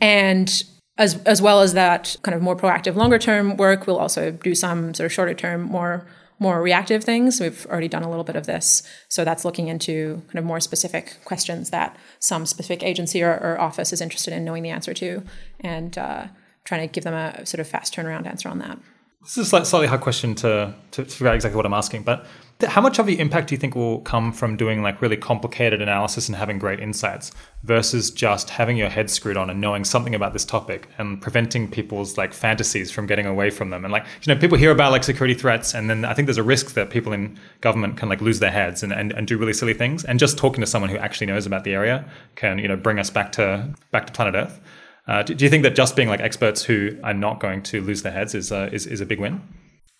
and 0.00 0.64
as 0.96 1.22
as 1.24 1.42
well 1.42 1.60
as 1.60 1.74
that 1.74 2.16
kind 2.22 2.34
of 2.34 2.40
more 2.40 2.56
proactive 2.56 2.94
longer 2.94 3.18
term 3.18 3.58
work 3.58 3.86
we'll 3.86 3.98
also 3.98 4.30
do 4.30 4.54
some 4.54 4.94
sort 4.94 5.04
of 5.04 5.12
shorter 5.12 5.34
term 5.34 5.60
more 5.60 6.06
more 6.40 6.60
reactive 6.62 7.04
things. 7.04 7.38
We've 7.38 7.66
already 7.66 7.86
done 7.86 8.02
a 8.02 8.08
little 8.08 8.24
bit 8.24 8.34
of 8.34 8.46
this. 8.46 8.82
So 9.08 9.24
that's 9.24 9.44
looking 9.44 9.68
into 9.68 10.22
kind 10.26 10.38
of 10.38 10.44
more 10.44 10.58
specific 10.58 11.18
questions 11.24 11.70
that 11.70 11.96
some 12.18 12.46
specific 12.46 12.82
agency 12.82 13.22
or, 13.22 13.32
or 13.32 13.60
office 13.60 13.92
is 13.92 14.00
interested 14.00 14.32
in 14.32 14.44
knowing 14.44 14.62
the 14.62 14.70
answer 14.70 14.94
to 14.94 15.22
and 15.60 15.96
uh, 15.98 16.26
trying 16.64 16.88
to 16.88 16.92
give 16.92 17.04
them 17.04 17.14
a 17.14 17.44
sort 17.46 17.60
of 17.60 17.68
fast 17.68 17.94
turnaround 17.94 18.26
answer 18.26 18.48
on 18.48 18.58
that. 18.58 18.78
This 19.22 19.36
is 19.36 19.52
a 19.52 19.64
slightly 19.66 19.86
hard 19.86 20.00
question 20.00 20.34
to, 20.36 20.74
to 20.92 21.04
figure 21.04 21.28
out 21.28 21.34
exactly 21.34 21.56
what 21.56 21.66
I'm 21.66 21.74
asking, 21.74 22.04
but 22.04 22.24
how 22.62 22.80
much 22.80 22.98
of 22.98 23.06
the 23.06 23.18
impact 23.18 23.48
do 23.48 23.54
you 23.54 23.58
think 23.58 23.74
will 23.74 24.00
come 24.00 24.32
from 24.32 24.56
doing 24.56 24.82
like 24.82 25.00
really 25.00 25.16
complicated 25.16 25.80
analysis 25.80 26.28
and 26.28 26.36
having 26.36 26.58
great 26.58 26.80
insights 26.80 27.32
versus 27.62 28.10
just 28.10 28.50
having 28.50 28.76
your 28.76 28.88
head 28.88 29.10
screwed 29.10 29.36
on 29.36 29.50
and 29.50 29.60
knowing 29.60 29.84
something 29.84 30.14
about 30.14 30.32
this 30.32 30.44
topic 30.44 30.88
and 30.98 31.20
preventing 31.20 31.70
people's 31.70 32.16
like 32.16 32.32
fantasies 32.32 32.90
from 32.90 33.06
getting 33.06 33.26
away 33.26 33.50
from 33.50 33.70
them? 33.70 33.84
And 33.84 33.92
like 33.92 34.04
you 34.22 34.34
know 34.34 34.40
people 34.40 34.58
hear 34.58 34.70
about 34.70 34.92
like 34.92 35.04
security 35.04 35.34
threats 35.34 35.74
and 35.74 35.88
then 35.88 36.04
i 36.04 36.14
think 36.14 36.26
there's 36.26 36.38
a 36.38 36.42
risk 36.42 36.74
that 36.74 36.90
people 36.90 37.12
in 37.12 37.38
government 37.60 37.96
can 37.96 38.08
like 38.08 38.20
lose 38.20 38.40
their 38.40 38.50
heads 38.50 38.82
and, 38.82 38.92
and, 38.92 39.12
and 39.12 39.26
do 39.26 39.38
really 39.38 39.52
silly 39.52 39.74
things. 39.74 40.04
And 40.04 40.18
just 40.18 40.38
talking 40.38 40.60
to 40.60 40.66
someone 40.66 40.90
who 40.90 40.96
actually 40.96 41.26
knows 41.26 41.46
about 41.46 41.64
the 41.64 41.74
area 41.74 42.04
can 42.36 42.58
you 42.58 42.68
know 42.68 42.76
bring 42.76 42.98
us 42.98 43.10
back 43.10 43.32
to 43.32 43.72
back 43.90 44.06
to 44.06 44.12
planet 44.12 44.34
earth. 44.34 44.60
Uh, 45.06 45.22
do, 45.22 45.34
do, 45.34 45.44
you 45.44 45.50
think 45.50 45.64
that 45.64 45.74
just 45.74 45.96
being 45.96 46.08
like 46.08 46.20
experts 46.20 46.62
who 46.62 46.96
are 47.02 47.14
not 47.14 47.40
going 47.40 47.62
to 47.62 47.80
lose 47.80 48.02
their 48.02 48.12
heads 48.12 48.32
is, 48.32 48.52
uh, 48.52 48.68
is, 48.70 48.86
is 48.86 49.00
a 49.00 49.06
big 49.06 49.18
win? 49.18 49.42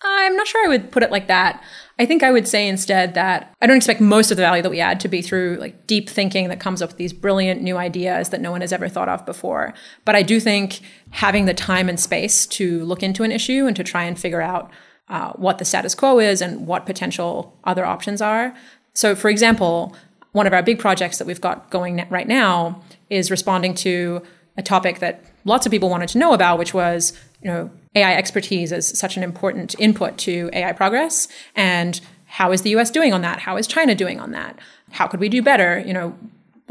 I'm 0.03 0.35
not 0.35 0.47
sure 0.47 0.65
I 0.65 0.69
would 0.69 0.91
put 0.91 1.03
it 1.03 1.11
like 1.11 1.27
that. 1.27 1.61
I 2.01 2.05
think 2.07 2.23
I 2.23 2.31
would 2.31 2.47
say 2.47 2.67
instead 2.67 3.13
that 3.13 3.53
I 3.61 3.67
don't 3.67 3.77
expect 3.77 4.01
most 4.01 4.31
of 4.31 4.37
the 4.37 4.41
value 4.41 4.63
that 4.63 4.71
we 4.71 4.79
add 4.79 4.99
to 5.01 5.07
be 5.07 5.21
through 5.21 5.57
like 5.61 5.85
deep 5.85 6.09
thinking 6.09 6.49
that 6.49 6.59
comes 6.59 6.81
up 6.81 6.89
with 6.89 6.97
these 6.97 7.13
brilliant 7.13 7.61
new 7.61 7.77
ideas 7.77 8.29
that 8.29 8.41
no 8.41 8.49
one 8.49 8.61
has 8.61 8.73
ever 8.73 8.89
thought 8.89 9.07
of 9.07 9.23
before. 9.23 9.75
But 10.03 10.15
I 10.15 10.23
do 10.23 10.39
think 10.39 10.79
having 11.11 11.45
the 11.45 11.53
time 11.53 11.89
and 11.89 11.99
space 11.99 12.47
to 12.47 12.83
look 12.85 13.03
into 13.03 13.21
an 13.21 13.31
issue 13.31 13.67
and 13.67 13.75
to 13.75 13.83
try 13.83 14.05
and 14.05 14.17
figure 14.17 14.41
out 14.41 14.71
uh, 15.09 15.33
what 15.33 15.59
the 15.59 15.63
status 15.63 15.93
quo 15.93 16.17
is 16.17 16.41
and 16.41 16.65
what 16.65 16.87
potential 16.87 17.55
other 17.65 17.85
options 17.85 18.19
are. 18.19 18.55
So, 18.95 19.13
for 19.13 19.29
example, 19.29 19.95
one 20.31 20.47
of 20.47 20.53
our 20.53 20.63
big 20.63 20.79
projects 20.79 21.19
that 21.19 21.27
we've 21.27 21.39
got 21.39 21.69
going 21.69 22.07
right 22.09 22.27
now 22.27 22.81
is 23.11 23.29
responding 23.29 23.75
to 23.75 24.23
a 24.57 24.63
topic 24.63 24.97
that 25.01 25.23
lots 25.45 25.67
of 25.67 25.71
people 25.71 25.89
wanted 25.91 26.09
to 26.09 26.17
know 26.17 26.33
about, 26.33 26.57
which 26.57 26.73
was, 26.73 27.13
you 27.41 27.49
know, 27.49 27.69
AI 27.95 28.15
expertise 28.15 28.71
is 28.71 28.87
such 28.87 29.17
an 29.17 29.23
important 29.23 29.75
input 29.79 30.17
to 30.19 30.49
AI 30.53 30.71
progress. 30.73 31.27
And 31.55 31.99
how 32.25 32.51
is 32.51 32.61
the 32.61 32.69
US 32.77 32.89
doing 32.89 33.13
on 33.13 33.21
that? 33.21 33.39
How 33.39 33.57
is 33.57 33.67
China 33.67 33.95
doing 33.95 34.19
on 34.19 34.31
that? 34.31 34.57
How 34.91 35.07
could 35.07 35.19
we 35.19 35.29
do 35.29 35.41
better? 35.41 35.79
You 35.79 35.93
know, 35.93 36.15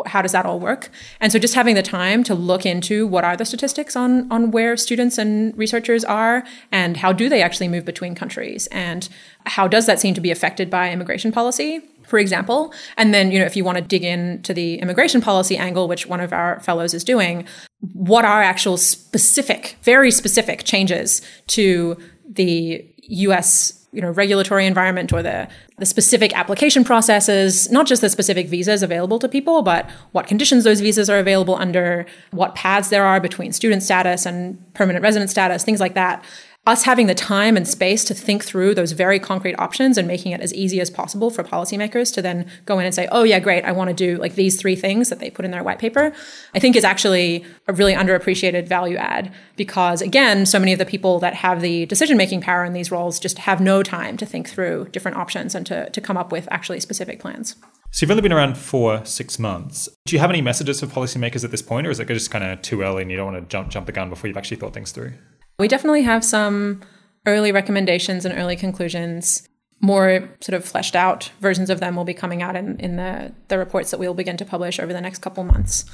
how 0.07 0.23
does 0.23 0.33
that 0.33 0.47
all 0.47 0.59
work? 0.59 0.89
And 1.21 1.31
so 1.31 1.39
just 1.39 1.55
having 1.55 1.75
the 1.75 1.83
time 1.83 2.25
to 2.25 2.35
look 2.35 2.65
into 2.65 3.07
what 3.07 3.25
are 3.25 3.37
the 3.37 3.45
statistics 3.45 3.97
on 3.97 4.31
on 4.33 4.51
where 4.51 4.77
students 4.77 5.19
and 5.19 5.57
researchers 5.59 6.05
are 6.05 6.45
and 6.73 6.97
how 6.97 7.13
do 7.13 7.29
they 7.29 7.43
actually 7.43 7.69
move 7.69 7.85
between 7.85 8.15
countries 8.15 8.67
and 8.69 9.09
how 9.47 9.69
does 9.69 9.87
that 9.87 10.01
seem 10.01 10.15
to 10.15 10.21
be 10.21 10.31
affected 10.31 10.71
by 10.71 10.91
immigration 10.91 11.33
policy? 11.33 11.83
For 12.11 12.19
example, 12.19 12.75
and 12.97 13.15
then 13.15 13.31
you 13.31 13.39
know 13.39 13.45
if 13.47 13.55
you 13.55 13.63
want 13.63 13.79
to 13.79 13.85
dig 13.85 14.03
into 14.03 14.53
the 14.53 14.81
immigration 14.81 15.21
policy 15.21 15.57
angle, 15.57 15.87
which 15.87 16.09
one 16.09 16.21
of 16.21 16.33
our 16.33 16.59
fellows 16.59 16.93
is 16.93 17.05
doing, 17.05 17.47
what 17.93 18.25
are 18.25 18.43
actual 18.43 18.77
specific, 18.77 19.77
very 19.83 20.11
specific 20.11 20.65
changes 20.65 21.23
to 21.47 21.97
the 22.29 22.85
U.S 22.99 23.81
you 23.93 24.01
know 24.01 24.11
regulatory 24.11 24.67
environment 24.67 25.13
or 25.13 25.23
the 25.23 25.49
the 25.79 25.87
specific 25.87 26.37
application 26.37 26.85
processes 26.85 27.71
not 27.73 27.87
just 27.87 28.03
the 28.03 28.09
specific 28.09 28.49
visas 28.49 28.83
available 28.83 29.19
to 29.19 29.29
people 29.29 29.63
but 29.63 29.91
what 30.13 30.27
conditions 30.27 30.63
those 30.65 30.81
visas 30.81 31.11
are 31.11 31.19
available 31.19 31.57
under 31.57 32.07
what 32.31 32.55
paths 32.55 32.89
there 32.91 33.05
are 33.05 33.21
between 33.21 33.53
student 33.53 33.83
status 33.83 34.27
and 34.27 34.59
permanent 34.75 35.03
resident 35.03 35.29
status 35.29 35.65
things 35.65 35.81
like 35.81 35.95
that 35.95 36.25
us 36.67 36.83
having 36.83 37.07
the 37.07 37.15
time 37.15 37.57
and 37.57 37.67
space 37.67 38.05
to 38.05 38.13
think 38.13 38.45
through 38.45 38.75
those 38.75 38.93
very 38.93 39.19
concrete 39.19 39.55
options 39.55 39.97
and 39.97 40.07
making 40.07 40.33
it 40.33 40.43
as 40.43 40.53
easy 40.53 40.79
as 40.79 40.91
possible 40.91 41.31
for 41.31 41.43
policymakers 41.43 42.13
to 42.13 42.21
then 42.21 42.47
go 42.67 42.79
in 42.79 42.85
and 42.85 42.95
say, 42.95 43.09
oh, 43.11 43.23
yeah, 43.23 43.39
great, 43.39 43.65
I 43.65 43.73
want 43.73 43.89
to 43.89 43.95
do 43.95 44.19
like 44.19 44.35
these 44.35 44.61
three 44.61 44.77
things 44.77 45.09
that 45.09 45.21
they 45.21 45.31
put 45.31 45.47
in 45.47 45.53
their 45.53 45.65
white 45.65 45.79
paper, 45.79 46.13
I 46.55 46.59
think 46.59 46.77
is 46.77 46.85
actually 46.85 47.47
a 47.67 47.73
really 47.73 47.95
underappreciated 47.95 48.69
value 48.69 48.97
add 48.97 49.33
because, 49.57 50.03
again, 50.03 50.45
so 50.45 50.59
many 50.59 50.75
of 50.75 50.79
the 50.79 50.85
people 50.85 51.19
that 51.21 51.33
have 51.35 51.63
the 51.63 51.87
decision 51.87 52.19
making 52.19 52.43
power 52.43 52.65
in 52.65 52.75
these 52.75 52.91
roles 52.91 53.19
just 53.19 53.39
have 53.39 53.61
no 53.61 53.83
time 53.83 54.19
to 54.19 54.27
think 54.27 54.49
through 54.49 54.89
different 54.93 55.17
options 55.17 55.55
and 55.55 55.67
to, 55.67 55.89
to 55.91 56.01
come 56.01 56.19
up 56.19 56.31
with 56.31 56.47
actually 56.51 56.81
specific 56.81 57.21
plans. 57.21 57.57
So 57.91 58.05
you've 58.05 58.11
only 58.11 58.23
been 58.23 58.33
around 58.33 58.57
for 58.59 59.05
six 59.07 59.39
months. 59.39 59.89
Do 60.05 60.15
you 60.15 60.21
have 60.21 60.31
any 60.31 60.43
messages 60.43 60.79
for 60.81 60.87
policymakers 60.87 61.43
at 61.43 61.51
this 61.51 61.63
point, 61.63 61.87
or 61.87 61.91
is 61.91 61.99
it 61.99 62.07
just 62.07 62.31
kind 62.31 62.45
of 62.45 62.61
too 62.61 62.83
early 62.83 63.03
and 63.03 63.11
you 63.11 63.17
don't 63.17 63.33
want 63.33 63.43
to 63.43 63.51
jump 63.51 63.71
jump 63.71 63.87
the 63.87 63.93
gun 63.93 64.11
before 64.11 64.29
you've 64.29 64.37
actually 64.37 64.59
thought 64.59 64.75
things 64.75 64.93
through? 64.93 65.15
We 65.61 65.69
definitely 65.69 66.03
have 66.03 66.25
some 66.25 66.81
early 67.27 67.53
recommendations 67.53 68.25
and 68.25 68.37
early 68.37 68.57
conclusions. 68.57 69.47
More 69.83 70.29
sort 70.41 70.57
of 70.57 70.65
fleshed 70.65 70.97
out 70.97 71.31
versions 71.41 71.69
of 71.69 71.81
them 71.81 71.97
will 71.97 72.05
be 72.05 72.15
coming 72.15 72.43
out 72.43 72.57
in, 72.57 72.81
in 72.81 72.97
the, 72.97 73.33
the 73.49 73.59
reports 73.59 73.91
that 73.91 74.01
we 74.01 74.07
will 74.07 74.15
begin 74.15 74.39
to 74.39 74.45
publish 74.47 74.81
over 74.81 74.93
the 74.93 75.01
next 75.03 75.19
couple 75.19 75.45
months. 75.45 75.85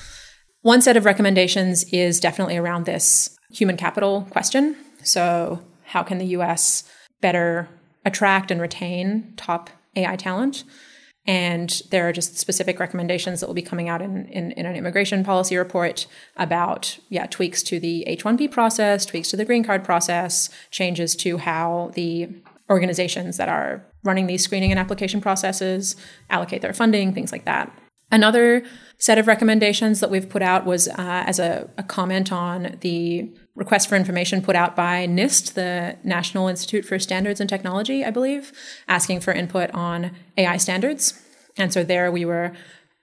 One 0.63 0.83
set 0.83 0.97
of 0.97 1.05
recommendations 1.05 1.85
is 1.93 2.21
definitely 2.21 2.57
around 2.57 2.87
this 2.87 3.37
human 3.51 3.77
capital 3.77 4.29
question. 4.31 4.77
So, 5.03 5.63
how 5.85 6.05
can 6.05 6.19
the 6.19 6.27
US 6.27 6.85
better 7.21 7.69
attract 8.05 8.53
and 8.53 8.61
retain 8.61 9.35
top 9.37 9.71
AI 9.97 10.15
talent? 10.15 10.63
And 11.27 11.83
there 11.91 12.09
are 12.09 12.13
just 12.13 12.39
specific 12.39 12.79
recommendations 12.79 13.41
that 13.41 13.49
will 13.49 13.55
be 13.55 13.63
coming 13.63 13.89
out 13.89 14.01
in, 14.01 14.27
in, 14.29 14.53
in, 14.53 14.65
an 14.65 14.77
immigration 14.77 15.25
policy 15.25 15.57
report 15.57 16.07
about, 16.37 16.99
yeah, 17.09 17.27
tweaks 17.27 17.63
to 17.65 17.81
the 17.81 18.05
H 18.07 18.23
1B 18.23 18.51
process, 18.51 19.05
tweaks 19.05 19.31
to 19.31 19.37
the 19.37 19.45
green 19.45 19.65
card 19.65 19.83
process, 19.83 20.51
changes 20.71 21.17
to 21.17 21.39
how 21.39 21.91
the 21.95 22.29
organizations 22.71 23.37
that 23.39 23.49
are 23.49 23.85
running 24.05 24.27
these 24.27 24.45
screening 24.45 24.71
and 24.71 24.79
application 24.79 25.21
processes 25.21 25.97
allocate 26.31 26.63
their 26.63 26.73
funding, 26.73 27.13
things 27.13 27.33
like 27.33 27.45
that. 27.45 27.73
Another 28.11 28.63
set 28.99 29.19
of 29.19 29.27
recommendations 29.27 30.01
that 30.01 30.11
we've 30.11 30.29
put 30.29 30.43
out 30.43 30.65
was 30.65 30.89
uh, 30.89 30.95
as 30.97 31.39
a, 31.39 31.69
a 31.77 31.83
comment 31.83 32.33
on 32.33 32.77
the 32.81 33.31
request 33.55 33.89
for 33.89 33.97
information 33.97 34.41
put 34.41 34.55
out 34.55 34.77
by 34.77 35.07
NIST, 35.07 35.55
the 35.55 35.97
National 36.05 36.47
Institute 36.49 36.85
for 36.85 36.99
Standards 36.99 37.41
and 37.41 37.51
Technology, 37.51 38.05
I 38.05 38.11
believe, 38.11 38.53
asking 38.87 39.21
for 39.21 39.33
input 39.33 39.71
on 39.73 40.13
AI 40.37 40.57
standards. 40.57 41.21
And 41.57 41.73
so 41.73 41.83
there 41.83 42.13
we 42.13 42.25
were 42.25 42.53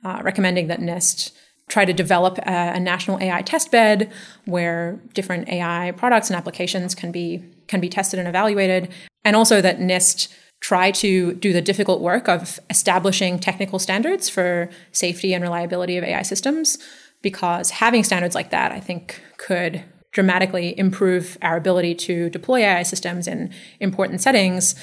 uh, 0.05 0.21
recommending 0.23 0.67
that 0.67 0.79
NIST 0.79 1.31
try 1.67 1.85
to 1.85 1.93
develop 1.93 2.37
a, 2.39 2.73
a, 2.75 2.79
national 2.79 3.19
AI 3.21 3.41
test 3.41 3.71
bed 3.71 4.11
where 4.45 4.99
different 5.13 5.47
AI 5.47 5.93
products 5.95 6.29
and 6.29 6.37
applications 6.37 6.93
can 6.93 7.11
be 7.11 7.43
can 7.67 7.79
be 7.79 7.87
tested 7.87 8.19
and 8.19 8.27
evaluated, 8.27 8.89
and 9.23 9.35
also 9.35 9.61
that 9.61 9.79
NIST 9.79 10.27
try 10.63 10.91
to 10.91 11.33
do 11.33 11.51
the 11.51 11.61
difficult 11.61 11.99
work 12.01 12.29
of 12.29 12.57
establishing 12.69 13.37
technical 13.37 13.77
standards 13.77 14.29
for 14.29 14.69
safety 14.93 15.33
and 15.33 15.43
reliability 15.43 15.97
of 15.97 16.05
AI 16.05 16.21
systems 16.21 16.77
because 17.21 17.69
having 17.69 18.01
standards 18.01 18.33
like 18.33 18.49
that, 18.51 18.71
I 18.71 18.79
think, 18.79 19.21
could 19.35 19.83
dramatically 20.13 20.77
improve 20.79 21.37
our 21.41 21.57
ability 21.57 21.95
to 21.95 22.29
deploy 22.29 22.59
AI 22.61 22.83
systems 22.83 23.27
in 23.27 23.53
important 23.81 24.21
settings 24.21 24.73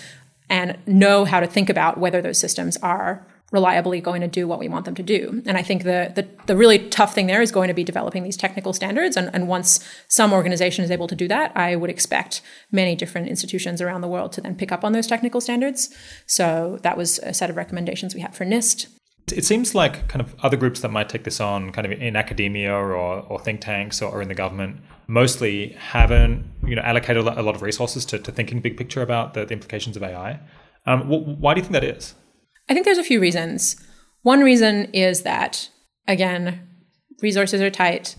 and 0.50 0.76
know 0.86 1.24
how 1.24 1.40
to 1.40 1.46
think 1.46 1.70
about 1.70 1.96
whether 1.96 2.20
those 2.20 2.38
systems 2.38 2.76
are 2.78 3.26
reliably 3.50 4.00
going 4.00 4.20
to 4.20 4.28
do 4.28 4.46
what 4.46 4.58
we 4.58 4.68
want 4.68 4.84
them 4.84 4.94
to 4.94 5.02
do. 5.02 5.42
And 5.46 5.56
I 5.56 5.62
think 5.62 5.82
the, 5.82 6.12
the, 6.14 6.26
the 6.46 6.56
really 6.56 6.78
tough 6.88 7.14
thing 7.14 7.26
there 7.26 7.42
is 7.42 7.50
going 7.50 7.68
to 7.68 7.74
be 7.74 7.82
developing 7.82 8.22
these 8.22 8.36
technical 8.36 8.72
standards. 8.72 9.16
And, 9.16 9.30
and 9.32 9.48
once 9.48 9.80
some 10.08 10.32
organization 10.32 10.84
is 10.84 10.90
able 10.90 11.08
to 11.08 11.16
do 11.16 11.26
that, 11.28 11.56
I 11.56 11.76
would 11.76 11.90
expect 11.90 12.42
many 12.70 12.94
different 12.94 13.28
institutions 13.28 13.80
around 13.80 14.02
the 14.02 14.08
world 14.08 14.32
to 14.32 14.40
then 14.40 14.54
pick 14.54 14.70
up 14.70 14.84
on 14.84 14.92
those 14.92 15.06
technical 15.06 15.40
standards. 15.40 15.94
So 16.26 16.78
that 16.82 16.96
was 16.96 17.18
a 17.20 17.34
set 17.34 17.50
of 17.50 17.56
recommendations 17.56 18.14
we 18.14 18.20
had 18.20 18.34
for 18.34 18.44
NIST. 18.44 18.86
It 19.32 19.44
seems 19.44 19.74
like 19.74 20.08
kind 20.08 20.20
of 20.20 20.34
other 20.42 20.56
groups 20.56 20.80
that 20.80 20.90
might 20.90 21.08
take 21.08 21.24
this 21.24 21.40
on, 21.40 21.70
kind 21.70 21.86
of 21.86 22.00
in 22.00 22.16
academia 22.16 22.72
or, 22.72 22.94
or 22.94 23.38
think 23.38 23.60
tanks 23.60 24.02
or, 24.02 24.10
or 24.10 24.22
in 24.22 24.28
the 24.28 24.34
government, 24.34 24.78
mostly 25.06 25.70
haven't 25.78 26.44
you 26.64 26.76
know 26.76 26.82
allocated 26.82 27.26
a 27.26 27.42
lot 27.42 27.54
of 27.54 27.62
resources 27.62 28.04
to, 28.06 28.18
to 28.18 28.30
thinking 28.30 28.60
big 28.60 28.76
picture 28.76 29.02
about 29.02 29.34
the, 29.34 29.44
the 29.44 29.52
implications 29.52 29.96
of 29.96 30.02
AI. 30.02 30.38
Um, 30.86 31.08
why 31.08 31.54
do 31.54 31.60
you 31.60 31.64
think 31.64 31.72
that 31.72 31.84
is? 31.84 32.14
I 32.70 32.72
think 32.72 32.84
there's 32.86 32.98
a 32.98 33.04
few 33.04 33.20
reasons. 33.20 33.76
One 34.22 34.40
reason 34.40 34.84
is 34.94 35.22
that 35.22 35.68
again, 36.06 36.66
resources 37.20 37.60
are 37.60 37.70
tight, 37.70 38.14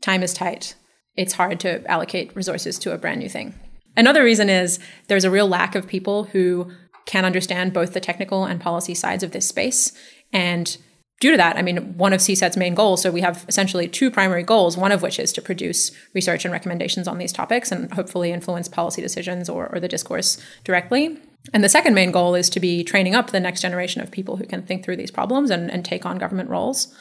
time 0.00 0.22
is 0.22 0.32
tight. 0.32 0.74
It's 1.16 1.34
hard 1.34 1.60
to 1.60 1.86
allocate 1.86 2.34
resources 2.34 2.78
to 2.80 2.92
a 2.92 2.98
brand 2.98 3.20
new 3.20 3.28
thing. 3.28 3.54
Another 3.96 4.24
reason 4.24 4.48
is 4.48 4.78
there's 5.08 5.24
a 5.24 5.30
real 5.30 5.46
lack 5.46 5.74
of 5.74 5.86
people 5.86 6.24
who 6.24 6.70
can 7.04 7.24
understand 7.24 7.72
both 7.72 7.92
the 7.92 8.00
technical 8.00 8.44
and 8.44 8.60
policy 8.60 8.94
sides 8.94 9.22
of 9.22 9.32
this 9.32 9.46
space 9.46 9.92
and 10.32 10.78
due 11.20 11.32
to 11.32 11.36
that, 11.36 11.56
I 11.56 11.62
mean, 11.62 11.98
one 11.98 12.14
of 12.14 12.20
CSET's 12.20 12.56
main 12.56 12.74
goals, 12.74 13.02
so 13.02 13.10
we 13.10 13.20
have 13.20 13.44
essentially 13.46 13.86
two 13.86 14.10
primary 14.10 14.42
goals, 14.42 14.78
one 14.78 14.92
of 14.92 15.02
which 15.02 15.18
is 15.18 15.32
to 15.34 15.42
produce 15.42 15.90
research 16.14 16.46
and 16.46 16.52
recommendations 16.52 17.06
on 17.06 17.18
these 17.18 17.32
topics 17.32 17.70
and 17.70 17.92
hopefully 17.92 18.32
influence 18.32 18.68
policy 18.68 19.02
decisions 19.02 19.50
or, 19.50 19.68
or 19.70 19.80
the 19.80 19.88
discourse 19.88 20.38
directly. 20.64 21.18
And 21.52 21.64
the 21.64 21.68
second 21.68 21.94
main 21.94 22.10
goal 22.10 22.34
is 22.34 22.50
to 22.50 22.60
be 22.60 22.84
training 22.84 23.14
up 23.14 23.30
the 23.30 23.40
next 23.40 23.62
generation 23.62 24.02
of 24.02 24.10
people 24.10 24.36
who 24.36 24.44
can 24.44 24.62
think 24.62 24.84
through 24.84 24.96
these 24.96 25.10
problems 25.10 25.50
and, 25.50 25.70
and 25.70 25.84
take 25.84 26.04
on 26.04 26.18
government 26.18 26.50
roles. 26.50 26.94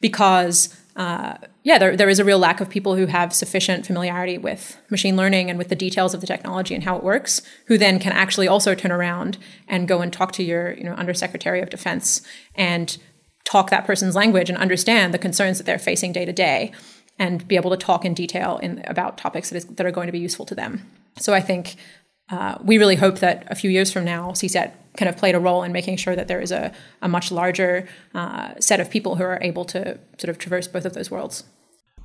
Because, 0.00 0.76
uh, 0.96 1.38
yeah, 1.64 1.78
there, 1.78 1.96
there 1.96 2.08
is 2.08 2.18
a 2.18 2.24
real 2.24 2.38
lack 2.38 2.60
of 2.60 2.68
people 2.68 2.94
who 2.96 3.06
have 3.06 3.32
sufficient 3.32 3.86
familiarity 3.86 4.38
with 4.38 4.76
machine 4.90 5.16
learning 5.16 5.48
and 5.48 5.58
with 5.58 5.68
the 5.68 5.74
details 5.74 6.14
of 6.14 6.20
the 6.20 6.26
technology 6.26 6.74
and 6.74 6.84
how 6.84 6.96
it 6.96 7.02
works, 7.02 7.42
who 7.66 7.78
then 7.78 7.98
can 7.98 8.12
actually 8.12 8.46
also 8.46 8.74
turn 8.74 8.92
around 8.92 9.38
and 9.66 9.88
go 9.88 10.00
and 10.00 10.12
talk 10.12 10.32
to 10.32 10.44
your, 10.44 10.72
you 10.72 10.84
know, 10.84 10.92
Undersecretary 10.92 11.60
of 11.60 11.70
Defense 11.70 12.22
and 12.54 12.98
talk 13.44 13.70
that 13.70 13.86
person's 13.86 14.14
language 14.14 14.50
and 14.50 14.58
understand 14.58 15.14
the 15.14 15.18
concerns 15.18 15.58
that 15.58 15.64
they're 15.64 15.78
facing 15.78 16.12
day 16.12 16.24
to 16.24 16.32
day 16.32 16.70
and 17.18 17.48
be 17.48 17.56
able 17.56 17.70
to 17.70 17.76
talk 17.76 18.04
in 18.04 18.14
detail 18.14 18.58
in, 18.58 18.82
about 18.86 19.18
topics 19.18 19.50
that, 19.50 19.56
is, 19.56 19.64
that 19.64 19.86
are 19.86 19.90
going 19.90 20.06
to 20.06 20.12
be 20.12 20.18
useful 20.18 20.46
to 20.46 20.54
them. 20.54 20.88
So 21.16 21.34
I 21.34 21.40
think 21.40 21.76
uh, 22.30 22.58
we 22.62 22.78
really 22.78 22.96
hope 22.96 23.20
that 23.20 23.46
a 23.50 23.54
few 23.54 23.70
years 23.70 23.90
from 23.92 24.04
now, 24.04 24.30
CSET 24.30 24.72
kind 24.96 25.08
of 25.08 25.16
played 25.16 25.34
a 25.34 25.40
role 25.40 25.62
in 25.62 25.72
making 25.72 25.96
sure 25.96 26.14
that 26.14 26.28
there 26.28 26.40
is 26.40 26.52
a, 26.52 26.72
a 27.00 27.08
much 27.08 27.30
larger 27.30 27.88
uh, 28.14 28.52
set 28.60 28.80
of 28.80 28.90
people 28.90 29.16
who 29.16 29.24
are 29.24 29.38
able 29.40 29.64
to 29.64 29.98
sort 30.18 30.28
of 30.28 30.38
traverse 30.38 30.68
both 30.68 30.84
of 30.84 30.92
those 30.92 31.10
worlds. 31.10 31.44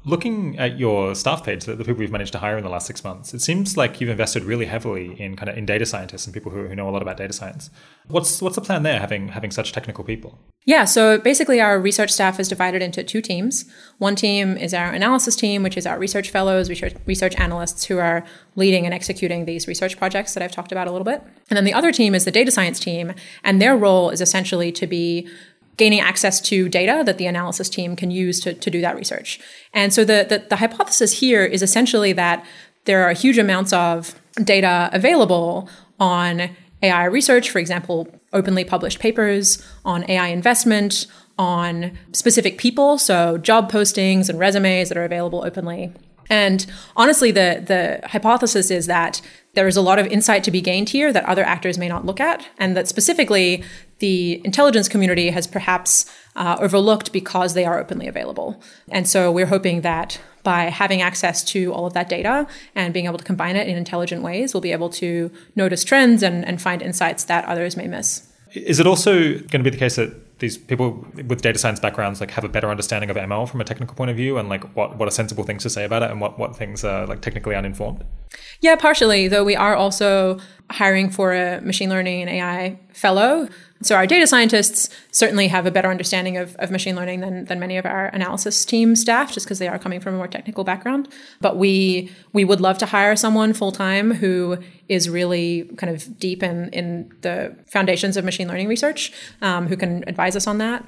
Looking 0.06 0.60
at 0.60 0.78
your 0.78 1.16
staff 1.16 1.45
page, 1.45 1.64
the, 1.64 1.76
the 1.76 1.86
people 1.86 2.01
you've 2.01 2.12
managed 2.12 2.34
to 2.34 2.39
hire 2.39 2.58
in 2.58 2.64
the 2.64 2.70
last 2.70 2.88
six 2.88 3.06
months, 3.06 3.34
it 3.34 3.41
seems 3.41 3.78
like 3.78 4.01
you've 4.01 4.10
invested 4.10 4.43
really 4.43 4.66
heavily 4.66 5.20
in 5.20 5.38
kind 5.38 5.47
of 5.49 5.58
in 5.58 5.66
data 5.66 5.86
scientists 5.86 6.26
and 6.26 6.34
people 6.34 6.51
who, 6.51 6.68
who 6.68 6.76
know 6.76 6.89
a 6.89 6.91
lot 6.91 7.01
about 7.01 7.16
data 7.16 7.32
science. 7.32 7.70
What's 8.08 8.41
what's 8.41 8.56
the 8.56 8.62
plan 8.62 8.84
there, 8.84 8.99
having 8.99 9.30
having 9.30 9.51
such 9.51 9.72
technical 9.72 10.04
people? 10.04 10.38
Yeah, 10.66 10.86
so 10.86 11.18
basically, 11.18 11.60
our 11.60 11.80
research 11.80 12.10
staff 12.12 12.39
is 12.39 12.47
divided 12.47 12.82
into 12.82 13.04
two 13.04 13.22
teams. 13.22 13.66
One 13.97 14.16
team 14.16 14.58
is 14.58 14.74
our 14.74 14.91
analysis 14.91 15.36
team, 15.36 15.62
which 15.62 15.76
is 15.76 15.86
our 15.86 15.99
research 15.99 16.30
fellows, 16.30 16.70
research, 16.70 16.95
research 17.06 17.36
analysts 17.38 17.86
who 17.86 17.97
are 17.97 18.26
leading 18.56 18.86
and 18.86 18.93
executing 18.93 19.45
these 19.45 19.68
research 19.68 19.97
projects 19.97 20.34
that 20.34 20.43
I've 20.43 20.51
talked 20.54 20.72
about 20.72 20.88
a 20.88 20.91
little 20.91 21.06
bit. 21.06 21.22
And 21.49 21.58
then 21.58 21.66
the 21.66 21.74
other 21.74 21.91
team 21.91 22.16
is 22.16 22.24
the 22.24 22.32
data 22.32 22.51
science 22.51 22.80
team, 22.80 23.14
and 23.43 23.62
their 23.62 23.76
role 23.76 24.10
is 24.10 24.22
essentially 24.22 24.72
to 24.74 24.88
be 24.88 25.28
gaining 25.78 25.99
access 25.99 26.39
to 26.41 26.69
data 26.69 27.03
that 27.05 27.17
the 27.17 27.26
analysis 27.26 27.69
team 27.69 27.95
can 27.95 28.11
use 28.11 28.39
to, 28.41 28.53
to 28.53 28.69
do 28.69 28.82
that 28.82 28.95
research. 28.95 29.39
And 29.74 29.93
so 29.93 30.03
the, 30.03 30.26
the, 30.28 30.45
the 30.49 30.57
hypothesis 30.57 31.19
here 31.19 31.43
is 31.45 31.61
essentially 31.61 32.13
that 32.13 32.45
there 32.86 33.03
are 33.03 33.13
huge 33.13 33.38
amounts 33.38 33.74
of 33.74 34.15
data 34.43 34.89
available 34.93 35.69
on 35.99 36.49
AI 36.82 37.05
research, 37.05 37.49
for 37.49 37.59
example, 37.59 38.07
openly 38.34 38.65
published 38.65 38.99
papers 38.99 39.65
on 39.86 40.09
AI 40.09 40.28
investment, 40.28 41.07
on 41.39 41.97
specific 42.11 42.57
people, 42.57 42.97
so 42.97 43.38
job 43.38 43.71
postings 43.71 44.30
and 44.30 44.38
resumes 44.38 44.89
that 44.89 44.97
are 44.97 45.05
available 45.05 45.43
openly. 45.45 45.91
And 46.30 46.65
honestly, 46.95 47.32
the, 47.32 47.63
the 47.65 48.07
hypothesis 48.07 48.71
is 48.71 48.86
that 48.88 49.21
there 49.53 49.67
is 49.67 49.78
a 49.78 49.82
lot 49.82 49.99
of 49.99 50.07
insight 50.07 50.43
to 50.45 50.51
be 50.51 50.61
gained 50.61 50.89
here 50.89 51.13
that 51.13 51.25
other 51.25 51.43
actors 51.43 51.78
may 51.78 51.87
not 51.87 52.05
look 52.05 52.20
at, 52.20 52.45
and 52.58 52.75
that 52.75 52.87
specifically 52.87 53.63
the 54.04 54.42
intelligence 54.43 54.89
community 54.89 55.30
has 55.30 55.47
perhaps 55.47 56.05
uh, 56.36 56.58
overlooked 56.59 57.13
because 57.13 57.54
they 57.54 57.63
are 57.63 57.80
openly 57.80 58.05
available. 58.05 58.62
And 58.92 59.08
so 59.08 59.32
we're 59.32 59.46
hoping 59.46 59.80
that 59.80 60.20
by 60.43 60.63
having 60.63 61.01
access 61.01 61.42
to 61.46 61.71
all 61.71 61.86
of 61.86 61.93
that 61.93 62.09
data 62.09 62.46
and 62.75 62.93
being 62.93 63.05
able 63.05 63.17
to 63.17 63.24
combine 63.24 63.55
it 63.55 63.66
in 63.66 63.78
intelligent 63.78 64.21
ways, 64.21 64.54
we'll 64.54 64.59
be 64.59 64.74
able 64.74 64.89
to 64.89 65.32
notice 65.55 65.86
trends 65.86 66.21
and, 66.21 66.43
and 66.43 66.62
find 66.62 66.82
insights 66.82 67.24
that 67.24 67.46
others 67.46 67.78
may 67.78 67.88
miss. 67.88 68.28
Is 68.54 68.82
it 68.82 68.86
also 68.86 69.13
going 69.13 69.63
to 69.63 69.63
be 69.63 69.70
the 69.70 69.78
case 69.78 69.96
that 69.96 70.39
these 70.39 70.58
people 70.58 71.08
with 71.30 71.42
data 71.42 71.58
science 71.58 71.80
backgrounds 71.80 72.20
like 72.20 72.32
have 72.32 72.43
a 72.43 72.50
better 72.50 72.70
understanding 72.70 73.09
of 73.09 73.16
ML 73.16 73.47
from 73.47 73.62
a 73.62 73.63
technical 73.63 73.96
point 73.96 74.12
of 74.12 74.17
view 74.17 74.38
and 74.38 74.50
like 74.50 74.66
what, 74.75 74.97
what 74.97 75.08
are 75.08 75.12
sensible 75.12 75.46
things 75.46 75.63
to 75.63 75.70
say 75.70 75.86
about 75.86 76.04
it 76.04 76.12
and 76.12 76.20
what, 76.20 76.38
what 76.38 76.54
things 76.58 76.84
are 76.84 77.08
like 77.08 77.21
technically 77.21 77.55
uninformed? 77.55 78.04
Yeah, 78.59 78.75
partially, 78.75 79.30
though 79.30 79.46
we 79.46 79.55
are 79.55 79.75
also 79.75 80.39
hiring 80.74 81.09
for 81.09 81.33
a 81.33 81.62
machine 81.62 81.89
learning 81.89 82.21
and 82.21 82.29
AI 82.29 82.79
fellow 82.93 83.47
so 83.86 83.95
our 83.95 84.08
data 84.08 84.25
scientists 84.25 84.89
certainly 85.12 85.50
have 85.50 85.66
a 85.66 85.71
better 85.71 85.89
understanding 85.89 86.37
of, 86.37 86.55
of 86.55 86.71
machine 86.71 86.95
learning 86.95 87.20
than, 87.20 87.45
than 87.45 87.59
many 87.59 87.78
of 87.78 87.86
our 87.86 88.08
analysis 88.08 88.63
team 88.63 88.95
staff, 88.95 89.33
just 89.33 89.45
because 89.45 89.59
they 89.59 89.67
are 89.67 89.78
coming 89.78 90.00
from 90.00 90.13
a 90.13 90.17
more 90.17 90.28
technical 90.28 90.63
background. 90.63 91.09
But 91.41 91.58
we 91.58 92.12
we 92.32 92.45
would 92.45 92.62
love 92.62 92.78
to 92.79 92.86
hire 92.86 93.16
someone 93.16 93.54
full 93.54 93.71
time 93.71 94.13
who 94.13 94.58
is 94.87 95.09
really 95.09 95.70
kind 95.78 95.93
of 95.93 96.17
deep 96.17 96.41
in 96.43 96.70
in 96.70 97.12
the 97.21 97.55
foundations 97.67 98.16
of 98.16 98.24
machine 98.24 98.47
learning 98.47 98.67
research, 98.67 99.12
um, 99.41 99.67
who 99.67 99.75
can 99.75 100.04
advise 100.08 100.36
us 100.36 100.47
on 100.47 100.58
that. 100.59 100.86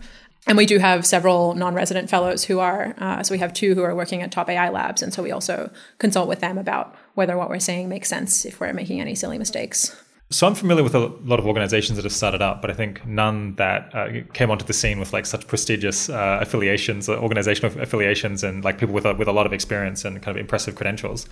And 0.48 0.58
we 0.58 0.68
do 0.68 0.78
have 0.78 1.08
several 1.08 1.56
non-resident 1.56 2.08
fellows 2.08 2.44
who 2.44 2.60
are, 2.60 2.94
uh, 3.00 3.24
so 3.24 3.34
we 3.34 3.40
have 3.40 3.52
two 3.52 3.74
who 3.74 3.82
are 3.82 3.96
working 3.96 4.22
at 4.22 4.32
top 4.32 4.48
AI 4.48 4.70
labs, 4.70 5.02
and 5.02 5.12
so 5.12 5.24
we 5.24 5.32
also 5.32 5.72
consult 5.98 6.30
with 6.30 6.40
them 6.40 6.60
about 6.60 6.96
whether 7.16 7.38
what 7.38 7.50
we're 7.50 7.60
saying 7.60 7.90
makes 7.90 8.08
sense 8.08 8.46
if 8.46 8.60
we're 8.60 8.74
making 8.74 9.02
any 9.02 9.16
silly 9.16 9.38
mistakes. 9.38 9.96
So 10.32 10.48
I'm 10.48 10.56
familiar 10.56 10.84
with 10.84 10.96
a 10.96 11.00
lot 11.00 11.40
of 11.40 11.46
organizations 11.46 11.98
that 11.98 12.04
have 12.04 12.12
started 12.12 12.42
up, 12.42 12.62
but 12.62 12.72
I 12.72 12.74
think 12.74 13.06
none 13.06 13.56
that 13.56 13.94
uh, 13.94 14.08
came 14.34 14.50
onto 14.50 14.66
the 14.66 14.74
scene 14.74 15.00
with 15.00 15.14
like 15.14 15.26
such 15.26 15.48
prestigious 15.48 16.10
uh, 16.10 16.40
affiliations, 16.42 17.08
uh, 17.08 17.18
organizational 17.18 17.80
affiliations, 17.80 18.44
and 18.44 18.64
like 18.64 18.80
people 18.80 18.96
with 18.96 19.06
a, 19.06 19.14
with 19.14 19.28
a 19.28 19.32
lot 19.32 19.46
of 19.46 19.54
experience 19.54 20.04
and 20.04 20.22
kind 20.24 20.36
of 20.36 20.42
impressive 20.42 20.76
credentials. 20.76 21.28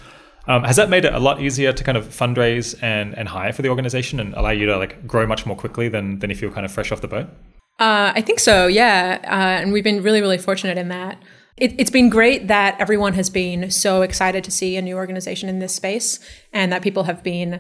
Um, 0.48 0.64
has 0.64 0.76
that 0.76 0.90
made 0.90 1.06
it 1.06 1.14
a 1.14 1.20
lot 1.20 1.42
easier 1.42 1.74
to 1.74 1.84
kind 1.84 1.98
of 1.98 2.06
fundraise 2.06 2.78
and, 2.84 3.18
and 3.18 3.30
hire 3.30 3.52
for 3.52 3.62
the 3.62 3.70
organization 3.70 4.20
and 4.20 4.34
allow 4.36 4.52
you 4.52 4.68
to 4.68 4.78
like 4.78 5.08
grow 5.08 5.26
much 5.26 5.46
more 5.46 5.56
quickly 5.56 5.90
than 5.90 6.20
than 6.20 6.30
if 6.30 6.42
you 6.42 6.50
were 6.50 6.54
kind 6.54 6.66
of 6.66 6.72
fresh 6.72 6.92
off 6.92 7.02
the 7.02 7.08
boat? 7.08 7.28
Uh, 7.80 8.14
I 8.14 8.22
think 8.22 8.40
so, 8.40 8.68
yeah. 8.68 9.20
Uh, 9.24 9.62
and 9.62 9.74
we've 9.74 9.84
been 9.84 10.04
really, 10.04 10.22
really 10.22 10.38
fortunate 10.38 10.78
in 10.78 10.90
that. 10.90 11.18
It, 11.58 11.80
has 11.80 11.92
been 11.92 12.10
great 12.10 12.48
that 12.48 12.80
everyone 12.80 13.14
has 13.14 13.30
been 13.30 13.70
so 13.70 14.02
excited 14.02 14.44
to 14.44 14.52
see 14.52 14.76
a 14.76 14.82
new 14.82 14.96
organization 14.96 15.50
in 15.50 15.60
this 15.60 15.76
space 15.76 16.20
and 16.52 16.72
that 16.72 16.82
people 16.82 17.04
have 17.04 17.24
been 17.24 17.60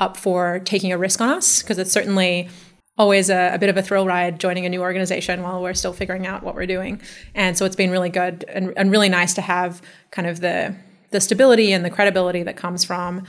up 0.00 0.16
for 0.16 0.60
taking 0.60 0.92
a 0.92 0.98
risk 0.98 1.20
on 1.20 1.28
us 1.28 1.62
because 1.62 1.78
it's 1.78 1.92
certainly 1.92 2.48
always 2.96 3.28
a, 3.28 3.54
a, 3.54 3.58
bit 3.58 3.68
of 3.68 3.76
a 3.76 3.82
thrill 3.82 4.06
ride 4.06 4.38
joining 4.38 4.64
a 4.66 4.68
new 4.68 4.80
organization 4.80 5.42
while 5.42 5.62
we're 5.62 5.74
still 5.74 5.92
figuring 5.92 6.26
out 6.26 6.42
what 6.42 6.54
we're 6.54 6.66
doing. 6.66 7.00
And 7.34 7.58
so 7.58 7.64
it's 7.64 7.76
been 7.76 7.90
really 7.90 8.08
good 8.08 8.44
and, 8.48 8.72
and 8.76 8.90
really 8.90 9.08
nice 9.08 9.34
to 9.34 9.40
have 9.40 9.82
kind 10.10 10.28
of 10.28 10.40
the 10.40 10.74
the 11.10 11.20
stability 11.20 11.72
and 11.72 11.84
the 11.84 11.90
credibility 11.90 12.42
that 12.42 12.56
comes 12.56 12.82
from 12.82 13.24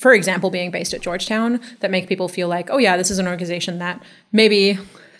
for 0.00 0.12
example 0.12 0.50
being 0.50 0.72
based 0.72 0.92
at 0.92 1.00
Georgetown 1.00 1.60
that 1.78 1.88
make 1.88 2.08
people 2.08 2.26
feel 2.26 2.48
like 2.48 2.68
oh 2.68 2.78
yeah 2.78 2.96
this 2.96 3.12
is 3.12 3.20
an 3.20 3.28
organization 3.28 3.78
that 3.78 4.02
maybe 4.32 4.76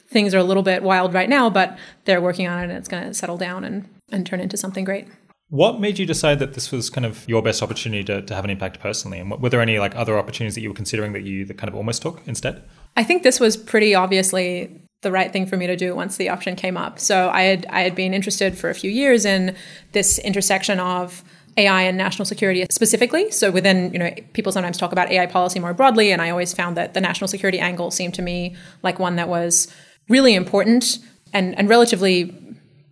things 0.08 0.34
are 0.34 0.38
a 0.38 0.42
little 0.42 0.64
bit 0.64 0.82
wild 0.82 1.14
right 1.14 1.28
now 1.28 1.48
but 1.48 1.78
they're 2.06 2.20
working 2.20 2.48
on 2.48 2.58
it 2.58 2.64
and 2.64 2.72
it's 2.72 2.88
going 2.88 3.04
to 3.04 3.14
settle 3.14 3.36
down 3.36 3.62
and 3.62 3.88
and 4.10 4.26
turn 4.26 4.40
into 4.40 4.56
something 4.56 4.84
great. 4.84 5.06
What 5.50 5.80
made 5.80 5.98
you 5.98 6.04
decide 6.04 6.40
that 6.40 6.52
this 6.52 6.70
was 6.70 6.90
kind 6.90 7.06
of 7.06 7.26
your 7.26 7.42
best 7.42 7.62
opportunity 7.62 8.04
to, 8.04 8.20
to 8.20 8.34
have 8.34 8.44
an 8.44 8.50
impact 8.50 8.80
personally? 8.80 9.18
And 9.18 9.30
were 9.30 9.48
there 9.48 9.62
any 9.62 9.78
like 9.78 9.96
other 9.96 10.18
opportunities 10.18 10.54
that 10.56 10.60
you 10.60 10.68
were 10.68 10.74
considering 10.74 11.14
that 11.14 11.22
you 11.22 11.46
that 11.46 11.56
kind 11.56 11.68
of 11.68 11.74
almost 11.74 12.02
took 12.02 12.20
instead? 12.26 12.62
I 12.96 13.04
think 13.04 13.22
this 13.22 13.40
was 13.40 13.56
pretty 13.56 13.94
obviously 13.94 14.82
the 15.00 15.12
right 15.12 15.32
thing 15.32 15.46
for 15.46 15.56
me 15.56 15.66
to 15.66 15.76
do 15.76 15.94
once 15.94 16.16
the 16.16 16.28
option 16.28 16.54
came 16.54 16.76
up. 16.76 16.98
So 16.98 17.30
I 17.30 17.42
had 17.42 17.66
I 17.70 17.80
had 17.80 17.94
been 17.94 18.12
interested 18.12 18.58
for 18.58 18.68
a 18.68 18.74
few 18.74 18.90
years 18.90 19.24
in 19.24 19.54
this 19.92 20.18
intersection 20.18 20.80
of 20.80 21.24
AI 21.56 21.82
and 21.82 21.96
national 21.96 22.26
security 22.26 22.66
specifically. 22.70 23.30
So 23.30 23.50
within, 23.50 23.92
you 23.92 23.98
know, 23.98 24.10
people 24.32 24.52
sometimes 24.52 24.76
talk 24.76 24.92
about 24.92 25.10
AI 25.10 25.26
policy 25.26 25.60
more 25.60 25.74
broadly, 25.74 26.12
and 26.12 26.22
I 26.22 26.30
always 26.30 26.52
found 26.52 26.76
that 26.76 26.94
the 26.94 27.00
national 27.00 27.28
security 27.28 27.58
angle 27.58 27.90
seemed 27.90 28.14
to 28.14 28.22
me 28.22 28.56
like 28.82 28.98
one 28.98 29.16
that 29.16 29.28
was 29.28 29.72
really 30.08 30.34
important 30.34 30.98
and, 31.32 31.58
and 31.58 31.68
relatively 31.68 32.24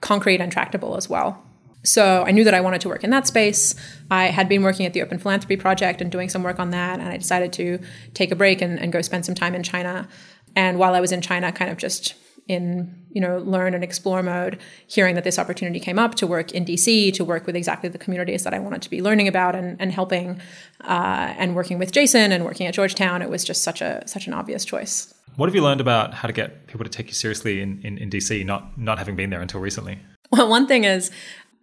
concrete 0.00 0.40
and 0.40 0.52
tractable 0.52 0.96
as 0.96 1.08
well. 1.08 1.42
So 1.84 2.24
I 2.26 2.32
knew 2.32 2.44
that 2.44 2.54
I 2.54 2.60
wanted 2.60 2.80
to 2.80 2.88
work 2.88 3.04
in 3.04 3.10
that 3.10 3.26
space. 3.26 3.74
I 4.10 4.26
had 4.26 4.48
been 4.48 4.62
working 4.62 4.86
at 4.86 4.92
the 4.92 5.02
Open 5.02 5.18
Philanthropy 5.18 5.56
Project 5.56 6.00
and 6.00 6.10
doing 6.10 6.28
some 6.28 6.42
work 6.42 6.58
on 6.58 6.70
that, 6.70 6.98
and 6.98 7.08
I 7.08 7.16
decided 7.16 7.52
to 7.54 7.78
take 8.12 8.32
a 8.32 8.36
break 8.36 8.60
and, 8.60 8.78
and 8.78 8.92
go 8.92 9.00
spend 9.02 9.24
some 9.24 9.34
time 9.34 9.54
in 9.54 9.62
China. 9.62 10.08
And 10.56 10.78
while 10.78 10.94
I 10.94 11.00
was 11.00 11.12
in 11.12 11.20
China, 11.20 11.52
kind 11.52 11.70
of 11.70 11.76
just 11.76 12.14
in 12.48 12.94
you 13.10 13.20
know 13.20 13.38
learn 13.38 13.74
and 13.74 13.82
explore 13.82 14.22
mode 14.22 14.58
hearing 14.86 15.16
that 15.16 15.24
this 15.24 15.38
opportunity 15.38 15.80
came 15.80 15.98
up 15.98 16.14
to 16.14 16.26
work 16.26 16.52
in 16.52 16.64
dc 16.64 17.12
to 17.12 17.24
work 17.24 17.44
with 17.44 17.56
exactly 17.56 17.88
the 17.88 17.98
communities 17.98 18.44
that 18.44 18.54
i 18.54 18.58
wanted 18.58 18.80
to 18.80 18.88
be 18.88 19.02
learning 19.02 19.26
about 19.26 19.56
and, 19.56 19.80
and 19.80 19.90
helping 19.90 20.40
uh, 20.84 21.34
and 21.38 21.56
working 21.56 21.76
with 21.76 21.90
jason 21.90 22.30
and 22.30 22.44
working 22.44 22.66
at 22.66 22.74
georgetown 22.74 23.20
it 23.20 23.28
was 23.28 23.42
just 23.42 23.64
such 23.64 23.80
a 23.82 24.06
such 24.06 24.28
an 24.28 24.32
obvious 24.32 24.64
choice 24.64 25.12
what 25.36 25.48
have 25.48 25.54
you 25.54 25.62
learned 25.62 25.80
about 25.80 26.14
how 26.14 26.26
to 26.26 26.32
get 26.32 26.66
people 26.66 26.84
to 26.84 26.90
take 26.90 27.06
you 27.08 27.14
seriously 27.14 27.60
in, 27.60 27.80
in, 27.82 27.98
in 27.98 28.10
dc 28.10 28.44
not 28.44 28.76
not 28.78 28.98
having 28.98 29.16
been 29.16 29.30
there 29.30 29.40
until 29.40 29.60
recently 29.60 29.98
well 30.30 30.48
one 30.48 30.66
thing 30.66 30.84
is 30.84 31.10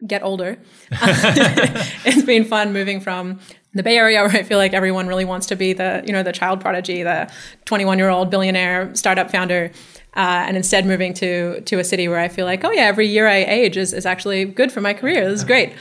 get 0.05 0.23
older. 0.23 0.57
it's 0.91 2.23
been 2.23 2.45
fun 2.45 2.73
moving 2.73 2.99
from 2.99 3.39
the 3.73 3.83
Bay 3.83 3.97
Area, 3.97 4.21
where 4.21 4.31
I 4.31 4.43
feel 4.43 4.57
like 4.57 4.73
everyone 4.73 5.07
really 5.07 5.25
wants 5.25 5.47
to 5.47 5.55
be 5.55 5.73
the 5.73 6.03
you 6.05 6.13
know 6.13 6.23
the 6.23 6.31
child 6.31 6.61
prodigy, 6.61 7.03
the 7.03 7.31
21 7.65 7.97
year 7.97 8.09
old 8.09 8.29
billionaire 8.29 8.93
startup 8.95 9.31
founder, 9.31 9.71
uh, 10.15 10.45
and 10.47 10.57
instead 10.57 10.85
moving 10.85 11.13
to 11.15 11.61
to 11.61 11.79
a 11.79 11.83
city 11.83 12.07
where 12.07 12.19
I 12.19 12.27
feel 12.27 12.45
like 12.45 12.63
oh 12.63 12.71
yeah, 12.71 12.83
every 12.83 13.07
year 13.07 13.27
I 13.27 13.37
age 13.37 13.77
is 13.77 13.93
is 13.93 14.05
actually 14.05 14.45
good 14.45 14.71
for 14.71 14.81
my 14.81 14.93
career. 14.93 15.29
This 15.29 15.39
is 15.39 15.45
great. 15.45 15.73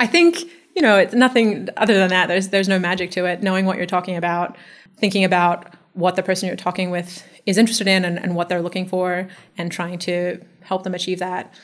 I 0.00 0.06
think 0.06 0.38
you 0.74 0.82
know 0.82 0.96
it's 0.96 1.14
nothing 1.14 1.68
other 1.76 1.94
than 1.94 2.10
that. 2.10 2.28
There's 2.28 2.48
there's 2.48 2.68
no 2.68 2.78
magic 2.78 3.10
to 3.12 3.26
it. 3.26 3.42
Knowing 3.42 3.66
what 3.66 3.76
you're 3.76 3.86
talking 3.86 4.16
about, 4.16 4.56
thinking 4.96 5.24
about 5.24 5.74
what 5.94 6.16
the 6.16 6.22
person 6.22 6.46
you're 6.46 6.56
talking 6.56 6.90
with 6.90 7.24
is 7.46 7.58
interested 7.58 7.86
in 7.86 8.04
and, 8.04 8.18
and 8.18 8.34
what 8.34 8.48
they're 8.48 8.62
looking 8.62 8.86
for, 8.86 9.28
and 9.58 9.70
trying 9.70 9.98
to 10.00 10.44
help 10.62 10.82
them 10.82 10.94
achieve 10.94 11.18
that 11.18 11.54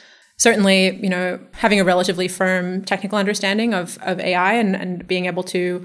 certainly, 0.40 0.96
you 0.96 1.10
know, 1.10 1.38
having 1.52 1.78
a 1.80 1.84
relatively 1.84 2.26
firm 2.26 2.82
technical 2.82 3.18
understanding 3.18 3.74
of, 3.74 3.98
of 4.00 4.18
AI 4.18 4.54
and, 4.54 4.74
and 4.74 5.06
being 5.06 5.26
able 5.26 5.42
to 5.42 5.84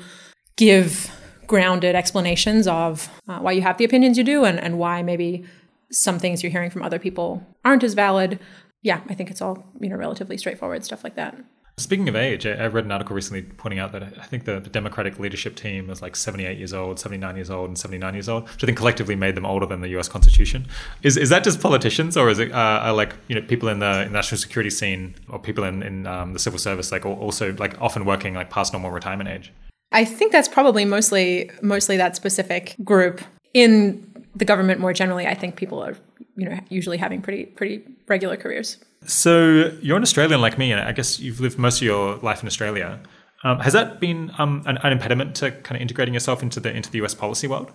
give 0.56 1.12
grounded 1.46 1.94
explanations 1.94 2.66
of 2.66 3.10
uh, 3.28 3.40
why 3.40 3.52
you 3.52 3.62
have 3.62 3.78
the 3.78 3.84
opinions 3.84 4.18
you 4.18 4.24
do 4.24 4.46
and, 4.46 4.58
and 4.58 4.80
why 4.80 5.04
maybe 5.04 5.44
some 5.92 6.20
things 6.20 6.42
you're 6.42 6.54
hearing 6.54 6.70
from 6.70 6.84
other 6.84 6.98
people 6.98 7.46
aren't 7.66 7.84
as 7.84 7.94
valid. 7.94 8.40
Yeah, 8.82 9.02
I 9.10 9.14
think 9.14 9.30
it's 9.30 9.42
all, 9.42 9.66
you 9.82 9.90
know, 9.90 9.98
relatively 9.98 10.38
straightforward 10.38 10.86
stuff 10.86 11.04
like 11.04 11.16
that. 11.16 11.36
Speaking 11.78 12.08
of 12.08 12.16
age, 12.16 12.46
I 12.46 12.68
read 12.68 12.86
an 12.86 12.92
article 12.94 13.18
recently 13.18 13.42
pointing 13.42 13.80
out 13.80 13.92
that 13.92 14.02
I 14.02 14.24
think 14.24 14.46
the 14.46 14.62
Democratic 14.62 15.20
leadership 15.20 15.58
team 15.58 15.90
is 15.90 16.02
like 16.02 16.16
78 16.16 16.58
years 16.58 16.72
old, 16.74 17.02
79 17.02 17.36
years 17.36 17.50
old, 17.50 17.68
and 17.68 17.78
79 17.78 18.14
years 18.14 18.30
old, 18.30 18.44
which 18.44 18.64
I 18.64 18.66
think 18.66 18.78
collectively 18.78 19.16
made 19.16 19.36
them 19.36 19.46
older 19.46 19.66
than 19.66 19.82
the 19.82 19.90
U.S. 19.90 20.08
Constitution. 20.08 20.68
Is 21.04 21.18
is 21.18 21.30
that 21.32 21.44
just 21.44 21.60
politicians, 21.60 22.16
or 22.16 22.30
is 22.30 22.40
it 22.40 22.54
uh, 22.54 22.94
like 22.96 23.14
you 23.28 23.36
know 23.36 23.42
people 23.42 23.68
in 23.68 23.80
the 23.80 24.06
national 24.06 24.40
security 24.40 24.70
scene 24.70 25.16
or 25.28 25.38
people 25.38 25.66
in 25.66 25.84
in 25.84 26.08
um, 26.08 26.32
the 26.32 26.40
civil 26.40 26.60
service, 26.60 26.94
like 26.94 27.06
also 27.06 27.54
like 27.56 27.80
often 27.82 28.06
working 28.06 28.36
like 28.36 28.50
past 28.50 28.72
normal 28.72 28.92
retirement 28.92 29.30
age? 29.30 29.52
I 29.92 30.06
think 30.06 30.32
that's 30.32 30.48
probably 30.48 30.86
mostly 30.86 31.52
mostly 31.62 31.98
that 31.98 32.16
specific 32.16 32.76
group. 32.86 33.20
In 33.54 34.15
the 34.36 34.46
government 34.46 34.80
more 34.80 34.94
generally, 34.94 35.26
I 35.26 35.34
think 35.34 35.56
people 35.56 35.82
are 35.84 35.96
you 36.36 36.50
know 36.50 36.60
usually 36.70 36.98
having 36.98 37.22
pretty 37.22 37.46
pretty 37.46 37.84
regular 38.08 38.38
careers. 38.38 38.78
So 39.08 39.72
you're 39.82 39.98
an 39.98 40.04
Australian 40.04 40.42
like 40.42 40.58
me, 40.58 40.72
and 40.72 40.82
I 40.82 40.92
guess 40.92 41.20
you've 41.20 41.40
lived 41.40 41.58
most 41.58 41.78
of 41.78 41.84
your 41.84 42.18
life 42.18 42.42
in 42.42 42.48
Australia. 42.48 43.00
Um, 43.44 43.60
has 43.60 43.74
that 43.74 44.00
been 44.00 44.32
um, 44.40 44.64
an, 44.66 44.78
an, 44.82 44.92
impediment 44.92 45.36
to 45.36 45.52
kind 45.52 45.76
of 45.76 45.82
integrating 45.82 46.16
yourself 46.16 46.42
into 46.42 46.60
the 46.60 46.76
into 46.76 46.90
the 46.92 47.04
US 47.04 47.14
policy 47.14 47.48
world? 47.48 47.72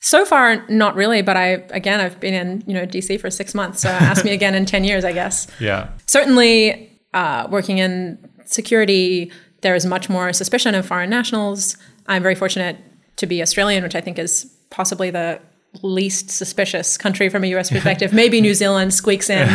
So 0.00 0.24
far, 0.24 0.64
not 0.68 0.94
really. 0.94 1.22
But 1.22 1.36
I 1.36 1.64
again, 1.70 2.00
I've 2.00 2.20
been 2.20 2.34
in 2.34 2.62
you 2.66 2.74
know 2.74 2.86
DC 2.86 3.20
for 3.20 3.30
six 3.30 3.54
months. 3.54 3.80
So 3.80 3.88
ask 3.88 4.24
me 4.24 4.32
again 4.32 4.54
in 4.54 4.66
ten 4.74 4.84
years, 4.84 5.04
I 5.04 5.12
guess. 5.12 5.46
Yeah. 5.58 5.88
Certainly, 6.06 6.90
uh, 7.14 7.48
working 7.50 7.78
in 7.78 8.18
security, 8.44 9.32
there 9.62 9.74
is 9.74 9.86
much 9.86 10.08
more 10.08 10.32
suspicion 10.32 10.74
of 10.74 10.86
foreign 10.86 11.10
nationals. 11.10 11.76
I'm 12.06 12.22
very 12.22 12.34
fortunate 12.34 12.76
to 13.16 13.26
be 13.26 13.42
Australian, 13.42 13.82
which 13.82 13.94
I 13.94 14.00
think 14.00 14.18
is 14.18 14.44
possibly 14.70 15.10
the 15.10 15.40
least 15.82 16.30
suspicious 16.30 16.96
country 16.96 17.28
from 17.28 17.44
a 17.44 17.46
US 17.54 17.70
perspective. 17.70 18.12
Maybe 18.12 18.40
New 18.40 18.54
Zealand 18.62 18.94
squeaks 18.94 19.30
in 19.30 19.46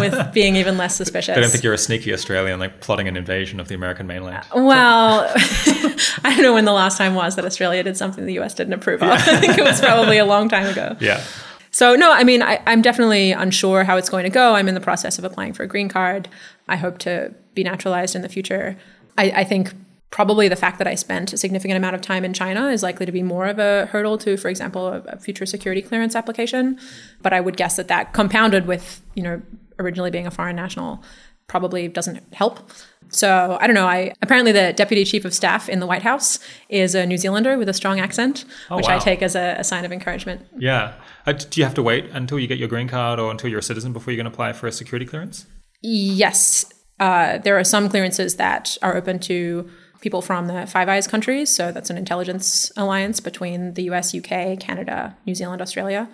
with 0.00 0.32
being 0.32 0.56
even 0.56 0.76
less 0.76 0.96
suspicious. 0.96 1.36
I 1.36 1.40
don't 1.40 1.50
think 1.50 1.64
you're 1.64 1.74
a 1.74 1.78
sneaky 1.78 2.12
Australian 2.12 2.58
like 2.60 2.80
plotting 2.80 3.08
an 3.08 3.16
invasion 3.16 3.60
of 3.60 3.68
the 3.68 3.74
American 3.74 4.06
mainland. 4.06 4.44
Uh, 4.54 4.62
well, 4.62 5.32
I 5.36 6.34
don't 6.34 6.42
know 6.42 6.54
when 6.54 6.64
the 6.64 6.72
last 6.72 6.98
time 6.98 7.14
was 7.14 7.36
that 7.36 7.44
Australia 7.44 7.82
did 7.82 7.96
something 7.96 8.26
the 8.26 8.38
US 8.40 8.54
didn't 8.54 8.74
approve 8.74 9.02
of. 9.02 9.10
I 9.12 9.40
think 9.40 9.56
it 9.56 9.64
was 9.64 9.80
probably 9.80 10.18
a 10.18 10.26
long 10.26 10.48
time 10.48 10.66
ago. 10.66 10.96
Yeah. 11.00 11.22
So, 11.70 11.96
no, 11.96 12.12
I 12.12 12.22
mean, 12.22 12.40
I, 12.40 12.62
I'm 12.66 12.82
definitely 12.82 13.32
unsure 13.32 13.82
how 13.82 13.96
it's 13.96 14.08
going 14.08 14.22
to 14.22 14.30
go. 14.30 14.54
I'm 14.54 14.68
in 14.68 14.74
the 14.74 14.80
process 14.80 15.18
of 15.18 15.24
applying 15.24 15.52
for 15.54 15.64
a 15.64 15.66
green 15.66 15.88
card. 15.88 16.28
I 16.68 16.76
hope 16.76 16.98
to 16.98 17.34
be 17.54 17.64
naturalized 17.64 18.14
in 18.14 18.22
the 18.22 18.28
future. 18.28 18.76
I, 19.18 19.32
I 19.36 19.44
think 19.44 19.72
probably 20.14 20.46
the 20.46 20.54
fact 20.54 20.78
that 20.78 20.86
I 20.86 20.94
spent 20.94 21.32
a 21.32 21.36
significant 21.36 21.76
amount 21.76 21.96
of 21.96 22.00
time 22.00 22.24
in 22.24 22.32
China 22.32 22.68
is 22.68 22.84
likely 22.84 23.04
to 23.04 23.10
be 23.10 23.20
more 23.20 23.46
of 23.46 23.58
a 23.58 23.86
hurdle 23.86 24.16
to, 24.18 24.36
for 24.36 24.48
example, 24.48 24.86
a, 24.86 25.00
a 25.08 25.18
future 25.18 25.44
security 25.44 25.82
clearance 25.82 26.14
application. 26.14 26.78
But 27.20 27.32
I 27.32 27.40
would 27.40 27.56
guess 27.56 27.74
that 27.74 27.88
that 27.88 28.12
compounded 28.12 28.68
with, 28.68 29.02
you 29.16 29.24
know, 29.24 29.42
originally 29.80 30.12
being 30.12 30.24
a 30.24 30.30
foreign 30.30 30.54
national 30.54 31.02
probably 31.48 31.88
doesn't 31.88 32.22
help. 32.32 32.60
So 33.08 33.58
I 33.60 33.66
don't 33.66 33.74
know. 33.74 33.88
I 33.88 34.12
apparently 34.22 34.52
the 34.52 34.72
deputy 34.72 35.04
chief 35.04 35.24
of 35.24 35.34
staff 35.34 35.68
in 35.68 35.80
the 35.80 35.86
White 35.86 36.02
House 36.02 36.38
is 36.68 36.94
a 36.94 37.04
New 37.04 37.18
Zealander 37.18 37.58
with 37.58 37.68
a 37.68 37.74
strong 37.74 37.98
accent, 37.98 38.44
Oh, 38.70 38.76
which 38.76 38.86
wow. 38.86 38.94
I 38.94 38.98
take 39.00 39.20
as 39.20 39.34
a, 39.34 39.56
a 39.58 39.64
sign 39.64 39.84
of 39.84 39.90
encouragement. 39.90 40.46
Yeah. 40.56 40.94
Uh, 41.26 41.32
do 41.32 41.58
you 41.60 41.64
have 41.64 41.74
to 41.74 41.82
wait 41.82 42.08
until 42.12 42.38
you 42.38 42.46
get 42.46 42.58
your 42.58 42.68
green 42.68 42.86
card 42.86 43.18
or 43.18 43.32
until 43.32 43.50
you're 43.50 43.58
a 43.58 43.64
citizen 43.64 43.92
before 43.92 44.12
you 44.12 44.18
can 44.18 44.28
apply 44.28 44.52
for 44.52 44.68
a 44.68 44.72
security 44.72 45.06
clearance? 45.06 45.46
Yes, 45.82 46.72
uh, 47.00 47.38
there 47.38 47.58
are 47.58 47.64
some 47.64 47.88
clearances 47.88 48.36
that 48.36 48.78
are 48.80 48.96
open 48.96 49.18
to 49.18 49.68
people 50.04 50.22
from 50.22 50.46
the 50.46 50.66
Five 50.66 50.88
Eyes 50.88 51.08
countries. 51.08 51.48
So 51.50 51.72
that's 51.72 51.90
an 51.90 51.96
intelligence 51.96 52.70
alliance 52.76 53.18
between 53.20 53.72
the 53.72 53.84
US, 53.90 54.14
UK, 54.14 54.60
Canada, 54.60 55.16
New 55.26 55.34
Zealand, 55.34 55.60
Australia. 55.62 56.08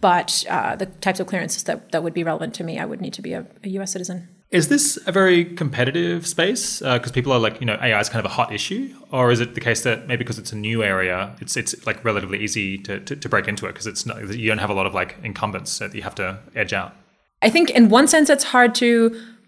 But 0.00 0.44
uh, 0.50 0.76
the 0.76 0.86
types 0.86 1.20
of 1.20 1.26
clearances 1.28 1.62
that, 1.64 1.92
that 1.92 2.02
would 2.02 2.12
be 2.12 2.24
relevant 2.24 2.54
to 2.54 2.64
me, 2.64 2.78
I 2.78 2.84
would 2.84 3.00
need 3.00 3.14
to 3.14 3.22
be 3.22 3.32
a, 3.32 3.46
a 3.62 3.68
US 3.78 3.92
citizen. 3.92 4.28
Is 4.50 4.66
this 4.66 4.98
a 5.06 5.12
very 5.12 5.44
competitive 5.44 6.26
space? 6.26 6.80
Because 6.80 7.12
people 7.12 7.32
are 7.32 7.38
like, 7.38 7.60
you 7.60 7.66
know, 7.66 7.78
AI 7.80 8.00
is 8.00 8.08
kind 8.08 8.24
of 8.24 8.28
a 8.28 8.34
hot 8.34 8.52
issue, 8.52 8.92
or 9.12 9.30
is 9.30 9.38
it 9.38 9.54
the 9.54 9.60
case 9.60 9.82
that 9.82 10.08
maybe 10.08 10.24
because 10.24 10.40
it's 10.40 10.52
a 10.52 10.56
new 10.56 10.82
area, 10.82 11.36
it's 11.40 11.56
it's 11.56 11.86
like 11.86 12.04
relatively 12.04 12.38
easy 12.40 12.76
to, 12.78 12.98
to, 12.98 13.14
to 13.14 13.28
break 13.28 13.46
into 13.46 13.66
it 13.66 13.72
because 13.74 13.86
it's 13.86 14.04
not 14.04 14.16
you 14.34 14.48
don't 14.48 14.58
have 14.58 14.70
a 14.70 14.74
lot 14.74 14.86
of 14.86 14.92
like 14.92 15.16
incumbents 15.22 15.78
that 15.78 15.94
you 15.94 16.02
have 16.02 16.16
to 16.16 16.40
edge 16.56 16.72
out. 16.72 16.96
I 17.42 17.48
think 17.48 17.70
in 17.70 17.90
one 17.90 18.08
sense 18.08 18.28
it's 18.28 18.42
hard 18.42 18.74
to 18.76 18.92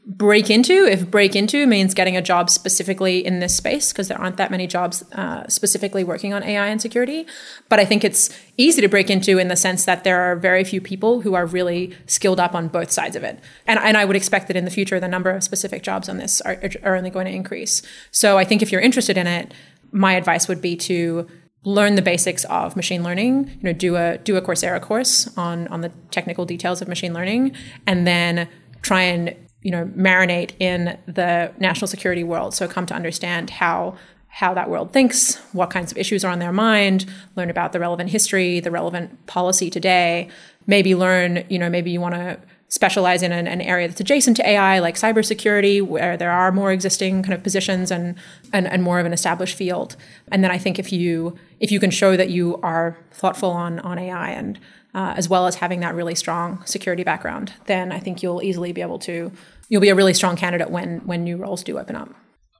break 0.04 0.50
into 0.50 0.84
if 0.84 1.08
break 1.08 1.36
into 1.36 1.64
means 1.64 1.94
getting 1.94 2.16
a 2.16 2.22
job 2.22 2.50
specifically 2.50 3.24
in 3.24 3.38
this 3.38 3.54
space 3.54 3.92
because 3.92 4.08
there 4.08 4.20
aren't 4.20 4.36
that 4.36 4.50
many 4.50 4.66
jobs 4.66 5.04
uh, 5.12 5.46
specifically 5.48 6.02
working 6.02 6.34
on 6.34 6.42
ai 6.42 6.66
and 6.66 6.82
security. 6.82 7.24
But 7.68 7.78
i 7.78 7.84
think 7.84 8.02
it's 8.02 8.30
easy 8.56 8.80
to 8.80 8.88
break 8.88 9.10
into 9.10 9.38
in 9.38 9.46
the 9.46 9.56
sense 9.56 9.84
that 9.84 10.02
there 10.02 10.20
are 10.20 10.34
very 10.34 10.64
few 10.64 10.80
people 10.80 11.20
who 11.20 11.34
are 11.34 11.46
really 11.46 11.94
skilled 12.06 12.40
up 12.40 12.54
on 12.54 12.66
both 12.68 12.90
sides 12.90 13.14
of 13.14 13.22
it. 13.22 13.38
And, 13.66 13.78
and 13.78 13.96
i 13.96 14.04
would 14.04 14.16
expect 14.16 14.48
that 14.48 14.56
in 14.56 14.64
the 14.64 14.72
future 14.72 14.98
the 14.98 15.08
number 15.08 15.30
of 15.30 15.44
specific 15.44 15.82
jobs 15.84 16.08
on 16.08 16.16
this 16.16 16.40
are, 16.40 16.58
are 16.82 16.96
only 16.96 17.10
going 17.10 17.26
to 17.26 17.32
increase. 17.32 17.82
So 18.10 18.38
i 18.38 18.44
think 18.44 18.60
if 18.60 18.72
you're 18.72 18.80
interested 18.80 19.16
in 19.16 19.28
it 19.28 19.54
my 19.92 20.14
advice 20.14 20.48
would 20.48 20.60
be 20.60 20.74
to 20.74 21.28
learn 21.64 21.94
the 21.94 22.02
basics 22.02 22.44
of 22.46 22.74
machine 22.74 23.04
learning 23.04 23.46
you 23.46 23.62
know 23.62 23.72
do 23.72 23.94
a 23.94 24.18
do 24.18 24.36
a 24.36 24.42
coursera 24.42 24.82
course 24.82 25.30
on 25.38 25.68
on 25.68 25.80
the 25.80 25.90
technical 26.10 26.44
details 26.44 26.82
of 26.82 26.88
machine 26.88 27.14
learning 27.14 27.54
and 27.86 28.04
then 28.04 28.48
try 28.82 29.02
and 29.02 29.36
you 29.62 29.70
know 29.70 29.86
marinate 29.96 30.52
in 30.58 30.98
the 31.06 31.52
national 31.58 31.88
security 31.88 32.24
world 32.24 32.54
so 32.54 32.68
come 32.68 32.86
to 32.86 32.94
understand 32.94 33.50
how 33.50 33.96
how 34.28 34.54
that 34.54 34.70
world 34.70 34.92
thinks 34.92 35.36
what 35.52 35.70
kinds 35.70 35.92
of 35.92 35.98
issues 35.98 36.24
are 36.24 36.32
on 36.32 36.38
their 36.38 36.52
mind 36.52 37.06
learn 37.36 37.50
about 37.50 37.72
the 37.72 37.80
relevant 37.80 38.10
history 38.10 38.60
the 38.60 38.70
relevant 38.70 39.26
policy 39.26 39.70
today 39.70 40.28
maybe 40.66 40.94
learn 40.94 41.44
you 41.48 41.58
know 41.58 41.68
maybe 41.68 41.90
you 41.90 42.00
want 42.00 42.14
to 42.14 42.38
specialize 42.72 43.22
in 43.22 43.32
an, 43.32 43.46
an, 43.46 43.60
area 43.60 43.86
that's 43.86 44.00
adjacent 44.00 44.34
to 44.34 44.48
AI, 44.48 44.78
like 44.78 44.94
cybersecurity, 44.94 45.82
where 45.82 46.16
there 46.16 46.30
are 46.30 46.50
more 46.50 46.72
existing 46.72 47.22
kind 47.22 47.34
of 47.34 47.42
positions 47.42 47.90
and, 47.90 48.14
and 48.50 48.66
and 48.66 48.82
more 48.82 48.98
of 48.98 49.04
an 49.04 49.12
established 49.12 49.54
field. 49.54 49.94
And 50.30 50.42
then 50.42 50.50
I 50.50 50.56
think 50.56 50.78
if 50.78 50.90
you 50.90 51.36
if 51.60 51.70
you 51.70 51.78
can 51.78 51.90
show 51.90 52.16
that 52.16 52.30
you 52.30 52.58
are 52.62 52.96
thoughtful 53.10 53.50
on 53.50 53.78
on 53.80 53.98
AI 53.98 54.30
and 54.30 54.58
uh, 54.94 55.12
as 55.18 55.28
well 55.28 55.46
as 55.46 55.56
having 55.56 55.80
that 55.80 55.94
really 55.94 56.14
strong 56.14 56.64
security 56.64 57.04
background, 57.04 57.52
then 57.66 57.92
I 57.92 57.98
think 57.98 58.22
you'll 58.22 58.42
easily 58.42 58.72
be 58.72 58.80
able 58.80 58.98
to 59.00 59.30
you'll 59.72 59.80
be 59.80 59.88
a 59.88 59.94
really 59.94 60.12
strong 60.12 60.36
candidate 60.36 60.70
when 60.70 60.98
when 61.06 61.24
new 61.24 61.38
roles 61.38 61.64
do 61.64 61.78
open 61.78 61.96
up. 61.96 62.10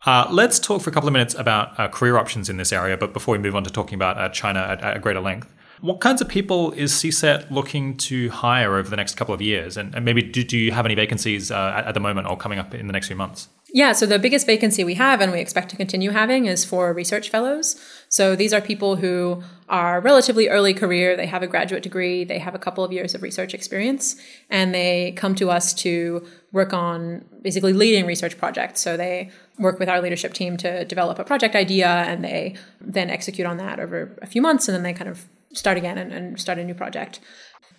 Uh, 0.07 0.27
let's 0.31 0.59
talk 0.59 0.81
for 0.81 0.91
a 0.91 0.93
couple 0.93 1.09
of 1.09 1.13
minutes 1.13 1.35
about 1.35 1.79
uh, 1.79 1.87
career 1.87 2.17
options 2.17 2.49
in 2.49 2.57
this 2.57 2.73
area, 2.73 2.97
but 2.97 3.13
before 3.13 3.33
we 3.33 3.39
move 3.39 3.55
on 3.55 3.63
to 3.63 3.71
talking 3.71 3.95
about 3.95 4.19
uh, 4.19 4.29
China 4.31 4.61
at, 4.61 4.81
at 4.83 5.01
greater 5.03 5.21
length. 5.21 5.53
What 5.81 6.01
kinds 6.01 6.21
of 6.21 6.29
people 6.29 6.73
is 6.73 6.93
CSET 6.93 7.51
looking 7.51 7.97
to 7.99 8.31
hire 8.31 8.77
over 8.77 8.89
the 8.89 8.97
next 8.97 9.17
couple 9.17 9.35
of 9.35 9.43
years? 9.43 9.77
And, 9.77 9.95
and 9.95 10.05
maybe 10.05 10.23
do, 10.23 10.43
do 10.43 10.57
you 10.57 10.73
have 10.73 10.87
any 10.87 10.95
vacancies 10.95 11.51
uh, 11.51 11.75
at, 11.77 11.87
at 11.87 11.95
the 11.95 12.01
moment 12.01 12.29
or 12.29 12.37
coming 12.37 12.59
up 12.59 12.75
in 12.75 12.87
the 12.87 12.93
next 12.93 13.09
few 13.09 13.17
months? 13.17 13.49
Yeah, 13.73 13.93
so 13.93 14.07
the 14.07 14.19
biggest 14.19 14.47
vacancy 14.47 14.85
we 14.85 14.95
have 14.95 15.21
and 15.21 15.33
we 15.33 15.41
expect 15.41 15.71
to 15.71 15.77
continue 15.77 16.11
having 16.11 16.47
is 16.47 16.65
for 16.65 16.93
research 16.93 17.31
fellows. 17.31 17.77
So 18.13 18.37
these 18.37 18.53
are 18.53 18.61
people 18.61 18.97
who 18.97 19.43
are 19.71 19.99
relatively 19.99 20.47
early 20.51 20.75
career, 20.75 21.17
they 21.17 21.25
have 21.25 21.43
a 21.43 21.47
graduate 21.47 21.83
degree, 21.83 22.25
they 22.25 22.39
have 22.39 22.55
a 22.55 22.59
couple 22.59 22.85
of 22.85 22.93
years 22.93 23.15
of 23.15 23.23
research 23.23 23.55
experience, 23.55 24.17
and 24.51 24.75
they 24.75 25.13
come 25.17 25.35
to 25.37 25.51
us 25.51 25.73
to 25.85 26.23
work 26.53 26.75
on 26.75 27.25
basically 27.41 27.73
leading 27.73 28.05
research 28.05 28.37
projects. 28.37 28.83
So 28.83 28.99
they 28.99 29.31
work 29.59 29.79
with 29.79 29.89
our 29.89 30.03
leadership 30.03 30.35
team 30.35 30.59
to 30.59 30.85
develop 30.85 31.19
a 31.19 31.25
project 31.25 31.57
idea 31.57 31.89
and 31.89 32.23
they 32.23 32.57
then 32.83 33.09
execute 33.09 33.47
on 33.47 33.57
that 33.57 33.81
over 33.81 34.15
a 34.21 34.27
few 34.27 34.43
months 34.43 34.69
and 34.69 34.75
then 34.75 34.83
they 34.83 34.93
kind 34.93 35.09
of 35.09 35.25
start 35.55 35.79
again 35.79 35.97
and, 35.97 36.13
and 36.13 36.39
start 36.39 36.59
a 36.59 36.65
new 36.65 36.75
project. 36.75 37.19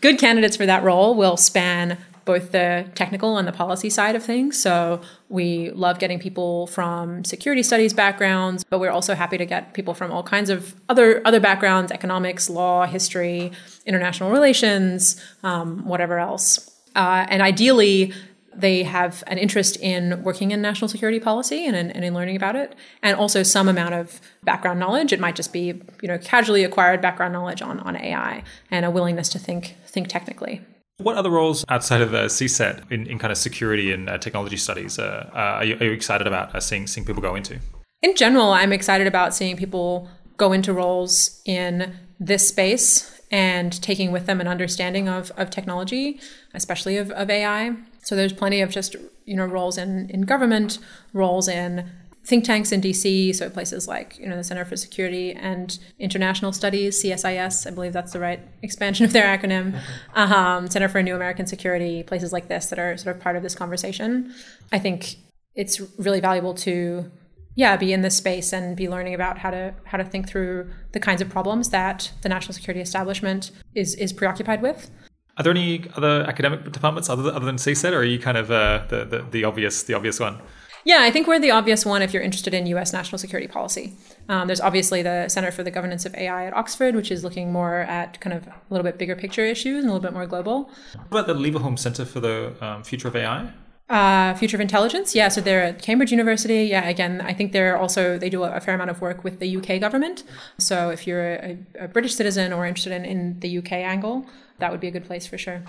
Good 0.01 0.18
candidates 0.18 0.57
for 0.57 0.65
that 0.65 0.81
role 0.81 1.14
will 1.14 1.38
span 1.38 1.99
both 2.25 2.51
the 2.51 2.85
technical 2.95 3.37
and 3.37 3.47
the 3.47 3.51
policy 3.51 3.89
side 3.89 4.15
of 4.15 4.23
things. 4.23 4.59
So 4.59 5.01
we 5.29 5.71
love 5.71 5.99
getting 5.99 6.19
people 6.19 6.67
from 6.67 7.23
security 7.23 7.63
studies 7.63 7.93
backgrounds, 7.93 8.63
but 8.63 8.79
we're 8.79 8.91
also 8.91 9.15
happy 9.15 9.37
to 9.37 9.45
get 9.45 9.73
people 9.73 9.93
from 9.93 10.11
all 10.11 10.23
kinds 10.23 10.49
of 10.49 10.75
other 10.89 11.21
other 11.25 11.39
backgrounds: 11.39 11.91
economics, 11.91 12.49
law, 12.49 12.85
history, 12.85 13.51
international 13.85 14.31
relations, 14.31 15.21
um, 15.43 15.85
whatever 15.85 16.19
else. 16.19 16.69
Uh, 16.95 17.25
and 17.27 17.41
ideally, 17.41 18.13
they 18.55 18.83
have 18.83 19.23
an 19.27 19.37
interest 19.37 19.77
in 19.77 20.21
working 20.23 20.51
in 20.51 20.61
national 20.61 20.87
security 20.87 21.19
policy 21.19 21.65
and 21.65 21.75
in, 21.75 21.91
and 21.91 22.05
in 22.05 22.13
learning 22.13 22.35
about 22.35 22.55
it, 22.55 22.75
and 23.01 23.17
also 23.17 23.43
some 23.43 23.67
amount 23.67 23.93
of 23.93 24.21
background 24.43 24.79
knowledge. 24.79 25.11
It 25.11 25.19
might 25.19 25.35
just 25.35 25.51
be 25.51 25.81
you 26.01 26.07
know 26.07 26.17
casually 26.17 26.63
acquired 26.63 27.01
background 27.01 27.33
knowledge 27.33 27.61
on, 27.61 27.79
on 27.79 27.95
AI 27.95 28.43
and 28.71 28.85
a 28.85 28.91
willingness 28.91 29.29
to 29.29 29.39
think 29.39 29.75
think 29.85 30.07
technically. 30.07 30.61
What 30.97 31.17
other 31.17 31.31
roles 31.31 31.65
outside 31.69 32.01
of 32.01 32.11
the 32.11 32.25
CSET 32.25 32.91
in, 32.91 33.07
in 33.07 33.17
kind 33.17 33.31
of 33.31 33.37
security 33.37 33.91
and 33.91 34.07
uh, 34.07 34.19
technology 34.19 34.57
studies 34.57 34.99
uh, 34.99 35.27
uh, 35.33 35.37
are, 35.37 35.65
you, 35.65 35.75
are, 35.77 35.85
you, 35.85 35.91
excited 35.91 36.27
about 36.27 36.53
uh, 36.53 36.59
seeing 36.59 36.85
seeing 36.85 37.05
people 37.05 37.21
go 37.21 37.33
into? 37.33 37.57
In 38.03 38.15
general, 38.15 38.51
I'm 38.51 38.71
excited 38.71 39.07
about 39.07 39.33
seeing 39.33 39.57
people 39.57 40.07
go 40.37 40.53
into 40.53 40.71
roles 40.71 41.41
in 41.45 41.95
this 42.19 42.47
space 42.47 43.21
and 43.31 43.81
taking 43.81 44.11
with 44.11 44.27
them 44.27 44.39
an 44.39 44.47
understanding 44.47 45.09
of, 45.09 45.31
of 45.35 45.49
technology, 45.49 46.19
especially 46.53 46.97
of, 46.97 47.09
of 47.11 47.27
AI. 47.27 47.75
So 48.03 48.15
there's 48.15 48.33
plenty 48.33 48.61
of 48.61 48.69
just 48.69 48.95
you 49.25 49.35
know 49.35 49.45
roles 49.45 49.79
in, 49.79 50.11
in 50.11 50.21
government, 50.21 50.77
roles 51.11 51.47
in 51.47 51.89
think 52.25 52.45
tanks 52.45 52.71
in 52.71 52.81
DC, 52.81 53.35
so 53.35 53.49
places 53.49 53.87
like 53.87 54.17
you 54.17 54.27
know 54.27 54.37
the 54.37 54.43
Center 54.43 54.65
for 54.65 54.75
Security 54.75 55.33
and 55.33 55.77
International 55.99 56.53
Studies, 56.53 57.01
CSIS, 57.03 57.67
I 57.67 57.71
believe 57.71 57.93
that's 57.93 58.13
the 58.13 58.19
right 58.19 58.39
expansion 58.61 59.05
of 59.05 59.13
their 59.13 59.25
acronym, 59.25 59.79
um, 60.15 60.67
Center 60.67 60.87
for 60.87 61.03
New 61.03 61.15
American 61.15 61.45
Security, 61.45 62.03
places 62.03 62.31
like 62.31 62.47
this 62.47 62.67
that 62.67 62.79
are 62.79 62.95
sort 62.97 63.15
of 63.15 63.21
part 63.21 63.35
of 63.35 63.43
this 63.43 63.55
conversation. 63.55 64.33
I 64.71 64.79
think 64.79 65.17
it's 65.55 65.81
really 65.99 66.19
valuable 66.19 66.53
to 66.53 67.11
yeah 67.55 67.77
be 67.77 67.93
in 67.93 68.01
this 68.01 68.17
space 68.17 68.51
and 68.53 68.75
be 68.75 68.89
learning 68.89 69.13
about 69.13 69.37
how 69.37 69.51
to 69.51 69.73
how 69.85 69.97
to 69.97 70.03
think 70.03 70.27
through 70.27 70.71
the 70.93 70.99
kinds 70.99 71.21
of 71.21 71.29
problems 71.29 71.69
that 71.69 72.11
the 72.21 72.29
national 72.29 72.53
security 72.53 72.81
establishment 72.81 73.51
is 73.75 73.95
is 73.95 74.13
preoccupied 74.13 74.61
with. 74.61 74.89
Are 75.35 75.43
there 75.43 75.51
any 75.51 75.85
other 75.95 76.23
academic 76.27 76.71
departments 76.71 77.09
other 77.09 77.23
than, 77.23 77.35
other 77.35 77.45
than 77.45 77.55
CSET, 77.55 77.91
or 77.91 77.97
are 77.97 78.03
you 78.03 78.19
kind 78.19 78.37
of 78.37 78.51
uh, 78.51 78.85
the, 78.87 79.03
the 79.03 79.25
the 79.29 79.43
obvious 79.43 79.83
the 79.83 79.93
obvious 79.93 80.19
one? 80.19 80.39
Yeah, 80.85 80.99
I 81.01 81.11
think 81.11 81.27
we're 81.27 81.39
the 81.39 81.51
obvious 81.51 81.85
one 81.85 82.01
if 82.01 82.14
you're 82.14 82.23
interested 82.23 82.53
in 82.53 82.65
US 82.68 82.91
national 82.91 83.18
security 83.18 83.47
policy. 83.47 83.93
Um, 84.27 84.47
there's 84.47 84.60
obviously 84.60 85.01
the 85.01 85.30
Center 85.30 85.51
for 85.51 85.64
the 85.64 85.72
Governance 85.72 86.05
of 86.05 86.14
AI 86.15 86.45
at 86.45 86.53
Oxford, 86.53 86.95
which 86.95 87.11
is 87.11 87.23
looking 87.23 87.51
more 87.51 87.80
at 87.81 88.19
kind 88.19 88.35
of 88.35 88.47
a 88.47 88.53
little 88.69 88.84
bit 88.84 88.97
bigger 88.97 89.15
picture 89.15 89.45
issues 89.45 89.84
and 89.84 89.89
a 89.89 89.93
little 89.93 90.01
bit 90.01 90.14
more 90.14 90.26
global. 90.26 90.69
What 91.10 91.22
about 91.22 91.27
the 91.27 91.35
Leverhulme 91.35 91.80
Center 91.80 92.05
for 92.05 92.19
the 92.19 92.53
um, 92.60 92.84
Future 92.84 93.07
of 93.07 93.15
AI? 93.15 93.51
Uh, 93.89 94.34
Future 94.35 94.57
of 94.57 94.61
Intelligence, 94.61 95.14
yeah. 95.14 95.27
So 95.27 95.39
they're 95.39 95.64
at 95.64 95.81
Cambridge 95.81 96.11
University. 96.11 96.65
Yeah, 96.65 96.88
again, 96.88 97.22
I 97.22 97.34
think 97.34 97.51
they're 97.51 97.77
also 97.77 98.18
they 98.18 98.30
do 98.30 98.43
a 98.43 98.60
fair 98.60 98.76
amount 98.76 98.89
of 98.89 99.01
work 99.01 99.23
with 99.23 99.39
the 99.39 99.57
UK 99.57 99.80
government. 99.80 100.23
So 100.57 100.89
if 100.89 101.05
you're 101.05 101.35
a, 101.35 101.57
a 101.80 101.88
British 101.88 102.15
citizen 102.15 102.51
or 102.51 102.65
interested 102.65 102.93
in, 102.93 103.05
in 103.05 103.39
the 103.39 103.57
UK 103.60 103.73
angle, 103.73 104.26
that 104.60 104.72
would 104.72 104.80
be 104.80 104.88
a 104.88 104.91
good 104.91 105.05
place 105.05 105.27
for 105.27 105.38
sure. 105.38 105.64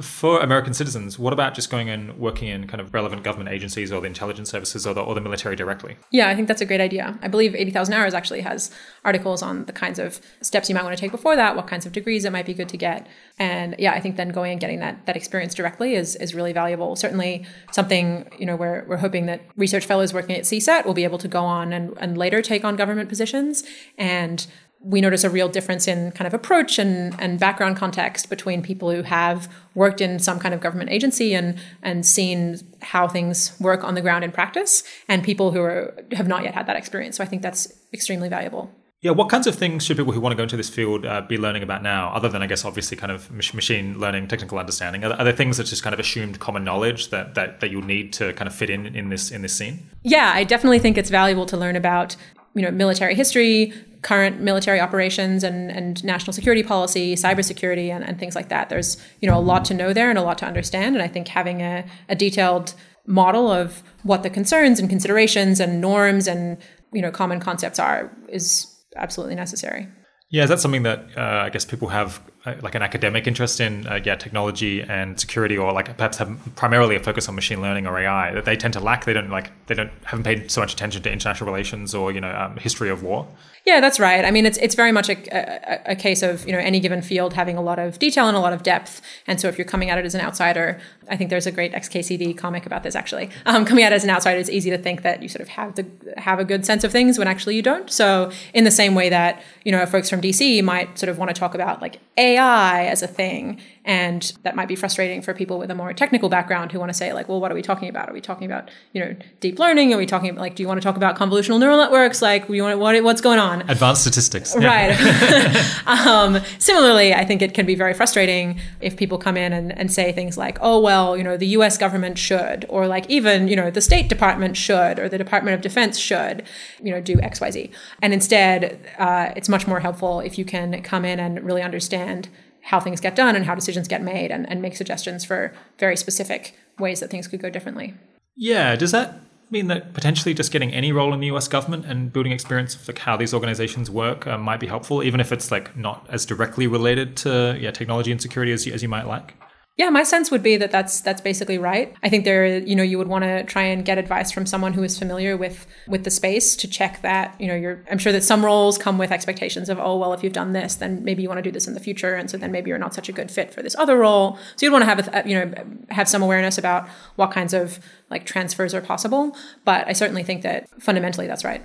For 0.00 0.40
American 0.40 0.74
citizens, 0.74 1.18
what 1.18 1.32
about 1.32 1.54
just 1.54 1.70
going 1.70 1.90
and 1.90 2.18
working 2.18 2.48
in 2.48 2.66
kind 2.66 2.80
of 2.80 2.94
relevant 2.94 3.22
government 3.22 3.50
agencies 3.50 3.92
or 3.92 4.00
the 4.00 4.06
intelligence 4.06 4.50
services 4.50 4.86
or 4.86 4.94
the, 4.94 5.00
or 5.00 5.14
the 5.14 5.20
military 5.20 5.56
directly? 5.56 5.96
Yeah, 6.10 6.28
I 6.28 6.34
think 6.34 6.48
that's 6.48 6.60
a 6.60 6.66
great 6.66 6.80
idea. 6.80 7.18
I 7.22 7.28
believe 7.28 7.54
80,000 7.54 7.94
Hours 7.94 8.14
actually 8.14 8.40
has 8.40 8.70
articles 9.04 9.42
on 9.42 9.64
the 9.66 9.72
kinds 9.72 9.98
of 9.98 10.20
steps 10.40 10.68
you 10.68 10.74
might 10.74 10.84
want 10.84 10.96
to 10.96 11.00
take 11.00 11.10
before 11.10 11.36
that, 11.36 11.56
what 11.56 11.66
kinds 11.66 11.86
of 11.86 11.92
degrees 11.92 12.24
it 12.24 12.32
might 12.32 12.46
be 12.46 12.54
good 12.54 12.68
to 12.70 12.76
get. 12.76 13.06
And 13.38 13.74
yeah, 13.78 13.92
I 13.92 14.00
think 14.00 14.16
then 14.16 14.30
going 14.30 14.52
and 14.52 14.60
getting 14.60 14.80
that, 14.80 15.06
that 15.06 15.16
experience 15.16 15.54
directly 15.54 15.94
is, 15.94 16.16
is 16.16 16.34
really 16.34 16.52
valuable. 16.52 16.96
Certainly 16.96 17.46
something, 17.72 18.30
you 18.38 18.46
know, 18.46 18.56
we're, 18.56 18.84
we're 18.86 18.98
hoping 18.98 19.26
that 19.26 19.42
research 19.56 19.86
fellows 19.86 20.14
working 20.14 20.36
at 20.36 20.42
CSET 20.42 20.86
will 20.86 20.94
be 20.94 21.04
able 21.04 21.18
to 21.18 21.28
go 21.28 21.44
on 21.44 21.72
and, 21.72 21.96
and 21.98 22.16
later 22.16 22.42
take 22.42 22.64
on 22.64 22.76
government 22.76 23.08
positions. 23.08 23.64
And 23.98 24.46
we 24.82 25.00
notice 25.00 25.24
a 25.24 25.30
real 25.30 25.48
difference 25.48 25.86
in 25.86 26.10
kind 26.12 26.26
of 26.26 26.34
approach 26.34 26.78
and, 26.78 27.14
and 27.20 27.38
background 27.38 27.76
context 27.76 28.30
between 28.30 28.62
people 28.62 28.90
who 28.90 29.02
have 29.02 29.52
worked 29.74 30.00
in 30.00 30.18
some 30.18 30.38
kind 30.38 30.54
of 30.54 30.60
government 30.60 30.90
agency 30.90 31.34
and 31.34 31.58
and 31.82 32.06
seen 32.06 32.58
how 32.80 33.06
things 33.06 33.58
work 33.60 33.84
on 33.84 33.94
the 33.94 34.00
ground 34.00 34.24
in 34.24 34.32
practice 34.32 34.82
and 35.06 35.22
people 35.22 35.50
who 35.50 35.60
are, 35.60 35.94
have 36.12 36.26
not 36.26 36.44
yet 36.44 36.54
had 36.54 36.66
that 36.66 36.76
experience. 36.76 37.16
So 37.16 37.24
I 37.24 37.26
think 37.26 37.42
that's 37.42 37.72
extremely 37.92 38.28
valuable. 38.28 38.70
Yeah, 39.02 39.12
what 39.12 39.30
kinds 39.30 39.46
of 39.46 39.54
things 39.54 39.86
should 39.86 39.96
people 39.96 40.12
who 40.12 40.20
want 40.20 40.32
to 40.32 40.36
go 40.36 40.42
into 40.42 40.58
this 40.58 40.68
field 40.68 41.06
uh, 41.06 41.22
be 41.22 41.38
learning 41.38 41.62
about 41.62 41.82
now, 41.82 42.10
other 42.12 42.28
than 42.28 42.42
I 42.42 42.46
guess 42.46 42.66
obviously 42.66 42.98
kind 42.98 43.10
of 43.10 43.30
machine 43.30 43.98
learning, 43.98 44.28
technical 44.28 44.58
understanding? 44.58 45.04
Are 45.04 45.08
there, 45.08 45.18
are 45.18 45.24
there 45.24 45.32
things 45.32 45.56
that's 45.56 45.70
just 45.70 45.82
kind 45.82 45.94
of 45.94 46.00
assumed 46.00 46.38
common 46.38 46.64
knowledge 46.64 47.08
that, 47.08 47.34
that 47.34 47.60
that 47.60 47.70
you'll 47.70 47.80
need 47.82 48.12
to 48.14 48.34
kind 48.34 48.46
of 48.46 48.54
fit 48.54 48.68
in 48.68 48.86
in 48.86 49.08
this 49.08 49.30
in 49.30 49.40
this 49.40 49.56
scene? 49.56 49.88
Yeah, 50.02 50.32
I 50.34 50.44
definitely 50.44 50.80
think 50.80 50.98
it's 50.98 51.08
valuable 51.08 51.46
to 51.46 51.56
learn 51.56 51.76
about 51.76 52.14
you 52.54 52.62
know 52.62 52.70
military 52.70 53.14
history, 53.14 53.72
current 54.02 54.40
military 54.40 54.80
operations 54.80 55.44
and, 55.44 55.70
and 55.70 56.02
national 56.04 56.32
security 56.32 56.62
policy, 56.62 57.14
cybersecurity, 57.14 57.94
and, 57.94 58.04
and 58.04 58.18
things 58.18 58.34
like 58.34 58.48
that. 58.48 58.68
There's 58.68 58.96
you 59.20 59.28
know 59.28 59.38
a 59.38 59.40
lot 59.40 59.64
to 59.66 59.74
know 59.74 59.92
there 59.92 60.10
and 60.10 60.18
a 60.18 60.22
lot 60.22 60.38
to 60.38 60.46
understand, 60.46 60.96
and 60.96 61.02
I 61.02 61.08
think 61.08 61.28
having 61.28 61.60
a, 61.60 61.84
a 62.08 62.14
detailed 62.14 62.74
model 63.06 63.50
of 63.50 63.82
what 64.02 64.22
the 64.22 64.30
concerns 64.30 64.78
and 64.78 64.88
considerations 64.88 65.60
and 65.60 65.80
norms 65.80 66.26
and 66.26 66.58
you 66.92 67.02
know 67.02 67.10
common 67.10 67.40
concepts 67.40 67.78
are 67.78 68.10
is 68.28 68.66
absolutely 68.96 69.34
necessary. 69.34 69.88
Yeah, 70.30 70.44
is 70.44 70.48
that 70.48 70.60
something 70.60 70.84
that 70.84 71.06
uh, 71.16 71.42
I 71.44 71.50
guess 71.50 71.64
people 71.64 71.88
have 71.88 72.22
like 72.46 72.74
an 72.74 72.82
academic 72.82 73.26
interest 73.26 73.60
in, 73.60 73.86
uh, 73.86 74.00
yeah, 74.02 74.14
technology 74.14 74.82
and 74.82 75.20
security, 75.20 75.58
or 75.58 75.72
like 75.72 75.96
perhaps 75.96 76.18
have 76.18 76.38
primarily 76.56 76.96
a 76.96 77.00
focus 77.00 77.28
on 77.28 77.34
machine 77.34 77.60
learning 77.60 77.86
or 77.86 77.98
AI 77.98 78.32
that 78.32 78.44
they 78.44 78.56
tend 78.56 78.72
to 78.74 78.80
lack? 78.80 79.04
They 79.04 79.12
don't 79.12 79.30
like 79.30 79.50
they 79.66 79.74
don't 79.74 79.90
haven't 80.04 80.24
paid 80.24 80.50
so 80.50 80.60
much 80.60 80.72
attention 80.72 81.02
to 81.02 81.12
international 81.12 81.50
relations 81.50 81.94
or 81.94 82.12
you 82.12 82.20
know 82.20 82.34
um, 82.34 82.56
history 82.56 82.88
of 82.88 83.02
war. 83.02 83.26
Yeah, 83.66 83.80
that's 83.80 84.00
right. 84.00 84.24
I 84.24 84.30
mean, 84.30 84.46
it's 84.46 84.56
it's 84.58 84.74
very 84.74 84.90
much 84.90 85.10
a, 85.10 85.16
a, 85.30 85.92
a, 85.92 85.96
case 85.96 86.22
of 86.22 86.46
you 86.46 86.52
know 86.52 86.58
any 86.58 86.80
given 86.80 87.02
field 87.02 87.34
having 87.34 87.58
a 87.58 87.60
lot 87.60 87.78
of 87.78 87.98
detail 87.98 88.26
and 88.26 88.36
a 88.36 88.40
lot 88.40 88.54
of 88.54 88.62
depth. 88.62 89.02
And 89.26 89.38
so 89.38 89.48
if 89.48 89.58
you're 89.58 89.66
coming 89.66 89.90
at 89.90 89.98
it 89.98 90.06
as 90.06 90.14
an 90.14 90.22
outsider, 90.22 90.80
I 91.10 91.16
think 91.16 91.28
there's 91.28 91.46
a 91.46 91.52
great 91.52 91.72
XKCD 91.72 92.38
comic 92.38 92.64
about 92.64 92.84
this 92.84 92.94
actually. 92.94 93.28
Um, 93.44 93.66
coming 93.66 93.84
at 93.84 93.92
it 93.92 93.96
as 93.96 94.04
an 94.04 94.10
outsider, 94.10 94.40
it's 94.40 94.48
easy 94.48 94.70
to 94.70 94.78
think 94.78 95.02
that 95.02 95.22
you 95.22 95.28
sort 95.28 95.42
of 95.42 95.48
have 95.48 95.74
the 95.74 95.86
have 96.16 96.38
a 96.38 96.44
good 96.44 96.64
sense 96.64 96.84
of 96.84 96.92
things 96.92 97.18
when 97.18 97.28
actually 97.28 97.54
you 97.54 97.62
don't. 97.62 97.90
So 97.90 98.32
in 98.54 98.64
the 98.64 98.70
same 98.70 98.94
way 98.94 99.10
that 99.10 99.42
you 99.64 99.72
know 99.72 99.84
folks 99.84 100.08
from 100.08 100.22
DC 100.22 100.64
might 100.64 100.98
sort 100.98 101.10
of 101.10 101.18
want 101.18 101.28
to 101.28 101.38
talk 101.38 101.54
about 101.54 101.82
like 101.82 101.98
AI 102.30 102.86
as 102.86 103.02
a 103.02 103.06
thing 103.08 103.60
and 103.90 104.32
that 104.44 104.54
might 104.54 104.68
be 104.68 104.76
frustrating 104.76 105.20
for 105.20 105.34
people 105.34 105.58
with 105.58 105.68
a 105.68 105.74
more 105.74 105.92
technical 105.92 106.28
background 106.28 106.70
who 106.70 106.78
want 106.78 106.90
to 106.90 106.94
say, 106.94 107.12
like, 107.12 107.28
well, 107.28 107.40
what 107.40 107.50
are 107.50 107.56
we 107.56 107.60
talking 107.60 107.88
about? 107.88 108.08
Are 108.08 108.12
we 108.12 108.20
talking 108.20 108.46
about, 108.46 108.70
you 108.92 109.00
know, 109.04 109.16
deep 109.40 109.58
learning? 109.58 109.92
Are 109.92 109.98
we 109.98 110.06
talking 110.06 110.30
about, 110.30 110.40
like, 110.40 110.54
do 110.54 110.62
you 110.62 110.68
want 110.68 110.80
to 110.80 110.84
talk 110.84 110.96
about 110.96 111.16
convolutional 111.16 111.58
neural 111.58 111.76
networks? 111.76 112.22
Like, 112.22 112.48
you 112.48 112.62
want 112.62 112.78
what, 112.78 113.02
what's 113.02 113.20
going 113.20 113.40
on? 113.40 113.68
Advanced 113.68 114.02
statistics. 114.02 114.54
Right. 114.54 114.92
um, 115.88 116.38
similarly, 116.60 117.12
I 117.12 117.24
think 117.24 117.42
it 117.42 117.52
can 117.52 117.66
be 117.66 117.74
very 117.74 117.92
frustrating 117.92 118.60
if 118.80 118.96
people 118.96 119.18
come 119.18 119.36
in 119.36 119.52
and, 119.52 119.76
and 119.76 119.92
say 119.92 120.12
things 120.12 120.38
like, 120.38 120.58
oh, 120.60 120.78
well, 120.78 121.16
you 121.16 121.24
know, 121.24 121.36
the 121.36 121.48
US 121.48 121.76
government 121.76 122.16
should, 122.16 122.66
or 122.68 122.86
like 122.86 123.10
even, 123.10 123.48
you 123.48 123.56
know, 123.56 123.72
the 123.72 123.80
State 123.80 124.08
Department 124.08 124.56
should, 124.56 125.00
or 125.00 125.08
the 125.08 125.18
Department 125.18 125.56
of 125.56 125.62
Defense 125.62 125.98
should, 125.98 126.44
you 126.80 126.92
know, 126.92 127.00
do 127.00 127.16
XYZ. 127.16 127.72
And 128.02 128.14
instead, 128.14 128.78
uh, 129.00 129.32
it's 129.34 129.48
much 129.48 129.66
more 129.66 129.80
helpful 129.80 130.20
if 130.20 130.38
you 130.38 130.44
can 130.44 130.80
come 130.82 131.04
in 131.04 131.18
and 131.18 131.42
really 131.42 131.62
understand 131.62 132.28
how 132.70 132.78
things 132.78 133.00
get 133.00 133.16
done 133.16 133.34
and 133.34 133.44
how 133.44 133.52
decisions 133.52 133.88
get 133.88 134.00
made 134.00 134.30
and, 134.30 134.48
and 134.48 134.62
make 134.62 134.76
suggestions 134.76 135.24
for 135.24 135.52
very 135.80 135.96
specific 135.96 136.56
ways 136.78 137.00
that 137.00 137.10
things 137.10 137.26
could 137.26 137.42
go 137.42 137.50
differently. 137.50 137.94
Yeah. 138.36 138.76
Does 138.76 138.92
that 138.92 139.18
mean 139.50 139.66
that 139.66 139.92
potentially 139.92 140.34
just 140.34 140.52
getting 140.52 140.72
any 140.72 140.92
role 140.92 141.12
in 141.12 141.18
the 141.18 141.26
US 141.32 141.48
government 141.48 141.84
and 141.84 142.12
building 142.12 142.30
experience 142.30 142.76
of 142.76 142.86
like 142.86 142.98
how 142.98 143.16
these 143.16 143.34
organizations 143.34 143.90
work 143.90 144.24
uh, 144.28 144.38
might 144.38 144.60
be 144.60 144.68
helpful, 144.68 145.02
even 145.02 145.18
if 145.18 145.32
it's 145.32 145.50
like 145.50 145.76
not 145.76 146.06
as 146.10 146.24
directly 146.24 146.68
related 146.68 147.16
to 147.16 147.58
yeah 147.60 147.72
technology 147.72 148.12
and 148.12 148.22
security 148.22 148.52
as 148.52 148.64
you, 148.64 148.72
as 148.72 148.84
you 148.84 148.88
might 148.88 149.08
like? 149.08 149.34
Yeah, 149.80 149.88
my 149.88 150.02
sense 150.02 150.30
would 150.30 150.42
be 150.42 150.58
that 150.58 150.70
that's 150.70 151.00
that's 151.00 151.22
basically 151.22 151.56
right. 151.56 151.94
I 152.02 152.10
think 152.10 152.26
there, 152.26 152.58
you 152.58 152.76
know, 152.76 152.82
you 152.82 152.98
would 152.98 153.08
want 153.08 153.24
to 153.24 153.44
try 153.44 153.62
and 153.62 153.82
get 153.82 153.96
advice 153.96 154.30
from 154.30 154.44
someone 154.44 154.74
who 154.74 154.82
is 154.82 154.98
familiar 154.98 155.38
with 155.38 155.66
with 155.88 156.04
the 156.04 156.10
space 156.10 156.54
to 156.56 156.68
check 156.68 157.00
that, 157.00 157.34
you 157.40 157.46
know, 157.46 157.54
you're. 157.54 157.82
I'm 157.90 157.96
sure 157.96 158.12
that 158.12 158.22
some 158.22 158.44
roles 158.44 158.76
come 158.76 158.98
with 158.98 159.10
expectations 159.10 159.70
of, 159.70 159.78
oh, 159.78 159.96
well, 159.96 160.12
if 160.12 160.22
you've 160.22 160.34
done 160.34 160.52
this, 160.52 160.74
then 160.74 161.02
maybe 161.02 161.22
you 161.22 161.30
want 161.30 161.38
to 161.38 161.42
do 161.42 161.50
this 161.50 161.66
in 161.66 161.72
the 161.72 161.80
future, 161.80 162.14
and 162.14 162.30
so 162.30 162.36
then 162.36 162.52
maybe 162.52 162.68
you're 162.68 162.76
not 162.76 162.92
such 162.92 163.08
a 163.08 163.12
good 163.12 163.30
fit 163.30 163.54
for 163.54 163.62
this 163.62 163.74
other 163.76 163.96
role. 163.96 164.36
So 164.56 164.66
you'd 164.66 164.72
want 164.72 164.82
to 164.82 164.86
have, 164.86 165.08
a, 165.14 165.26
you 165.26 165.34
know, 165.34 165.50
have 165.88 166.10
some 166.10 166.20
awareness 166.20 166.58
about 166.58 166.86
what 167.16 167.30
kinds 167.30 167.54
of 167.54 167.80
like 168.10 168.26
transfers 168.26 168.74
are 168.74 168.82
possible. 168.82 169.34
But 169.64 169.88
I 169.88 169.94
certainly 169.94 170.24
think 170.24 170.42
that 170.42 170.68
fundamentally 170.78 171.26
that's 171.26 171.42
right. 171.42 171.64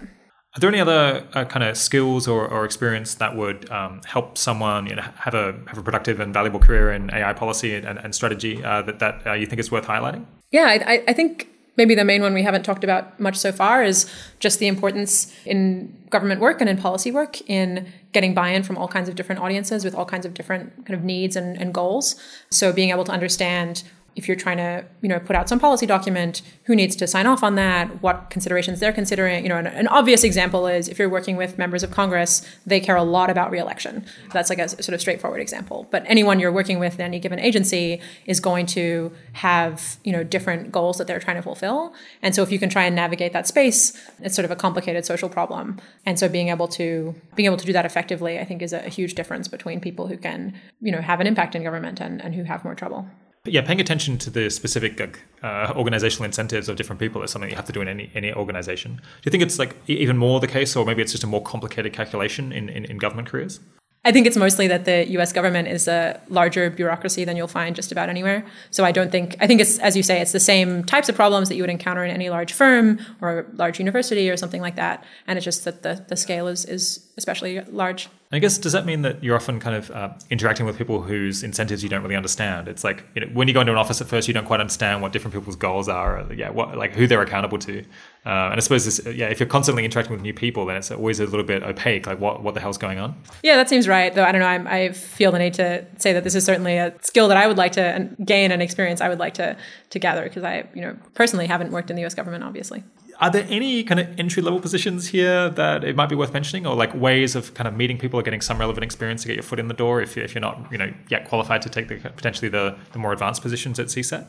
Are 0.56 0.60
there 0.60 0.70
any 0.70 0.80
other 0.80 1.28
uh, 1.34 1.44
kind 1.44 1.64
of 1.66 1.76
skills 1.76 2.30
or, 2.30 2.48
or 2.48 2.64
experience 2.64 3.16
that 3.16 3.36
would 3.36 3.70
um, 3.72 4.00
help 4.06 4.38
someone 4.38 4.88
you 4.88 4.96
know, 4.96 5.04
have 5.18 5.34
a 5.34 5.54
have 5.68 5.78
a 5.78 5.84
productive 5.84 6.22
and 6.22 6.34
valuable 6.34 6.62
career 6.62 6.94
in 6.94 7.14
AI 7.14 7.34
policy 7.34 7.76
and, 7.76 8.00
and 8.00 8.16
strategy 8.16 8.64
uh, 8.64 8.82
that 8.84 9.00
that 9.00 9.28
uh, 9.28 9.34
you 9.34 9.46
think 9.46 9.60
is 9.60 9.70
worth 9.70 9.86
highlighting? 9.86 10.26
Yeah, 10.52 10.68
I, 10.88 11.04
I 11.10 11.14
think 11.14 11.50
maybe 11.76 11.94
the 11.94 12.06
main 12.06 12.22
one 12.22 12.34
we 12.34 12.42
haven't 12.42 12.64
talked 12.64 12.86
about 12.86 13.20
much 13.20 13.36
so 13.36 13.52
far 13.52 13.84
is 13.84 14.10
just 14.40 14.60
the 14.60 14.68
importance 14.68 15.36
in 15.46 15.94
government 16.10 16.40
work 16.40 16.62
and 16.62 16.70
in 16.70 16.78
policy 16.78 17.12
work 17.12 17.42
in 17.50 17.92
getting 18.14 18.34
buy-in 18.34 18.64
from 18.64 18.78
all 18.78 18.88
kinds 18.88 19.10
of 19.10 19.16
different 19.16 19.42
audiences 19.42 19.84
with 19.84 19.94
all 19.94 20.06
kinds 20.06 20.26
of 20.26 20.34
different 20.34 20.86
kind 20.86 20.98
of 20.98 21.04
needs 21.04 21.36
and, 21.36 21.60
and 21.60 21.74
goals. 21.74 22.16
So 22.50 22.72
being 22.72 22.92
able 22.92 23.04
to 23.04 23.12
understand 23.12 23.84
if 24.16 24.28
you're 24.28 24.38
trying 24.38 24.58
to 24.58 24.86
you 25.02 25.10
know 25.10 25.20
put 25.20 25.36
out 25.36 25.50
some 25.50 25.60
policy 25.60 25.86
document 25.86 26.42
who 26.64 26.76
needs 26.76 26.96
to 26.96 27.08
sign 27.08 27.28
off 27.28 27.44
on 27.44 27.56
that? 27.56 28.02
What 28.02 28.30
considerations 28.30 28.80
they're 28.80 28.94
considering? 28.94 29.44
You 29.44 29.50
know 29.50 29.58
an, 29.58 29.68
an, 29.68 29.88
obvious 29.88 30.24
example 30.24 30.68
is 30.68 30.88
if 30.88 31.00
you're 31.00 31.10
working 31.10 31.38
with 31.38 31.58
members 31.58 31.84
of 31.84 31.92
congress 31.92 32.46
they 32.66 32.80
care 32.80 32.96
a 32.96 33.04
lot 33.04 33.30
about 33.30 33.52
reelection. 33.52 34.06
That's 34.34 34.50
like 34.50 34.60
a 34.60 34.70
sort 34.70 34.90
of 34.90 35.02
straightforward 35.02 35.42
example. 35.42 35.88
But 35.92 36.04
anyone 36.08 36.40
you're 36.40 36.52
working 36.52 36.80
with 36.80 36.96
in 36.96 37.02
any 37.02 37.20
given 37.20 37.40
agency 37.40 38.02
is 38.26 38.40
going 38.40 38.66
to 38.68 39.12
have 39.34 39.98
you 40.04 40.12
know 40.12 40.24
different 40.24 40.72
goals 40.72 40.98
that 40.98 41.08
they're 41.08 41.20
trying 41.20 41.38
to 41.38 41.44
fulfill. 41.44 41.94
And 42.22 42.36
so 42.36 42.44
if 42.44 42.52
you 42.52 42.60
can 42.60 42.70
try 42.70 42.84
and 42.84 42.96
navigate 42.96 43.34
that 43.34 43.48
space 43.48 43.94
it's 44.22 44.36
sort 44.36 44.46
of 44.46 44.52
a 44.52 44.56
complicated 44.56 45.06
social 45.06 45.30
problem. 45.30 45.80
And 46.06 46.18
so 46.20 46.28
being 46.30 46.50
able 46.50 46.68
to 46.70 47.16
being 47.36 47.46
able 47.46 47.58
to 47.58 47.66
do 47.66 47.74
that 47.74 47.86
effectively 47.86 48.40
i 48.40 48.46
think 48.46 48.62
is 48.62 48.74
a, 48.74 48.80
a 48.86 48.90
huge 48.90 49.16
difference 49.16 49.48
between 49.48 49.80
people 49.80 50.08
who 50.08 50.18
can 50.18 50.54
you 50.82 50.92
know 50.92 51.02
have 51.02 51.20
an 51.20 51.28
impact 51.28 51.56
in 51.56 51.64
government 51.64 52.00
and, 52.00 52.22
and 52.22 52.36
who 52.36 52.44
have 52.44 52.64
more 52.64 52.76
trouble 52.76 53.08
yeah, 53.46 53.62
paying 53.62 53.80
attention 53.80 54.18
to 54.20 54.30
the 54.30 54.50
specific 54.50 55.20
uh, 55.44 55.74
organizational 55.76 56.26
incentives 56.26 56.70
of 56.70 56.76
different 56.76 57.00
people 57.00 57.24
is 57.24 57.32
something 57.32 57.50
you 57.50 57.56
have 57.56 57.66
to 57.66 57.74
do 57.74 57.82
in 57.82 57.88
any 57.88 58.12
any 58.16 58.34
organization. 58.34 58.96
Do 58.96 59.02
you 59.26 59.32
think 59.32 59.44
it's 59.44 59.60
like 59.60 59.76
even 59.88 60.18
more 60.18 60.40
the 60.40 60.48
case, 60.48 60.76
or 60.76 60.86
maybe 60.86 61.02
it's 61.02 61.12
just 61.12 61.24
a 61.24 61.28
more 61.28 61.42
complicated 61.42 61.94
calculation 61.94 62.52
in, 62.52 62.70
in, 62.70 62.86
in 62.86 62.98
government 62.98 63.28
careers? 63.28 63.60
I 64.06 64.12
think 64.12 64.28
it's 64.28 64.38
mostly 64.38 64.68
that 64.68 64.86
the 64.86 65.10
US 65.18 65.34
government 65.34 65.68
is 65.68 65.88
a 65.88 66.22
larger 66.30 66.70
bureaucracy 66.70 67.26
than 67.26 67.36
you'll 67.36 67.48
find 67.48 67.76
just 67.76 67.92
about 67.92 68.08
anywhere. 68.08 68.46
So 68.70 68.86
I 68.86 68.92
don't 68.92 69.12
think, 69.12 69.36
I 69.42 69.48
think 69.48 69.60
it's, 69.60 69.80
as 69.80 69.98
you 69.98 70.04
say, 70.04 70.22
it's 70.22 70.32
the 70.32 70.40
same 70.40 70.84
types 70.84 71.10
of 71.10 71.16
problems 71.16 71.50
that 71.50 71.56
you 71.56 71.64
would 71.64 71.72
encounter 71.72 72.06
in 72.06 72.12
any 72.12 72.30
large 72.30 72.54
firm 72.54 73.00
or 73.20 73.48
large 73.54 73.80
university 73.80 74.30
or 74.30 74.38
something 74.38 74.62
like 74.62 74.76
that. 74.76 75.04
And 75.26 75.38
it's 75.38 75.44
just 75.44 75.66
that 75.66 75.82
the, 75.82 76.06
the 76.08 76.16
scale 76.16 76.48
is, 76.48 76.66
is 76.66 77.04
especially 77.18 77.62
large. 77.62 78.08
I 78.32 78.40
guess 78.40 78.58
does 78.58 78.74
that 78.74 78.86
mean 78.86 79.02
that 79.04 79.24
you're 79.24 79.36
often 79.36 79.60
kind 79.60 79.76
of 79.76 79.90
uh, 79.92 80.10
interacting 80.30 80.66
with 80.66 80.78
people 80.78 81.02
whose 81.02 81.42
incentives 81.42 81.82
you 81.84 81.90
don't 81.90 82.04
really 82.04 82.16
understand? 82.16 82.68
It's 82.68 82.84
like 82.84 83.06
you 83.16 83.22
know, 83.22 83.28
when 83.28 83.48
you 83.48 83.54
go 83.54 83.62
into 83.62 83.72
an 83.72 83.78
office 83.78 84.02
at 84.02 84.08
first, 84.08 84.28
you 84.28 84.34
don't 84.34 84.46
quite 84.46 84.60
understand 84.60 85.02
what 85.02 85.14
different 85.14 85.34
people's 85.34 85.56
goals 85.56 85.88
are, 85.88 86.20
or, 86.20 86.34
yeah, 86.34 86.50
what 86.50 86.78
like 86.78 86.94
who 86.94 87.08
they're 87.08 87.22
accountable 87.22 87.60
to. 87.60 87.86
Uh, 88.26 88.50
and 88.50 88.56
I 88.56 88.60
suppose 88.60 88.86
this, 88.86 89.00
yeah, 89.16 89.28
if 89.28 89.40
you're 89.40 89.48
constantly 89.48 89.86
interacting 89.86 90.14
with 90.14 90.22
new 90.22 90.34
people, 90.34 90.66
then 90.66 90.78
it's 90.78 90.90
always 90.90 91.20
a 91.20 91.26
little 91.26 91.44
bit 91.44 91.62
opaque, 91.62 92.08
like 92.08 92.20
what 92.20 92.42
what 92.42 92.56
the 92.56 92.60
hell's 92.60 92.78
going 92.78 92.98
on. 92.98 93.16
Yeah, 93.44 93.56
that 93.58 93.70
seems 93.70 93.88
right. 93.88 94.14
Though 94.14 94.24
I 94.24 94.32
don't 94.32 94.42
know, 94.42 94.48
I'm, 94.48 94.68
i 94.68 94.90
feel 94.90 95.32
the 95.32 95.40
need 95.40 95.54
to 95.56 95.86
say 96.00 96.12
that 96.14 96.24
this 96.24 96.34
is 96.34 96.44
certainly 96.44 96.78
a 96.78 96.94
skill 97.02 97.28
that 97.28 97.38
I 97.38 97.46
would 97.46 97.58
like 97.58 97.74
to 97.74 98.10
gain 98.24 98.52
and 98.52 98.62
experience. 98.62 99.00
I 99.00 99.10
would 99.10 99.20
like 99.20 99.36
to 99.36 99.56
to 99.92 100.00
gather 100.00 100.24
because 100.24 100.44
I, 100.44 100.68
you 100.74 100.82
know, 100.82 100.98
personally 101.14 101.46
haven't 101.46 101.72
worked 101.72 101.90
in 101.90 101.96
the 101.96 102.02
U.S. 102.02 102.16
government, 102.16 102.44
obviously 102.44 102.84
are 103.22 103.30
there 103.30 103.46
any 103.50 103.84
kind 103.84 104.00
of 104.00 104.20
entry 104.20 104.42
level 104.42 104.60
positions 104.60 105.08
here 105.08 105.50
that 105.50 105.84
it 105.84 105.96
might 105.96 106.10
be 106.10 106.16
worth 106.16 106.34
mentioning 106.34 106.66
or 106.66 106.76
like 106.76 106.94
ways 106.94 107.36
of 107.36 107.54
kind 107.54 107.68
of 107.68 107.76
meeting 107.76 107.98
people 107.98 108.20
or 108.20 108.24
getting 108.24 108.42
some 108.42 108.60
relevant 108.60 108.84
experience 108.84 109.22
to 109.22 109.28
get 109.28 109.36
your 109.36 109.44
foot 109.44 109.60
in 109.60 109.68
the 109.68 109.74
door 109.74 110.02
if, 110.02 110.18
if 110.18 110.34
you're 110.34 110.42
not 110.42 110.70
you 110.72 110.78
know 110.78 110.92
yet 111.10 111.28
qualified 111.28 111.62
to 111.62 111.70
take 111.70 111.88
the 111.88 111.96
potentially 111.96 112.50
the, 112.50 112.76
the 112.92 113.00
more 113.00 113.14
advanced 113.14 113.42
positions 113.42 113.80
at 113.80 113.88
CSET? 113.88 114.28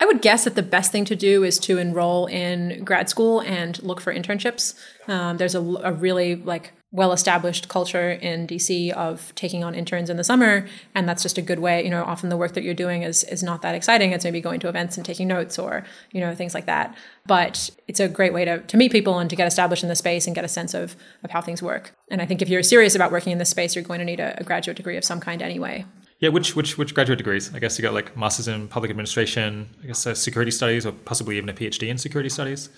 I 0.00 0.04
would 0.04 0.20
guess 0.20 0.44
that 0.44 0.56
the 0.56 0.62
best 0.62 0.90
thing 0.90 1.04
to 1.06 1.16
do 1.16 1.44
is 1.44 1.58
to 1.60 1.78
enroll 1.78 2.26
in 2.26 2.82
grad 2.84 3.08
school 3.08 3.40
and 3.40 3.80
look 3.82 4.00
for 4.00 4.12
internships. 4.12 4.74
Um, 5.08 5.36
there's 5.36 5.54
a, 5.54 5.60
a 5.60 5.92
really 5.92 6.34
like 6.36 6.72
well 6.92 7.12
established 7.12 7.68
culture 7.68 8.10
in 8.10 8.46
DC 8.46 8.92
of 8.92 9.34
taking 9.34 9.64
on 9.64 9.74
interns 9.74 10.10
in 10.10 10.18
the 10.18 10.24
summer. 10.24 10.66
And 10.94 11.08
that's 11.08 11.22
just 11.22 11.38
a 11.38 11.42
good 11.42 11.58
way. 11.58 11.82
You 11.82 11.90
know, 11.90 12.04
often 12.04 12.28
the 12.28 12.36
work 12.36 12.52
that 12.52 12.62
you're 12.62 12.74
doing 12.74 13.02
is, 13.02 13.24
is 13.24 13.42
not 13.42 13.62
that 13.62 13.74
exciting. 13.74 14.12
It's 14.12 14.24
maybe 14.24 14.42
going 14.42 14.60
to 14.60 14.68
events 14.68 14.98
and 14.98 15.06
taking 15.06 15.26
notes 15.26 15.58
or, 15.58 15.84
you 16.12 16.20
know, 16.20 16.34
things 16.34 16.52
like 16.52 16.66
that. 16.66 16.94
But 17.26 17.70
it's 17.88 17.98
a 17.98 18.08
great 18.08 18.34
way 18.34 18.44
to, 18.44 18.58
to 18.58 18.76
meet 18.76 18.92
people 18.92 19.18
and 19.18 19.30
to 19.30 19.36
get 19.36 19.46
established 19.46 19.82
in 19.82 19.88
the 19.88 19.96
space 19.96 20.26
and 20.26 20.34
get 20.36 20.44
a 20.44 20.48
sense 20.48 20.74
of, 20.74 20.94
of 21.24 21.30
how 21.30 21.40
things 21.40 21.62
work. 21.62 21.94
And 22.10 22.20
I 22.20 22.26
think 22.26 22.42
if 22.42 22.50
you're 22.50 22.62
serious 22.62 22.94
about 22.94 23.10
working 23.10 23.32
in 23.32 23.38
this 23.38 23.50
space, 23.50 23.74
you're 23.74 23.84
going 23.84 24.00
to 24.00 24.04
need 24.04 24.20
a, 24.20 24.38
a 24.38 24.44
graduate 24.44 24.76
degree 24.76 24.98
of 24.98 25.04
some 25.04 25.18
kind 25.18 25.40
anyway. 25.40 25.86
Yeah, 26.22 26.28
which 26.30 26.54
which 26.56 26.78
which 26.78 26.94
graduate 26.94 27.18
degrees? 27.18 27.52
I 27.54 27.58
guess 27.58 27.76
you 27.78 27.82
got 27.82 27.94
like 27.94 28.16
masters 28.16 28.46
in 28.48 28.68
public 28.68 28.90
administration, 28.90 29.68
I 29.82 29.88
guess 29.88 30.06
uh, 30.06 30.14
security 30.14 30.52
studies, 30.52 30.86
or 30.86 30.92
possibly 30.92 31.36
even 31.36 31.48
a 31.48 31.52
PhD 31.52 31.88
in 31.88 31.98
security 31.98 32.28
studies. 32.30 32.70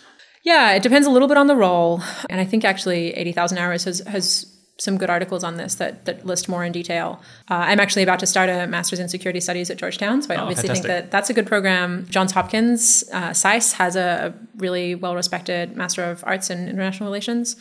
Yeah, 0.45 0.73
it 0.73 0.83
depends 0.83 1.07
a 1.07 1.11
little 1.11 1.29
bit 1.29 1.37
on 1.37 1.47
the 1.47 1.55
role. 1.57 2.03
And 2.31 2.41
I 2.41 2.45
think 2.45 2.65
actually 2.65 3.12
80,000 3.15 3.57
hours 3.59 3.85
has, 3.85 4.01
has 4.01 4.51
some 4.79 4.99
good 4.99 5.09
articles 5.09 5.43
on 5.45 5.57
this 5.57 5.77
that, 5.77 6.05
that 6.07 6.27
list 6.27 6.49
more 6.49 6.65
in 6.65 6.73
detail. 6.73 7.21
Uh, 7.51 7.55
I'm 7.69 7.81
actually 7.81 8.03
about 8.03 8.19
to 8.21 8.27
start 8.27 8.49
a 8.51 8.66
master's 8.66 8.99
in 8.99 9.09
security 9.09 9.41
studies 9.41 9.71
at 9.71 9.77
Georgetown, 9.79 10.21
so 10.23 10.35
I 10.35 10.37
Oh, 10.37 10.41
obviously 10.43 10.69
fantastic. 10.69 10.91
think 10.91 11.05
that 11.05 11.11
that's 11.11 11.31
a 11.31 11.35
good 11.35 11.47
program. 11.47 12.07
Johns 12.11 12.33
Hopkins, 12.33 13.05
uh, 13.12 13.33
SAIS 13.33 13.73
has 13.75 13.95
a 13.97 14.35
really 14.57 14.95
well 14.95 15.15
respected 15.15 15.77
Master 15.77 16.03
of 16.05 16.25
Arts 16.27 16.51
in 16.51 16.69
International 16.69 17.09
Relations. 17.09 17.57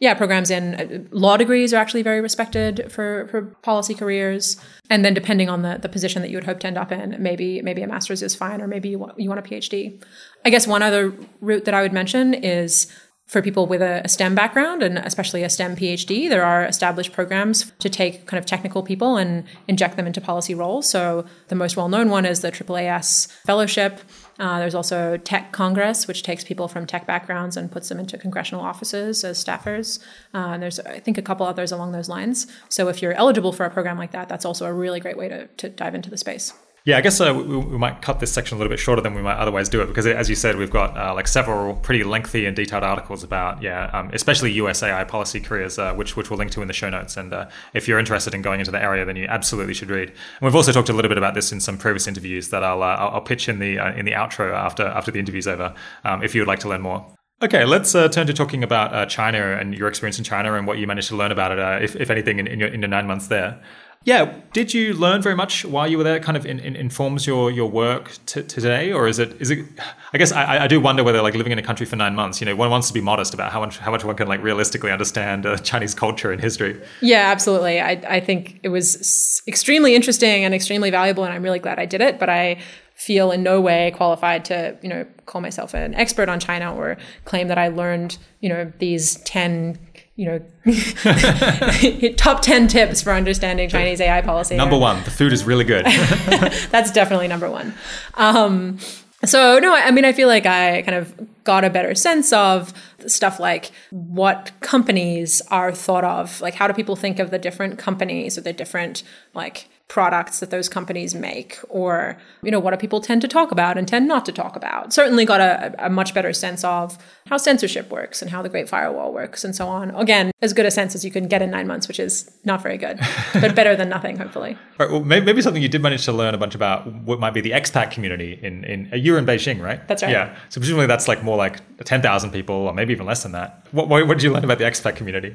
Yeah, 0.00 0.14
programs 0.14 0.50
in 0.50 0.74
uh, 0.74 1.04
law 1.14 1.36
degrees 1.36 1.74
are 1.74 1.76
actually 1.76 2.02
very 2.02 2.22
respected 2.22 2.90
for, 2.90 3.28
for 3.28 3.42
policy 3.62 3.94
careers. 3.94 4.56
And 4.88 5.04
then 5.04 5.12
depending 5.12 5.50
on 5.50 5.60
the, 5.60 5.78
the 5.80 5.90
position 5.90 6.22
that 6.22 6.30
you 6.30 6.38
would 6.38 6.44
hope 6.44 6.60
to 6.60 6.66
end 6.66 6.78
up 6.78 6.90
in, 6.90 7.16
maybe 7.22 7.60
maybe 7.60 7.82
a 7.82 7.86
master's 7.86 8.22
is 8.22 8.34
fine, 8.34 8.62
or 8.62 8.66
maybe 8.66 8.88
you 8.88 8.98
want, 8.98 9.20
you 9.20 9.28
want 9.28 9.40
a 9.40 9.48
PhD. 9.48 10.02
I 10.44 10.50
guess 10.50 10.66
one 10.66 10.82
other 10.82 11.12
route 11.40 11.66
that 11.66 11.74
I 11.74 11.82
would 11.82 11.92
mention 11.92 12.32
is 12.32 12.90
for 13.30 13.40
people 13.40 13.66
with 13.66 13.80
a, 13.80 14.02
STEM 14.08 14.34
background 14.34 14.82
and 14.82 14.98
especially 14.98 15.44
a 15.44 15.48
STEM 15.48 15.76
PhD, 15.76 16.28
there 16.28 16.44
are 16.44 16.64
established 16.64 17.12
programs 17.12 17.70
to 17.78 17.88
take 17.88 18.26
kind 18.26 18.38
of 18.38 18.44
technical 18.44 18.82
people 18.82 19.16
and 19.18 19.44
inject 19.68 19.96
them 19.96 20.06
into 20.06 20.20
policy 20.20 20.52
roles. 20.52 20.90
So 20.90 21.24
the 21.46 21.54
most 21.54 21.76
well-known 21.76 22.10
one 22.10 22.26
is 22.26 22.40
the 22.40 22.50
AAAS 22.50 23.30
Fellowship. 23.44 24.00
Uh, 24.40 24.58
there's 24.58 24.74
also 24.74 25.18
Tech 25.18 25.52
Congress, 25.52 26.08
which 26.08 26.22
takes 26.22 26.42
people 26.42 26.66
from 26.66 26.86
tech 26.86 27.06
backgrounds 27.06 27.58
and 27.58 27.70
puts 27.70 27.90
them 27.90 28.00
into 28.00 28.16
congressional 28.16 28.64
offices 28.64 29.22
as 29.22 29.42
staffers. 29.42 29.98
Uh, 30.32 30.52
and 30.52 30.62
there's, 30.62 30.80
I 30.80 30.98
think, 30.98 31.18
a 31.18 31.22
couple 31.22 31.46
others 31.46 31.70
along 31.70 31.92
those 31.92 32.08
lines. 32.08 32.46
So 32.70 32.88
if 32.88 33.02
you're 33.02 33.12
eligible 33.12 33.52
for 33.52 33.66
a 33.66 33.70
program 33.70 33.98
like 33.98 34.12
that, 34.12 34.30
that's 34.30 34.46
also 34.46 34.64
a 34.64 34.72
really 34.72 34.98
great 34.98 35.18
way 35.18 35.28
to, 35.28 35.46
to 35.46 35.68
dive 35.68 35.94
into 35.94 36.08
the 36.08 36.16
space. 36.16 36.54
Yeah, 36.86 36.96
I 36.96 37.02
guess 37.02 37.20
uh, 37.20 37.34
we, 37.34 37.58
we 37.58 37.78
might 37.78 38.00
cut 38.00 38.20
this 38.20 38.32
section 38.32 38.56
a 38.56 38.58
little 38.58 38.70
bit 38.70 38.78
shorter 38.78 39.02
than 39.02 39.14
we 39.14 39.20
might 39.20 39.36
otherwise 39.36 39.68
do 39.68 39.82
it 39.82 39.86
because, 39.86 40.06
as 40.06 40.30
you 40.30 40.34
said, 40.34 40.56
we've 40.56 40.70
got 40.70 40.96
uh, 40.96 41.14
like 41.14 41.28
several 41.28 41.74
pretty 41.74 42.04
lengthy 42.04 42.46
and 42.46 42.56
detailed 42.56 42.82
articles 42.82 43.22
about, 43.22 43.62
yeah, 43.62 43.90
um, 43.92 44.10
especially 44.14 44.52
US 44.52 44.82
AI 44.82 45.04
policy 45.04 45.40
careers, 45.40 45.78
uh, 45.78 45.92
which 45.94 46.16
which 46.16 46.30
we'll 46.30 46.38
link 46.38 46.50
to 46.52 46.62
in 46.62 46.68
the 46.68 46.74
show 46.74 46.88
notes. 46.88 47.18
And 47.18 47.34
uh, 47.34 47.48
if 47.74 47.86
you're 47.86 47.98
interested 47.98 48.34
in 48.34 48.40
going 48.40 48.60
into 48.60 48.72
the 48.72 48.82
area, 48.82 49.04
then 49.04 49.16
you 49.16 49.26
absolutely 49.26 49.74
should 49.74 49.90
read. 49.90 50.08
And 50.08 50.40
we've 50.40 50.54
also 50.54 50.72
talked 50.72 50.88
a 50.88 50.94
little 50.94 51.10
bit 51.10 51.18
about 51.18 51.34
this 51.34 51.52
in 51.52 51.60
some 51.60 51.76
previous 51.76 52.06
interviews 52.06 52.48
that 52.48 52.64
I'll 52.64 52.82
uh, 52.82 52.96
I'll, 52.96 53.20
pitch 53.20 53.48
in 53.48 53.58
the 53.58 53.78
uh, 53.78 53.92
in 53.92 54.06
the 54.06 54.12
outro 54.12 54.54
after 54.54 54.86
after 54.86 55.10
the 55.10 55.18
interview's 55.18 55.46
over, 55.46 55.74
um, 56.04 56.22
if 56.22 56.34
you 56.34 56.40
would 56.40 56.48
like 56.48 56.60
to 56.60 56.68
learn 56.68 56.80
more. 56.80 57.06
Okay, 57.42 57.64
let's 57.64 57.94
uh, 57.94 58.06
turn 58.08 58.26
to 58.26 58.34
talking 58.34 58.62
about 58.62 58.94
uh, 58.94 59.06
China 59.06 59.56
and 59.58 59.74
your 59.74 59.88
experience 59.88 60.18
in 60.18 60.24
China 60.24 60.52
and 60.54 60.66
what 60.66 60.76
you 60.76 60.86
managed 60.86 61.08
to 61.08 61.16
learn 61.16 61.32
about 61.32 61.52
it, 61.52 61.58
uh, 61.58 61.78
if, 61.80 61.96
if 61.96 62.10
anything, 62.10 62.38
in, 62.38 62.46
in, 62.46 62.60
your, 62.60 62.68
in 62.68 62.80
your 62.80 62.88
nine 62.88 63.06
months 63.06 63.28
there. 63.28 63.58
Yeah, 64.06 64.40
did 64.54 64.72
you 64.72 64.94
learn 64.94 65.20
very 65.20 65.36
much 65.36 65.62
while 65.62 65.86
you 65.86 65.98
were 65.98 66.04
there? 66.04 66.18
Kind 66.20 66.38
of 66.38 66.46
in, 66.46 66.58
in, 66.58 66.74
informs 66.74 67.26
your 67.26 67.50
your 67.50 67.70
work 67.70 68.16
t- 68.24 68.42
today, 68.42 68.94
or 68.94 69.06
is 69.06 69.18
it 69.18 69.38
is 69.42 69.50
it? 69.50 69.66
I 70.14 70.16
guess 70.16 70.32
I, 70.32 70.64
I 70.64 70.66
do 70.68 70.80
wonder 70.80 71.04
whether 71.04 71.20
like 71.20 71.34
living 71.34 71.52
in 71.52 71.58
a 71.58 71.62
country 71.62 71.84
for 71.84 71.96
nine 71.96 72.14
months, 72.14 72.40
you 72.40 72.46
know, 72.46 72.56
one 72.56 72.70
wants 72.70 72.88
to 72.88 72.94
be 72.94 73.02
modest 73.02 73.34
about 73.34 73.52
how 73.52 73.60
much 73.60 73.76
how 73.76 73.90
much 73.90 74.02
one 74.02 74.16
can 74.16 74.26
like 74.26 74.42
realistically 74.42 74.90
understand 74.90 75.44
uh, 75.44 75.58
Chinese 75.58 75.94
culture 75.94 76.32
and 76.32 76.40
history. 76.40 76.80
Yeah, 77.02 77.30
absolutely. 77.30 77.78
I, 77.78 77.90
I 78.08 78.20
think 78.20 78.58
it 78.62 78.70
was 78.70 79.42
extremely 79.46 79.94
interesting 79.94 80.46
and 80.46 80.54
extremely 80.54 80.90
valuable, 80.90 81.24
and 81.24 81.34
I'm 81.34 81.42
really 81.42 81.58
glad 81.58 81.78
I 81.78 81.84
did 81.84 82.00
it. 82.00 82.18
But 82.18 82.30
I 82.30 82.58
feel 82.94 83.30
in 83.32 83.42
no 83.42 83.60
way 83.60 83.90
qualified 83.96 84.44
to, 84.46 84.78
you 84.82 84.88
know, 84.88 85.06
call 85.26 85.40
myself 85.40 85.72
an 85.74 85.94
expert 85.94 86.28
on 86.28 86.38
China 86.40 86.74
or 86.74 86.98
claim 87.24 87.48
that 87.48 87.56
I 87.56 87.68
learned, 87.68 88.18
you 88.40 88.48
know, 88.48 88.70
these 88.78 89.16
ten, 89.24 89.78
you 90.20 90.26
know, 90.26 90.38
top 92.16 92.42
ten 92.42 92.68
tips 92.68 93.00
for 93.00 93.10
understanding 93.10 93.70
Chinese 93.70 94.02
AI 94.02 94.20
policy. 94.20 94.54
Number 94.54 94.76
one, 94.76 95.02
the 95.04 95.10
food 95.10 95.32
is 95.32 95.44
really 95.44 95.64
good. 95.64 95.86
That's 96.70 96.90
definitely 96.90 97.26
number 97.26 97.50
one. 97.50 97.72
Um, 98.14 98.78
so 99.24 99.58
no, 99.58 99.74
I 99.74 99.90
mean, 99.90 100.04
I 100.04 100.12
feel 100.12 100.28
like 100.28 100.44
I 100.44 100.82
kind 100.82 100.94
of 100.94 101.14
got 101.44 101.64
a 101.64 101.70
better 101.70 101.94
sense 101.94 102.34
of 102.34 102.74
stuff 103.06 103.40
like 103.40 103.70
what 103.88 104.52
companies 104.60 105.40
are 105.50 105.72
thought 105.72 106.04
of, 106.04 106.38
like 106.42 106.52
how 106.52 106.66
do 106.66 106.74
people 106.74 106.96
think 106.96 107.18
of 107.18 107.30
the 107.30 107.38
different 107.38 107.78
companies 107.78 108.36
or 108.36 108.42
the 108.42 108.52
different 108.52 109.02
like 109.32 109.69
products 109.90 110.38
that 110.38 110.50
those 110.50 110.68
companies 110.68 111.16
make, 111.16 111.58
or 111.68 112.16
you 112.42 112.50
know, 112.50 112.60
what 112.60 112.70
do 112.70 112.76
people 112.76 113.00
tend 113.00 113.20
to 113.20 113.28
talk 113.28 113.50
about 113.50 113.76
and 113.76 113.88
tend 113.88 114.06
not 114.06 114.24
to 114.24 114.30
talk 114.30 114.54
about. 114.54 114.92
Certainly, 114.94 115.24
got 115.24 115.40
a, 115.40 115.74
a 115.84 115.90
much 115.90 116.14
better 116.14 116.32
sense 116.32 116.62
of 116.62 116.96
how 117.26 117.36
censorship 117.36 117.90
works 117.90 118.22
and 118.22 118.30
how 118.30 118.40
the 118.40 118.48
Great 118.48 118.68
Firewall 118.68 119.12
works 119.12 119.44
and 119.44 119.54
so 119.54 119.66
on. 119.66 119.90
Again, 119.96 120.30
as 120.40 120.52
good 120.52 120.64
a 120.64 120.70
sense 120.70 120.94
as 120.94 121.04
you 121.04 121.10
can 121.10 121.26
get 121.26 121.42
in 121.42 121.50
nine 121.50 121.66
months, 121.66 121.88
which 121.88 121.98
is 121.98 122.30
not 122.44 122.62
very 122.62 122.78
good, 122.78 123.00
but 123.34 123.56
better 123.56 123.74
than 123.74 123.88
nothing, 123.88 124.16
hopefully. 124.16 124.56
Right, 124.78 124.88
well, 124.88 125.02
maybe, 125.02 125.26
maybe 125.26 125.42
something 125.42 125.60
you 125.60 125.68
did 125.68 125.82
manage 125.82 126.04
to 126.04 126.12
learn 126.12 126.34
a 126.34 126.38
bunch 126.38 126.54
about 126.54 126.86
what 126.86 127.18
might 127.18 127.34
be 127.34 127.40
the 127.40 127.50
expat 127.50 127.90
community 127.90 128.38
in 128.40 128.62
in 128.64 128.90
uh, 128.92 128.96
you're 128.96 129.18
in 129.18 129.26
Beijing, 129.26 129.60
right? 129.60 129.86
That's 129.88 130.04
right. 130.04 130.12
Yeah, 130.12 130.36
so 130.50 130.60
presumably 130.60 130.86
that's 130.86 131.08
like 131.08 131.24
more 131.24 131.36
like 131.36 131.60
ten 131.84 132.00
thousand 132.00 132.30
people, 132.30 132.54
or 132.54 132.72
maybe 132.72 132.92
even 132.92 133.06
less 133.06 133.24
than 133.24 133.32
that. 133.32 133.66
What, 133.72 133.88
what 133.88 134.06
what 134.06 134.18
did 134.18 134.22
you 134.22 134.32
learn 134.32 134.44
about 134.44 134.58
the 134.58 134.64
expat 134.64 134.94
community? 134.94 135.34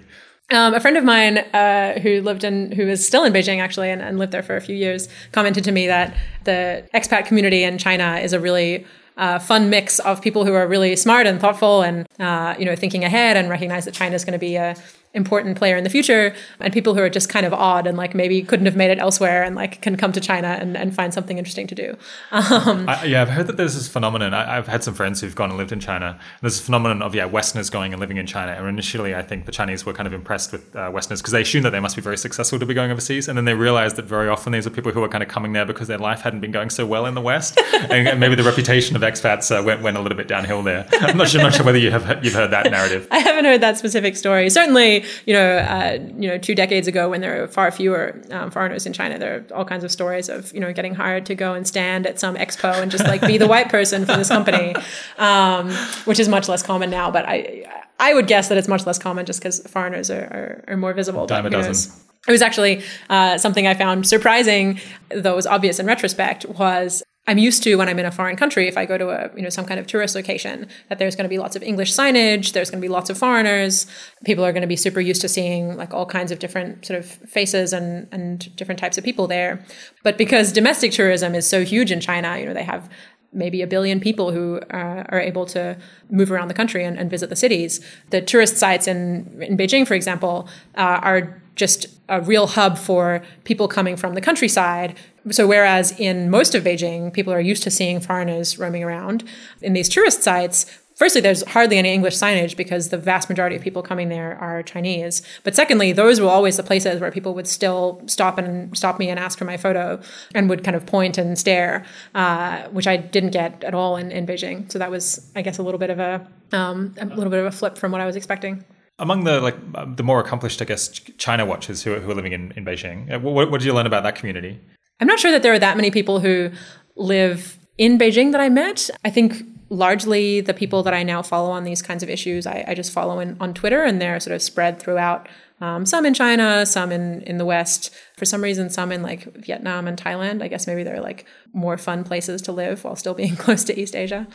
Um, 0.51 0.75
a 0.75 0.79
friend 0.79 0.95
of 0.95 1.03
mine 1.03 1.39
uh, 1.39 1.99
who 1.99 2.21
lived 2.21 2.43
in, 2.43 2.71
who 2.71 2.87
is 2.87 3.05
still 3.05 3.23
in 3.23 3.33
Beijing 3.33 3.59
actually, 3.59 3.89
and, 3.89 4.01
and 4.01 4.19
lived 4.19 4.31
there 4.31 4.43
for 4.43 4.55
a 4.55 4.61
few 4.61 4.75
years, 4.75 5.09
commented 5.31 5.63
to 5.63 5.71
me 5.71 5.87
that 5.87 6.15
the 6.43 6.87
expat 6.93 7.25
community 7.25 7.63
in 7.63 7.79
China 7.79 8.19
is 8.21 8.31
a 8.31 8.39
really 8.39 8.85
uh, 9.17 9.39
fun 9.39 9.69
mix 9.69 9.97
of 9.99 10.21
people 10.21 10.45
who 10.45 10.53
are 10.53 10.67
really 10.67 10.95
smart 10.95 11.25
and 11.25 11.39
thoughtful, 11.41 11.81
and 11.81 12.07
uh, 12.19 12.53
you 12.59 12.65
know, 12.65 12.75
thinking 12.75 13.03
ahead 13.03 13.37
and 13.37 13.49
recognize 13.49 13.85
that 13.85 13.93
China 13.93 14.13
is 14.13 14.23
going 14.23 14.33
to 14.33 14.39
be 14.39 14.55
a 14.55 14.75
important 15.15 15.57
player 15.57 15.75
in 15.75 15.83
the 15.83 15.89
future, 15.89 16.35
and 16.59 16.73
people 16.73 16.93
who 16.93 17.01
are 17.01 17.09
just 17.09 17.29
kind 17.29 17.45
of 17.45 17.53
odd 17.53 17.87
and 17.87 17.97
like 17.97 18.13
maybe 18.13 18.41
couldn't 18.43 18.65
have 18.65 18.75
made 18.75 18.91
it 18.91 18.99
elsewhere, 18.99 19.43
and 19.43 19.55
like 19.55 19.81
can 19.81 19.95
come 19.97 20.11
to 20.11 20.21
China 20.21 20.57
and, 20.59 20.77
and 20.77 20.93
find 20.93 21.13
something 21.13 21.37
interesting 21.37 21.67
to 21.67 21.75
do. 21.75 21.97
Um, 22.31 22.87
I, 22.87 23.05
yeah, 23.05 23.21
I've 23.21 23.29
heard 23.29 23.47
that 23.47 23.57
there's 23.57 23.75
this 23.75 23.87
phenomenon. 23.87 24.33
I, 24.33 24.57
I've 24.57 24.67
had 24.67 24.83
some 24.83 24.93
friends 24.93 25.21
who've 25.21 25.35
gone 25.35 25.49
and 25.49 25.57
lived 25.57 25.71
in 25.71 25.79
China. 25.79 26.19
There's 26.41 26.57
this 26.57 26.65
phenomenon 26.65 27.01
of 27.01 27.15
yeah, 27.15 27.25
Westerners 27.25 27.69
going 27.69 27.93
and 27.93 27.99
living 27.99 28.17
in 28.17 28.27
China. 28.27 28.51
And 28.51 28.67
initially, 28.67 29.15
I 29.15 29.21
think 29.21 29.45
the 29.45 29.51
Chinese 29.51 29.85
were 29.85 29.93
kind 29.93 30.07
of 30.07 30.13
impressed 30.13 30.51
with 30.51 30.75
uh, 30.75 30.91
Westerners 30.93 31.21
because 31.21 31.31
they 31.31 31.41
assumed 31.41 31.65
that 31.65 31.71
they 31.71 31.79
must 31.79 31.95
be 31.95 32.01
very 32.01 32.17
successful 32.17 32.59
to 32.59 32.65
be 32.65 32.73
going 32.73 32.91
overseas, 32.91 33.27
and 33.27 33.37
then 33.37 33.45
they 33.45 33.53
realized 33.53 33.95
that 33.95 34.05
very 34.05 34.27
often 34.27 34.51
these 34.51 34.67
are 34.67 34.69
people 34.69 34.91
who 34.91 35.03
are 35.03 35.09
kind 35.09 35.23
of 35.23 35.29
coming 35.29 35.53
there 35.53 35.65
because 35.65 35.87
their 35.87 35.97
life 35.97 36.21
hadn't 36.21 36.41
been 36.41 36.51
going 36.51 36.69
so 36.69 36.85
well 36.85 37.05
in 37.05 37.13
the 37.13 37.21
West, 37.21 37.59
and, 37.73 38.07
and 38.07 38.19
maybe 38.19 38.35
the 38.35 38.43
reputation 38.43 38.95
of 38.95 39.01
expats 39.01 39.55
uh, 39.55 39.63
went, 39.63 39.81
went 39.81 39.97
a 39.97 40.01
little 40.01 40.17
bit 40.17 40.27
downhill 40.27 40.61
there. 40.61 40.87
I'm 41.01 41.17
not 41.17 41.29
sure, 41.29 41.41
not 41.41 41.53
sure 41.53 41.65
whether 41.65 41.77
you 41.77 41.91
have 41.91 42.23
you've 42.23 42.33
heard 42.33 42.51
that 42.51 42.69
narrative. 42.69 43.07
I 43.11 43.19
haven't 43.19 43.45
heard 43.45 43.61
that 43.61 43.77
specific 43.77 44.17
story. 44.17 44.49
Certainly, 44.49 45.04
you 45.25 45.33
know, 45.33 45.57
uh, 45.57 45.97
you 46.17 46.27
know, 46.27 46.37
two 46.37 46.55
decades 46.55 46.87
ago, 46.87 47.09
when 47.09 47.21
there 47.21 47.41
were 47.41 47.47
far 47.47 47.71
fewer 47.71 48.21
um, 48.31 48.51
foreigners 48.51 48.85
in 48.85 48.93
China, 48.93 49.17
there 49.17 49.37
are 49.37 49.55
all 49.55 49.65
kinds 49.65 49.83
of 49.83 49.91
stories 49.91 50.29
of 50.29 50.53
you 50.53 50.59
know 50.59 50.73
getting 50.73 50.95
hired 50.95 51.25
to 51.27 51.35
go 51.35 51.53
and 51.53 51.67
stand 51.67 52.07
at 52.07 52.19
some 52.19 52.35
expo 52.35 52.81
and 52.81 52.91
just 52.91 53.05
like 53.05 53.21
be 53.21 53.37
the 53.37 53.47
white 53.47 53.69
person 53.69 54.05
for 54.05 54.15
this 54.15 54.29
company, 54.29 54.75
um, 55.17 55.71
which 56.05 56.19
is 56.19 56.27
much 56.27 56.47
less 56.47 56.63
common 56.63 56.89
now. 56.89 57.11
But 57.11 57.25
I, 57.27 57.65
I 57.99 58.13
would 58.13 58.27
guess 58.27 58.49
that 58.49 58.57
it's 58.57 58.67
much 58.67 58.85
less 58.85 58.99
common 58.99 59.25
just 59.25 59.39
because 59.39 59.59
foreigners 59.67 60.09
are, 60.09 60.23
are, 60.23 60.63
are 60.67 60.77
more 60.77 60.93
visible. 60.93 61.25
Dime 61.25 61.45
a 61.45 61.49
dozen. 61.49 61.69
knows? 61.69 62.01
It 62.27 62.31
was 62.31 62.41
actually 62.41 62.83
uh, 63.09 63.37
something 63.37 63.67
I 63.67 63.75
found 63.75 64.07
surprising, 64.07 64.79
though 65.09 65.33
it 65.33 65.35
was 65.35 65.45
obvious 65.45 65.79
in 65.79 65.85
retrospect, 65.85 66.45
was 66.45 67.03
I'm 67.27 67.39
used 67.39 67.63
to 67.63 67.75
when 67.75 67.89
I'm 67.89 67.97
in 67.97 68.05
a 68.05 68.11
foreign 68.11 68.35
country, 68.35 68.67
if 68.67 68.77
I 68.77 68.85
go 68.85 68.97
to 68.97 69.09
a 69.09 69.35
you 69.35 69.41
know 69.41 69.49
some 69.49 69.65
kind 69.65 69.79
of 69.79 69.87
tourist 69.87 70.15
location, 70.15 70.67
that 70.89 70.99
there's 70.99 71.15
going 71.15 71.23
to 71.25 71.29
be 71.29 71.39
lots 71.39 71.55
of 71.55 71.63
English 71.63 71.91
signage, 71.91 72.53
there's 72.53 72.69
going 72.69 72.81
to 72.81 72.85
be 72.85 72.91
lots 72.91 73.09
of 73.09 73.17
foreigners. 73.17 73.87
People 74.25 74.45
are 74.45 74.51
going 74.51 74.61
to 74.61 74.67
be 74.67 74.75
super 74.75 74.99
used 74.99 75.21
to 75.21 75.29
seeing 75.29 75.75
like 75.75 75.93
all 75.93 76.05
kinds 76.05 76.31
of 76.31 76.39
different 76.39 76.85
sort 76.85 76.99
of 76.99 77.05
faces 77.05 77.73
and 77.73 78.07
and 78.11 78.55
different 78.55 78.79
types 78.79 78.97
of 78.97 79.03
people 79.03 79.27
there. 79.27 79.63
But 80.03 80.17
because 80.17 80.51
domestic 80.51 80.91
tourism 80.91 81.33
is 81.33 81.47
so 81.47 81.63
huge 81.63 81.91
in 81.91 81.99
China, 81.99 82.37
you 82.37 82.45
know 82.45 82.53
they 82.53 82.63
have 82.63 82.89
maybe 83.33 83.61
a 83.61 83.67
billion 83.67 83.99
people 83.99 84.31
who 84.31 84.59
uh, 84.71 85.03
are 85.09 85.19
able 85.19 85.45
to 85.45 85.77
move 86.09 86.31
around 86.31 86.47
the 86.47 86.53
country 86.53 86.85
and, 86.85 86.97
and 86.97 87.09
visit 87.09 87.29
the 87.29 87.35
cities. 87.35 87.85
The 88.11 88.21
tourist 88.21 88.57
sites 88.57 88.87
in 88.87 89.41
in 89.41 89.57
Beijing, 89.57 89.87
for 89.87 89.95
example, 89.95 90.47
uh, 90.77 90.99
are 91.01 91.41
just 91.55 91.87
a 92.07 92.21
real 92.21 92.47
hub 92.47 92.77
for 92.77 93.23
people 93.45 93.67
coming 93.67 93.95
from 93.95 94.13
the 94.13 94.21
countryside. 94.21 94.95
So, 95.31 95.47
whereas 95.47 95.97
in 95.99 96.29
most 96.29 96.53
of 96.53 96.63
Beijing, 96.63 97.11
people 97.11 97.33
are 97.33 97.39
used 97.39 97.63
to 97.63 97.71
seeing 97.71 97.99
foreigners 97.99 98.59
roaming 98.59 98.83
around, 98.83 99.23
in 99.61 99.73
these 99.73 99.89
tourist 99.89 100.21
sites, 100.21 100.65
firstly, 100.95 101.21
there's 101.21 101.43
hardly 101.43 101.77
any 101.77 101.93
English 101.93 102.15
signage 102.15 102.55
because 102.55 102.89
the 102.89 102.97
vast 102.97 103.29
majority 103.29 103.55
of 103.55 103.61
people 103.61 103.81
coming 103.81 104.09
there 104.09 104.37
are 104.39 104.63
Chinese. 104.63 105.21
But 105.43 105.55
secondly, 105.55 105.91
those 105.91 106.19
were 106.19 106.29
always 106.29 106.57
the 106.57 106.63
places 106.63 106.99
where 106.99 107.11
people 107.11 107.33
would 107.35 107.47
still 107.47 108.01
stop 108.07 108.37
and 108.37 108.75
stop 108.77 108.99
me 108.99 109.09
and 109.09 109.19
ask 109.19 109.37
for 109.37 109.45
my 109.45 109.57
photo 109.57 109.99
and 110.33 110.49
would 110.49 110.63
kind 110.63 110.75
of 110.75 110.85
point 110.85 111.17
and 111.17 111.37
stare, 111.37 111.85
uh, 112.13 112.63
which 112.69 112.87
I 112.87 112.97
didn't 112.97 113.31
get 113.31 113.63
at 113.63 113.73
all 113.73 113.97
in, 113.97 114.11
in 114.11 114.25
Beijing. 114.25 114.71
So 114.71 114.79
that 114.79 114.91
was, 114.91 115.31
I 115.35 115.41
guess, 115.41 115.57
a 115.57 115.63
little 115.63 115.79
bit 115.79 115.89
of 115.89 115.99
a 115.99 116.27
um, 116.51 116.93
a 116.99 117.05
little 117.05 117.31
bit 117.31 117.39
of 117.39 117.45
a 117.45 117.51
flip 117.51 117.77
from 117.77 117.91
what 117.91 118.01
I 118.01 118.05
was 118.05 118.15
expecting. 118.15 118.63
Among 118.97 119.25
the 119.25 119.41
like 119.41 119.57
the 119.97 120.03
more 120.03 120.19
accomplished, 120.21 120.61
I 120.61 120.65
guess, 120.65 120.87
China 121.17 121.45
watchers 121.45 121.83
who 121.83 121.93
are, 121.93 121.99
who 121.99 122.11
are 122.11 122.15
living 122.15 122.31
in, 122.31 122.53
in 122.55 122.63
Beijing, 122.63 123.13
uh, 123.13 123.19
what, 123.19 123.51
what 123.51 123.59
did 123.59 123.65
you 123.65 123.73
learn 123.73 123.87
about 123.87 124.03
that 124.03 124.15
community? 124.15 124.59
I'm 124.99 125.07
not 125.07 125.19
sure 125.19 125.31
that 125.31 125.43
there 125.43 125.53
are 125.53 125.59
that 125.59 125.77
many 125.77 125.91
people 125.91 126.19
who 126.19 126.51
live 126.95 127.57
in 127.77 127.97
Beijing 127.97 128.31
that 128.31 128.41
I 128.41 128.49
met. 128.49 128.89
I 129.03 129.09
think 129.09 129.43
largely 129.69 130.41
the 130.41 130.53
people 130.53 130.83
that 130.83 130.93
I 130.93 131.03
now 131.03 131.21
follow 131.21 131.51
on 131.51 131.63
these 131.63 131.81
kinds 131.81 132.03
of 132.03 132.09
issues, 132.09 132.45
I, 132.47 132.63
I 132.67 132.73
just 132.75 132.91
follow 132.91 133.19
in, 133.19 133.35
on 133.39 133.53
Twitter, 133.53 133.83
and 133.83 134.01
they're 134.01 134.19
sort 134.19 134.35
of 134.35 134.41
spread 134.41 134.79
throughout 134.79 135.27
Um, 135.61 135.85
some 135.85 136.05
in 136.05 136.13
China, 136.13 136.65
some 136.65 136.91
in 136.91 137.21
in 137.21 137.37
the 137.37 137.45
West. 137.45 137.89
For 138.17 138.25
some 138.25 138.43
reason, 138.43 138.69
some 138.69 138.91
in 138.91 139.01
like 139.01 139.23
Vietnam 139.37 139.87
and 139.87 139.97
Thailand. 139.97 140.43
I 140.43 140.49
guess 140.49 140.67
maybe 140.67 140.83
they're 140.83 141.01
like 141.01 141.25
more 141.53 141.77
fun 141.77 142.03
places 142.03 142.41
to 142.41 142.51
live 142.51 142.83
while 142.83 142.97
still 142.97 143.13
being 143.13 143.35
close 143.43 143.63
to 143.65 143.79
East 143.79 143.95
Asia. 143.95 144.27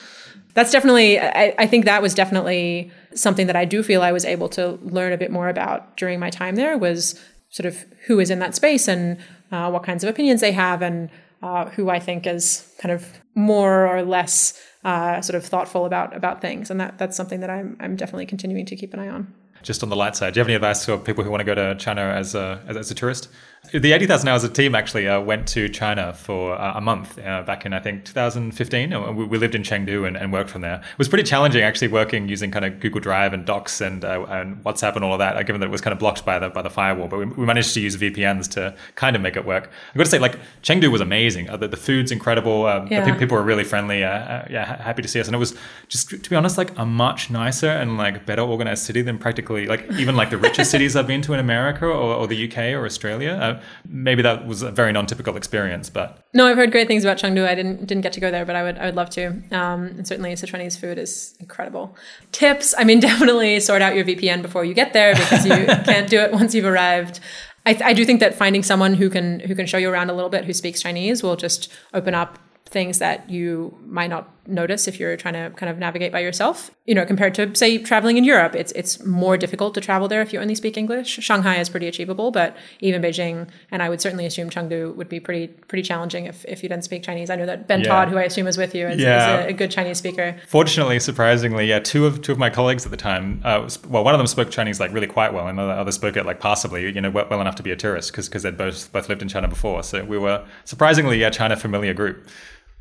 That's 0.55 0.73
definitely. 0.73 1.21
I, 1.21 1.55
I 1.59 1.67
think 1.67 1.85
that 1.85 2.01
was 2.01 2.15
definitely 2.15 2.91
something 3.15 3.47
that 3.49 3.57
I 3.57 3.67
do 3.67 3.83
feel 3.83 4.01
I 4.01 4.13
was 4.13 4.25
able 4.25 4.49
to 4.51 4.79
learn 4.83 5.13
a 5.13 5.19
bit 5.19 5.31
more 5.31 5.51
about 5.51 5.99
during 5.99 6.19
my 6.19 6.31
time 6.31 6.57
there. 6.57 6.79
Was 6.79 7.21
sort 7.51 7.67
of 7.67 7.85
who 8.07 8.19
is 8.19 8.31
in 8.31 8.39
that 8.39 8.55
space 8.55 8.89
and 8.89 9.19
uh, 9.53 9.71
what 9.71 9.83
kinds 9.83 10.05
of 10.05 10.11
opinions 10.11 10.41
they 10.41 10.53
have 10.53 10.83
and 10.83 11.11
uh, 11.43 11.67
who 11.71 11.89
I 11.89 11.99
think 11.99 12.27
is 12.27 12.73
kind 12.79 12.93
of 12.93 13.07
more 13.35 13.87
or 13.87 14.03
less 14.03 14.61
uh, 14.85 15.21
sort 15.21 15.37
of 15.37 15.45
thoughtful 15.45 15.87
about 15.87 16.15
about 16.15 16.41
things, 16.41 16.71
and 16.71 16.81
that 16.81 16.99
that's 16.99 17.17
something 17.17 17.41
that 17.41 17.51
I'm 17.51 17.77
I'm 17.81 17.97
definitely 17.97 18.27
continuing 18.27 18.67
to 18.67 18.77
keep 18.77 18.95
an 18.95 19.01
eye 19.01 19.09
on. 19.09 19.33
Just 19.63 19.83
on 19.83 19.91
the 19.91 19.97
light 19.97 20.17
side, 20.17 20.33
do 20.33 20.39
you 20.39 20.41
have 20.41 20.49
any 20.49 20.55
advice 20.55 20.85
for 20.85 20.97
people 20.97 21.23
who 21.23 21.31
want 21.31 21.41
to 21.41 21.45
go 21.45 21.55
to 21.55 21.75
China 21.77 22.03
as 22.03 22.35
a 22.35 22.63
as, 22.67 22.77
as 22.77 22.91
a 22.91 22.95
tourist? 22.95 23.29
The 23.73 23.93
80,000 23.93 24.27
Hours 24.27 24.43
a 24.43 24.49
team 24.49 24.75
actually 24.75 25.07
uh, 25.07 25.21
went 25.21 25.47
to 25.49 25.69
China 25.69 26.15
for 26.15 26.55
uh, 26.55 26.79
a 26.79 26.81
month 26.81 27.19
uh, 27.19 27.43
back 27.43 27.67
in, 27.67 27.73
I 27.75 27.79
think, 27.79 28.05
2015. 28.05 29.17
We, 29.17 29.25
we 29.27 29.39
lived 29.39 29.55
in 29.55 29.63
Chengdu 29.63 30.09
and, 30.09 30.17
and, 30.17 30.33
worked 30.33 30.49
from 30.49 30.63
there. 30.63 30.77
It 30.77 30.99
was 30.99 31.09
pretty 31.09 31.25
challenging 31.25 31.63
actually 31.63 31.89
working 31.89 32.27
using 32.27 32.51
kind 32.51 32.65
of 32.65 32.81
Google 32.81 33.01
Drive 33.01 33.35
and 33.35 33.45
Docs 33.45 33.83
and, 33.83 34.03
uh, 34.03 34.25
and 34.31 34.65
WhatsApp 34.65 34.97
and 34.97 35.05
all 35.05 35.13
of 35.13 35.19
that, 35.19 35.37
uh, 35.37 35.43
given 35.43 35.61
that 35.61 35.67
it 35.67 35.71
was 35.71 35.83
kind 35.83 35.93
of 35.93 35.99
blocked 35.99 36.25
by 36.25 36.39
the, 36.39 36.49
by 36.49 36.63
the 36.63 36.71
firewall. 36.71 37.07
But 37.07 37.19
we, 37.19 37.27
we, 37.27 37.45
managed 37.45 37.75
to 37.75 37.81
use 37.81 37.97
VPNs 37.97 38.51
to 38.53 38.75
kind 38.95 39.15
of 39.15 39.21
make 39.21 39.37
it 39.37 39.45
work. 39.45 39.71
I've 39.91 39.97
got 39.97 40.05
to 40.05 40.11
say, 40.11 40.19
like, 40.19 40.39
Chengdu 40.63 40.91
was 40.91 41.03
amazing. 41.03 41.51
Uh, 41.51 41.59
the, 41.59 41.69
the, 41.69 41.77
food's 41.77 42.11
incredible. 42.11 42.67
Um, 42.67 42.89
yeah. 42.89 43.05
the 43.05 43.19
people 43.19 43.37
were 43.37 43.43
really 43.43 43.65
friendly. 43.65 44.01
yeah, 44.01 44.83
happy 44.83 45.03
to 45.03 45.09
see 45.09 45.21
us. 45.21 45.27
And 45.27 45.35
it 45.35 45.39
was 45.39 45.55
just, 45.89 46.09
to 46.09 46.31
be 46.31 46.35
honest, 46.35 46.57
like 46.57 46.77
a 46.79 46.87
much 46.87 47.31
nicer 47.31 47.69
and 47.69 47.99
like 47.99 48.25
better 48.25 48.43
organized 48.43 48.85
city 48.85 49.03
than 49.03 49.19
practically, 49.19 49.67
like, 49.67 49.89
even 49.93 50.17
like 50.17 50.31
the 50.31 50.39
richest 50.39 50.71
cities 50.73 50.97
I've 50.97 51.07
been 51.07 51.23
to 51.23 51.35
in 51.35 51.41
America 51.41 51.85
or, 51.85 52.15
or 52.15 52.27
the 52.27 52.51
UK 52.51 52.75
or 52.75 52.87
Australia 52.87 53.50
maybe 53.89 54.23
that 54.23 54.47
was 54.47 54.63
a 54.63 54.71
very 54.71 54.93
non-typical 54.93 55.37
experience, 55.37 55.91
but 55.91 56.25
no, 56.33 56.47
I've 56.47 56.57
heard 56.57 56.71
great 56.71 56.87
things 56.87 57.05
about 57.05 57.19
Chengdu. 57.19 57.47
I 57.47 57.55
didn't 57.55 57.87
didn't 57.87 58.03
get 58.03 58.13
to 58.15 58.21
go 58.21 58.31
there, 58.31 58.45
but 58.45 58.57
I 58.57 58.63
would 58.63 58.79
I 58.79 58.87
would 58.87 58.97
love 58.97 59.11
to. 59.11 59.29
Um, 59.51 59.87
and 59.97 60.07
certainly, 60.07 60.33
Sichuanese 60.33 60.79
food 60.79 60.99
is 60.99 61.35
incredible. 61.41 61.97
Tips: 62.33 62.75
I 62.77 62.85
mean, 62.85 63.01
definitely 63.11 63.61
sort 63.61 63.83
out 63.83 63.95
your 63.95 64.05
VPN 64.05 64.43
before 64.43 64.65
you 64.65 64.75
get 64.75 64.93
there 64.93 65.15
because 65.15 65.45
you 65.45 65.67
can't 65.85 66.09
do 66.09 66.19
it 66.19 66.33
once 66.33 66.55
you've 66.55 66.67
arrived. 66.67 67.21
I, 67.67 67.79
I 67.85 67.93
do 67.93 68.05
think 68.05 68.21
that 68.21 68.35
finding 68.35 68.63
someone 68.63 68.95
who 68.95 69.11
can 69.11 69.41
who 69.41 69.55
can 69.55 69.67
show 69.67 69.79
you 69.79 69.91
around 69.91 70.11
a 70.11 70.15
little 70.15 70.31
bit 70.31 70.45
who 70.45 70.53
speaks 70.53 70.83
Chinese 70.83 71.23
will 71.23 71.37
just 71.37 71.71
open 71.93 72.15
up 72.15 72.39
things 72.71 72.99
that 73.01 73.29
you 73.29 73.77
might 73.85 74.11
not 74.11 74.29
notice 74.47 74.89
if 74.89 74.99
you're 74.99 75.17
trying 75.17 75.35
to 75.35 75.51
kind 75.57 75.71
of 75.71 75.79
navigate 75.79 76.13
by 76.13 76.21
yourself. 76.21 76.71
You 76.87 76.95
know, 76.95 77.05
compared 77.07 77.35
to 77.35 77.55
say 77.55 77.79
traveling 77.79 78.17
in 78.17 78.25
Europe, 78.25 78.55
it's 78.55 78.73
it's 78.73 79.05
more 79.05 79.37
difficult 79.37 79.75
to 79.75 79.81
travel 79.81 80.09
there 80.09 80.23
if 80.23 80.33
you 80.33 80.41
only 80.41 80.55
speak 80.55 80.77
English. 80.77 81.09
Shanghai 81.09 81.57
is 81.57 81.69
pretty 81.69 81.87
achievable, 81.87 82.31
but 82.31 82.57
even 82.81 83.03
Beijing 83.03 83.49
and 83.71 83.83
I 83.83 83.89
would 83.89 84.01
certainly 84.01 84.27
assume 84.27 84.51
Chengdu 84.51 84.95
would 84.97 85.09
be 85.09 85.21
pretty 85.21 85.49
pretty 85.49 85.83
challenging 85.83 86.27
if, 86.27 86.45
if 86.47 86.63
you 86.63 86.69
didn't 86.69 86.85
speak 86.85 87.03
Chinese. 87.03 87.31
I 87.31 87.37
know 87.37 87.47
that 87.47 87.69
Ben 87.69 87.81
yeah. 87.81 87.89
Todd, 87.89 88.09
who 88.09 88.19
I 88.19 88.23
assume 88.23 88.47
is 88.47 88.57
with 88.57 88.75
you, 88.75 88.89
is, 88.89 89.01
yeah. 89.01 89.41
is 89.41 89.47
a, 89.47 89.49
a, 89.49 89.53
good 89.53 89.71
Chinese 89.71 89.99
speaker. 89.99 90.37
Fortunately, 90.47 90.99
surprisingly, 90.99 91.67
yeah, 91.67 91.79
two 91.79 92.07
of 92.07 92.23
two 92.23 92.33
of 92.33 92.39
my 92.39 92.51
colleagues 92.51 92.85
at 92.85 92.91
the 92.91 92.97
time, 92.97 93.41
uh, 93.45 93.69
well, 93.89 94.05
one 94.05 94.15
of 94.15 94.19
them 94.19 94.27
spoke 94.27 94.51
Chinese 94.51 94.81
like 94.81 94.93
really 94.93 95.07
quite 95.07 95.33
well, 95.33 95.47
and 95.47 95.59
the 95.59 95.63
other 95.63 95.93
spoke 95.93 96.17
it 96.17 96.27
like 96.27 96.41
passably, 96.41 96.93
you 96.93 97.01
know, 97.01 97.11
well, 97.11 97.27
well 97.31 97.41
enough 97.41 97.57
to 97.57 97.63
be 97.63 97.71
a 97.71 97.77
tourist 97.77 98.11
because 98.11 98.29
because 98.29 98.43
they'd 98.43 98.57
both 98.57 98.93
both 98.93 99.09
lived 99.09 99.23
in 99.23 99.29
China 99.29 99.49
before. 99.49 99.83
So 99.83 100.05
we 100.05 100.19
were 100.19 100.45
surprisingly, 100.65 101.19
yeah, 101.19 101.31
China 101.31 101.57
familiar 101.57 101.95
group. 101.95 102.27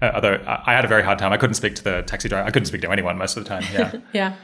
Uh, 0.01 0.11
although 0.13 0.41
I 0.47 0.73
had 0.73 0.85
a 0.85 0.87
very 0.87 1.03
hard 1.03 1.19
time. 1.19 1.33
I 1.33 1.37
couldn't 1.37 1.55
speak 1.55 1.75
to 1.75 1.83
the 1.83 2.01
taxi 2.03 2.29
driver. 2.29 2.47
I 2.47 2.51
couldn't 2.51 2.67
speak 2.67 2.81
to 2.81 2.91
anyone 2.91 3.17
most 3.17 3.35
of 3.35 3.43
the 3.43 3.49
time. 3.49 3.63
Yeah. 3.73 3.93
yeah. 4.13 4.35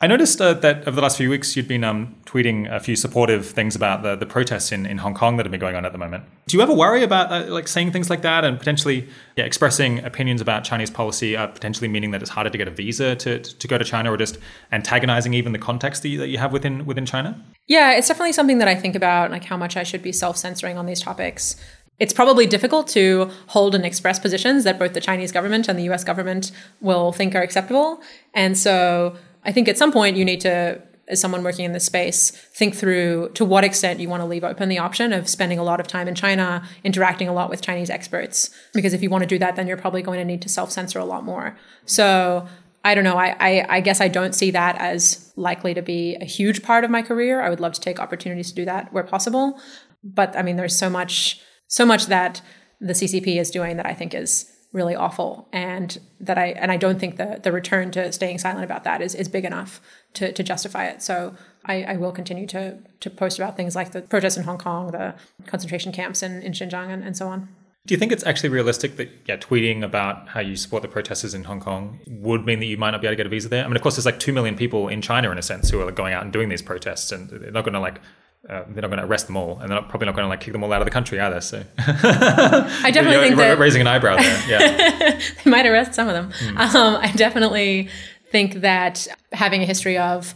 I 0.00 0.06
noticed 0.06 0.40
uh, 0.40 0.54
that 0.54 0.82
over 0.86 0.92
the 0.92 1.02
last 1.02 1.16
few 1.16 1.28
weeks, 1.28 1.56
you'd 1.56 1.66
been 1.66 1.82
um, 1.82 2.14
tweeting 2.24 2.72
a 2.72 2.78
few 2.78 2.94
supportive 2.94 3.44
things 3.44 3.74
about 3.74 4.04
the, 4.04 4.14
the 4.14 4.26
protests 4.26 4.70
in, 4.70 4.86
in 4.86 4.98
Hong 4.98 5.12
Kong 5.12 5.36
that 5.38 5.46
have 5.46 5.50
been 5.50 5.58
going 5.58 5.74
on 5.74 5.84
at 5.84 5.90
the 5.90 5.98
moment. 5.98 6.22
Do 6.46 6.56
you 6.56 6.62
ever 6.62 6.72
worry 6.72 7.02
about 7.02 7.32
uh, 7.32 7.52
like 7.52 7.66
saying 7.66 7.90
things 7.90 8.08
like 8.08 8.22
that 8.22 8.44
and 8.44 8.60
potentially 8.60 9.08
yeah, 9.34 9.44
expressing 9.44 9.98
opinions 10.04 10.40
about 10.40 10.62
Chinese 10.62 10.88
policy, 10.88 11.36
uh, 11.36 11.48
potentially 11.48 11.88
meaning 11.88 12.12
that 12.12 12.22
it's 12.22 12.30
harder 12.30 12.48
to 12.48 12.56
get 12.56 12.68
a 12.68 12.70
visa 12.70 13.16
to, 13.16 13.40
to 13.40 13.68
go 13.68 13.76
to 13.76 13.84
China 13.84 14.12
or 14.12 14.16
just 14.16 14.38
antagonizing 14.70 15.34
even 15.34 15.50
the 15.50 15.58
context 15.58 16.02
that 16.02 16.10
you, 16.10 16.18
that 16.20 16.28
you 16.28 16.38
have 16.38 16.52
within 16.52 16.86
within 16.86 17.04
China? 17.04 17.44
Yeah, 17.66 17.92
it's 17.94 18.06
definitely 18.06 18.34
something 18.34 18.58
that 18.58 18.68
I 18.68 18.76
think 18.76 18.94
about, 18.94 19.32
like 19.32 19.44
how 19.44 19.56
much 19.56 19.76
I 19.76 19.82
should 19.82 20.02
be 20.02 20.12
self 20.12 20.36
censoring 20.36 20.78
on 20.78 20.86
these 20.86 21.00
topics 21.00 21.56
it's 21.98 22.12
probably 22.12 22.46
difficult 22.46 22.88
to 22.88 23.30
hold 23.48 23.74
and 23.74 23.84
express 23.84 24.18
positions 24.18 24.64
that 24.64 24.78
both 24.78 24.94
the 24.94 25.00
Chinese 25.00 25.32
government 25.32 25.68
and 25.68 25.78
the 25.78 25.90
US 25.90 26.04
government 26.04 26.52
will 26.80 27.12
think 27.12 27.34
are 27.34 27.42
acceptable. 27.42 28.00
And 28.34 28.56
so 28.56 29.16
I 29.44 29.52
think 29.52 29.68
at 29.68 29.78
some 29.78 29.92
point 29.92 30.16
you 30.16 30.24
need 30.24 30.40
to, 30.42 30.80
as 31.08 31.20
someone 31.20 31.42
working 31.42 31.64
in 31.64 31.72
this 31.72 31.84
space, 31.84 32.30
think 32.30 32.74
through 32.76 33.30
to 33.34 33.44
what 33.44 33.64
extent 33.64 33.98
you 33.98 34.08
want 34.08 34.20
to 34.20 34.26
leave 34.26 34.44
open 34.44 34.68
the 34.68 34.78
option 34.78 35.12
of 35.12 35.28
spending 35.28 35.58
a 35.58 35.64
lot 35.64 35.80
of 35.80 35.86
time 35.86 36.06
in 36.06 36.14
China, 36.14 36.62
interacting 36.84 37.28
a 37.28 37.32
lot 37.32 37.50
with 37.50 37.62
Chinese 37.62 37.90
experts. 37.90 38.50
Because 38.74 38.92
if 38.92 39.02
you 39.02 39.10
want 39.10 39.22
to 39.22 39.28
do 39.28 39.38
that, 39.38 39.56
then 39.56 39.66
you're 39.66 39.76
probably 39.76 40.02
going 40.02 40.18
to 40.18 40.24
need 40.24 40.42
to 40.42 40.48
self 40.48 40.70
censor 40.70 40.98
a 40.98 41.04
lot 41.04 41.24
more. 41.24 41.56
So 41.84 42.46
I 42.84 42.94
don't 42.94 43.04
know. 43.04 43.16
I, 43.16 43.36
I, 43.40 43.66
I, 43.68 43.80
guess 43.80 44.00
I 44.00 44.06
don't 44.06 44.34
see 44.34 44.52
that 44.52 44.78
as 44.78 45.32
likely 45.34 45.74
to 45.74 45.82
be 45.82 46.16
a 46.20 46.24
huge 46.24 46.62
part 46.62 46.84
of 46.84 46.90
my 46.90 47.02
career. 47.02 47.42
I 47.42 47.50
would 47.50 47.58
love 47.58 47.72
to 47.72 47.80
take 47.80 47.98
opportunities 47.98 48.50
to 48.50 48.54
do 48.54 48.64
that 48.66 48.92
where 48.92 49.02
possible. 49.02 49.60
But 50.04 50.36
I 50.36 50.42
mean, 50.42 50.56
there's 50.56 50.78
so 50.78 50.88
much 50.88 51.40
so 51.68 51.86
much 51.86 52.06
that 52.06 52.42
the 52.80 52.92
CCP 52.92 53.40
is 53.40 53.50
doing 53.50 53.76
that 53.76 53.86
I 53.86 53.94
think 53.94 54.14
is 54.14 54.52
really 54.72 54.94
awful 54.94 55.48
and 55.52 55.98
that 56.20 56.36
I 56.36 56.48
and 56.48 56.70
I 56.70 56.76
don't 56.76 57.00
think 57.00 57.16
the 57.16 57.40
the 57.42 57.52
return 57.52 57.90
to 57.92 58.12
staying 58.12 58.38
silent 58.38 58.64
about 58.64 58.84
that 58.84 59.00
is, 59.00 59.14
is 59.14 59.28
big 59.28 59.44
enough 59.44 59.80
to, 60.14 60.32
to 60.32 60.42
justify 60.42 60.86
it. 60.86 61.02
So 61.02 61.34
I, 61.64 61.82
I 61.84 61.96
will 61.96 62.12
continue 62.12 62.46
to 62.48 62.78
to 63.00 63.10
post 63.10 63.38
about 63.38 63.56
things 63.56 63.74
like 63.74 63.92
the 63.92 64.02
protests 64.02 64.36
in 64.36 64.44
Hong 64.44 64.58
Kong, 64.58 64.90
the 64.90 65.14
concentration 65.46 65.92
camps 65.92 66.22
in, 66.22 66.42
in 66.42 66.52
Xinjiang 66.52 66.90
and, 66.90 67.02
and 67.02 67.16
so 67.16 67.28
on. 67.28 67.48
Do 67.86 67.94
you 67.94 67.98
think 67.98 68.12
it's 68.12 68.26
actually 68.26 68.50
realistic 68.50 68.96
that 68.96 69.08
yeah, 69.24 69.38
tweeting 69.38 69.82
about 69.82 70.28
how 70.28 70.40
you 70.40 70.56
support 70.56 70.82
the 70.82 70.88
protesters 70.88 71.32
in 71.32 71.44
Hong 71.44 71.60
Kong 71.60 72.00
would 72.06 72.44
mean 72.44 72.58
that 72.58 72.66
you 72.66 72.76
might 72.76 72.90
not 72.90 73.00
be 73.00 73.06
able 73.06 73.12
to 73.12 73.16
get 73.16 73.26
a 73.26 73.30
visa 73.30 73.48
there? 73.48 73.64
I 73.64 73.66
mean, 73.66 73.76
of 73.76 73.82
course, 73.82 73.96
there's 73.96 74.04
like 74.04 74.20
two 74.20 74.34
million 74.34 74.56
people 74.56 74.88
in 74.88 75.00
China 75.00 75.30
in 75.30 75.38
a 75.38 75.42
sense 75.42 75.70
who 75.70 75.80
are 75.80 75.90
going 75.90 76.12
out 76.12 76.22
and 76.22 76.30
doing 76.30 76.50
these 76.50 76.60
protests, 76.60 77.10
and 77.12 77.30
they're 77.30 77.50
not 77.50 77.64
going 77.64 77.72
to 77.72 77.80
like 77.80 78.02
uh, 78.48 78.64
they're 78.68 78.82
not 78.82 78.88
going 78.88 78.98
to 78.98 79.04
arrest 79.04 79.26
them 79.26 79.36
all, 79.36 79.58
and 79.58 79.70
they're 79.70 79.80
not, 79.80 79.88
probably 79.88 80.06
not 80.06 80.14
going 80.14 80.24
to 80.24 80.28
like 80.28 80.40
kick 80.40 80.52
them 80.52 80.62
all 80.62 80.72
out 80.72 80.80
of 80.80 80.86
the 80.86 80.90
country 80.90 81.18
either. 81.20 81.40
So 81.40 81.62
I 81.78 82.90
definitely 82.92 83.12
you're, 83.12 83.22
think 83.22 83.36
that 83.36 83.58
raising 83.58 83.80
an 83.80 83.86
eyebrow 83.86 84.16
there. 84.16 84.48
Yeah, 84.48 85.20
they 85.44 85.50
might 85.50 85.66
arrest 85.66 85.94
some 85.94 86.08
of 86.08 86.14
them. 86.14 86.32
Mm. 86.54 86.74
Um, 86.74 86.96
I 86.96 87.12
definitely 87.12 87.88
think 88.30 88.54
that 88.60 89.08
having 89.32 89.62
a 89.62 89.66
history 89.66 89.98
of 89.98 90.34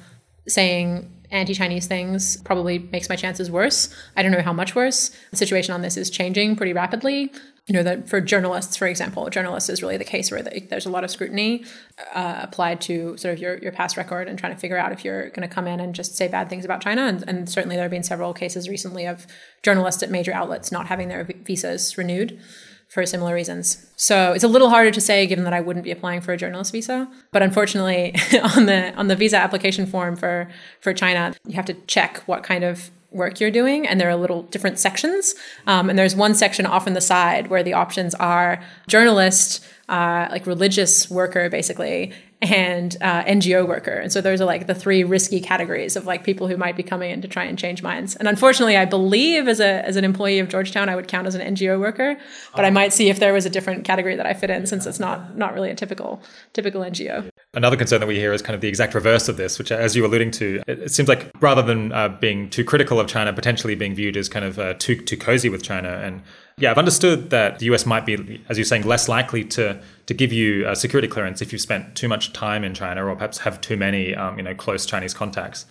saying 0.48 1.10
anti-Chinese 1.30 1.86
things 1.86 2.36
probably 2.38 2.78
makes 2.78 3.08
my 3.08 3.16
chances 3.16 3.50
worse. 3.50 3.94
I 4.16 4.22
don't 4.22 4.32
know 4.32 4.42
how 4.42 4.52
much 4.52 4.74
worse. 4.74 5.10
The 5.30 5.36
situation 5.36 5.74
on 5.74 5.82
this 5.82 5.96
is 5.96 6.10
changing 6.10 6.56
pretty 6.56 6.72
rapidly 6.72 7.32
you 7.68 7.74
know 7.74 7.82
that 7.82 8.08
for 8.08 8.20
journalists 8.20 8.76
for 8.76 8.88
example 8.88 9.28
journalists 9.30 9.70
is 9.70 9.82
really 9.82 9.96
the 9.96 10.04
case 10.04 10.30
where 10.30 10.42
there's 10.42 10.86
a 10.86 10.90
lot 10.90 11.04
of 11.04 11.10
scrutiny 11.10 11.64
uh, 12.12 12.40
applied 12.42 12.80
to 12.80 13.16
sort 13.16 13.34
of 13.34 13.40
your, 13.40 13.58
your 13.58 13.70
past 13.70 13.96
record 13.96 14.26
and 14.26 14.38
trying 14.38 14.52
to 14.52 14.58
figure 14.58 14.76
out 14.76 14.90
if 14.92 15.04
you're 15.04 15.28
going 15.30 15.48
to 15.48 15.54
come 15.54 15.68
in 15.68 15.78
and 15.78 15.94
just 15.94 16.16
say 16.16 16.26
bad 16.26 16.48
things 16.48 16.64
about 16.64 16.80
china. 16.80 17.02
And, 17.02 17.24
and, 17.28 17.48
certainly 17.48 17.76
there 17.76 17.84
have 17.84 17.90
been 17.90 18.02
several 18.02 18.32
cases 18.34 18.68
recently 18.68 19.06
of 19.06 19.26
journalists 19.62 20.02
at 20.02 20.10
major 20.10 20.32
outlets 20.32 20.72
not 20.72 20.86
having 20.86 21.08
their 21.08 21.24
visas 21.24 21.96
renewed 21.96 22.40
for 22.88 23.06
similar 23.06 23.32
reasons. 23.32 23.86
So 23.96 24.32
it's 24.32 24.44
a 24.44 24.48
little 24.48 24.68
harder 24.68 24.90
to 24.90 25.00
say 25.00 25.26
given 25.26 25.44
that 25.44 25.52
i 25.52 25.60
wouldn't 25.60 25.84
be 25.84 25.90
applying 25.90 26.20
for 26.20 26.32
a 26.32 26.36
journalist 26.36 26.72
visa. 26.72 27.08
But 27.30 27.42
unfortunately 27.42 28.14
on 28.56 28.66
the 28.66 28.92
on 28.94 29.06
the 29.08 29.16
visa 29.16 29.36
application 29.36 29.86
form 29.86 30.16
for 30.16 30.50
for 30.80 30.92
china 30.92 31.34
you 31.46 31.54
have 31.54 31.66
to 31.66 31.74
check 31.86 32.18
what 32.26 32.42
kind 32.42 32.64
of 32.64 32.90
work 33.14 33.40
you're 33.40 33.50
doing 33.50 33.86
and 33.86 34.00
there 34.00 34.08
are 34.08 34.16
little 34.16 34.42
different 34.44 34.78
sections. 34.78 35.34
Um, 35.66 35.90
and 35.90 35.98
there's 35.98 36.16
one 36.16 36.34
section 36.34 36.66
off 36.66 36.86
on 36.86 36.94
the 36.94 37.00
side 37.00 37.48
where 37.48 37.62
the 37.62 37.74
options 37.74 38.14
are 38.16 38.62
journalist 38.88 39.64
uh, 39.88 40.28
like 40.30 40.46
religious 40.46 41.10
worker 41.10 41.50
basically 41.50 42.12
and 42.42 42.96
uh, 43.00 43.22
ngo 43.24 43.66
worker. 43.66 43.92
And 43.92 44.12
so 44.12 44.20
those 44.20 44.40
are 44.40 44.44
like 44.44 44.66
the 44.66 44.74
three 44.74 45.04
risky 45.04 45.40
categories 45.40 45.96
of 45.96 46.06
like 46.06 46.24
people 46.24 46.48
who 46.48 46.56
might 46.56 46.76
be 46.76 46.82
coming 46.82 47.10
in 47.10 47.22
to 47.22 47.28
try 47.28 47.44
and 47.44 47.58
change 47.58 47.82
minds. 47.82 48.16
And 48.16 48.28
unfortunately 48.32 48.76
i 48.76 48.84
believe 48.84 49.46
as 49.46 49.60
a 49.60 49.86
as 49.86 49.96
an 49.96 50.04
employee 50.04 50.38
of 50.38 50.48
georgetown 50.48 50.88
i 50.88 50.96
would 50.96 51.06
count 51.06 51.26
as 51.26 51.34
an 51.34 51.54
ngo 51.54 51.78
worker 51.78 52.18
but 52.56 52.64
i 52.64 52.70
might 52.70 52.92
see 52.92 53.08
if 53.08 53.20
there 53.20 53.32
was 53.32 53.46
a 53.46 53.50
different 53.50 53.84
category 53.84 54.16
that 54.16 54.26
i 54.26 54.32
fit 54.32 54.50
in 54.50 54.66
since 54.66 54.86
it's 54.86 54.98
not 54.98 55.36
not 55.36 55.54
really 55.54 55.70
a 55.70 55.74
typical 55.74 56.20
typical 56.52 56.80
ngo 56.82 57.30
Another 57.54 57.76
concern 57.76 58.00
that 58.00 58.06
we 58.06 58.16
hear 58.16 58.32
is 58.32 58.40
kind 58.40 58.54
of 58.54 58.62
the 58.62 58.68
exact 58.68 58.94
reverse 58.94 59.28
of 59.28 59.36
this, 59.36 59.58
which, 59.58 59.70
as 59.70 59.94
you 59.94 60.00
were 60.00 60.08
alluding 60.08 60.30
to, 60.30 60.62
it, 60.66 60.78
it 60.78 60.90
seems 60.90 61.06
like 61.06 61.30
rather 61.40 61.60
than 61.60 61.92
uh, 61.92 62.08
being 62.08 62.48
too 62.48 62.64
critical 62.64 62.98
of 62.98 63.08
China, 63.08 63.30
potentially 63.30 63.74
being 63.74 63.94
viewed 63.94 64.16
as 64.16 64.26
kind 64.26 64.46
of 64.46 64.58
uh, 64.58 64.72
too 64.78 64.96
too 64.96 65.18
cozy 65.18 65.50
with 65.50 65.62
China. 65.62 66.00
And 66.02 66.22
yeah, 66.58 66.70
I've 66.70 66.78
understood 66.78 67.30
that 67.30 67.58
the 67.58 67.66
US 67.66 67.86
might 67.86 68.06
be, 68.06 68.42
as 68.48 68.58
you're 68.58 68.64
saying, 68.64 68.86
less 68.86 69.08
likely 69.08 69.44
to 69.44 69.80
to 70.06 70.14
give 70.14 70.32
you 70.32 70.68
a 70.68 70.76
security 70.76 71.08
clearance 71.08 71.40
if 71.40 71.52
you've 71.52 71.62
spent 71.62 71.94
too 71.94 72.08
much 72.08 72.32
time 72.32 72.64
in 72.64 72.74
China 72.74 73.06
or 73.06 73.14
perhaps 73.14 73.38
have 73.38 73.60
too 73.60 73.76
many 73.76 74.14
um, 74.14 74.36
you 74.36 74.42
know 74.42 74.54
close 74.54 74.86
Chinese 74.86 75.14
contacts. 75.14 75.66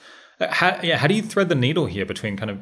How, 0.50 0.80
yeah, 0.82 0.98
how 0.98 1.06
do 1.06 1.14
you 1.14 1.22
thread 1.22 1.50
the 1.50 1.56
needle 1.56 1.86
here 1.86 2.06
between 2.06 2.36
kind 2.36 2.50
of 2.50 2.60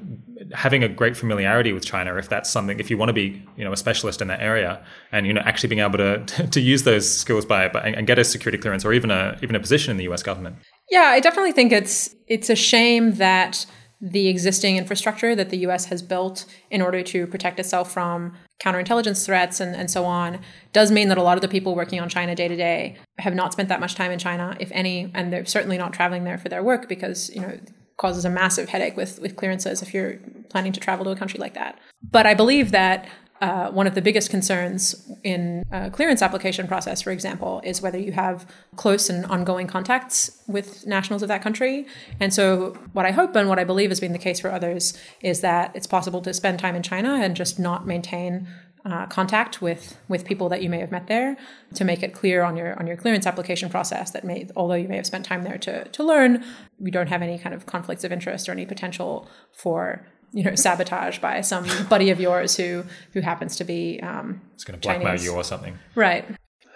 having 0.54 0.84
a 0.84 0.90
great 0.90 1.16
familiarity 1.16 1.72
with 1.72 1.86
China, 1.86 2.16
if 2.16 2.28
that's 2.28 2.50
something, 2.50 2.78
if 2.78 2.90
you 2.90 2.98
want 2.98 3.08
to 3.08 3.14
be, 3.14 3.42
you 3.56 3.64
know, 3.64 3.72
a 3.72 3.78
specialist 3.78 4.22
in 4.22 4.28
that 4.28 4.42
area, 4.42 4.84
and 5.14 5.26
you 5.26 5.32
know, 5.32 5.42
actually 5.46 5.70
being 5.70 5.82
able 5.82 5.98
to 5.98 6.26
to 6.52 6.60
use 6.60 6.84
those 6.84 7.10
skills 7.10 7.46
by 7.46 7.66
and 7.68 8.06
get 8.06 8.20
a 8.20 8.24
security 8.26 8.58
clearance 8.58 8.84
or 8.84 8.92
even 8.92 9.12
a 9.12 9.38
even 9.42 9.56
a 9.56 9.60
position 9.60 9.92
in 9.92 9.98
the 9.98 10.04
U.S. 10.06 10.24
government? 10.24 10.58
Yeah, 10.90 11.04
I 11.04 11.20
definitely 11.20 11.54
think 11.54 11.72
it's 11.72 12.14
it's 12.28 12.50
a 12.50 12.56
shame 12.56 13.16
that 13.16 13.66
the 14.02 14.28
existing 14.28 14.78
infrastructure 14.78 15.36
that 15.36 15.50
the 15.50 15.58
US 15.60 15.86
has 15.86 16.02
built 16.02 16.46
in 16.72 16.82
order 16.82 17.04
to 17.04 17.28
protect 17.28 17.60
itself 17.60 17.92
from 17.92 18.34
counterintelligence 18.60 19.26
threats 19.26 19.60
and, 19.60 19.76
and 19.76 19.92
so 19.92 20.06
on 20.06 20.40
does 20.72 20.92
mean 20.92 21.10
that 21.10 21.18
a 21.18 21.24
lot 21.24 21.38
of 21.38 21.42
the 21.42 21.48
people 21.48 21.76
working 21.76 22.00
on 22.00 22.08
China 22.08 22.36
day 22.36 22.48
to 22.48 22.56
day 22.56 22.98
have 23.18 23.34
not 23.34 23.52
spent 23.52 23.70
that 23.70 23.80
much 23.80 23.96
time 23.96 24.12
in 24.12 24.20
China, 24.20 24.56
if 24.60 24.72
any, 24.72 25.12
and 25.14 25.34
they're 25.34 25.46
certainly 25.46 25.78
not 25.78 25.94
traveling 25.94 26.24
there 26.24 26.38
for 26.38 26.50
their 26.50 26.64
work 26.64 26.88
because, 26.88 27.30
you 27.34 27.42
know, 27.42 27.58
causes 27.98 28.24
a 28.24 28.30
massive 28.30 28.70
headache 28.70 28.96
with, 28.96 29.20
with 29.20 29.36
clearances 29.36 29.82
if 29.82 29.94
you're 29.94 30.16
planning 30.50 30.72
to 30.72 30.80
travel 30.80 31.04
to 31.04 31.12
a 31.12 31.16
country 31.16 31.40
like 31.40 31.54
that. 31.54 31.78
But 32.02 32.26
I 32.26 32.34
believe 32.34 32.72
that 32.72 33.08
uh, 33.42 33.72
one 33.72 33.88
of 33.88 33.96
the 33.96 34.02
biggest 34.02 34.30
concerns 34.30 35.10
in 35.24 35.64
a 35.72 35.90
clearance 35.90 36.22
application 36.22 36.68
process, 36.68 37.02
for 37.02 37.12
example, 37.12 37.62
is 37.64 37.82
whether 37.82 37.98
you 37.98 38.12
have 38.12 38.46
close 38.76 39.10
and 39.10 39.26
ongoing 39.28 39.66
contacts 39.66 40.44
with 40.48 40.86
nationals 40.86 41.22
of 41.22 41.30
that 41.30 41.42
country. 41.42 41.86
And 42.20 42.34
so, 42.34 42.78
what 42.94 43.06
I 43.06 43.12
hope 43.12 43.36
and 43.36 43.48
what 43.48 43.58
I 43.58 43.64
believe 43.64 43.92
has 43.92 44.00
been 44.00 44.12
the 44.12 44.20
case 44.20 44.40
for 44.42 44.52
others 44.52 44.98
is 45.22 45.42
that 45.42 45.74
it's 45.76 45.88
possible 45.88 46.22
to 46.22 46.34
spend 46.34 46.60
time 46.60 46.76
in 46.76 46.84
China 46.84 47.16
and 47.16 47.36
just 47.36 47.60
not 47.60 47.88
maintain 47.88 48.48
uh, 48.86 49.06
contact 49.08 49.62
with 49.62 49.98
with 50.08 50.26
people 50.26 50.50
that 50.50 50.62
you 50.62 50.70
may 50.70 50.80
have 50.80 50.92
met 50.92 51.08
there 51.08 51.38
to 51.76 51.84
make 51.84 52.02
it 52.02 52.14
clear 52.14 52.44
on 52.44 52.56
your 52.56 52.78
on 52.80 52.88
your 52.88 52.96
clearance 52.96 53.28
application 53.28 53.70
process 53.70 54.12
that 54.12 54.24
may 54.24 54.48
although 54.56 54.74
you 54.76 54.88
may 54.88 54.96
have 54.96 55.06
spent 55.06 55.26
time 55.26 55.44
there 55.44 55.58
to 55.58 55.84
to 55.90 56.04
learn 56.04 56.44
we 56.80 56.90
don't 56.90 57.08
have 57.08 57.22
any 57.22 57.38
kind 57.38 57.54
of 57.54 57.66
conflicts 57.66 58.06
of 58.06 58.12
interest 58.12 58.48
or 58.48 58.54
any 58.54 58.66
potential 58.66 59.28
for 59.52 60.06
you 60.32 60.44
know 60.44 60.56
sabotage 60.56 61.20
by 61.20 61.42
some 61.42 61.66
buddy 61.90 62.10
of 62.10 62.20
yours 62.20 62.56
who 62.56 62.84
who 63.14 63.22
happens 63.22 63.56
to 63.56 63.64
be 63.64 64.00
um, 64.02 64.42
it's 64.56 64.64
going 64.64 64.80
to 64.80 64.86
blackmail 64.86 65.08
Chinese. 65.08 65.26
you 65.26 65.34
or 65.34 65.44
something 65.44 65.78
right 65.96 66.26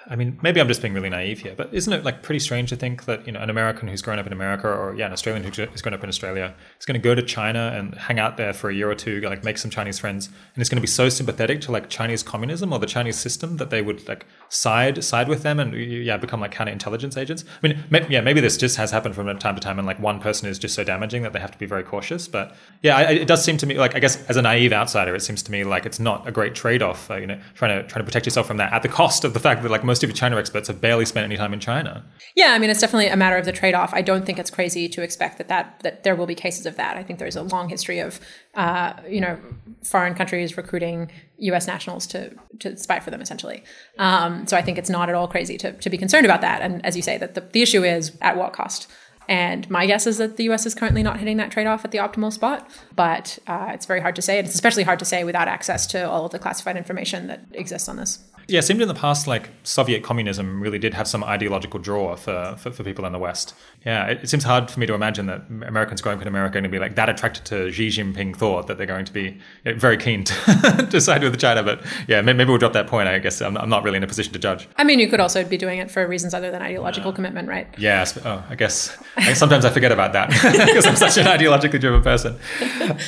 I 0.10 0.16
mean, 0.16 0.38
maybe 0.42 0.60
I'm 0.60 0.68
just 0.68 0.82
being 0.82 0.94
really 0.94 1.10
naive 1.10 1.40
here, 1.40 1.54
but 1.56 1.74
isn't 1.74 1.92
it 1.92 2.04
like 2.04 2.22
pretty 2.22 2.40
strange 2.40 2.70
to 2.70 2.76
think 2.76 3.06
that 3.06 3.26
you 3.26 3.32
know 3.32 3.40
an 3.40 3.50
American 3.50 3.88
who's 3.88 4.02
grown 4.02 4.20
up 4.20 4.28
in 4.28 4.34
America, 4.34 4.68
or 4.68 4.96
yeah, 4.96 5.06
an 5.06 5.14
Australian 5.14 5.44
who's 5.44 5.82
grown 5.82 5.94
up 5.94 6.04
in 6.04 6.10
Australia, 6.10 6.54
is 6.80 6.86
going 6.86 7.00
to 7.00 7.04
go 7.04 7.16
to 7.16 7.22
China 7.22 7.74
and 7.76 7.96
hang 7.96 8.20
out 8.20 8.38
there 8.38 8.54
for 8.54 8.70
a 8.70 8.76
year 8.76 8.90
or 8.90 8.96
two, 8.96 9.22
like 9.22 9.44
make 9.44 9.58
some 9.58 9.72
Chinese 9.72 10.00
friends, 10.00 10.28
and 10.28 10.62
is 10.62 10.70
going 10.70 10.78
to 10.78 10.82
be 10.82 10.88
so 10.88 11.10
sympathetic 11.10 11.62
to 11.62 11.72
like 11.72 11.90
Chinese 11.90 12.24
communism 12.24 12.74
or 12.74 12.80
the 12.80 12.86
Chinese 12.86 13.18
system 13.18 13.58
that 13.58 13.70
they 13.70 13.82
would 13.82 14.08
like 14.08 14.26
side 14.50 15.04
side 15.04 15.28
with 15.30 15.44
them 15.44 15.60
and 15.60 15.74
yeah, 15.74 16.18
become 16.18 16.42
like 16.42 16.54
counterintelligence 16.54 17.18
agents. 17.18 17.46
I 17.64 17.68
mean, 17.68 17.84
may, 17.90 18.06
yeah, 18.10 18.22
maybe 18.22 18.42
this 18.42 18.58
just 18.58 18.76
has 18.78 18.92
happened 18.92 19.16
from 19.16 19.26
time 19.40 19.56
to 19.56 19.62
time, 19.62 19.80
and 19.80 19.88
like 19.88 20.00
one 20.00 20.20
person 20.20 20.50
is 20.50 20.60
just 20.60 20.76
so 20.76 20.84
damaging 20.84 21.24
that 21.24 21.34
they 21.34 21.40
have 21.40 21.52
to 21.52 21.58
be 21.58 21.66
very 21.66 21.84
cautious. 21.84 22.28
But 22.28 22.56
yeah, 22.82 22.98
I, 22.98 23.12
it 23.12 23.28
does 23.28 23.44
seem 23.44 23.58
to 23.58 23.66
me 23.66 23.78
like 23.78 23.96
I 23.96 24.00
guess 24.00 24.24
as 24.28 24.36
a 24.36 24.42
naive 24.42 24.74
outsider, 24.74 25.16
it 25.16 25.22
seems 25.22 25.44
to 25.44 25.52
me 25.52 25.64
like 25.64 25.86
it's 25.86 26.00
not 26.00 26.28
a 26.28 26.32
great 26.32 26.56
trade 26.56 26.82
off. 26.82 27.10
Uh, 27.10 27.16
you 27.16 27.28
know, 27.28 27.40
trying 27.54 27.82
to 27.82 27.88
trying 27.88 28.04
to 28.04 28.06
protect 28.06 28.26
yourself 28.26 28.48
from 28.48 28.58
that 28.58 28.74
at 28.74 28.82
the 28.82 28.90
cost 28.90 29.24
of 29.24 29.34
the 29.34 29.40
fact 29.40 29.64
that 29.64 29.72
like 29.72 29.84
most 29.84 29.93
of 30.02 30.10
your 30.10 30.16
China 30.16 30.38
experts 30.38 30.68
have 30.70 30.82
barely 30.82 31.06
spent 31.06 31.26
any 31.26 31.36
time 31.36 31.54
in 31.54 31.60
China. 31.60 32.04
Yeah, 32.36 32.54
I 32.54 32.60
mean, 32.60 32.70
it's 32.70 32.80
definitely 32.80 33.08
a 33.08 33.18
matter 33.18 33.38
of 33.38 33.46
the 33.46 33.52
trade 33.52 33.76
off. 33.76 33.94
I 33.94 34.02
don't 34.02 34.26
think 34.26 34.40
it's 34.40 34.50
crazy 34.50 34.88
to 34.90 35.02
expect 35.04 35.38
that, 35.38 35.50
that 35.50 35.82
that 35.82 36.04
there 36.04 36.16
will 36.16 36.26
be 36.26 36.36
cases 36.36 36.66
of 36.66 36.78
that. 36.78 36.98
I 36.98 37.04
think 37.04 37.20
there's 37.20 37.36
a 37.36 37.44
long 37.44 37.70
history 37.70 38.00
of, 38.00 38.20
uh, 38.56 38.94
you 39.08 39.22
know, 39.22 39.38
foreign 39.84 40.16
countries 40.16 40.58
recruiting 40.58 41.12
U.S. 41.38 41.68
nationals 41.68 42.08
to 42.08 42.34
to 42.60 42.78
spy 42.78 43.00
for 43.00 43.12
them, 43.12 43.22
essentially. 43.22 43.64
Um, 44.00 44.48
so 44.48 44.58
I 44.58 44.62
think 44.62 44.78
it's 44.78 44.90
not 44.90 45.10
at 45.10 45.16
all 45.16 45.28
crazy 45.28 45.58
to 45.58 45.74
to 45.74 45.90
be 45.90 45.98
concerned 45.98 46.26
about 46.26 46.42
that. 46.42 46.62
And 46.62 46.84
as 46.86 46.96
you 46.96 47.02
say, 47.02 47.18
that 47.18 47.36
the, 47.36 47.42
the 47.42 47.62
issue 47.62 47.84
is 47.84 48.18
at 48.22 48.38
what 48.38 48.54
cost. 48.54 48.90
And 49.28 49.70
my 49.70 49.86
guess 49.86 50.06
is 50.06 50.18
that 50.18 50.38
the 50.38 50.50
US 50.50 50.66
is 50.66 50.76
currently 50.76 51.04
not 51.04 51.20
hitting 51.20 51.38
that 51.38 51.52
trade 51.52 51.68
off 51.68 51.86
at 51.86 51.92
the 51.92 51.98
optimal 51.98 52.32
spot, 52.32 52.70
but 52.96 53.40
uh, 53.48 53.72
it's 53.74 53.86
very 53.86 54.02
hard 54.02 54.16
to 54.16 54.22
say. 54.22 54.38
And 54.38 54.46
it's 54.46 54.56
especially 54.56 54.84
hard 54.84 55.00
to 55.00 55.06
say 55.06 55.24
without 55.24 55.48
access 55.48 55.88
to 55.88 56.10
all 56.10 56.26
of 56.26 56.32
the 56.32 56.40
classified 56.40 56.78
information 56.78 57.28
that 57.28 57.46
exists 57.54 57.88
on 57.88 57.98
this. 57.98 58.20
Yeah, 58.48 58.60
it 58.60 58.64
seemed 58.64 58.82
in 58.82 58.88
the 58.88 58.94
past 58.94 59.28
like 59.28 59.50
Soviet 59.64 60.04
communism 60.04 60.62
really 60.62 60.80
did 60.80 60.94
have 60.94 61.08
some 61.08 61.24
ideological 61.24 61.80
draw 61.80 62.16
for, 62.16 62.56
for, 62.58 62.72
for 62.72 62.84
people 62.84 63.06
in 63.06 63.14
the 63.14 63.20
West. 63.20 63.54
Yeah, 63.86 64.08
it, 64.08 64.24
it, 64.24 64.30
seems 64.30 64.44
hard 64.44 64.70
for 64.70 64.80
me 64.80 64.86
to 64.86 64.94
imagine 64.94 65.28
that 65.28 65.44
Americans 65.50 66.02
growing 66.02 66.18
up 66.18 66.22
in 66.22 66.28
America 66.28 66.52
are 66.52 66.62
going 66.62 66.64
to 66.64 66.70
be 66.70 66.80
like 66.80 66.96
that 66.96 67.10
attracted 67.10 67.46
to 67.46 67.72
Xi 67.72 67.88
Jinping 67.88 68.36
thought 68.36 68.68
that 68.68 68.78
they're 68.78 68.88
going 68.88 69.06
to 69.06 69.14
be 69.14 69.40
very 69.66 69.98
keen 69.98 70.24
to, 70.24 70.88
to 70.92 71.02
side 71.02 71.24
with 71.24 71.40
China. 71.40 71.64
But 71.64 71.84
yeah, 72.08 72.22
maybe 72.22 72.46
we'll 72.46 72.58
drop 72.58 72.74
that 72.74 72.88
point. 72.88 73.08
I 73.08 73.20
guess 73.20 73.42
I'm, 73.42 73.58
I'm, 73.58 73.70
not 73.70 73.84
really 73.84 73.98
in 73.98 74.04
a 74.04 74.08
position 74.08 74.34
to 74.34 74.40
judge. 74.40 74.68
I 74.78 74.84
mean, 74.84 75.00
you 75.00 75.08
could 75.08 75.20
also 75.20 75.44
be 75.44 75.58
doing 75.58 75.80
it 75.80 75.90
for 75.90 76.06
reasons 76.08 76.34
other 76.34 76.52
than 76.52 76.62
ideological 76.62 77.12
uh, 77.12 77.16
commitment, 77.16 77.48
right? 77.48 77.68
Yeah, 77.78 78.06
oh, 78.26 78.44
I 78.50 78.56
guess 78.56 78.96
I, 79.18 79.34
sometimes 79.34 79.66
I 79.66 79.70
forget 79.70 79.92
about 79.92 80.14
that 80.14 80.30
because 80.68 80.86
I'm 80.86 80.96
such 80.96 81.18
an 81.18 81.26
ideologically 81.26 81.80
driven 81.80 82.02
person. 82.02 82.38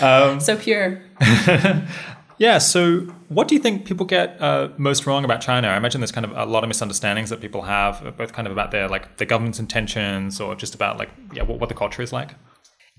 Um, 0.02 0.40
so 0.40 0.58
pure. 0.58 1.02
Yeah. 2.38 2.58
So, 2.58 3.08
what 3.30 3.48
do 3.48 3.56
you 3.56 3.62
think 3.62 3.86
people 3.86 4.06
get 4.06 4.40
uh, 4.42 4.70
most 4.78 5.06
wrong 5.06 5.26
about 5.26 5.42
China? 5.42 5.68
I 5.68 5.78
imagine 5.78 6.02
there's 6.02 6.12
kind 6.12 6.26
of 6.26 6.32
a 6.32 6.46
lot 6.46 6.64
of 6.64 6.68
misunderstandings 6.68 7.30
that 7.30 7.42
people 7.42 7.64
have, 7.64 8.16
both 8.18 8.34
kind 8.34 8.48
of 8.48 8.52
about 8.52 8.72
their 8.72 8.88
like 8.88 9.18
the 9.18 9.26
government's 9.26 9.60
intentions, 9.60 10.40
or 10.40 10.56
just 10.56 10.76
about 10.76 10.98
like 10.98 11.10
yeah, 11.34 11.44
what, 11.44 11.60
what 11.60 11.70
the 11.70 11.76
culture 11.76 12.02
is 12.02 12.14
like. 12.14 12.32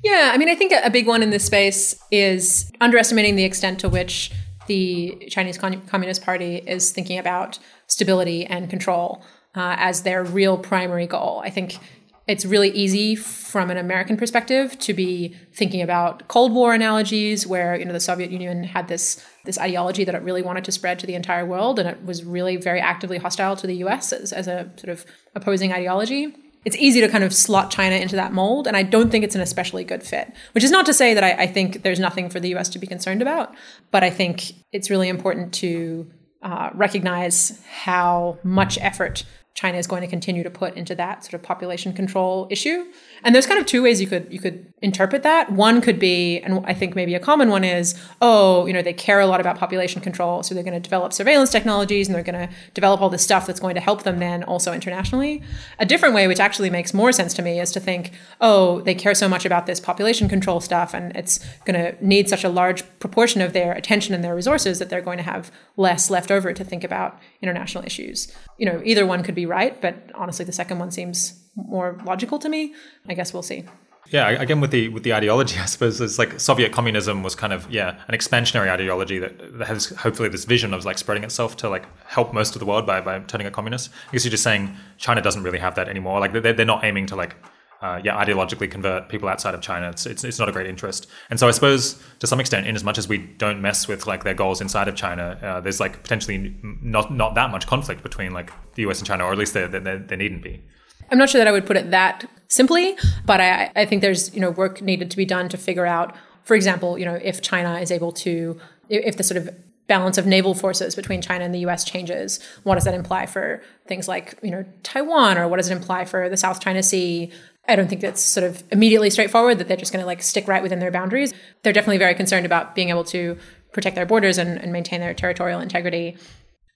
Yeah, 0.03 0.31
I 0.32 0.39
mean, 0.39 0.48
I 0.48 0.55
think 0.55 0.73
a 0.73 0.90
big 0.90 1.07
one 1.07 1.23
in 1.23 1.31
this 1.31 1.44
space 1.44 1.98
is 2.11 2.70
underestimating 2.81 3.36
the 3.36 3.44
extent 3.44 3.81
to 3.81 3.89
which 3.89 4.31
the 4.66 5.27
Chinese 5.31 5.59
Communist 5.59 6.23
Party 6.23 6.57
is 6.57 6.90
thinking 6.90 7.19
about 7.19 7.59
stability 7.86 8.44
and 8.44 8.69
control 8.69 9.23
uh, 9.55 9.77
as 9.78 10.03
their 10.03 10.23
real 10.23 10.59
primary 10.59 11.07
goal. 11.07 11.40
I 11.44 11.51
think 11.51 11.78
it's 12.27 12.44
really 12.44 12.70
easy 12.70 13.15
from 13.15 13.70
an 13.70 13.77
American 13.77 14.16
perspective 14.16 14.77
to 14.81 14.93
be 14.93 15.36
thinking 15.53 15.81
about 15.81 16.27
Cold 16.27 16.53
War 16.53 16.74
analogies, 16.74 17.47
where 17.47 17.77
you 17.77 17.85
know 17.85 17.93
the 17.93 18.01
Soviet 18.01 18.31
Union 18.31 18.65
had 18.65 18.89
this 18.89 19.24
this 19.44 19.59
ideology 19.59 20.03
that 20.05 20.15
it 20.15 20.23
really 20.23 20.43
wanted 20.43 20.65
to 20.65 20.73
spread 20.73 20.98
to 20.98 21.07
the 21.07 21.15
entire 21.15 21.47
world, 21.47 21.78
and 21.78 21.89
it 21.89 22.05
was 22.05 22.24
really 22.24 22.57
very 22.57 22.81
actively 22.81 23.19
hostile 23.19 23.55
to 23.57 23.66
the 23.66 23.77
U.S. 23.77 24.12
as, 24.12 24.32
as 24.32 24.48
a 24.48 24.70
sort 24.77 24.90
of 24.90 25.07
opposing 25.35 25.73
ideology. 25.73 26.35
It's 26.65 26.77
easy 26.77 27.01
to 27.01 27.09
kind 27.09 27.23
of 27.23 27.32
slot 27.32 27.70
China 27.70 27.94
into 27.94 28.16
that 28.16 28.32
mold, 28.32 28.66
and 28.66 28.77
I 28.77 28.82
don't 28.82 29.11
think 29.11 29.23
it's 29.23 29.36
an 29.36 29.40
especially 29.40 29.85
good 29.85 30.03
fit. 30.03 30.32
Which 30.51 30.65
is 30.65 30.73
not 30.73 30.85
to 30.86 30.94
say 30.94 31.15
that 31.15 31.23
I, 31.23 31.43
I 31.43 31.47
think 31.47 31.85
there's 31.85 32.01
nothing 32.01 32.28
for 32.28 32.40
the 32.40 32.48
U.S. 32.51 32.69
to 32.70 32.81
be 32.81 32.89
concerned 32.89 33.23
about, 33.23 33.55
but 33.93 34.03
I 34.03 34.11
think 34.11 34.53
it's 34.73 34.90
really 34.90 35.09
important 35.09 35.55
to 35.55 36.11
uh, 36.43 36.70
recognize 36.74 37.65
how 37.69 38.39
much 38.43 38.78
effort 38.81 39.24
China 39.57 39.78
is 39.78 39.87
going 39.87 40.03
to 40.03 40.07
continue 40.07 40.43
to 40.43 40.51
put 40.51 40.77
into 40.77 40.95
that 40.95 41.24
sort 41.24 41.35
of 41.35 41.43
population 41.43 41.93
control 41.95 42.47
issue. 42.51 42.85
And 43.25 43.35
there's 43.35 43.47
kind 43.47 43.61
of 43.61 43.67
two 43.67 43.83
ways 43.83 44.01
you 44.01 44.07
could 44.07 44.27
you 44.31 44.39
could 44.39 44.73
interpret 44.83 45.23
that. 45.23 45.51
One 45.51 45.81
could 45.81 45.99
be, 45.99 46.39
and 46.41 46.65
I 46.67 46.75
think 46.75 46.95
maybe 46.95 47.15
a 47.15 47.21
common 47.21 47.49
one 47.49 47.65
is, 47.65 47.95
oh, 48.21 48.67
you 48.67 48.73
know, 48.73 48.83
they 48.83 48.93
care 48.93 49.21
a 49.21 49.27
lot 49.27 49.41
about 49.41 49.59
population 49.59 50.03
control, 50.03 50.43
so 50.43 50.55
they're 50.55 50.63
going 50.63 50.75
to 50.75 50.81
develop 50.81 51.13
surveillance 51.13 51.51
technologies 51.51 52.09
and 52.09 52.15
they're 52.15 52.23
going 52.23 52.49
to 52.49 52.55
develop 52.75 53.01
all 53.01 53.09
this 53.09 53.23
stuff 53.23 53.47
that's 53.47 53.59
going 53.59 53.75
to 53.75 53.81
help 53.81 54.03
them 54.03 54.19
then 54.19 54.45
also 54.45 54.73
internationally. 54.73 55.43
A 55.79 55.87
different 55.87 56.15
way, 56.15 56.27
which 56.29 56.41
actually 56.41 56.69
makes 56.69 56.93
more 56.93 57.11
sense 57.11 57.33
to 57.35 57.43
me, 57.43 57.59
is 57.59 57.73
to 57.73 57.81
think, 57.81 58.13
oh, 58.41 58.83
they 58.83 58.95
care 58.95 59.15
so 59.15 59.29
much 59.29 59.47
about 59.47 59.67
this 59.67 59.81
population 59.81 60.29
control 60.29 60.61
stuff, 60.61 60.93
and 60.93 61.17
it's 61.17 61.39
going 61.65 61.81
to 61.81 62.07
need 62.07 62.29
such 62.29 62.45
a 62.45 62.49
large 62.49 62.85
proportion 62.99 63.41
of 63.41 63.55
their 63.55 63.73
attention 63.73 64.15
and 64.15 64.23
their 64.23 64.35
resources 64.35 64.79
that 64.79 64.91
they're 64.91 65.01
going 65.01 65.19
to 65.19 65.25
have 65.25 65.51
less 65.77 66.11
left 66.11 66.31
over 66.31 66.53
to 66.53 66.65
think 66.65 66.85
about 66.85 67.19
international 67.41 67.85
issues. 67.85 68.31
You 68.59 68.67
know, 68.67 68.83
either 68.85 69.07
one 69.07 69.23
could 69.23 69.35
be 69.35 69.47
right, 69.47 69.81
but 69.81 69.97
honestly, 70.15 70.45
the 70.45 70.53
second 70.53 70.79
one 70.79 70.91
seems 70.91 71.45
more 71.57 71.99
logical 72.05 72.39
to 72.39 72.49
me. 72.49 72.74
I 73.09 73.15
guess 73.15 73.33
we'll 73.33 73.43
see. 73.43 73.65
Yeah, 74.11 74.28
again 74.28 74.61
with 74.61 74.70
the 74.70 74.89
with 74.89 75.03
the 75.03 75.15
ideology, 75.15 75.59
I 75.61 75.65
suppose 75.66 76.01
it's 76.01 76.19
like 76.19 76.39
Soviet 76.39 76.73
communism 76.73 77.23
was 77.23 77.35
kind 77.35 77.53
of 77.53 77.70
yeah 77.70 77.99
an 78.09 78.16
expansionary 78.16 78.70
ideology 78.70 79.19
that, 79.19 79.59
that 79.59 79.66
has 79.66 79.87
hopefully 79.87 80.28
this 80.28 80.45
vision 80.45 80.73
of 80.73 80.85
like 80.85 80.99
spreading 80.99 81.24
itself 81.24 81.57
to 81.59 81.69
like 81.69 81.87
help 82.07 82.33
most 82.33 82.55
of 82.55 82.61
the 82.61 82.66
world 82.66 82.87
by 82.87 83.01
by 83.01 83.19
turning 83.20 83.47
it 83.47 83.53
communist. 83.53 83.91
I 84.09 84.12
guess 84.12 84.24
you're 84.24 84.31
just 84.31 84.45
saying 84.45 84.77
China 84.99 85.20
doesn't 85.20 85.43
really 85.43 85.59
have 85.59 85.74
that 85.74 85.89
anymore. 85.89 86.20
Like 86.20 86.33
they're, 86.33 86.53
they're 86.53 86.66
not 86.66 86.85
aiming 86.85 87.07
to 87.07 87.16
like 87.16 87.37
uh, 87.83 88.01
yeah 88.03 88.16
ideologically 88.16 88.70
convert 88.70 89.09
people 89.09 89.28
outside 89.28 89.55
of 89.55 89.61
China. 89.61 89.91
It's, 89.91 90.07
it's 90.07 90.24
it's 90.24 90.39
not 90.39 90.49
a 90.49 90.53
great 90.53 90.66
interest. 90.66 91.09
And 91.31 91.41
so 91.41 91.49
I 91.49 91.51
suppose 91.51 92.01
to 92.20 92.27
some 92.27 92.39
extent, 92.39 92.66
in 92.66 92.77
as 92.77 92.85
much 92.85 92.99
as 92.99 93.09
we 93.09 93.19
don't 93.19 93.61
mess 93.61 93.89
with 93.89 94.07
like 94.07 94.24
their 94.24 94.35
goals 94.35 94.61
inside 94.61 94.89
of 94.89 94.95
China, 94.95 95.39
uh, 95.43 95.61
there's 95.61 95.81
like 95.81 96.03
potentially 96.03 96.57
not 96.62 97.12
not 97.12 97.35
that 97.35 97.51
much 97.51 97.66
conflict 97.66 98.03
between 98.03 98.33
like 98.33 98.53
the 98.74 98.83
US 98.83 98.99
and 98.99 99.07
China, 99.07 99.24
or 99.24 99.33
at 99.33 99.39
least 99.39 99.53
there 99.53 99.69
there, 99.69 99.99
there 99.99 100.19
needn't 100.19 100.43
be. 100.43 100.62
I'm 101.10 101.18
not 101.18 101.31
sure 101.31 101.39
that 101.39 101.48
I 101.48 101.52
would 101.52 101.66
put 101.66 101.77
it 101.77 101.90
that 101.90 102.28
simply, 102.48 102.97
but 103.24 103.40
I, 103.40 103.70
I 103.77 103.85
think 103.85 104.02
there's 104.02 104.35
you 104.35 104.40
know 104.40 104.51
work 104.51 104.82
needed 104.82 105.10
to 105.10 105.16
be 105.16 105.24
done 105.24 105.48
to 105.51 105.56
figure 105.56 105.86
out, 105.86 106.14
for 106.44 106.55
example, 106.55 106.98
you 106.98 107.05
know 107.05 107.18
if 107.23 107.43
China 107.43 107.78
is 107.78 107.90
able 107.90 108.12
to, 108.12 108.59
if 108.89 109.16
the 109.16 109.23
sort 109.23 109.36
of 109.36 109.51
balance 109.86 110.18
of 110.18 110.27
naval 110.27 110.52
forces 110.55 110.97
between 110.97 111.23
China 111.23 111.44
and 111.44 111.55
the 111.55 111.60
U.S. 111.60 111.85
changes, 111.85 112.40
what 112.64 112.74
does 112.74 112.85
that 112.85 112.94
imply 112.94 113.27
for 113.27 113.62
things 113.86 114.09
like 114.09 114.39
you 114.43 114.51
know 114.51 114.64
Taiwan, 114.82 115.39
or 115.39 115.48
what 115.48 115.59
does 115.59 115.70
it 115.70 115.77
imply 115.77 116.05
for 116.05 116.28
the 116.28 116.36
South 116.36 116.60
China 116.60 116.82
Sea? 116.82 117.31
I 117.68 117.74
don't 117.74 117.89
think 117.89 118.01
that's 118.01 118.23
sort 118.23 118.44
of 118.44 118.62
immediately 118.70 119.10
straightforward 119.10 119.59
that 119.59 119.66
they're 119.66 119.77
just 119.77 119.93
going 119.93 120.02
to 120.02 120.06
like 120.06 120.23
stick 120.23 120.47
right 120.47 120.62
within 120.62 120.78
their 120.78 120.93
boundaries. 120.93 121.35
They're 121.62 121.73
definitely 121.73 121.98
very 121.98 122.14
concerned 122.14 122.47
about 122.47 122.77
being 122.77 122.90
able 122.90 123.05
to 123.05 123.36
protect 123.73 123.97
their 123.97 124.06
borders 124.06 124.39
and, 124.39 124.56
and 124.59 124.73
maintain 124.73 125.01
their 125.01 125.14
territorial 125.14 125.60
integrity. 125.60 126.16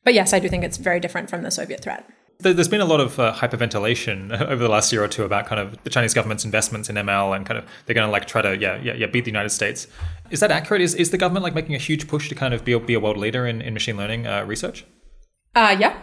But 0.03 0.15
yes, 0.15 0.33
I 0.33 0.41
do 0.41 0.49
think 0.49 0.65
it's 0.65 0.79
very 0.79 0.99
different 0.99 1.31
from 1.31 1.43
the 1.43 1.51
Soviet 1.51 1.81
threat. 1.81 2.09
There's 2.43 2.69
been 2.69 2.81
a 2.81 2.87
lot 2.87 3.01
of 3.01 3.19
uh, 3.19 3.35
hyperventilation 3.35 4.41
over 4.49 4.63
the 4.63 4.69
last 4.69 4.93
year 4.93 5.03
or 5.03 5.09
two 5.09 5.25
about 5.25 5.47
kind 5.47 5.61
of 5.61 5.83
the 5.85 5.91
Chinese 5.91 6.15
government's 6.15 6.45
investments 6.45 6.89
in 6.89 6.97
ML 6.97 7.37
and 7.37 7.47
kind 7.47 7.59
of 7.59 7.65
they're 7.87 7.95
going 7.95 8.07
to 8.07 8.13
like 8.13 8.27
try 8.27 8.43
to 8.43 8.57
yeah 8.57 8.77
yeah 8.83 8.95
yeah 8.95 9.07
beat 9.07 9.25
the 9.25 9.31
United 9.31 9.51
States. 9.51 9.87
Is 10.31 10.41
that 10.41 10.51
accurate? 10.51 10.83
Is 10.83 10.95
is 10.95 11.11
the 11.11 11.19
government 11.19 11.45
like 11.45 11.55
making 11.55 11.75
a 11.75 11.79
huge 11.79 12.09
push 12.09 12.29
to 12.29 12.35
kind 12.35 12.55
of 12.55 12.65
be 12.65 12.73
a, 12.73 12.81
be 12.81 12.95
a 12.95 13.01
world 13.01 13.17
leader 13.17 13.47
in, 13.47 13.61
in 13.61 13.75
machine 13.75 13.97
learning 13.97 14.27
uh, 14.27 14.45
research? 14.45 14.85
Uh, 15.55 15.77
yeah. 15.79 15.99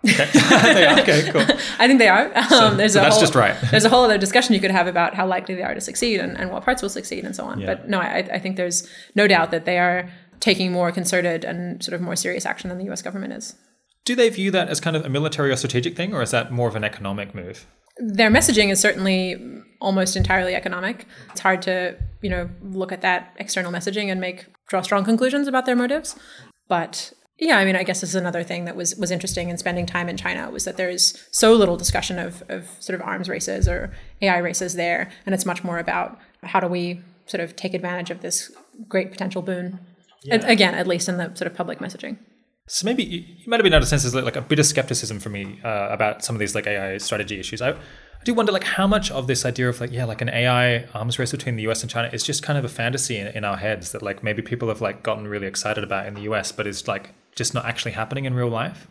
they 0.02 0.86
are. 0.86 1.00
Okay, 1.00 1.30
cool. 1.30 1.42
I 1.78 1.86
think 1.86 1.98
they 1.98 2.08
are. 2.08 2.32
Um, 2.52 2.78
there's 2.78 2.94
so 2.94 3.00
a 3.00 3.02
that's 3.02 3.16
whole, 3.16 3.20
just 3.20 3.34
right. 3.34 3.54
there's 3.70 3.84
a 3.84 3.90
whole 3.90 4.04
other 4.04 4.16
discussion 4.16 4.54
you 4.54 4.60
could 4.60 4.70
have 4.70 4.86
about 4.86 5.14
how 5.14 5.26
likely 5.26 5.54
they 5.54 5.62
are 5.62 5.74
to 5.74 5.80
succeed 5.80 6.20
and, 6.20 6.38
and 6.38 6.50
what 6.50 6.64
parts 6.64 6.80
will 6.80 6.88
succeed 6.88 7.24
and 7.24 7.36
so 7.36 7.44
on. 7.44 7.60
Yeah. 7.60 7.66
But 7.66 7.88
no, 7.88 8.00
I, 8.00 8.26
I 8.32 8.38
think 8.38 8.56
there's 8.56 8.88
no 9.14 9.26
doubt 9.26 9.50
that 9.50 9.66
they 9.66 9.78
are 9.78 10.10
taking 10.40 10.72
more 10.72 10.90
concerted 10.90 11.44
and 11.44 11.82
sort 11.82 11.94
of 11.94 12.00
more 12.00 12.16
serious 12.16 12.46
action 12.46 12.70
than 12.70 12.78
the 12.78 12.84
U.S. 12.84 13.02
government 13.02 13.34
is. 13.34 13.54
Do 14.04 14.14
they 14.14 14.28
view 14.28 14.50
that 14.50 14.68
as 14.68 14.80
kind 14.80 14.96
of 14.96 15.04
a 15.04 15.08
military 15.08 15.50
or 15.50 15.56
strategic 15.56 15.96
thing, 15.96 16.14
or 16.14 16.22
is 16.22 16.30
that 16.30 16.50
more 16.50 16.68
of 16.68 16.76
an 16.76 16.84
economic 16.84 17.34
move? 17.34 17.66
Their 17.98 18.30
messaging 18.30 18.70
is 18.70 18.80
certainly 18.80 19.36
almost 19.80 20.16
entirely 20.16 20.54
economic. 20.54 21.06
It's 21.30 21.40
hard 21.40 21.62
to, 21.62 21.96
you 22.22 22.30
know, 22.30 22.48
look 22.62 22.92
at 22.92 23.02
that 23.02 23.34
external 23.36 23.72
messaging 23.72 24.10
and 24.10 24.20
make 24.20 24.46
draw 24.68 24.80
strong 24.80 25.04
conclusions 25.04 25.48
about 25.48 25.66
their 25.66 25.76
motives. 25.76 26.16
But 26.68 27.12
yeah, 27.38 27.58
I 27.58 27.64
mean, 27.64 27.76
I 27.76 27.82
guess 27.82 28.00
this 28.00 28.10
is 28.10 28.16
another 28.16 28.42
thing 28.42 28.66
that 28.66 28.76
was 28.76 28.94
was 28.96 29.10
interesting 29.10 29.48
in 29.48 29.58
spending 29.58 29.86
time 29.86 30.08
in 30.08 30.16
China 30.16 30.50
was 30.50 30.64
that 30.64 30.76
there's 30.76 31.26
so 31.30 31.54
little 31.54 31.76
discussion 31.76 32.18
of 32.18 32.42
of 32.48 32.68
sort 32.80 32.98
of 32.98 33.06
arms 33.06 33.28
races 33.28 33.66
or 33.66 33.92
AI 34.22 34.38
races 34.38 34.74
there, 34.74 35.10
and 35.26 35.34
it's 35.34 35.46
much 35.46 35.64
more 35.64 35.78
about 35.78 36.18
how 36.42 36.60
do 36.60 36.66
we 36.66 37.00
sort 37.26 37.40
of 37.40 37.56
take 37.56 37.74
advantage 37.74 38.10
of 38.10 38.20
this 38.20 38.52
great 38.88 39.10
potential 39.10 39.42
boon. 39.42 39.78
And 40.30 40.44
Again, 40.44 40.74
at 40.74 40.86
least 40.86 41.08
in 41.08 41.16
the 41.16 41.34
sort 41.34 41.46
of 41.46 41.54
public 41.54 41.78
messaging. 41.78 42.18
So 42.66 42.84
maybe 42.84 43.02
you, 43.02 43.20
you 43.20 43.44
might 43.46 43.58
have 43.58 43.64
been 43.64 43.74
out 43.74 43.82
of 43.82 43.88
sense 43.88 44.04
as 44.04 44.14
like 44.14 44.36
a 44.36 44.40
bit 44.40 44.58
of 44.58 44.66
skepticism 44.66 45.18
for 45.18 45.28
me 45.28 45.60
uh, 45.64 45.88
about 45.90 46.24
some 46.24 46.36
of 46.36 46.40
these 46.40 46.54
like 46.54 46.66
AI 46.66 46.98
strategy 46.98 47.40
issues. 47.40 47.60
I, 47.60 47.70
I 47.70 48.24
do 48.24 48.34
wonder 48.34 48.52
like 48.52 48.64
how 48.64 48.86
much 48.86 49.10
of 49.10 49.26
this 49.26 49.44
idea 49.44 49.68
of 49.68 49.80
like 49.80 49.90
yeah 49.92 50.04
like 50.04 50.20
an 50.20 50.28
AI 50.28 50.84
arms 50.94 51.18
race 51.18 51.30
between 51.32 51.56
the 51.56 51.66
US 51.68 51.82
and 51.82 51.90
China 51.90 52.10
is 52.12 52.22
just 52.22 52.42
kind 52.42 52.58
of 52.58 52.64
a 52.64 52.68
fantasy 52.68 53.16
in, 53.16 53.28
in 53.28 53.44
our 53.44 53.56
heads 53.56 53.92
that 53.92 54.02
like 54.02 54.22
maybe 54.22 54.42
people 54.42 54.68
have 54.68 54.80
like 54.80 55.02
gotten 55.02 55.26
really 55.26 55.46
excited 55.46 55.82
about 55.82 56.06
in 56.06 56.14
the 56.14 56.22
US, 56.22 56.52
but 56.52 56.66
is 56.66 56.86
like 56.86 57.10
just 57.34 57.54
not 57.54 57.64
actually 57.64 57.92
happening 57.92 58.24
in 58.24 58.34
real 58.34 58.48
life. 58.48 58.86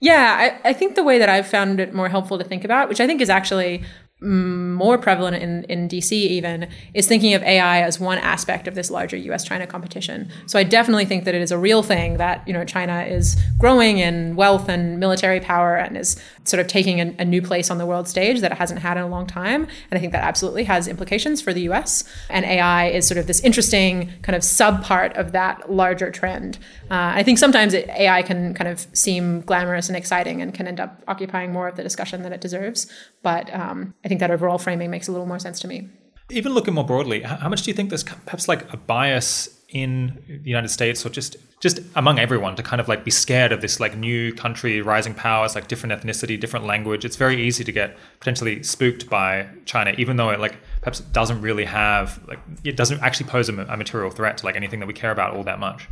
Yeah, 0.00 0.58
I, 0.64 0.68
I 0.68 0.72
think 0.72 0.94
the 0.94 1.04
way 1.04 1.18
that 1.18 1.28
I've 1.28 1.46
found 1.46 1.80
it 1.80 1.94
more 1.94 2.08
helpful 2.08 2.38
to 2.38 2.44
think 2.44 2.64
about, 2.64 2.88
which 2.88 3.00
I 3.00 3.06
think 3.06 3.20
is 3.20 3.30
actually 3.30 3.84
more 4.24 4.98
prevalent 4.98 5.42
in, 5.42 5.64
in 5.64 5.88
DC 5.88 6.12
even, 6.12 6.68
is 6.94 7.06
thinking 7.06 7.34
of 7.34 7.42
AI 7.42 7.82
as 7.82 8.00
one 8.00 8.18
aspect 8.18 8.66
of 8.66 8.74
this 8.74 8.90
larger 8.90 9.16
US 9.16 9.44
China 9.44 9.66
competition. 9.66 10.30
So 10.46 10.58
I 10.58 10.62
definitely 10.62 11.04
think 11.04 11.24
that 11.24 11.34
it 11.34 11.42
is 11.42 11.52
a 11.52 11.58
real 11.58 11.82
thing 11.82 12.16
that, 12.16 12.46
you 12.46 12.52
know, 12.52 12.64
China 12.64 13.02
is 13.02 13.36
growing 13.58 13.98
in 13.98 14.36
wealth 14.36 14.68
and 14.68 14.98
military 14.98 15.40
power 15.40 15.76
and 15.76 15.96
is 15.96 16.20
sort 16.44 16.60
of 16.60 16.66
taking 16.66 17.00
a, 17.00 17.14
a 17.18 17.24
new 17.24 17.42
place 17.42 17.70
on 17.70 17.78
the 17.78 17.86
world 17.86 18.08
stage 18.08 18.40
that 18.40 18.52
it 18.52 18.58
hasn't 18.58 18.80
had 18.80 18.96
in 18.96 19.02
a 19.02 19.08
long 19.08 19.26
time. 19.26 19.62
And 19.90 19.98
I 19.98 19.98
think 19.98 20.12
that 20.12 20.24
absolutely 20.24 20.64
has 20.64 20.88
implications 20.88 21.40
for 21.40 21.52
the 21.52 21.62
US. 21.70 22.04
And 22.30 22.44
AI 22.44 22.86
is 22.86 23.06
sort 23.06 23.18
of 23.18 23.26
this 23.26 23.40
interesting 23.40 24.10
kind 24.22 24.36
of 24.36 24.42
subpart 24.42 25.14
of 25.14 25.32
that 25.32 25.70
larger 25.70 26.10
trend. 26.10 26.58
Uh, 26.90 27.12
I 27.14 27.22
think 27.22 27.38
sometimes 27.38 27.74
it, 27.74 27.88
AI 27.88 28.22
can 28.22 28.54
kind 28.54 28.68
of 28.68 28.86
seem 28.92 29.40
glamorous 29.42 29.88
and 29.88 29.96
exciting 29.96 30.40
and 30.42 30.52
can 30.54 30.66
end 30.66 30.80
up 30.80 31.02
occupying 31.08 31.52
more 31.52 31.68
of 31.68 31.76
the 31.76 31.82
discussion 31.82 32.22
than 32.22 32.32
it 32.32 32.40
deserves. 32.40 32.86
But 33.22 33.52
um, 33.54 33.94
I 34.04 34.08
think 34.08 34.13
that 34.20 34.30
overall 34.30 34.58
framing 34.58 34.90
makes 34.90 35.08
a 35.08 35.12
little 35.12 35.26
more 35.26 35.38
sense 35.38 35.60
to 35.60 35.68
me. 35.68 35.88
Even 36.30 36.52
looking 36.52 36.74
more 36.74 36.84
broadly, 36.84 37.20
how 37.22 37.48
much 37.48 37.62
do 37.62 37.70
you 37.70 37.74
think 37.74 37.90
there's 37.90 38.04
perhaps 38.04 38.48
like 38.48 38.72
a 38.72 38.76
bias 38.76 39.50
in 39.74 40.22
the 40.28 40.48
United 40.48 40.68
States 40.68 41.04
or 41.04 41.10
just 41.10 41.36
just 41.60 41.80
among 41.96 42.18
everyone 42.18 42.54
to 42.54 42.62
kind 42.62 42.80
of 42.80 42.88
like 42.88 43.04
be 43.04 43.10
scared 43.10 43.50
of 43.50 43.60
this 43.60 43.80
like 43.80 43.96
new 43.96 44.32
country 44.32 44.80
rising 44.80 45.14
powers 45.14 45.56
like 45.56 45.66
different 45.66 45.92
ethnicity 45.92 46.38
different 46.38 46.64
language 46.64 47.04
it's 47.04 47.16
very 47.16 47.42
easy 47.42 47.64
to 47.64 47.72
get 47.72 47.96
potentially 48.20 48.62
spooked 48.62 49.10
by 49.10 49.44
china 49.64 49.92
even 49.98 50.16
though 50.16 50.30
it 50.30 50.38
like 50.38 50.58
perhaps 50.80 51.00
doesn't 51.00 51.40
really 51.40 51.64
have 51.64 52.22
like 52.28 52.38
it 52.62 52.76
doesn't 52.76 53.00
actually 53.02 53.28
pose 53.28 53.48
a, 53.48 53.52
a 53.62 53.76
material 53.76 54.10
threat 54.10 54.38
to 54.38 54.46
like 54.46 54.54
anything 54.54 54.78
that 54.78 54.86
we 54.86 54.94
care 54.94 55.10
about 55.10 55.34
all 55.34 55.42
that 55.42 55.58
much 55.58 55.88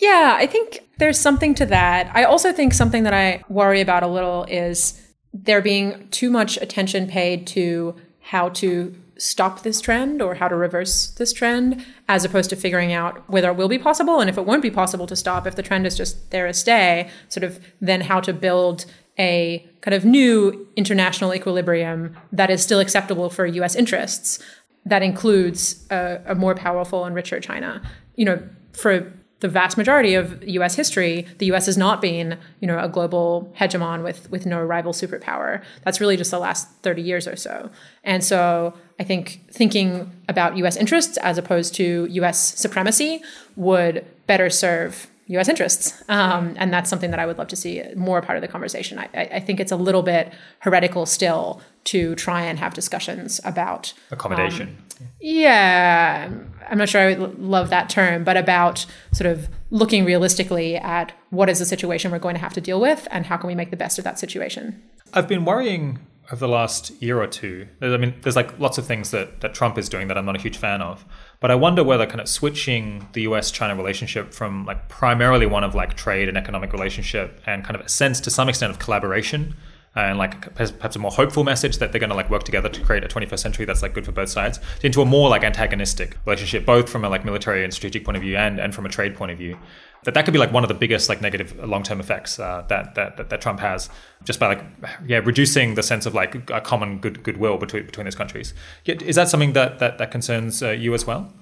Yeah, 0.00 0.34
I 0.38 0.46
think 0.46 0.80
there's 0.98 1.20
something 1.20 1.54
to 1.56 1.66
that. 1.66 2.10
I 2.14 2.24
also 2.24 2.52
think 2.52 2.72
something 2.72 3.04
that 3.04 3.12
I 3.12 3.44
worry 3.50 3.82
about 3.82 4.02
a 4.02 4.06
little 4.06 4.44
is 4.44 4.98
there 5.32 5.62
being 5.62 6.08
too 6.10 6.30
much 6.30 6.56
attention 6.58 7.06
paid 7.06 7.46
to 7.48 7.94
how 8.20 8.48
to 8.48 8.94
stop 9.16 9.62
this 9.62 9.80
trend 9.80 10.22
or 10.22 10.34
how 10.34 10.48
to 10.48 10.56
reverse 10.56 11.08
this 11.12 11.32
trend 11.32 11.84
as 12.08 12.24
opposed 12.24 12.48
to 12.48 12.56
figuring 12.56 12.92
out 12.92 13.28
whether 13.28 13.50
it 13.50 13.56
will 13.56 13.68
be 13.68 13.78
possible 13.78 14.18
and 14.18 14.30
if 14.30 14.38
it 14.38 14.46
won't 14.46 14.62
be 14.62 14.70
possible 14.70 15.06
to 15.06 15.14
stop. 15.14 15.46
If 15.46 15.56
the 15.56 15.62
trend 15.62 15.86
is 15.86 15.96
just 15.96 16.30
there 16.30 16.46
to 16.46 16.54
stay 16.54 17.10
sort 17.28 17.44
of 17.44 17.60
then 17.80 18.00
how 18.00 18.20
to 18.20 18.32
build 18.32 18.86
a 19.18 19.68
kind 19.82 19.94
of 19.94 20.04
new 20.04 20.66
international 20.76 21.34
equilibrium 21.34 22.16
that 22.32 22.48
is 22.48 22.62
still 22.62 22.80
acceptable 22.80 23.28
for 23.28 23.44
US 23.44 23.74
interests. 23.74 24.38
That 24.86 25.02
includes 25.02 25.86
a, 25.90 26.20
a 26.26 26.34
more 26.34 26.54
powerful 26.54 27.04
and 27.04 27.14
richer 27.14 27.40
China. 27.40 27.82
You 28.16 28.24
know 28.24 28.42
for 28.72 29.12
the 29.40 29.48
vast 29.48 29.76
majority 29.76 30.14
of 30.14 30.46
U.S. 30.46 30.74
history, 30.74 31.26
the 31.38 31.46
U.S. 31.46 31.66
has 31.66 31.76
not 31.76 32.00
been, 32.00 32.38
you 32.60 32.66
know, 32.66 32.78
a 32.78 32.88
global 32.88 33.52
hegemon 33.58 34.04
with 34.04 34.30
with 34.30 34.46
no 34.46 34.62
rival 34.62 34.92
superpower. 34.92 35.62
That's 35.84 36.00
really 36.00 36.16
just 36.16 36.30
the 36.30 36.38
last 36.38 36.68
thirty 36.82 37.02
years 37.02 37.26
or 37.26 37.36
so. 37.36 37.70
And 38.04 38.22
so, 38.22 38.74
I 38.98 39.04
think 39.04 39.40
thinking 39.50 40.10
about 40.28 40.56
U.S. 40.58 40.76
interests 40.76 41.16
as 41.18 41.38
opposed 41.38 41.74
to 41.76 42.06
U.S. 42.10 42.58
supremacy 42.58 43.22
would 43.56 44.04
better 44.26 44.50
serve 44.50 45.08
U.S. 45.26 45.48
interests, 45.48 46.02
um, 46.08 46.54
and 46.56 46.72
that's 46.72 46.90
something 46.90 47.10
that 47.10 47.20
I 47.20 47.26
would 47.26 47.38
love 47.38 47.48
to 47.48 47.56
see 47.56 47.82
more 47.96 48.20
part 48.20 48.36
of 48.36 48.42
the 48.42 48.48
conversation. 48.48 48.98
I, 48.98 49.08
I 49.14 49.20
I 49.34 49.40
think 49.40 49.58
it's 49.58 49.72
a 49.72 49.76
little 49.76 50.02
bit 50.02 50.32
heretical 50.58 51.06
still 51.06 51.62
to 51.84 52.14
try 52.14 52.42
and 52.42 52.58
have 52.58 52.74
discussions 52.74 53.40
about 53.44 53.94
accommodation 54.10 54.76
yeah, 55.20 56.30
I'm 56.68 56.78
not 56.78 56.88
sure 56.88 57.00
I 57.00 57.14
would 57.14 57.38
love 57.38 57.70
that 57.70 57.88
term, 57.90 58.24
but 58.24 58.36
about 58.36 58.86
sort 59.12 59.30
of 59.30 59.48
looking 59.70 60.04
realistically 60.04 60.76
at 60.76 61.12
what 61.30 61.48
is 61.48 61.58
the 61.58 61.64
situation 61.64 62.10
we're 62.10 62.18
going 62.18 62.34
to 62.34 62.40
have 62.40 62.54
to 62.54 62.60
deal 62.60 62.80
with 62.80 63.06
and 63.10 63.26
how 63.26 63.36
can 63.36 63.48
we 63.48 63.54
make 63.54 63.70
the 63.70 63.76
best 63.76 63.98
of 63.98 64.04
that 64.04 64.18
situation. 64.18 64.82
I've 65.12 65.28
been 65.28 65.44
worrying 65.44 65.98
over 66.30 66.36
the 66.36 66.48
last 66.48 66.90
year 67.02 67.20
or 67.20 67.26
two. 67.26 67.66
I 67.82 67.96
mean, 67.96 68.14
there's 68.22 68.36
like 68.36 68.58
lots 68.60 68.78
of 68.78 68.86
things 68.86 69.10
that, 69.10 69.40
that 69.40 69.52
Trump 69.52 69.76
is 69.76 69.88
doing 69.88 70.08
that 70.08 70.16
I'm 70.16 70.24
not 70.24 70.36
a 70.36 70.40
huge 70.40 70.56
fan 70.56 70.80
of. 70.80 71.04
But 71.40 71.50
I 71.50 71.56
wonder 71.56 71.82
whether 71.82 72.06
kind 72.06 72.20
of 72.20 72.28
switching 72.28 73.08
the 73.14 73.22
US 73.22 73.50
China 73.50 73.74
relationship 73.74 74.32
from 74.32 74.64
like 74.64 74.88
primarily 74.88 75.46
one 75.46 75.64
of 75.64 75.74
like 75.74 75.94
trade 75.94 76.28
and 76.28 76.38
economic 76.38 76.72
relationship 76.72 77.40
and 77.46 77.64
kind 77.64 77.74
of 77.74 77.84
a 77.84 77.88
sense 77.88 78.20
to 78.20 78.30
some 78.30 78.48
extent 78.48 78.70
of 78.70 78.78
collaboration 78.78 79.56
and 79.96 80.18
like 80.18 80.54
perhaps 80.54 80.94
a 80.94 80.98
more 80.98 81.10
hopeful 81.10 81.42
message 81.42 81.78
that 81.78 81.90
they're 81.90 81.98
going 81.98 82.10
to 82.10 82.16
like 82.16 82.30
work 82.30 82.44
together 82.44 82.68
to 82.68 82.80
create 82.80 83.02
a 83.02 83.08
21st 83.08 83.38
century 83.38 83.64
that's 83.64 83.82
like 83.82 83.92
good 83.92 84.04
for 84.04 84.12
both 84.12 84.28
sides 84.28 84.60
into 84.82 85.02
a 85.02 85.04
more 85.04 85.28
like 85.28 85.42
antagonistic 85.42 86.16
relationship 86.24 86.64
both 86.64 86.88
from 86.88 87.04
a 87.04 87.08
like 87.08 87.24
military 87.24 87.64
and 87.64 87.74
strategic 87.74 88.04
point 88.04 88.16
of 88.16 88.22
view 88.22 88.36
and 88.36 88.60
and 88.60 88.74
from 88.74 88.86
a 88.86 88.88
trade 88.88 89.16
point 89.16 89.32
of 89.32 89.38
view. 89.38 89.58
That 90.04 90.14
that 90.14 90.24
could 90.24 90.32
be 90.32 90.38
like 90.38 90.52
one 90.52 90.64
of 90.64 90.68
the 90.68 90.74
biggest 90.74 91.10
like 91.10 91.20
negative 91.20 91.58
long-term 91.58 92.00
effects 92.00 92.38
uh, 92.38 92.64
that, 92.68 92.94
that 92.94 93.18
that 93.18 93.28
that 93.28 93.40
Trump 93.42 93.60
has 93.60 93.90
just 94.24 94.40
by 94.40 94.46
like 94.46 94.64
yeah 95.06 95.18
reducing 95.18 95.74
the 95.74 95.82
sense 95.82 96.06
of 96.06 96.14
like 96.14 96.50
a 96.50 96.60
common 96.60 97.00
good 97.00 97.22
goodwill 97.22 97.58
between 97.58 97.84
between 97.84 98.04
those 98.04 98.14
countries. 98.14 98.54
Is 98.86 99.16
that 99.16 99.28
something 99.28 99.52
that 99.52 99.78
that, 99.80 99.98
that 99.98 100.10
concerns 100.10 100.62
uh, 100.62 100.70
you 100.70 100.94
as 100.94 101.06
well 101.06 101.32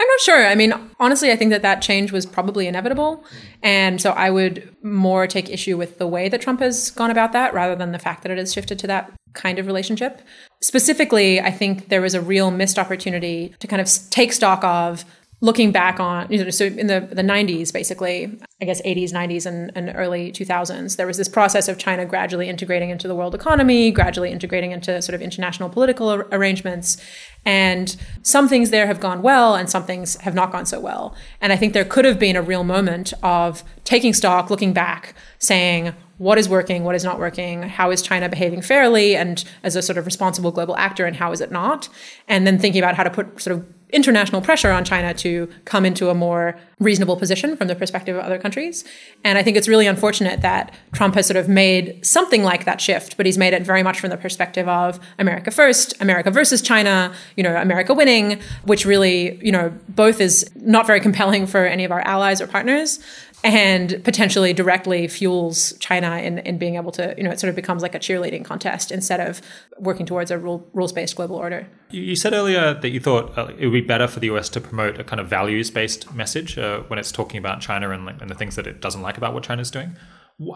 I'm 0.00 0.06
not 0.06 0.20
sure. 0.20 0.46
I 0.46 0.54
mean, 0.54 0.72
honestly, 1.00 1.32
I 1.32 1.36
think 1.36 1.50
that 1.50 1.62
that 1.62 1.82
change 1.82 2.12
was 2.12 2.24
probably 2.24 2.68
inevitable. 2.68 3.24
And 3.62 4.00
so 4.00 4.12
I 4.12 4.30
would 4.30 4.74
more 4.82 5.26
take 5.26 5.50
issue 5.50 5.76
with 5.76 5.98
the 5.98 6.06
way 6.06 6.28
that 6.28 6.40
Trump 6.40 6.60
has 6.60 6.90
gone 6.92 7.10
about 7.10 7.32
that 7.32 7.52
rather 7.52 7.74
than 7.74 7.90
the 7.90 7.98
fact 7.98 8.22
that 8.22 8.30
it 8.30 8.38
has 8.38 8.52
shifted 8.52 8.78
to 8.80 8.86
that 8.86 9.12
kind 9.34 9.58
of 9.58 9.66
relationship. 9.66 10.22
Specifically, 10.62 11.40
I 11.40 11.50
think 11.50 11.88
there 11.88 12.00
was 12.00 12.14
a 12.14 12.20
real 12.20 12.50
missed 12.50 12.78
opportunity 12.78 13.54
to 13.58 13.66
kind 13.66 13.82
of 13.82 13.88
take 14.10 14.32
stock 14.32 14.62
of 14.62 15.04
looking 15.40 15.70
back 15.70 16.00
on, 16.00 16.26
you 16.30 16.42
know, 16.42 16.50
so 16.50 16.64
in 16.64 16.88
the, 16.88 17.00
the 17.12 17.22
90s, 17.22 17.72
basically, 17.72 18.36
I 18.60 18.64
guess 18.64 18.82
80s, 18.82 19.12
90s, 19.12 19.46
and, 19.46 19.70
and 19.76 19.92
early 19.94 20.32
2000s, 20.32 20.96
there 20.96 21.06
was 21.06 21.16
this 21.16 21.28
process 21.28 21.68
of 21.68 21.78
China 21.78 22.04
gradually 22.04 22.48
integrating 22.48 22.90
into 22.90 23.06
the 23.06 23.14
world 23.14 23.36
economy, 23.36 23.92
gradually 23.92 24.32
integrating 24.32 24.72
into 24.72 25.00
sort 25.00 25.14
of 25.14 25.22
international 25.22 25.68
political 25.68 26.08
ar- 26.08 26.26
arrangements. 26.32 26.96
And 27.44 27.96
some 28.22 28.48
things 28.48 28.70
there 28.70 28.88
have 28.88 28.98
gone 28.98 29.22
well, 29.22 29.54
and 29.54 29.70
some 29.70 29.84
things 29.84 30.16
have 30.16 30.34
not 30.34 30.50
gone 30.50 30.66
so 30.66 30.80
well. 30.80 31.14
And 31.40 31.52
I 31.52 31.56
think 31.56 31.72
there 31.72 31.84
could 31.84 32.04
have 32.04 32.18
been 32.18 32.34
a 32.34 32.42
real 32.42 32.64
moment 32.64 33.12
of 33.22 33.62
taking 33.84 34.12
stock, 34.14 34.50
looking 34.50 34.72
back, 34.72 35.14
saying, 35.38 35.94
what 36.18 36.36
is 36.36 36.48
working, 36.48 36.82
what 36.82 36.96
is 36.96 37.04
not 37.04 37.20
working, 37.20 37.62
how 37.62 37.92
is 37.92 38.02
China 38.02 38.28
behaving 38.28 38.60
fairly 38.60 39.14
and 39.14 39.44
as 39.62 39.76
a 39.76 39.82
sort 39.82 39.96
of 39.96 40.04
responsible 40.04 40.50
global 40.50 40.76
actor, 40.76 41.06
and 41.06 41.14
how 41.14 41.30
is 41.30 41.40
it 41.40 41.52
not? 41.52 41.88
And 42.26 42.44
then 42.44 42.58
thinking 42.58 42.82
about 42.82 42.96
how 42.96 43.04
to 43.04 43.10
put 43.10 43.40
sort 43.40 43.56
of 43.56 43.64
international 43.90 44.42
pressure 44.42 44.70
on 44.70 44.84
China 44.84 45.14
to 45.14 45.48
come 45.64 45.84
into 45.84 46.10
a 46.10 46.14
more 46.14 46.58
reasonable 46.78 47.16
position 47.16 47.56
from 47.56 47.68
the 47.68 47.74
perspective 47.74 48.16
of 48.16 48.24
other 48.24 48.38
countries. 48.38 48.84
And 49.24 49.38
I 49.38 49.42
think 49.42 49.56
it's 49.56 49.68
really 49.68 49.86
unfortunate 49.86 50.42
that 50.42 50.72
Trump 50.92 51.14
has 51.14 51.26
sort 51.26 51.36
of 51.36 51.48
made 51.48 52.04
something 52.04 52.42
like 52.42 52.64
that 52.64 52.80
shift, 52.80 53.16
but 53.16 53.26
he's 53.26 53.38
made 53.38 53.52
it 53.52 53.62
very 53.62 53.82
much 53.82 53.98
from 53.98 54.10
the 54.10 54.16
perspective 54.16 54.68
of 54.68 55.00
America 55.18 55.50
first, 55.50 56.00
America 56.00 56.30
versus 56.30 56.62
China, 56.62 57.12
you 57.36 57.42
know, 57.42 57.56
America 57.56 57.94
winning, 57.94 58.40
which 58.64 58.84
really, 58.84 59.42
you 59.44 59.50
know, 59.50 59.72
both 59.88 60.20
is 60.20 60.48
not 60.56 60.86
very 60.86 61.00
compelling 61.00 61.46
for 61.46 61.66
any 61.66 61.84
of 61.84 61.90
our 61.90 62.02
allies 62.02 62.40
or 62.40 62.46
partners 62.46 63.00
and 63.44 64.02
potentially 64.04 64.52
directly 64.52 65.06
fuels 65.06 65.72
China 65.78 66.16
in, 66.18 66.38
in 66.38 66.58
being 66.58 66.76
able 66.76 66.90
to, 66.92 67.14
you 67.16 67.22
know, 67.22 67.30
it 67.30 67.38
sort 67.38 67.48
of 67.48 67.56
becomes 67.56 67.82
like 67.82 67.94
a 67.94 67.98
cheerleading 67.98 68.44
contest 68.44 68.90
instead 68.90 69.20
of 69.20 69.40
working 69.78 70.06
towards 70.06 70.30
a 70.30 70.38
rule, 70.38 70.68
rules 70.72 70.92
based 70.92 71.16
global 71.16 71.36
order. 71.36 71.66
You 71.90 72.16
said 72.16 72.32
earlier 72.32 72.74
that 72.74 72.90
you 72.90 73.00
thought 73.00 73.36
uh, 73.38 73.52
it 73.58 73.66
would 73.66 73.72
be 73.72 73.80
better 73.80 74.08
for 74.08 74.20
the 74.20 74.26
US 74.32 74.48
to 74.50 74.60
promote 74.60 74.98
a 74.98 75.04
kind 75.04 75.20
of 75.20 75.28
values 75.28 75.70
based 75.70 76.12
message 76.14 76.58
uh, 76.58 76.80
when 76.88 76.98
it's 76.98 77.12
talking 77.12 77.38
about 77.38 77.60
China 77.60 77.90
and, 77.90 78.08
and 78.08 78.28
the 78.28 78.34
things 78.34 78.56
that 78.56 78.66
it 78.66 78.80
doesn't 78.80 79.02
like 79.02 79.16
about 79.16 79.34
what 79.34 79.44
China's 79.44 79.70
doing. 79.70 79.96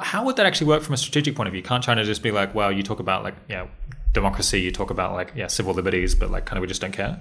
How 0.00 0.24
would 0.24 0.36
that 0.36 0.46
actually 0.46 0.68
work 0.68 0.82
from 0.82 0.94
a 0.94 0.98
strategic 0.98 1.34
point 1.34 1.48
of 1.48 1.52
view? 1.52 1.62
Can't 1.62 1.82
China 1.82 2.04
just 2.04 2.22
be 2.22 2.30
like, 2.30 2.54
well, 2.54 2.70
you 2.70 2.82
talk 2.82 3.00
about 3.00 3.24
like, 3.24 3.34
yeah, 3.48 3.66
democracy, 4.12 4.60
you 4.60 4.70
talk 4.70 4.90
about 4.90 5.12
like, 5.12 5.32
yeah, 5.34 5.46
civil 5.46 5.74
liberties, 5.74 6.14
but 6.14 6.30
like 6.30 6.46
kind 6.46 6.58
of 6.58 6.62
we 6.62 6.68
just 6.68 6.80
don't 6.80 6.92
care? 6.92 7.20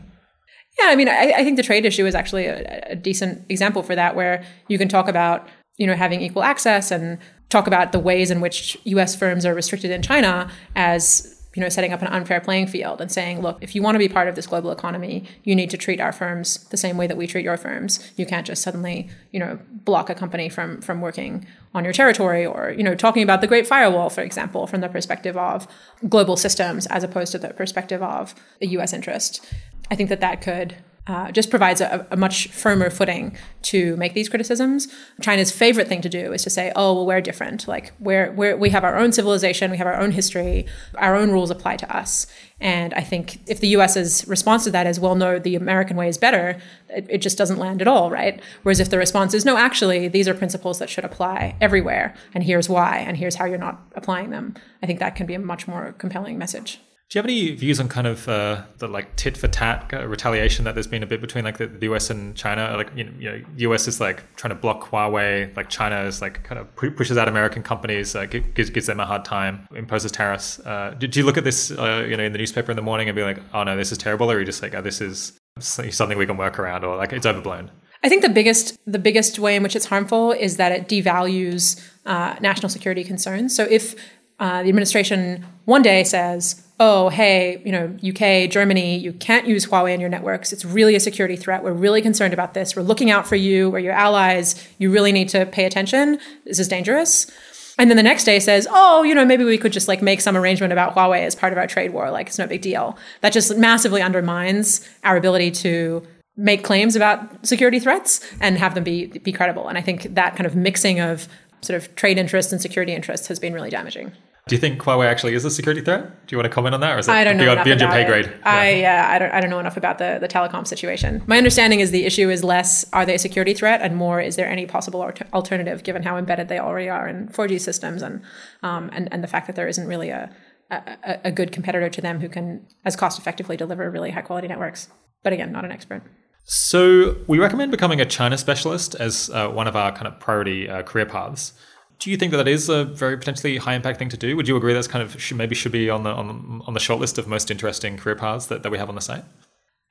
Yeah, 0.80 0.88
I 0.90 0.96
mean, 0.96 1.10
I, 1.10 1.34
I 1.38 1.44
think 1.44 1.58
the 1.58 1.64
trade 1.64 1.86
issue 1.86 2.06
is 2.06 2.16
actually 2.16 2.46
a, 2.46 2.84
a 2.92 2.96
decent 2.96 3.46
example 3.50 3.84
for 3.84 3.96
that, 3.96 4.16
where 4.16 4.44
you 4.68 4.78
can 4.78 4.88
talk 4.88 5.08
about, 5.08 5.48
you 5.78 5.86
know, 5.86 5.96
having 5.96 6.22
equal 6.22 6.44
access 6.44 6.92
and 6.92 7.18
talk 7.50 7.68
about 7.68 7.92
the 7.92 8.00
ways 8.00 8.32
in 8.32 8.42
which 8.42 8.78
US 8.86 9.16
firms 9.16 9.46
are 9.46 9.54
restricted 9.54 9.92
in 9.92 10.02
China 10.02 10.50
as 10.76 11.38
you 11.56 11.62
know, 11.62 11.68
setting 11.68 11.92
up 11.92 12.02
an 12.02 12.08
unfair 12.08 12.40
playing 12.40 12.68
field 12.68 13.02
and 13.02 13.12
saying, 13.12 13.42
look, 13.42 13.58
if 13.60 13.76
you 13.76 13.82
want 13.82 13.96
to 13.96 14.00
be 14.00 14.08
part 14.08 14.30
of 14.30 14.36
this 14.36 14.48
global 14.48 14.72
economy, 14.72 15.26
you 15.44 15.54
need 15.54 15.70
to 15.70 15.78
treat 15.78 16.00
our 16.00 16.14
firms 16.14 16.64
the 16.70 16.78
same 16.78 16.96
way 16.96 17.08
that 17.08 17.18
we 17.18 17.28
treat 17.28 17.44
your 17.44 17.58
firms. 17.58 18.12
You 18.16 18.26
can't 18.26 18.48
just 18.48 18.62
suddenly, 18.62 19.10
you 19.32 19.40
know, 19.40 19.60
block 19.84 20.10
a 20.10 20.16
company 20.16 20.48
from 20.48 20.82
from 20.82 21.02
working 21.02 21.46
on 21.74 21.84
your 21.84 21.92
territory 21.92 22.46
or, 22.46 22.72
you 22.72 22.84
know, 22.84 22.96
talking 22.96 23.22
about 23.22 23.42
the 23.42 23.48
Great 23.48 23.68
Firewall, 23.68 24.10
for 24.10 24.22
example, 24.22 24.66
from 24.66 24.80
the 24.80 24.88
perspective 24.88 25.36
of 25.36 25.68
global 26.08 26.38
systems 26.38 26.86
as 26.88 27.04
opposed 27.04 27.34
to 27.34 27.38
the 27.38 27.50
perspective 27.50 28.02
of 28.02 28.34
a 28.62 28.68
US 28.68 28.94
interest. 28.94 29.46
I 29.92 29.96
think 29.96 30.10
that 30.10 30.22
that 30.22 30.42
could 30.42 30.78
uh, 31.08 31.32
just 31.32 31.50
provides 31.50 31.82
a, 31.82 32.08
a, 32.12 32.16
much 32.16 32.48
firmer 32.50 32.90
footing 32.90 33.36
to 33.64 33.98
make 33.98 34.14
these 34.14 34.30
criticisms. 34.30 34.88
China's 35.20 35.52
favorite 35.52 35.88
thing 35.88 36.00
to 36.02 36.10
do 36.10 36.32
is 36.32 36.44
to 36.44 36.50
say, 36.50 36.72
"Oh, 36.76 36.94
well, 36.94 37.06
we're 37.08 37.22
different. 37.22 37.68
Like 37.68 37.92
we're, 38.00 38.32
we're 38.32 38.56
we 38.56 38.70
have 38.70 38.84
our 38.84 38.98
own 38.98 39.12
civilization, 39.12 39.72
we 39.72 39.78
have 39.78 39.88
our 39.88 40.00
own 40.00 40.12
history, 40.12 40.68
our 40.96 41.16
own 41.16 41.32
rules 41.32 41.50
apply 41.50 41.78
to 41.78 41.96
us." 41.96 42.28
And 42.60 42.94
I 42.94 43.02
think 43.02 43.40
if 43.50 43.60
the 43.60 43.70
U.S.'s 43.70 44.28
response 44.28 44.64
to 44.66 44.72
that 44.72 44.86
is, 44.86 45.00
"Well, 45.00 45.16
no, 45.16 45.40
the 45.40 45.56
American 45.56 45.98
way 45.98 46.08
is 46.08 46.20
better," 46.20 46.62
it, 46.88 47.08
it 47.10 47.18
just 47.18 47.38
doesn't 47.38 47.58
land 47.58 47.82
at 47.82 47.88
all, 47.88 48.12
right? 48.12 48.40
Whereas 48.62 48.80
if 48.80 48.92
the 48.92 49.00
response 49.00 49.34
is, 49.34 49.44
"No, 49.44 49.58
actually, 49.58 50.08
these 50.08 50.28
are 50.28 50.36
principles 50.36 50.78
that 50.78 50.90
should 50.90 51.04
apply 51.04 51.56
everywhere, 51.60 52.14
and 52.36 52.44
here's 52.44 52.70
why, 52.70 52.98
and 53.00 53.18
here's 53.18 53.36
how 53.36 53.46
you're 53.46 53.58
not 53.58 53.82
applying 53.96 54.30
them," 54.30 54.54
I 54.84 54.86
think 54.86 55.00
that 55.00 55.16
can 55.16 55.26
be 55.26 55.34
a 55.34 55.40
much 55.40 55.68
more 55.68 55.96
compelling 55.98 56.38
message. 56.38 56.80
Do 57.12 57.18
you 57.18 57.24
have 57.24 57.26
any 57.26 57.52
views 57.56 57.82
on 57.82 57.90
kind 57.90 58.08
of 58.08 58.30
uh, 58.30 58.62
the 58.78 58.88
like 58.88 59.18
tit 59.18 59.36
for 59.36 59.50
tat 59.50 59.92
uh, 59.94 60.08
retaliation 60.08 60.64
that 60.64 60.76
there's 60.76 60.88
been 60.88 61.04
a 61.04 61.06
bit 61.06 61.20
between 61.20 61.44
like 61.44 61.58
the, 61.58 61.68
the, 61.68 61.88
US 61.92 62.10
and 62.10 62.38
China? 62.38 62.74
Like 62.78 62.90
you 62.96 63.04
know, 63.04 63.12
you 63.20 63.30
know, 63.30 63.46
US 63.74 63.90
is 63.90 64.00
like 64.00 64.24
trying 64.38 64.52
to 64.52 64.56
block 64.56 64.90
Huawei, 64.90 65.54
like 65.58 65.68
China 65.68 66.04
is 66.04 66.22
like 66.22 66.42
kind 66.46 66.58
of 66.58 66.74
pushes 66.74 67.18
out 67.18 67.28
American 67.28 67.64
companies, 67.64 68.16
uh, 68.16 68.28
gives, 68.28 68.70
gives 68.70 68.86
them 68.86 69.02
a 69.02 69.06
hard 69.06 69.26
time, 69.26 69.68
imposes 69.76 70.14
tariffs. 70.14 70.62
Uh, 70.62 70.96
did 70.98 71.14
you 71.14 71.26
look 71.26 71.38
at 71.38 71.44
this, 71.44 71.70
uh, 71.72 72.06
you 72.08 72.16
know, 72.16 72.24
in 72.24 72.32
the 72.32 72.38
newspaper 72.38 72.72
in 72.72 72.78
the 72.78 72.82
morning 72.82 73.10
and 73.10 73.16
be 73.18 73.24
like, 73.24 73.40
oh 73.54 73.64
no, 73.64 73.76
this 73.76 73.92
is 73.92 73.98
terrible, 73.98 74.32
or 74.32 74.36
are 74.36 74.40
you 74.40 74.46
just 74.46 74.62
like, 74.62 74.74
oh, 74.74 74.82
this 74.82 75.02
is 75.02 75.38
something 75.60 76.18
we 76.18 76.26
can 76.26 76.38
work 76.38 76.60
around, 76.60 76.86
or 76.86 76.96
like 76.96 77.12
it's 77.12 77.26
overblown? 77.26 77.72
I 78.06 78.08
think 78.08 78.22
the 78.22 78.30
biggest 78.30 78.78
the 78.88 79.00
biggest 79.00 79.38
way 79.38 79.58
in 79.58 79.64
which 79.64 79.76
it's 79.76 79.88
harmful 79.88 80.32
is 80.32 80.56
that 80.56 80.72
it 80.72 80.88
devalues 80.88 81.86
uh, 82.06 82.38
national 82.40 82.70
security 82.70 83.04
concerns. 83.04 83.54
So 83.54 83.68
if 83.70 83.96
the 84.40 84.70
administration 84.70 85.46
one 85.66 85.82
day 85.82 86.04
says 86.04 86.66
oh, 86.84 87.10
hey, 87.10 87.62
you 87.64 87.72
know, 87.72 87.96
UK, 88.04 88.50
Germany, 88.50 88.98
you 88.98 89.14
can't 89.14 89.48
use 89.48 89.68
Huawei 89.68 89.94
in 89.94 90.00
your 90.00 90.10
networks. 90.10 90.52
It's 90.52 90.66
really 90.66 90.96
a 90.96 91.00
security 91.00 91.36
threat. 91.36 91.64
We're 91.64 91.74
really 91.74 92.02
concerned 92.02 92.34
about 92.34 92.56
this. 92.56 92.76
We're 92.76 92.82
looking 92.82 93.12
out 93.12 93.28
for 93.28 93.36
you. 93.36 93.70
We're 93.70 93.78
your 93.78 93.94
allies. 93.94 94.68
You 94.80 94.92
really 94.92 95.12
need 95.12 95.30
to 95.30 95.46
pay 95.46 95.66
attention. 95.66 96.18
This 96.44 96.58
is 96.58 96.68
dangerous. 96.68 97.30
And 97.78 97.92
then 97.92 97.98
the 97.98 98.04
next 98.04 98.24
day 98.24 98.40
says, 98.40 98.68
oh, 98.72 99.04
you 99.04 99.14
know, 99.14 99.24
maybe 99.24 99.44
we 99.44 99.60
could 99.60 99.72
just 99.72 99.88
like 99.88 100.02
make 100.02 100.22
some 100.22 100.36
arrangement 100.36 100.74
about 100.74 100.96
Huawei 100.96 101.20
as 101.20 101.36
part 101.36 101.54
of 101.54 101.60
our 101.60 101.68
trade 101.68 101.94
war. 101.94 102.10
Like 102.10 102.28
it's 102.28 102.40
no 102.40 102.48
big 102.48 102.62
deal. 102.62 102.98
That 103.22 103.32
just 103.32 103.56
massively 103.58 104.02
undermines 104.02 104.82
our 105.04 105.16
ability 105.16 105.52
to 105.52 106.02
make 106.36 106.64
claims 106.64 106.96
about 106.96 107.46
security 107.46 107.80
threats 107.80 108.28
and 108.40 108.58
have 108.58 108.74
them 108.74 108.84
be 108.84 109.06
be 109.06 109.32
credible. 109.32 109.68
And 109.68 109.78
I 109.78 109.82
think 109.82 110.16
that 110.16 110.36
kind 110.36 110.48
of 110.48 110.56
mixing 110.56 111.00
of 111.00 111.28
sort 111.62 111.78
of 111.78 111.96
trade 111.96 112.18
interests 112.18 112.52
and 112.52 112.60
security 112.60 112.96
interests 112.96 113.28
has 113.28 113.38
been 113.38 113.54
really 113.54 113.70
damaging. 113.70 114.14
Do 114.52 114.56
you 114.56 114.60
think 114.60 114.82
Huawei 114.82 115.06
actually 115.06 115.34
is 115.34 115.46
a 115.46 115.50
security 115.50 115.80
threat? 115.80 116.28
Do 116.28 116.36
you 116.36 116.38
want 116.38 116.44
to 116.44 116.54
comment 116.54 116.76
on 116.76 116.82
that, 116.82 116.94
or 116.94 117.00
is 117.00 117.08
it 117.08 117.12
I 117.14 117.24
don't 117.24 117.38
know 117.38 117.46
beyond, 117.46 117.64
beyond 117.64 117.80
your 117.80 117.90
pay 117.90 118.04
grade? 118.04 118.34
I 118.44 118.72
yeah, 118.82 119.08
I 119.10 119.18
don't 119.18 119.32
I 119.32 119.40
don't 119.40 119.50
know 119.50 119.60
enough 119.60 119.78
about 119.78 119.98
the 119.98 120.18
the 120.20 120.28
telecom 120.28 120.68
situation. 120.68 121.24
My 121.26 121.38
understanding 121.38 121.80
is 121.80 121.92
the 121.92 122.04
issue 122.04 122.30
is 122.30 122.44
less 122.44 122.84
are 122.92 123.06
they 123.06 123.16
a 123.16 123.18
security 123.18 123.54
threat, 123.54 123.82
and 123.82 123.96
more 123.96 124.20
is 124.20 124.36
there 124.36 124.50
any 124.50 124.66
possible 124.66 125.10
alternative 125.32 125.84
given 125.84 126.04
how 126.04 126.18
embedded 126.18 126.50
they 126.50 126.60
already 126.60 126.90
are 126.90 127.08
in 127.08 127.30
4G 127.30 127.62
systems, 127.62 128.02
and 128.02 128.22
um, 128.62 128.90
and 128.92 129.08
and 129.14 129.24
the 129.24 129.28
fact 129.30 129.48
that 129.48 129.56
there 129.56 129.70
isn't 129.70 129.88
really 129.88 130.10
a 130.10 130.30
a, 130.70 131.20
a 131.24 131.32
good 131.32 131.54
competitor 131.54 131.88
to 131.88 132.02
them 132.02 132.20
who 132.20 132.28
can 132.28 132.68
as 132.84 132.98
cost 132.98 133.20
effectively 133.20 133.56
deliver 133.56 133.90
really 133.90 134.12
high 134.12 134.22
quality 134.22 134.50
networks. 134.50 134.90
But 135.24 135.32
again, 135.32 135.54
not 135.54 135.64
an 135.64 135.72
expert. 135.72 136.04
So 136.44 137.16
we 137.26 137.40
recommend 137.40 137.72
becoming 137.72 138.02
a 138.02 138.06
China 138.06 138.38
specialist 138.38 138.96
as 138.96 139.30
uh, 139.30 139.48
one 139.48 139.68
of 139.68 139.78
our 139.78 139.94
kind 139.94 140.08
of 140.08 140.20
priority 140.20 140.70
uh, 140.70 140.84
career 140.84 141.06
paths. 141.06 141.54
Do 142.02 142.10
you 142.10 142.18
think 142.18 142.32
that 142.32 142.38
that 142.38 142.48
is 142.48 142.68
a 142.68 142.84
very 142.84 143.16
potentially 143.16 143.58
high 143.58 143.76
impact 143.76 144.00
thing 144.00 144.10
to 144.10 144.18
do? 144.18 144.36
Would 144.36 144.48
you 144.48 144.58
agree 144.58 144.74
that's 144.74 144.88
kind 144.88 145.04
of 145.04 145.22
should, 145.22 145.38
maybe 145.38 145.54
should 145.54 145.72
be 145.72 145.88
on 145.88 146.02
the 146.02 146.10
on, 146.10 146.64
on 146.66 146.74
the 146.74 146.80
short 146.80 147.00
list 147.00 147.20
of 147.20 147.28
most 147.28 147.52
interesting 147.52 147.96
career 147.96 148.16
paths 148.16 148.48
that, 148.48 148.64
that 148.64 148.72
we 148.72 148.80
have 148.80 148.90
on 148.90 148.96
the 148.96 149.02
site? 149.02 149.24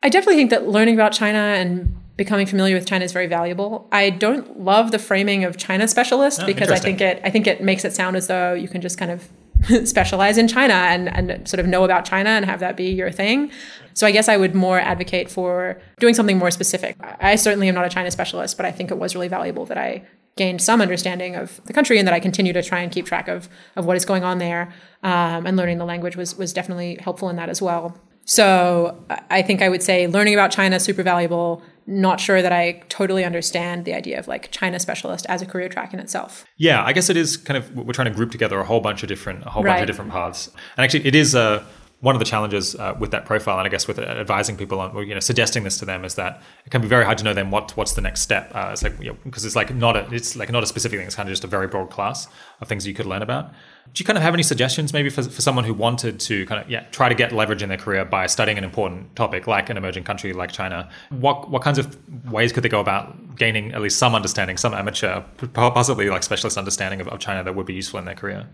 I 0.03 0.09
definitely 0.09 0.35
think 0.35 0.51
that 0.51 0.66
learning 0.66 0.95
about 0.95 1.12
China 1.12 1.39
and 1.39 1.97
becoming 2.16 2.47
familiar 2.47 2.74
with 2.74 2.85
China 2.85 3.05
is 3.05 3.12
very 3.12 3.28
valuable. 3.28 3.89
I 3.93 4.11
don't 4.11 4.59
love 4.59 4.91
the 4.91 4.99
framing 4.99 5.45
of 5.45 5.57
China 5.57 5.87
specialist 5.87 6.41
oh, 6.41 6.43
ah, 6.43 6.47
because 6.47 6.70
I 6.73 6.81
think 6.81 7.01
it 7.01 7.20
I 7.23 7.31
think 7.31 7.47
it 7.47 7.62
makes 7.62 7.85
it 7.85 7.93
sound 7.93 8.16
as 8.16 8.27
though 8.27 8.55
you 8.55 8.66
can 8.66 8.81
just 8.81 8.99
kind 8.99 9.12
of 9.12 9.28
specialize 9.89 10.37
in 10.37 10.49
China 10.49 10.74
and, 10.74 11.09
and 11.09 11.47
sort 11.49 11.61
of 11.61 11.66
know 11.66 11.85
about 11.85 12.05
China 12.05 12.31
and 12.31 12.45
have 12.45 12.59
that 12.59 12.77
be 12.77 12.91
your 12.91 13.12
thing. 13.12 13.53
So 13.95 14.05
I 14.05 14.11
guess 14.11 14.28
I 14.28 14.37
would 14.37 14.57
more 14.57 14.81
advocate 14.81 15.31
for 15.31 15.81
doing 16.01 16.15
something 16.15 16.39
more 16.39 16.51
specific. 16.51 16.97
I 17.20 17.37
certainly 17.37 17.69
am 17.69 17.77
not 17.77 17.85
a 17.85 17.89
China 17.89 18.11
specialist, 18.11 18.57
but 18.57 18.66
I 18.66 18.73
think 18.73 18.91
it 18.91 18.99
was 18.99 19.15
really 19.15 19.28
valuable 19.28 19.65
that 19.66 19.78
I 19.78 20.03
gained 20.40 20.62
some 20.62 20.80
understanding 20.80 21.36
of 21.36 21.60
the 21.66 21.74
country 21.74 21.98
and 21.98 22.08
that 22.08 22.14
I 22.14 22.18
continue 22.18 22.54
to 22.54 22.62
try 22.62 22.80
and 22.80 22.90
keep 22.90 23.04
track 23.04 23.28
of 23.28 23.46
of 23.76 23.84
what 23.84 23.94
is 23.98 24.06
going 24.06 24.24
on 24.24 24.38
there. 24.38 24.72
Um, 25.02 25.46
and 25.46 25.54
learning 25.54 25.76
the 25.76 25.84
language 25.84 26.16
was 26.16 26.34
was 26.34 26.54
definitely 26.54 26.98
helpful 26.98 27.28
in 27.28 27.36
that 27.36 27.50
as 27.50 27.60
well. 27.60 27.94
So 28.24 29.04
I 29.28 29.42
think 29.42 29.60
I 29.60 29.68
would 29.68 29.82
say 29.82 30.06
learning 30.06 30.32
about 30.32 30.50
China 30.50 30.76
is 30.76 30.82
super 30.82 31.02
valuable. 31.02 31.62
Not 31.86 32.20
sure 32.20 32.40
that 32.40 32.52
I 32.52 32.82
totally 32.88 33.22
understand 33.22 33.84
the 33.84 33.92
idea 33.92 34.18
of 34.18 34.28
like 34.28 34.50
China 34.50 34.78
specialist 34.78 35.26
as 35.28 35.42
a 35.42 35.46
career 35.46 35.68
track 35.68 35.92
in 35.92 36.00
itself. 36.00 36.46
Yeah, 36.56 36.82
I 36.84 36.92
guess 36.94 37.10
it 37.10 37.18
is 37.18 37.36
kind 37.36 37.58
of 37.58 37.76
we're 37.76 37.92
trying 37.92 38.10
to 38.10 38.14
group 38.14 38.30
together 38.30 38.58
a 38.60 38.64
whole 38.64 38.80
bunch 38.80 39.02
of 39.02 39.08
different 39.10 39.44
a 39.44 39.50
whole 39.50 39.62
right. 39.62 39.72
bunch 39.72 39.82
of 39.82 39.86
different 39.88 40.10
paths. 40.10 40.48
And 40.76 40.84
actually, 40.84 41.06
it 41.06 41.14
is 41.14 41.34
a 41.34 41.66
one 42.01 42.14
of 42.14 42.18
the 42.18 42.24
challenges 42.24 42.74
uh, 42.77 42.97
with 42.98 43.10
that 43.10 43.27
profile, 43.27 43.59
and 43.59 43.66
I 43.66 43.68
guess 43.68 43.86
with 43.86 43.98
advising 43.98 44.56
people 44.56 44.81
on, 44.81 44.97
you 45.06 45.12
know, 45.12 45.20
suggesting 45.20 45.64
this 45.64 45.78
to 45.78 45.85
them 45.85 46.05
is 46.05 46.14
that 46.14 46.40
it 46.64 46.70
can 46.70 46.81
be 46.81 46.89
very 46.89 47.05
hard 47.05 47.18
to 47.18 47.24
know 47.24 47.35
then 47.35 47.51
what 47.51 47.77
what's 47.77 47.93
the 47.93 48.01
next 48.01 48.22
step. 48.22 48.51
Uh, 48.55 48.70
it's 48.72 48.82
like 48.82 48.98
because 48.98 49.05
you 49.05 49.12
know, 49.12 49.32
it's 49.32 49.56
like 49.56 49.74
not 49.74 49.97
a 49.97 50.09
it's 50.10 50.35
like 50.35 50.51
not 50.51 50.62
a 50.62 50.66
specific 50.66 50.98
thing. 50.98 51.06
It's 51.06 51.14
kind 51.14 51.28
of 51.28 51.32
just 51.32 51.44
a 51.44 51.47
very 51.47 51.66
broad 51.66 51.90
class 51.90 52.27
of 52.60 52.68
things 52.68 52.86
you 52.86 52.94
could 52.94 53.05
learn 53.05 53.20
about. 53.20 53.51
Do 53.93 54.01
you 54.01 54.06
kind 54.06 54.16
of 54.16 54.22
have 54.22 54.35
any 54.35 54.43
suggestions 54.43 54.93
maybe 54.93 55.10
for, 55.10 55.22
for 55.22 55.43
someone 55.43 55.64
who 55.64 55.74
wanted 55.74 56.20
to 56.20 56.47
kind 56.47 56.62
of 56.62 56.70
yeah 56.70 56.85
try 56.90 57.10
to 57.10 57.14
get 57.14 57.32
leverage 57.32 57.62
in 57.62 57.68
their 57.68 57.78
career 57.78 58.05
by 58.06 58.27
studying 58.27 58.56
an 58.56 58.64
important 58.64 59.14
topic 59.14 59.47
like 59.47 59.68
an 59.68 59.77
emerging 59.77 60.05
country 60.05 60.32
like 60.32 60.52
China? 60.52 60.89
What 61.10 61.51
what 61.51 61.60
kinds 61.60 61.78
of 61.78 61.98
ways 62.32 62.51
could 62.51 62.62
they 62.62 62.70
go 62.70 62.81
about 62.81 63.36
gaining 63.36 63.72
at 63.72 63.82
least 63.82 63.98
some 63.98 64.14
understanding, 64.14 64.56
some 64.56 64.72
amateur, 64.72 65.20
possibly 65.52 66.09
like 66.09 66.22
specialist 66.22 66.56
understanding 66.56 67.02
of, 67.02 67.09
of 67.09 67.18
China 67.18 67.44
that 67.44 67.55
would 67.55 67.66
be 67.66 67.74
useful 67.74 67.98
in 67.98 68.06
their 68.06 68.14
career? 68.14 68.48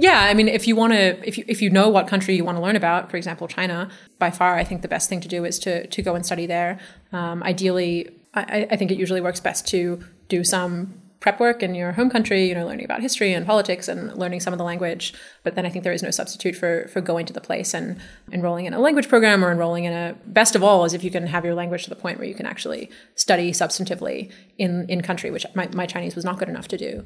Yeah, 0.00 0.20
I 0.20 0.32
mean, 0.32 0.46
if 0.46 0.68
you 0.68 0.76
want 0.76 0.92
to, 0.92 1.28
if 1.28 1.36
you 1.36 1.44
if 1.48 1.60
you 1.60 1.70
know 1.70 1.88
what 1.88 2.06
country 2.06 2.36
you 2.36 2.44
want 2.44 2.56
to 2.56 2.62
learn 2.62 2.76
about, 2.76 3.10
for 3.10 3.16
example, 3.16 3.48
China, 3.48 3.90
by 4.20 4.30
far, 4.30 4.54
I 4.54 4.62
think 4.62 4.82
the 4.82 4.88
best 4.88 5.08
thing 5.08 5.20
to 5.20 5.28
do 5.28 5.44
is 5.44 5.58
to 5.60 5.88
to 5.88 6.02
go 6.02 6.14
and 6.14 6.24
study 6.24 6.46
there. 6.46 6.78
Um, 7.12 7.42
ideally, 7.42 8.08
I, 8.32 8.68
I 8.70 8.76
think 8.76 8.92
it 8.92 8.98
usually 8.98 9.20
works 9.20 9.40
best 9.40 9.66
to 9.68 10.02
do 10.28 10.44
some 10.44 11.02
prep 11.20 11.40
work 11.40 11.64
in 11.64 11.74
your 11.74 11.90
home 11.92 12.10
country, 12.10 12.48
you 12.48 12.54
know, 12.54 12.64
learning 12.64 12.84
about 12.84 13.00
history 13.00 13.32
and 13.32 13.44
politics 13.44 13.88
and 13.88 14.16
learning 14.16 14.38
some 14.38 14.54
of 14.54 14.58
the 14.58 14.64
language. 14.64 15.12
But 15.42 15.56
then 15.56 15.66
I 15.66 15.68
think 15.68 15.82
there 15.82 15.92
is 15.92 16.02
no 16.02 16.12
substitute 16.12 16.54
for 16.54 16.86
for 16.92 17.00
going 17.00 17.26
to 17.26 17.32
the 17.32 17.40
place 17.40 17.74
and 17.74 17.98
enrolling 18.30 18.66
in 18.66 18.74
a 18.74 18.78
language 18.78 19.08
program 19.08 19.44
or 19.44 19.50
enrolling 19.50 19.82
in 19.82 19.92
a 19.92 20.14
best 20.26 20.54
of 20.54 20.62
all 20.62 20.84
is 20.84 20.94
if 20.94 21.02
you 21.02 21.10
can 21.10 21.26
have 21.26 21.44
your 21.44 21.56
language 21.56 21.82
to 21.84 21.90
the 21.90 21.96
point 21.96 22.18
where 22.18 22.28
you 22.28 22.36
can 22.36 22.46
actually 22.46 22.88
study 23.16 23.50
substantively 23.50 24.30
in 24.58 24.88
in 24.88 25.00
country, 25.00 25.32
which 25.32 25.44
my, 25.56 25.68
my 25.74 25.86
Chinese 25.86 26.14
was 26.14 26.24
not 26.24 26.38
good 26.38 26.48
enough 26.48 26.68
to 26.68 26.78
do. 26.78 27.04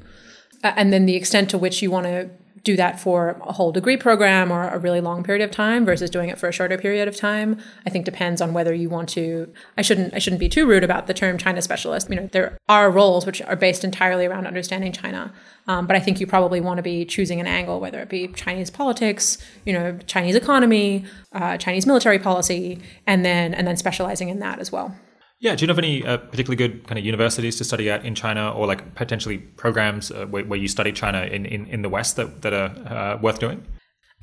Uh, 0.63 0.73
and 0.77 0.93
then 0.93 1.07
the 1.07 1.15
extent 1.15 1.49
to 1.49 1.57
which 1.57 1.81
you 1.81 1.89
want 1.89 2.05
to 2.05 2.29
do 2.63 2.77
that 2.77 2.99
for 2.99 3.41
a 3.41 3.51
whole 3.51 3.71
degree 3.71 3.97
program 3.97 4.51
or 4.51 4.69
a 4.69 4.77
really 4.77 5.01
long 5.01 5.23
period 5.23 5.43
of 5.43 5.51
time 5.51 5.85
versus 5.85 6.09
doing 6.09 6.29
it 6.29 6.37
for 6.37 6.47
a 6.47 6.51
shorter 6.51 6.77
period 6.77 7.07
of 7.07 7.15
time 7.15 7.59
i 7.85 7.89
think 7.89 8.05
depends 8.05 8.41
on 8.41 8.53
whether 8.53 8.73
you 8.73 8.89
want 8.89 9.09
to 9.09 9.51
i 9.77 9.81
shouldn't 9.81 10.13
i 10.13 10.19
shouldn't 10.19 10.39
be 10.39 10.49
too 10.49 10.65
rude 10.65 10.83
about 10.83 11.07
the 11.07 11.13
term 11.13 11.37
china 11.37 11.61
specialist. 11.61 12.09
You 12.09 12.15
know 12.15 12.27
there 12.31 12.57
are 12.69 12.89
roles 12.89 13.25
which 13.25 13.41
are 13.41 13.55
based 13.55 13.83
entirely 13.83 14.25
around 14.25 14.47
understanding 14.47 14.91
china 14.91 15.33
um, 15.67 15.87
but 15.87 15.95
i 15.95 15.99
think 15.99 16.19
you 16.19 16.27
probably 16.27 16.61
want 16.61 16.77
to 16.77 16.83
be 16.83 17.05
choosing 17.05 17.39
an 17.39 17.47
angle 17.47 17.79
whether 17.79 17.99
it 17.99 18.09
be 18.09 18.27
chinese 18.29 18.69
politics 18.69 19.37
you 19.65 19.73
know 19.73 19.97
chinese 20.07 20.35
economy 20.35 21.05
uh, 21.33 21.57
chinese 21.57 21.85
military 21.85 22.19
policy 22.19 22.79
and 23.05 23.25
then 23.25 23.53
and 23.53 23.67
then 23.67 23.75
specializing 23.75 24.29
in 24.29 24.39
that 24.39 24.59
as 24.59 24.71
well 24.71 24.95
yeah, 25.43 25.55
do 25.55 25.63
you 25.63 25.67
know 25.67 25.73
of 25.73 25.77
any 25.77 26.05
uh, 26.05 26.15
particularly 26.17 26.55
good 26.55 26.87
kind 26.87 26.97
of 26.97 27.03
universities 27.03 27.57
to 27.57 27.65
study 27.65 27.89
at 27.89 28.05
in 28.05 28.15
China, 28.15 28.49
or 28.53 28.65
like 28.65 28.95
potentially 28.95 29.39
programs 29.39 30.09
uh, 30.09 30.25
where, 30.25 30.45
where, 30.45 30.57
you 30.57 30.69
study 30.69 30.93
China 30.93 31.23
in, 31.23 31.45
in, 31.45 31.65
in 31.65 31.81
the 31.81 31.89
West 31.89 32.15
that, 32.15 32.43
that 32.43 32.53
are 32.53 32.69
uh, 32.87 33.17
worth 33.21 33.39
doing? 33.39 33.67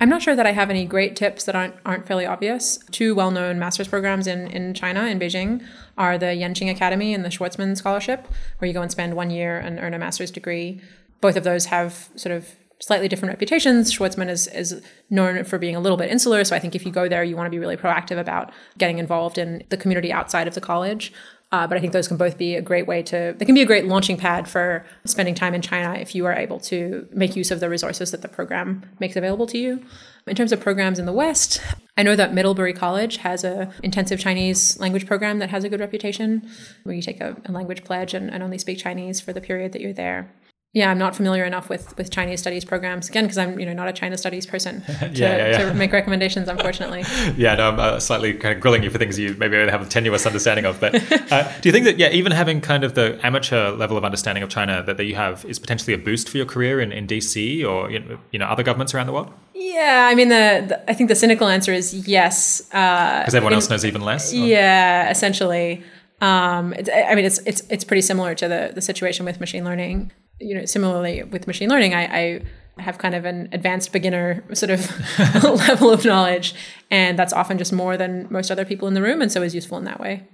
I'm 0.01 0.09
not 0.09 0.23
sure 0.23 0.35
that 0.35 0.47
I 0.47 0.53
have 0.53 0.71
any 0.71 0.87
great 0.87 1.17
tips 1.17 1.45
that 1.45 1.55
aren't 1.55 1.75
aren't 1.85 2.07
fairly 2.07 2.25
obvious. 2.25 2.79
Two 2.91 3.15
well-known 3.15 3.59
master's 3.59 3.87
programs 3.87 4.27
in, 4.27 4.47
in 4.47 4.73
China, 4.73 5.05
in 5.05 5.19
Beijing, 5.19 5.63
are 5.99 6.17
the 6.17 6.33
Yenching 6.43 6.71
Academy 6.71 7.13
and 7.13 7.23
the 7.23 7.29
Schwarzman 7.29 7.77
Scholarship, 7.77 8.27
where 8.57 8.67
you 8.67 8.73
go 8.73 8.81
and 8.81 8.91
spend 8.91 9.15
one 9.15 9.29
year 9.29 9.59
and 9.59 9.79
earn 9.79 9.93
a 9.93 9.99
master's 9.99 10.31
degree 10.31 10.81
both 11.21 11.37
of 11.37 11.45
those 11.45 11.67
have 11.67 12.09
sort 12.17 12.35
of 12.35 12.57
slightly 12.81 13.09
different 13.09 13.31
reputations. 13.31 13.93
Schwarzman 13.93 14.29
is, 14.29 14.47
is 14.49 14.83
known 15.11 15.45
for 15.45 15.59
being 15.59 15.77
a 15.77 15.81
little 15.81 15.99
bit 15.99 16.11
insular. 16.11 16.45
So 16.45 16.57
I 16.57 16.59
think 16.59 16.75
if 16.75 16.85
you 16.85 16.91
go 16.91 17.09
there, 17.09 17.23
you 17.23 17.37
want 17.37 17.47
to 17.47 17.51
be 17.51 17.59
really 17.59 17.77
proactive 17.77 18.19
about 18.19 18.53
getting 18.79 18.99
involved 18.99 19.39
in 19.39 19.63
the 19.69 19.77
community 19.77 20.13
outside 20.13 20.49
of 20.49 20.55
the 20.55 20.61
college. 20.61 21.13
Uh, 21.53 21.67
but 21.67 21.77
I 21.77 21.81
think 21.81 21.93
those 21.93 22.07
can 22.07 22.17
both 22.17 22.39
be 22.39 22.55
a 22.55 22.63
great 22.63 22.87
way 22.87 23.03
to, 23.03 23.35
they 23.37 23.45
can 23.45 23.57
be 23.57 23.61
a 23.61 23.67
great 23.67 23.87
launching 23.87 24.17
pad 24.17 24.49
for 24.49 24.87
spending 25.05 25.35
time 25.35 25.53
in 25.53 25.61
China 25.61 25.95
if 25.95 26.15
you 26.15 26.25
are 26.27 26.33
able 26.33 26.61
to 26.61 27.09
make 27.13 27.35
use 27.35 27.51
of 27.51 27.59
the 27.59 27.69
resources 27.69 28.13
that 28.13 28.23
the 28.23 28.29
program 28.29 28.89
makes 29.01 29.17
available 29.17 29.49
to 29.49 29.59
you. 29.59 29.83
In 30.29 30.37
terms 30.37 30.53
of 30.53 30.61
programs 30.61 31.01
in 31.01 31.07
the 31.07 31.13
West, 31.13 31.61
I 31.97 32.05
know 32.05 32.15
that 32.15 32.33
Middlebury 32.33 32.73
College 32.73 33.17
has 33.17 33.43
a 33.43 33.73
intensive 33.83 34.21
Chinese 34.21 34.79
language 34.79 35.07
program 35.07 35.41
that 35.41 35.51
has 35.51 35.65
a 35.65 35.69
good 35.69 35.81
reputation, 35.81 36.49
where 36.85 36.95
you 36.95 37.03
take 37.03 37.21
a, 37.21 37.37
a 37.45 37.51
language 37.51 37.83
pledge 37.83 38.15
and, 38.15 38.31
and 38.31 38.45
only 38.45 38.59
speak 38.59 38.79
Chinese 38.79 39.21
for 39.21 39.33
the 39.33 39.41
period 39.41 39.73
that 39.73 39.81
you're 39.81 39.93
there 39.93 40.31
yeah, 40.73 40.89
I'm 40.89 40.99
not 40.99 41.17
familiar 41.17 41.45
enough 41.45 41.69
with 41.69 41.97
with 41.99 42.13
Chinese 42.13 42.41
studies 42.41 42.65
programs 42.65 43.09
again 43.09 43.25
because 43.25 43.39
I'm 43.39 43.59
you 43.59 43.67
know 43.67 43.73
not 43.73 43.89
a 43.89 43.93
China 43.93 44.17
studies 44.17 44.47
person 44.47 44.83
to, 44.87 44.93
yeah, 44.93 45.09
yeah, 45.37 45.49
yeah. 45.49 45.59
to 45.71 45.75
make 45.75 45.93
recommendations. 45.93 46.49
Unfortunately. 46.49 47.03
yeah, 47.37 47.57
no, 47.57 47.71
I'm 47.71 47.81
uh, 47.81 47.99
slightly 47.99 48.35
kind 48.35 48.55
of 48.55 48.61
grilling 48.61 48.85
you 48.85 48.91
for 48.91 48.99
things 48.99 49.19
you 49.19 49.35
maybe 49.35 49.57
only 49.57 49.73
have 49.73 49.83
a 49.83 49.87
tenuous 49.87 50.27
understanding 50.27 50.65
of. 50.65 50.79
But 50.79 50.95
uh, 51.33 51.53
do 51.61 51.69
you 51.69 51.73
think 51.73 51.87
that 51.87 51.99
yeah, 51.99 52.11
even 52.11 52.31
having 52.31 52.61
kind 52.61 52.85
of 52.85 52.95
the 52.95 53.19
amateur 53.27 53.73
level 53.73 53.97
of 53.97 54.05
understanding 54.05 54.45
of 54.45 54.49
China 54.49 54.85
that, 54.87 54.97
that 54.97 55.05
you 55.07 55.17
have 55.17 55.45
is 55.45 55.59
potentially 55.59 55.93
a 55.93 55.99
boost 55.99 56.29
for 56.29 56.37
your 56.37 56.47
career 56.47 56.81
in, 56.81 56.93
in 56.93 57.09
DC 57.09 57.69
or 57.69 57.91
you 57.91 58.39
know 58.39 58.47
other 58.47 58.63
governments 58.63 58.95
around 58.95 59.09
the 59.09 59.13
world? 59.13 59.33
Yeah, 59.55 60.07
I 60.09 60.15
mean 60.15 60.29
the, 60.29 60.67
the 60.69 60.91
I 60.91 60.95
think 60.95 61.09
the 61.09 61.17
cynical 61.17 61.49
answer 61.49 61.73
is 61.73 61.93
yes. 62.07 62.61
Because 62.61 63.35
uh, 63.35 63.37
everyone 63.37 63.55
in, 63.55 63.57
else 63.57 63.69
knows 63.69 63.85
even 63.85 64.03
less. 64.03 64.33
Or? 64.33 64.37
Yeah, 64.37 65.11
essentially. 65.11 65.83
Um, 66.21 66.75
I 66.95 67.15
mean, 67.17 67.25
it's 67.25 67.39
it's 67.39 67.63
it's 67.71 67.83
pretty 67.83 68.03
similar 68.03 68.37
to 68.37 68.47
the 68.47 68.71
the 68.73 68.83
situation 68.83 69.25
with 69.25 69.41
machine 69.41 69.65
learning 69.65 70.13
you 70.41 70.55
know, 70.55 70.65
similarly 70.65 71.23
with 71.23 71.47
machine 71.47 71.69
learning, 71.69 71.95
I, 71.95 72.03
I 72.03 72.41
have 72.81 72.99
kind 72.99 73.15
of 73.15 73.25
an 73.25 73.49
advanced 73.53 73.93
beginner 73.93 74.43
sort 74.55 74.71
of 74.71 74.91
level 75.45 75.91
of 75.91 76.05
knowledge, 76.05 76.55
and 76.91 77.19
that's 77.19 77.33
often 77.33 77.59
just 77.59 77.73
more 77.73 77.97
than 77.97 78.27
most 78.31 78.51
other 78.51 78.65
people 78.65 78.89
in 78.89 78.95
the 78.95 79.03
room, 79.03 79.23
and 79.23 79.31
so 79.31 79.43
is 79.43 79.55
useful 79.55 79.79
in 79.79 79.85
that 79.85 80.01
way. 80.01 80.27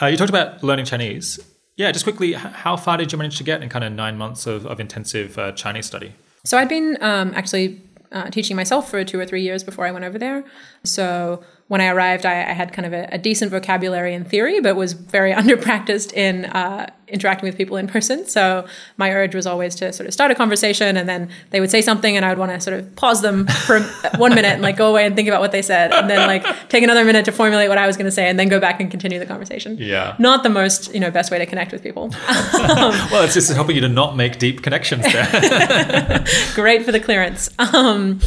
Uh, 0.00 0.06
you 0.06 0.16
talked 0.16 0.30
about 0.30 0.62
learning 0.62 0.84
Chinese. 0.84 1.38
Yeah, 1.76 1.90
just 1.90 2.04
quickly, 2.04 2.32
how 2.32 2.76
far 2.76 2.96
did 2.96 3.12
you 3.12 3.18
manage 3.18 3.38
to 3.38 3.44
get 3.44 3.62
in 3.62 3.68
kind 3.68 3.84
of 3.84 3.92
nine 3.92 4.18
months 4.18 4.46
of, 4.46 4.66
of 4.66 4.78
intensive 4.78 5.38
uh, 5.38 5.52
Chinese 5.52 5.86
study? 5.86 6.14
So 6.44 6.58
I'd 6.58 6.68
been 6.68 6.98
um, 7.00 7.32
actually 7.34 7.80
uh, 8.10 8.28
teaching 8.30 8.56
myself 8.56 8.90
for 8.90 9.04
two 9.04 9.18
or 9.18 9.24
three 9.24 9.42
years 9.42 9.64
before 9.64 9.86
I 9.86 9.90
went 9.90 10.04
over 10.04 10.18
there. 10.18 10.44
So 10.84 11.42
when 11.72 11.80
I 11.80 11.86
arrived, 11.86 12.26
I, 12.26 12.32
I 12.34 12.52
had 12.52 12.74
kind 12.74 12.84
of 12.84 12.92
a, 12.92 13.08
a, 13.12 13.16
decent 13.16 13.50
vocabulary 13.50 14.12
in 14.12 14.26
theory, 14.26 14.60
but 14.60 14.76
was 14.76 14.92
very 14.92 15.32
underpracticed 15.40 16.12
in 16.12 16.44
uh, 16.44 16.90
interacting 17.08 17.48
with 17.48 17.56
people 17.56 17.78
in 17.78 17.86
person. 17.86 18.26
So 18.26 18.66
my 18.98 19.10
urge 19.10 19.34
was 19.34 19.46
always 19.46 19.74
to 19.76 19.90
sort 19.90 20.06
of 20.06 20.12
start 20.12 20.30
a 20.30 20.34
conversation, 20.34 20.98
and 20.98 21.08
then 21.08 21.30
they 21.48 21.60
would 21.60 21.70
say 21.70 21.80
something, 21.80 22.14
and 22.14 22.26
I 22.26 22.28
would 22.28 22.36
want 22.36 22.52
to 22.52 22.60
sort 22.60 22.78
of 22.78 22.94
pause 22.94 23.22
them 23.22 23.46
for 23.46 23.80
one 24.18 24.34
minute 24.34 24.52
and 24.52 24.60
like 24.60 24.76
go 24.76 24.90
away 24.90 25.06
and 25.06 25.16
think 25.16 25.28
about 25.28 25.40
what 25.40 25.52
they 25.52 25.62
said, 25.62 25.94
and 25.94 26.10
then 26.10 26.26
like 26.26 26.44
take 26.68 26.84
another 26.84 27.06
minute 27.06 27.24
to 27.24 27.32
formulate 27.32 27.70
what 27.70 27.78
I 27.78 27.86
was 27.86 27.96
going 27.96 28.04
to 28.04 28.12
say, 28.12 28.28
and 28.28 28.38
then 28.38 28.50
go 28.50 28.60
back 28.60 28.78
and 28.78 28.90
continue 28.90 29.18
the 29.18 29.24
conversation. 29.24 29.78
Yeah, 29.78 30.14
not 30.18 30.42
the 30.42 30.50
most 30.50 30.92
you 30.92 31.00
know 31.00 31.10
best 31.10 31.30
way 31.30 31.38
to 31.38 31.46
connect 31.46 31.72
with 31.72 31.82
people. 31.82 32.10
well, 32.28 33.24
it's 33.24 33.32
just 33.32 33.50
helping 33.50 33.76
you 33.76 33.80
to 33.80 33.88
not 33.88 34.14
make 34.14 34.38
deep 34.38 34.62
connections 34.62 35.10
there. 35.10 36.22
Great 36.54 36.84
for 36.84 36.92
the 36.92 37.00
clearance. 37.00 37.48
Um, 37.58 38.20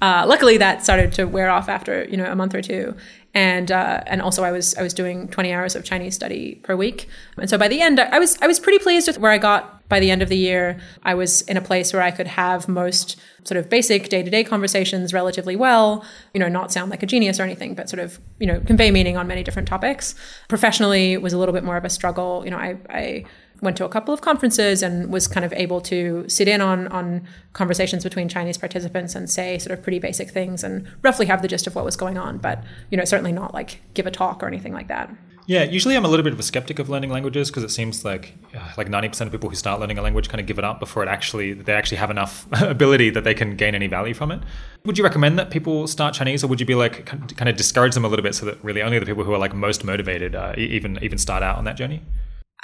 uh, 0.00 0.24
luckily, 0.26 0.58
that 0.58 0.84
started 0.84 1.12
to 1.14 1.24
wear 1.24 1.50
off 1.50 1.68
after 1.68 2.04
you 2.04 2.16
know 2.16 2.30
a 2.30 2.36
month 2.36 2.54
or 2.54 2.62
two, 2.62 2.94
and 3.34 3.70
uh, 3.70 4.02
and 4.06 4.22
also 4.22 4.44
I 4.44 4.52
was 4.52 4.74
I 4.76 4.82
was 4.82 4.94
doing 4.94 5.28
20 5.28 5.52
hours 5.52 5.74
of 5.74 5.84
Chinese 5.84 6.14
study 6.14 6.56
per 6.62 6.76
week, 6.76 7.08
and 7.36 7.50
so 7.50 7.58
by 7.58 7.68
the 7.68 7.80
end 7.80 8.00
I 8.00 8.18
was 8.18 8.38
I 8.40 8.46
was 8.46 8.60
pretty 8.60 8.78
pleased 8.78 9.06
with 9.06 9.18
where 9.18 9.32
I 9.32 9.38
got. 9.38 9.74
By 9.88 10.00
the 10.00 10.10
end 10.10 10.20
of 10.20 10.28
the 10.28 10.36
year, 10.36 10.78
I 11.02 11.14
was 11.14 11.40
in 11.42 11.56
a 11.56 11.62
place 11.62 11.94
where 11.94 12.02
I 12.02 12.10
could 12.10 12.26
have 12.26 12.68
most 12.68 13.16
sort 13.44 13.56
of 13.56 13.70
basic 13.70 14.10
day 14.10 14.22
to 14.22 14.30
day 14.30 14.44
conversations 14.44 15.14
relatively 15.14 15.56
well. 15.56 16.04
You 16.34 16.40
know, 16.40 16.48
not 16.48 16.70
sound 16.70 16.90
like 16.90 17.02
a 17.02 17.06
genius 17.06 17.40
or 17.40 17.44
anything, 17.44 17.74
but 17.74 17.88
sort 17.88 18.00
of 18.00 18.20
you 18.38 18.46
know 18.46 18.60
convey 18.60 18.90
meaning 18.90 19.16
on 19.16 19.26
many 19.26 19.42
different 19.42 19.66
topics. 19.66 20.14
Professionally, 20.48 21.16
was 21.16 21.32
a 21.32 21.38
little 21.38 21.54
bit 21.54 21.64
more 21.64 21.78
of 21.78 21.86
a 21.86 21.90
struggle. 21.90 22.42
You 22.44 22.50
know, 22.50 22.58
I 22.58 22.76
I 22.90 23.24
went 23.60 23.76
to 23.76 23.84
a 23.84 23.88
couple 23.88 24.14
of 24.14 24.20
conferences 24.20 24.82
and 24.82 25.12
was 25.12 25.26
kind 25.26 25.44
of 25.44 25.52
able 25.54 25.80
to 25.82 26.24
sit 26.28 26.48
in 26.48 26.60
on 26.60 26.88
on 26.88 27.26
conversations 27.52 28.04
between 28.04 28.28
Chinese 28.28 28.58
participants 28.58 29.14
and 29.14 29.28
say 29.28 29.58
sort 29.58 29.76
of 29.76 29.82
pretty 29.82 29.98
basic 29.98 30.30
things 30.30 30.62
and 30.62 30.86
roughly 31.02 31.26
have 31.26 31.42
the 31.42 31.48
gist 31.48 31.66
of 31.66 31.74
what 31.74 31.84
was 31.84 31.96
going 31.96 32.18
on, 32.18 32.38
but 32.38 32.62
you 32.90 32.96
know 32.96 33.04
certainly 33.04 33.32
not 33.32 33.54
like 33.54 33.80
give 33.94 34.06
a 34.06 34.10
talk 34.10 34.42
or 34.42 34.46
anything 34.46 34.72
like 34.72 34.88
that. 34.88 35.10
Yeah, 35.48 35.62
usually 35.62 35.96
I'm 35.96 36.04
a 36.04 36.08
little 36.08 36.24
bit 36.24 36.34
of 36.34 36.38
a 36.38 36.42
skeptic 36.42 36.78
of 36.78 36.90
learning 36.90 37.08
languages 37.08 37.48
because 37.48 37.62
it 37.62 37.70
seems 37.70 38.04
like 38.04 38.34
uh, 38.54 38.70
like 38.76 38.90
90% 38.90 39.22
of 39.22 39.32
people 39.32 39.48
who 39.48 39.56
start 39.56 39.80
learning 39.80 39.96
a 39.96 40.02
language 40.02 40.28
kind 40.28 40.42
of 40.42 40.46
give 40.46 40.58
it 40.58 40.64
up 40.64 40.78
before 40.78 41.02
it 41.02 41.08
actually 41.08 41.54
they 41.54 41.72
actually 41.72 41.96
have 41.96 42.10
enough 42.10 42.46
ability 42.60 43.08
that 43.08 43.24
they 43.24 43.32
can 43.32 43.56
gain 43.56 43.74
any 43.74 43.86
value 43.86 44.12
from 44.12 44.30
it. 44.30 44.42
Would 44.84 44.98
you 44.98 45.04
recommend 45.04 45.38
that 45.38 45.48
people 45.48 45.86
start 45.86 46.12
Chinese 46.12 46.44
or 46.44 46.48
would 46.48 46.60
you 46.60 46.66
be 46.66 46.74
like 46.74 47.06
kind 47.06 47.48
of 47.48 47.56
discourage 47.56 47.94
them 47.94 48.04
a 48.04 48.08
little 48.08 48.22
bit 48.22 48.34
so 48.34 48.44
that 48.44 48.62
really 48.62 48.82
only 48.82 48.98
the 48.98 49.06
people 49.06 49.24
who 49.24 49.32
are 49.32 49.38
like 49.38 49.54
most 49.54 49.84
motivated 49.84 50.34
uh, 50.34 50.52
even 50.58 50.98
even 51.02 51.16
start 51.16 51.42
out 51.42 51.56
on 51.56 51.64
that 51.64 51.78
journey? 51.78 52.02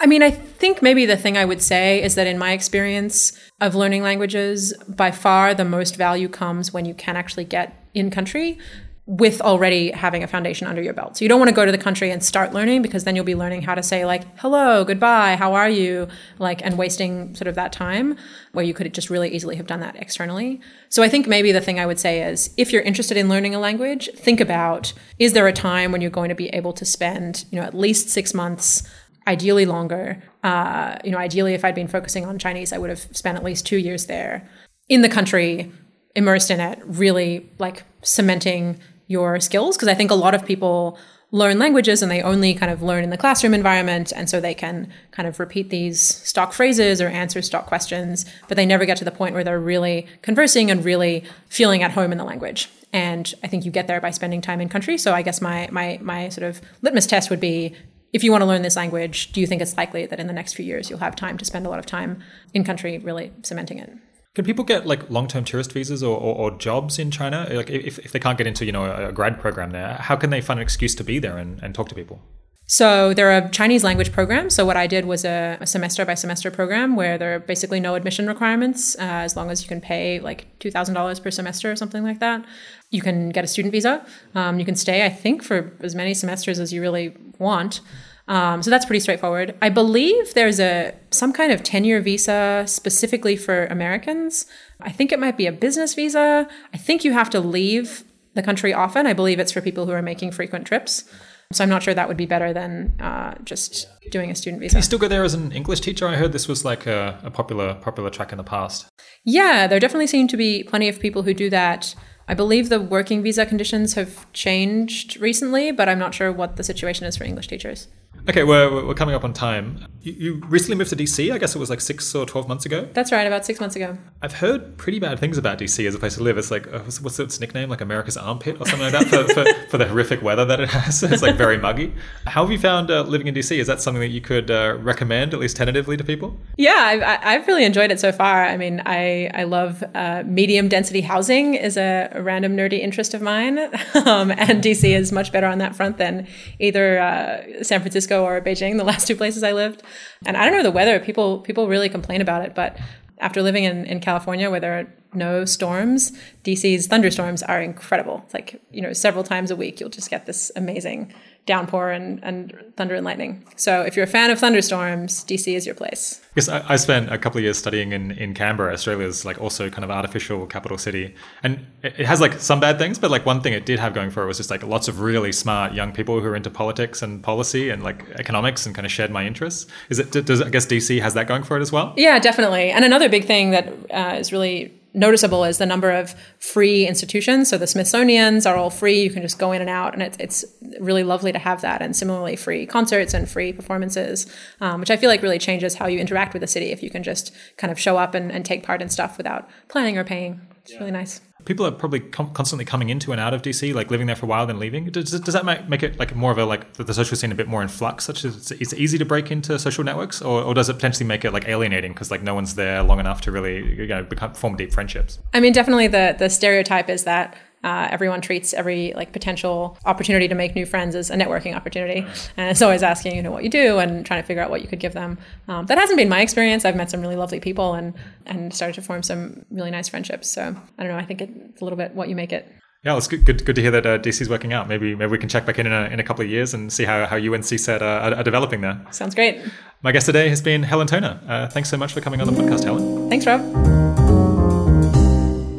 I 0.01 0.07
mean, 0.07 0.23
I 0.23 0.31
think 0.31 0.83
maybe 0.83 1.07
the 1.07 1.17
thing 1.17 1.37
I 1.37 1.45
would 1.45 1.63
say 1.63 2.03
is 2.03 2.17
that 2.17 2.27
in 2.27 2.37
my 2.37 2.53
experience 2.53 3.33
of 3.61 3.75
learning 3.75 4.03
languages, 4.03 4.75
by 4.89 5.13
far 5.13 5.55
the 5.55 5.65
most 5.65 5.97
value 5.97 6.29
comes 6.29 6.73
when 6.73 6.85
you 6.85 6.95
can 6.95 7.17
actually 7.17 7.45
get 7.45 7.87
in 7.95 8.11
country 8.11 8.59
with 9.07 9.43
already 9.43 9.91
having 9.91 10.23
a 10.23 10.27
foundation 10.27 10.67
under 10.67 10.81
your 10.81 10.95
belt. 10.95 11.17
So 11.17 11.25
you 11.25 11.29
don't 11.29 11.39
want 11.39 11.51
to 11.51 11.55
go 11.55 11.67
to 11.67 11.71
the 11.71 11.77
country 11.77 12.11
and 12.11 12.25
start 12.25 12.55
learning 12.55 12.81
because 12.81 13.05
then 13.05 13.15
you'll 13.15 13.25
be 13.27 13.35
learning 13.35 13.61
how 13.61 13.75
to 13.75 13.83
say 13.83 14.07
like 14.07 14.25
hello, 14.39 14.83
goodbye, 14.83 15.37
how 15.37 15.53
are 15.53 15.69
you, 15.69 16.09
like 16.39 16.65
and 16.65 16.79
wasting 16.79 17.35
sort 17.35 17.47
of 17.47 17.55
that 17.55 17.71
time 17.71 18.17
where 18.53 18.65
you 18.65 18.73
could 18.73 18.93
just 18.95 19.11
really 19.11 19.29
easily 19.29 19.57
have 19.57 19.67
done 19.67 19.81
that 19.81 19.95
externally. 19.97 20.59
So 20.89 21.03
I 21.03 21.11
think 21.11 21.29
maybe 21.29 21.53
the 21.53 21.61
thing 21.61 21.79
I 21.79 21.85
would 21.85 22.01
say 22.01 22.23
is 22.23 22.53
if 22.57 22.73
you're 22.73 22.83
interested 22.83 23.19
in 23.19 23.29
learning 23.29 23.55
a 23.55 23.61
language, 23.61 24.09
think 24.17 24.41
about 24.41 24.95
is 25.19 25.35
there 25.35 25.47
a 25.47 25.53
time 25.53 25.93
when 25.93 26.01
you're 26.01 26.11
going 26.11 26.31
to 26.31 26.35
be 26.35 26.49
able 26.49 26.73
to 26.73 26.87
spend, 26.87 27.45
you 27.51 27.61
know, 27.61 27.67
at 27.67 27.75
least 27.75 28.09
6 28.09 28.33
months 28.33 28.83
ideally 29.27 29.67
longer. 29.67 30.23
Uh, 30.43 30.97
you 31.05 31.11
know, 31.11 31.19
ideally, 31.19 31.55
if 31.55 31.65
I'd 31.65 31.75
been 31.75 31.89
focusing 31.89 32.27
on 32.27 32.39
Chinese, 32.39 32.73
I 32.73 32.79
would 32.79 32.91
have 32.91 33.01
spent 33.17 33.37
at 33.37 33.45
least 33.45 33.67
two 33.67 33.79
years 33.79 34.07
there 34.07 34.49
in 34.89 35.03
the 35.03 35.09
country, 35.09 35.73
immersed 36.15 36.51
in 36.51 36.61
it, 36.61 36.79
really 36.85 37.49
like 37.59 37.85
cementing 38.03 38.79
your 39.07 39.41
skills. 39.41 39.77
Because 39.77 39.89
I 39.89 39.95
think 39.95 40.11
a 40.11 40.15
lot 40.15 40.35
of 40.35 40.45
people 40.45 40.99
learn 41.31 41.59
languages 41.59 42.01
and 42.01 42.13
they 42.13 42.23
only 42.23 42.55
kind 42.55 42.71
of 42.71 42.81
learn 42.81 43.03
in 43.03 43.11
the 43.11 43.17
classroom 43.17 43.55
environment. 43.55 44.13
And 44.15 44.31
so 44.31 44.41
they 44.41 44.55
can 44.55 44.89
kind 45.11 45.27
of 45.27 45.41
repeat 45.41 45.69
these 45.69 46.01
stock 46.01 46.53
phrases 46.53 47.01
or 47.01 47.09
answer 47.09 47.43
stock 47.43 47.67
questions, 47.67 48.25
but 48.47 48.57
they 48.57 48.65
never 48.65 48.85
get 48.85 48.97
to 48.99 49.05
the 49.05 49.11
point 49.11 49.35
where 49.35 49.43
they're 49.43 49.59
really 49.59 50.07
conversing 50.23 50.71
and 50.71 50.85
really 50.85 51.25
feeling 51.49 51.83
at 51.83 51.91
home 51.91 52.13
in 52.13 52.19
the 52.19 52.25
language. 52.25 52.71
And 52.93 53.35
I 53.43 53.49
think 53.49 53.65
you 53.65 53.73
get 53.73 53.89
there 53.89 54.01
by 54.01 54.13
spending 54.13 54.43
time 54.43 54.61
in 54.61 54.69
country. 54.69 54.97
So 54.97 55.13
I 55.13 55.23
guess 55.23 55.41
my 55.41 55.69
my 55.73 55.99
my 56.01 56.29
sort 56.29 56.49
of 56.49 56.61
litmus 56.83 57.09
test 57.09 57.31
would 57.31 57.41
be 57.41 57.75
if 58.15 58.23
you 58.23 58.31
want 58.31 58.43
to 58.43 58.47
learn 58.47 58.63
this 58.63 58.77
language, 58.77 59.33
do 59.33 59.41
you 59.41 59.47
think 59.47 59.61
it's 59.61 59.77
likely 59.77 60.07
that 60.07 60.21
in 60.21 60.29
the 60.29 60.33
next 60.33 60.55
few 60.55 60.65
years 60.65 60.89
you'll 60.89 61.01
have 61.01 61.17
time 61.17 61.37
to 61.37 61.45
spend 61.45 61.67
a 61.67 61.69
lot 61.69 61.81
of 61.81 61.85
time 61.85 62.23
in 62.55 62.63
country 62.63 62.99
really 62.99 63.33
cementing 63.43 63.79
it? 63.79 63.93
Can 64.37 64.45
people 64.45 64.65
get 64.65 64.87
like 64.87 65.11
long-term 65.11 65.45
tourist 65.45 65.73
visas 65.73 66.03
or, 66.03 66.17
or, 66.17 66.35
or, 66.37 66.59
jobs 66.59 66.99
in 66.99 67.11
China? 67.11 67.47
Like 67.51 67.71
if, 67.71 67.99
if 67.99 68.13
they 68.13 68.21
can't 68.21 68.39
get 68.39 68.47
into, 68.47 68.65
you 68.65 68.73
know, 68.73 68.85
a, 68.85 69.13
grad 69.13 69.39
program 69.41 69.71
there, 69.71 69.95
how 69.95 70.17
can 70.17 70.31
they 70.31 70.41
find 70.41 70.59
an 70.59 70.63
excuse 70.63 70.95
to 70.97 71.05
be 71.05 71.19
there 71.19 71.37
and, 71.37 71.61
and 71.63 71.75
talk 71.75 71.89
to 71.89 71.95
people? 71.95 72.21
So 72.67 73.15
there 73.15 73.31
are 73.31 73.49
Chinese 73.51 73.85
language 73.85 74.11
programs. 74.11 74.55
So 74.55 74.65
what 74.65 74.77
I 74.77 74.87
did 74.87 75.05
was 75.05 75.25
a, 75.25 75.59
a 75.61 75.67
semester 75.67 76.05
by 76.05 76.15
semester 76.15 76.51
program 76.51 76.97
where 76.97 77.19
there 77.19 77.35
are 77.35 77.39
basically 77.41 77.79
no 77.79 77.95
admission 77.95 78.27
requirements 78.27 78.97
uh, 78.97 79.03
as 79.03 79.37
long 79.37 79.51
as 79.51 79.63
you 79.63 79.69
can 79.69 79.81
pay 79.81 80.19
like 80.21 80.47
two 80.61 80.71
thousand 80.71 80.95
dollars 80.95 81.21
per 81.21 81.31
semester 81.31 81.71
or 81.71 81.77
something 81.77 82.03
like 82.03 82.21
that. 82.21 82.45
You 82.91 83.03
can 83.03 83.29
get 83.31 83.45
a 83.45 83.47
student 83.47 83.73
visa. 83.73 84.07
Um, 84.35 84.59
you 84.59 84.65
can 84.65 84.77
stay, 84.77 85.05
I 85.05 85.11
think, 85.11 85.43
for 85.43 85.77
as 85.81 85.95
many 85.95 86.15
semesters 86.15 86.59
as 86.59 86.73
you 86.73 86.81
really 86.81 87.15
want. 87.39 87.81
Um, 88.27 88.63
so 88.63 88.71
that's 88.71 88.87
pretty 88.87 89.01
straightforward. 89.01 89.55
I 89.61 89.69
believe 89.69 90.33
there's 90.35 90.59
a 90.59 90.95
some 91.11 91.33
kind 91.33 91.53
of 91.53 91.63
tenure 91.63 92.01
visa 92.01 92.65
specifically 92.67 93.37
for 93.37 93.67
Americans. 93.67 94.47
I 94.81 94.91
think 94.91 95.13
it 95.13 95.19
might 95.19 95.37
be 95.37 95.47
a 95.47 95.53
business 95.53 95.95
visa. 95.95 96.49
I 96.73 96.77
think 96.79 97.05
you 97.05 97.13
have 97.13 97.29
to 97.31 97.41
leave 97.41 98.05
the 98.35 98.43
country 98.43 98.73
often. 98.73 99.07
I 99.07 99.13
believe 99.13 99.39
it's 99.39 99.53
for 99.53 99.61
people 99.61 99.87
who 99.87 99.93
are 99.93 100.03
making 100.03 100.33
frequent 100.33 100.67
trips. 100.67 101.05
So 101.53 101.63
I'm 101.63 101.71
not 101.71 101.83
sure 101.83 101.95
that 101.95 102.09
would 102.09 102.17
be 102.17 102.27
better 102.27 102.53
than 102.53 102.99
uh, 103.01 103.35
just 103.45 103.87
doing 104.11 104.31
a 104.31 104.35
student 104.35 104.61
visa. 104.61 104.73
Can 104.73 104.79
you 104.79 104.83
still 104.83 104.99
go 104.99 105.09
there 105.09 105.23
as 105.23 105.35
an 105.35 105.53
English 105.53 105.81
teacher? 105.81 106.09
I 106.09 106.17
heard 106.17 106.33
this 106.33 106.49
was 106.49 106.65
like 106.65 106.87
a, 106.87 107.21
a 107.23 107.31
popular 107.31 107.75
popular 107.75 108.11
track 108.11 108.33
in 108.33 108.39
the 108.39 108.45
past. 108.45 108.89
Yeah, 109.25 109.67
there 109.67 109.79
definitely 109.79 110.07
seem 110.07 110.29
to 110.29 110.37
be 110.37 110.65
plenty 110.65 110.89
of 110.89 110.99
people 110.99 111.23
who 111.23 111.35
do 111.35 111.51
that. 111.51 111.95
I 112.27 112.35
believe 112.35 112.69
the 112.69 112.81
working 112.81 113.23
visa 113.23 113.45
conditions 113.45 113.95
have 113.95 114.31
changed 114.33 115.19
recently, 115.19 115.73
but 115.73 115.89
I'm 115.89 115.99
not 115.99 116.15
sure 116.15 116.33
what 116.33 116.57
the 116.57 116.65
situation 116.65 117.07
is 117.07 117.17
for 117.17 117.25
English 117.25 117.49
teachers. 117.49 117.89
Okay, 118.27 118.43
we're, 118.43 118.87
we're 118.87 118.95
coming 118.95 119.15
up 119.15 119.23
on 119.23 119.35
time. 119.35 119.87
You, 120.01 120.13
you 120.13 120.35
recently 120.47 120.77
moved 120.77 120.89
to 120.91 120.97
DC. 120.97 121.31
I 121.31 121.37
guess 121.37 121.55
it 121.55 121.59
was 121.59 121.69
like 121.69 121.83
six 121.83 122.15
or 122.15 122.25
12 122.25 122.49
months 122.49 122.65
ago. 122.65 122.89
That's 122.95 123.13
right, 123.13 123.27
about 123.27 123.45
six 123.45 123.61
months 123.61 123.77
ago. 123.77 123.99
I've 124.23 124.33
heard 124.33 124.79
pretty 124.79 124.99
bad 124.99 125.19
things 125.19 125.37
about 125.37 125.59
DC 125.59 125.87
as 125.87 125.95
a 125.95 125.99
place 125.99 126.15
to 126.15 126.23
live. 126.23 126.39
It's 126.39 126.51
like, 126.51 126.67
uh, 126.69 126.79
what's, 126.81 127.03
what's 127.03 127.19
its 127.19 127.39
nickname? 127.39 127.69
Like 127.69 127.83
America's 127.83 128.17
armpit 128.17 128.57
or 128.59 128.67
something 128.67 128.91
like 128.91 128.93
that 128.93 129.09
for, 129.09 129.35
for, 129.35 129.69
for 129.69 129.79
the 129.79 129.87
horrific 129.87 130.23
weather 130.23 130.47
that 130.47 130.59
it 130.59 130.71
has. 130.71 131.03
it's 131.13 131.21
like 131.21 131.37
very 131.37 131.59
muggy. 131.59 131.93
How 132.27 132.45
have 132.45 132.51
you 132.51 132.59
found 132.59 132.91
uh, 132.91 133.03
living 133.03 133.27
in 133.27 133.35
DC? 133.35 133.59
Is 133.59 133.67
that 133.67 133.83
something 133.83 134.01
that 134.01 134.09
you 134.09 134.23
could 134.23 134.51
uh, 134.51 134.79
recommend, 134.81 135.35
at 135.35 135.41
least 135.41 135.59
tentatively, 135.59 135.99
to 135.99 136.05
people? 136.05 136.39
Yeah, 136.57 136.73
I've, 136.73 137.03
I've 137.23 137.47
really 137.47 137.65
enjoyed 137.65 137.91
it 137.91 138.01
so 138.01 138.11
far. 138.11 138.45
I 138.45 138.57
mean, 138.57 138.81
I, 138.87 139.31
I 139.35 139.45
love 139.45 139.85
uh, 139.95 140.23
medium 140.25 140.69
density 140.69 141.03
housing 141.03 141.57
is 141.57 141.77
a, 141.77 142.09
a, 142.13 142.23
random 142.23 142.57
nerdy 142.57 142.81
interest 142.81 143.13
of 143.13 143.21
mine. 143.21 143.59
um, 144.07 144.31
and 144.31 144.63
DC 144.63 144.89
is 144.89 145.13
much 145.13 145.31
better 145.31 145.47
on 145.47 145.59
that 145.59 145.77
front 145.77 145.99
than 145.99 146.27
either 146.59 146.99
uh, 146.99 147.63
San 147.63 147.81
Francisco 147.81 148.14
or 148.23 148.41
Beijing, 148.41 148.77
the 148.77 148.85
last 148.93 149.07
two 149.07 149.17
places 149.17 149.43
I 149.43 149.53
lived. 149.53 149.83
And 150.27 150.37
I 150.37 150.45
don't 150.45 150.57
know 150.57 150.63
the 150.63 150.71
weather. 150.71 151.01
People 151.01 151.41
people 151.41 151.69
really 151.69 151.89
complain 151.89 152.21
about 152.21 152.45
it, 152.45 152.55
but 152.55 152.79
after 153.19 153.43
living 153.43 153.65
in, 153.65 153.85
in 153.87 154.01
California 154.01 154.51
where 154.51 154.61
there 154.61 154.79
are 154.79 154.93
no 155.15 155.45
storms, 155.45 156.13
DC's 156.43 156.89
thunderstorms 156.89 157.43
are 157.43 157.63
incredible. 157.63 158.23
It's 158.25 158.35
like, 158.35 158.61
you 158.71 158.83
know, 158.83 158.93
several 158.93 159.25
times 159.25 159.51
a 159.51 159.57
week 159.57 159.81
you'll 159.81 159.89
just 159.89 160.11
get 160.11 160.27
this 160.27 160.51
amazing 160.57 161.13
downpour 161.47 161.91
and, 161.91 162.23
and 162.25 162.55
thunder 162.77 162.95
and 162.95 163.05
lightning. 163.05 163.45
So 163.57 163.83
if 163.83 163.97
you're 163.97 164.05
a 164.05 164.09
fan 164.09 164.31
of 164.31 164.39
thunderstorms, 164.39 165.25
DC 165.25 165.55
is 165.55 165.67
your 165.67 165.75
place. 165.75 166.23
Because 166.35 166.49
I, 166.49 166.65
I, 166.73 166.77
spent 166.77 167.13
a 167.13 167.19
couple 167.19 167.39
of 167.39 167.45
years 167.45 167.59
studying 167.59 167.93
in, 167.93 168.13
in 168.13 168.33
Canberra, 168.33 168.73
Australia's 168.73 169.27
like 169.27 169.41
also 169.41 169.69
kind 169.69 169.85
of 169.85 169.91
artificial 169.91 170.47
capital 170.47 170.79
city. 170.79 171.15
And 171.43 171.67
it, 171.83 171.95
it 171.99 172.07
has 172.07 172.21
like 172.21 172.41
some 172.41 172.61
bad 172.61 172.79
things, 172.79 172.99
but 172.99 173.11
like 173.11 173.27
one 173.27 173.43
thing 173.43 173.53
it 173.53 173.67
did 173.67 173.79
have 173.79 173.93
going 173.93 174.11
for 174.11 174.23
it 174.23 174.27
was 174.27 174.39
just 174.39 174.51
like 174.51 174.63
lots 174.63 174.89
of 174.89 175.01
really 175.01 175.33
smart 175.33 175.75
young 175.75 175.93
people 175.93 176.19
who 176.19 176.27
are 176.29 176.37
into 176.37 176.51
politics 176.51 177.03
and 177.03 177.23
policy 177.23 177.69
and 177.69 177.83
like 177.83 178.09
economics 178.13 178.65
and 178.65 178.75
kind 178.75 178.87
of 178.87 178.93
shared 178.93 179.11
my 179.11 179.27
interests. 179.27 179.67
Is 179.91 179.99
it, 179.99 180.13
does, 180.13 180.41
I 180.41 180.49
guess 180.49 180.65
DC 180.65 181.01
has 181.03 181.13
that 181.13 181.27
going 181.27 181.43
for 181.43 181.59
it 181.59 181.61
as 181.61 181.71
well? 181.71 181.93
Yeah, 181.97 182.19
definitely. 182.19 182.71
And 182.71 182.87
another 182.87 183.11
big 183.11 183.27
thing 183.27 183.51
that 183.51 183.69
uh, 183.91 184.17
is 184.19 184.33
really 184.33 184.73
noticeable 184.95 185.45
is 185.45 185.59
the 185.59 185.67
number 185.67 185.91
of 185.91 186.15
free 186.39 186.87
institutions. 186.87 187.51
So 187.51 187.59
the 187.59 187.67
Smithsonian's 187.67 188.47
are 188.47 188.57
all 188.57 188.71
free. 188.71 189.03
You 189.03 189.11
can 189.11 189.23
just 189.23 189.39
go 189.39 189.53
in 189.53 189.61
and 189.61 189.69
out, 189.69 189.93
and 189.93 190.03
it's, 190.03 190.17
it's 190.19 190.45
really 190.81 191.03
lovely 191.03 191.33
to 191.33 191.39
have 191.39 191.61
that. 191.63 191.83
And 191.83 191.95
similarly, 191.95 192.37
free 192.37 192.65
concerts 192.67 193.13
and 193.13 193.29
free 193.29 193.53
performances, 193.53 194.27
um, 194.61 194.81
which 194.81 194.91
I 194.91 194.97
feel 194.97 195.11
like 195.11 195.23
really 195.23 195.39
changes 195.39 195.75
how 195.75 195.87
you 195.87 195.99
interact 195.99 196.33
with 196.33 196.41
the 196.41 196.47
city 196.47 196.67
if 196.73 196.83
you 196.83 196.91
can 196.91 197.03
just 197.03 197.35
kind 197.57 197.71
of 197.71 197.79
show 197.79 197.97
up 197.97 198.15
and, 198.15 198.33
and 198.33 198.45
take 198.45 198.63
part 198.63 198.81
in 198.81 198.89
stuff 198.89 199.19
without 199.19 199.49
planning 199.69 199.99
or 199.99 200.05
paying. 200.05 200.41
It's 200.63 200.73
yeah. 200.73 200.79
really 200.79 200.93
nice 200.93 201.21
people 201.45 201.67
are 201.67 201.71
probably 201.71 202.01
com- 202.01 202.33
constantly 202.33 202.65
coming 202.65 202.91
into 202.91 203.13
and 203.13 203.21
out 203.21 203.35
of 203.35 203.43
DC, 203.43 203.75
like 203.75 203.91
living 203.91 204.07
there 204.07 204.17
for 204.17 204.27
a 204.27 204.29
while 204.29 204.47
then 204.47 204.59
leaving. 204.59 204.87
Does, 204.87 205.11
does 205.21 205.35
that 205.35 205.45
make, 205.45 205.69
make 205.69 205.83
it 205.83 205.99
like 205.99 206.15
more 206.15 206.31
of 206.31 206.39
a 206.39 206.45
like 206.45 206.73
the 206.75 206.95
social 206.95 207.17
scene 207.17 207.33
a 207.33 207.35
bit 207.35 207.49
more 207.49 207.63
in 207.63 207.69
flux? 207.69 208.05
Such 208.05 208.25
as 208.25 208.51
it's 208.51 208.73
easy 208.75 208.99
to 208.99 209.05
break 209.05 209.31
into 209.31 209.59
social 209.59 209.85
networks, 209.85 210.23
or, 210.23 210.43
or 210.43 210.55
does 210.55 210.69
it 210.69 210.75
potentially 210.75 211.07
make 211.07 211.25
it 211.25 211.33
like 211.33 211.49
alienating 211.49 211.93
because 211.93 212.11
like 212.11 212.23
no 212.23 212.35
one's 212.35 212.55
there 212.55 212.83
long 212.83 213.01
enough 213.01 213.21
to 213.23 213.33
really 213.33 213.75
you 213.75 213.87
know 213.87 214.03
become 214.03 214.35
form 214.35 214.57
deep 214.57 214.73
friendships? 214.73 215.19
I 215.33 215.41
mean, 215.41 215.53
definitely 215.53 215.89
the 215.89 216.17
the 216.19 216.29
stereotype 216.29 216.89
is 216.89 217.05
that 217.05 217.37
uh, 217.65 217.89
everyone 217.91 218.21
treats 218.21 218.53
every 218.53 218.93
like 218.95 219.13
potential 219.13 219.77
opportunity 219.85 220.29
to 220.29 220.35
make 220.35 220.55
new 220.55 220.67
friends 220.67 220.95
as 220.95 221.11
a 221.11 221.17
networking 221.17 221.57
opportunity, 221.57 222.07
and 222.37 222.51
it's 222.51 222.63
always 222.63 222.83
asking 222.83 223.17
you 223.17 223.23
know 223.23 223.31
what 223.31 223.43
you 223.43 223.51
do 223.51 223.79
and 223.79 224.07
trying 224.07 224.23
to 224.23 224.27
figure 224.27 224.43
out 224.43 224.51
what 224.51 224.63
you 224.63 224.69
could 224.69 224.81
give 224.81 224.93
them. 224.93 225.19
Um, 225.49 225.67
that 225.67 225.79
hasn't 225.79 225.97
been 225.97 226.09
my 226.09 226.21
experience. 226.21 226.65
I've 226.65 226.77
met 226.77 226.91
some 226.91 227.01
really 227.01 227.17
lovely 227.17 227.41
people 227.41 227.75
and 227.75 227.95
and 228.27 228.55
started 228.55 228.75
to 228.75 228.83
form 228.83 229.03
some 229.03 229.45
really 229.51 229.71
nice 229.71 229.89
friendships. 229.89 230.31
So 230.31 230.55
I 230.79 230.83
don't 230.83 230.93
know. 230.93 230.99
I 230.99 231.05
think 231.05 231.23
it's 231.23 231.61
a 231.61 231.65
little 231.65 231.79
bit 231.79 231.95
what 231.95 232.09
you 232.09 232.15
make 232.15 232.33
it. 232.33 232.47
Yeah, 232.85 232.99
it's 232.99 233.09
good, 233.09 233.25
good, 233.25 233.47
good 233.47 233.57
to 233.57 233.63
hear 233.63 233.71
that 233.71 233.87
uh, 233.87 233.99
DC 233.99 234.21
is 234.21 234.29
working 234.29 234.53
out. 234.53 234.69
Maybe 234.69 234.95
maybe 234.95 235.11
we 235.11 235.19
can 235.19 235.31
check 235.31 235.47
back 235.47 235.59
in 235.59 235.67
in 235.67 235.73
a, 235.73 235.85
in 235.87 236.01
a 236.01 236.03
couple 236.03 236.23
of 236.23 236.31
years 236.31 236.53
and 236.53 236.71
see 236.71 236.85
how, 236.85 237.07
how 237.07 237.17
you 237.17 237.33
and 237.33 237.43
CSET 237.43 237.81
are, 237.81 238.15
are, 238.15 238.23
developing 238.23 238.61
there. 238.61 238.79
Sounds 238.91 239.15
great. 239.15 239.41
My 239.81 239.91
guest 239.91 240.05
today 240.05 240.29
has 240.29 240.43
been 240.43 240.63
Helen 240.63 240.87
Toner. 240.87 241.19
Uh, 241.27 241.49
thanks 241.49 241.71
so 241.71 241.79
much 241.79 241.95
for 241.95 242.03
coming 242.03 242.21
on 242.21 242.27
the 242.27 242.35
podcast, 242.35 242.65
Helen. 242.65 243.09
Thanks, 243.09 243.27
Rob. 243.27 244.04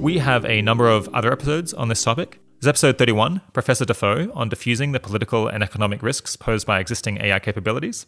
We 0.05 0.19
have 0.19 0.45
a 0.45 0.61
number 0.61 0.87
of 0.87 1.09
other 1.15 1.31
episodes 1.31 1.73
on 1.73 1.87
this 1.87 2.03
topic. 2.03 2.37
There's 2.59 2.67
episode 2.67 2.99
31, 2.99 3.41
Professor 3.53 3.85
Dafoe 3.85 4.31
on 4.35 4.49
diffusing 4.49 4.91
the 4.91 4.99
political 4.99 5.47
and 5.47 5.63
economic 5.63 6.03
risks 6.03 6.35
posed 6.35 6.67
by 6.67 6.79
existing 6.79 7.19
AI 7.19 7.39
capabilities. 7.39 8.05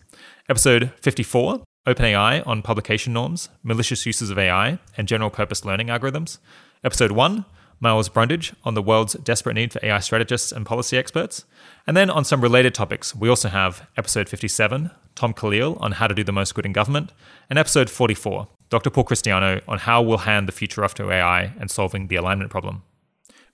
Episode 0.47 0.91
54, 1.01 1.63
OpenAI 1.87 2.45
on 2.45 2.61
publication 2.61 3.13
norms, 3.13 3.49
malicious 3.63 4.05
uses 4.05 4.29
of 4.29 4.37
AI, 4.37 4.77
and 4.95 5.07
general 5.07 5.31
purpose 5.31 5.65
learning 5.65 5.87
algorithms. 5.87 6.37
Episode 6.83 7.13
1, 7.13 7.45
Miles 7.79 8.09
Brundage 8.09 8.53
on 8.63 8.75
the 8.75 8.83
world's 8.83 9.13
desperate 9.15 9.55
need 9.55 9.73
for 9.73 9.83
AI 9.83 9.97
strategists 9.97 10.51
and 10.51 10.67
policy 10.67 10.99
experts. 10.99 11.45
And 11.87 11.97
then 11.97 12.11
on 12.11 12.23
some 12.23 12.41
related 12.41 12.75
topics, 12.75 13.15
we 13.15 13.27
also 13.27 13.49
have 13.49 13.87
episode 13.97 14.29
57, 14.29 14.91
Tom 15.15 15.33
Kalil 15.33 15.77
on 15.79 15.93
how 15.93 16.05
to 16.05 16.13
do 16.13 16.23
the 16.23 16.31
most 16.31 16.53
good 16.53 16.67
in 16.67 16.73
government, 16.73 17.11
and 17.49 17.57
episode 17.57 17.89
44, 17.89 18.49
Dr. 18.69 18.89
Paul 18.89 19.05
Christiano 19.05 19.61
on 19.67 19.79
how 19.79 20.01
we'll 20.01 20.19
hand 20.19 20.47
the 20.47 20.51
future 20.51 20.83
off 20.83 20.93
to 20.95 21.11
AI 21.11 21.53
and 21.59 21.71
solving 21.71 22.07
the 22.07 22.15
alignment 22.15 22.51
problem. 22.51 22.83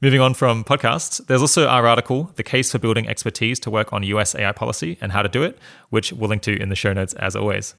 Moving 0.02 0.20
on 0.20 0.34
from 0.34 0.66
podcasts, 0.66 1.26
there's 1.28 1.42
also 1.42 1.66
our 1.68 1.88
article, 1.88 2.32
The 2.36 2.44
Case 2.44 2.72
for 2.72 2.78
Building 2.78 3.08
Expertise 3.08 3.58
to 3.62 3.72
Work 3.72 3.94
on 3.94 4.04
US 4.04 4.36
AI 4.36 4.52
Policy 4.52 4.98
and 5.00 5.14
How 5.14 5.22
to 5.22 5.30
Do 5.30 5.44
It, 5.44 5.58
which 5.92 6.12
we'll 6.12 6.30
link 6.30 6.42
to 6.42 6.62
in 6.62 6.68
the 6.68 6.76
show 6.76 6.92
notes 6.92 7.14
as 7.14 7.38
always. 7.38 7.76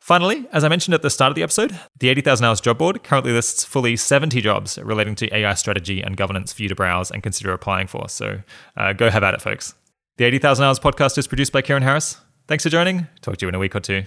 Finally, 0.00 0.46
as 0.52 0.62
I 0.62 0.68
mentioned 0.68 0.94
at 0.94 1.02
the 1.02 1.10
start 1.10 1.32
of 1.32 1.34
the 1.34 1.42
episode, 1.42 1.78
the 1.98 2.08
80,000 2.08 2.46
Hours 2.46 2.60
job 2.60 2.78
board 2.78 3.02
currently 3.02 3.32
lists 3.32 3.64
fully 3.64 3.96
70 3.96 4.40
jobs 4.40 4.78
relating 4.78 5.16
to 5.16 5.36
AI 5.36 5.52
strategy 5.54 6.00
and 6.00 6.16
governance 6.16 6.52
for 6.52 6.62
you 6.62 6.68
to 6.68 6.74
browse 6.74 7.10
and 7.10 7.22
consider 7.22 7.52
applying 7.52 7.88
for. 7.88 8.08
So 8.08 8.40
uh, 8.76 8.92
go 8.92 9.10
have 9.10 9.24
at 9.24 9.34
it, 9.34 9.42
folks. 9.42 9.74
The 10.16 10.24
80,000 10.24 10.64
Hours 10.64 10.78
podcast 10.78 11.18
is 11.18 11.26
produced 11.26 11.52
by 11.52 11.60
Keiran 11.60 11.82
Harris. 11.82 12.20
Thanks 12.46 12.62
for 12.62 12.70
joining. 12.70 13.08
Talk 13.20 13.36
to 13.38 13.44
you 13.44 13.48
in 13.48 13.54
a 13.54 13.58
week 13.58 13.74
or 13.74 13.80
two. 13.80 14.04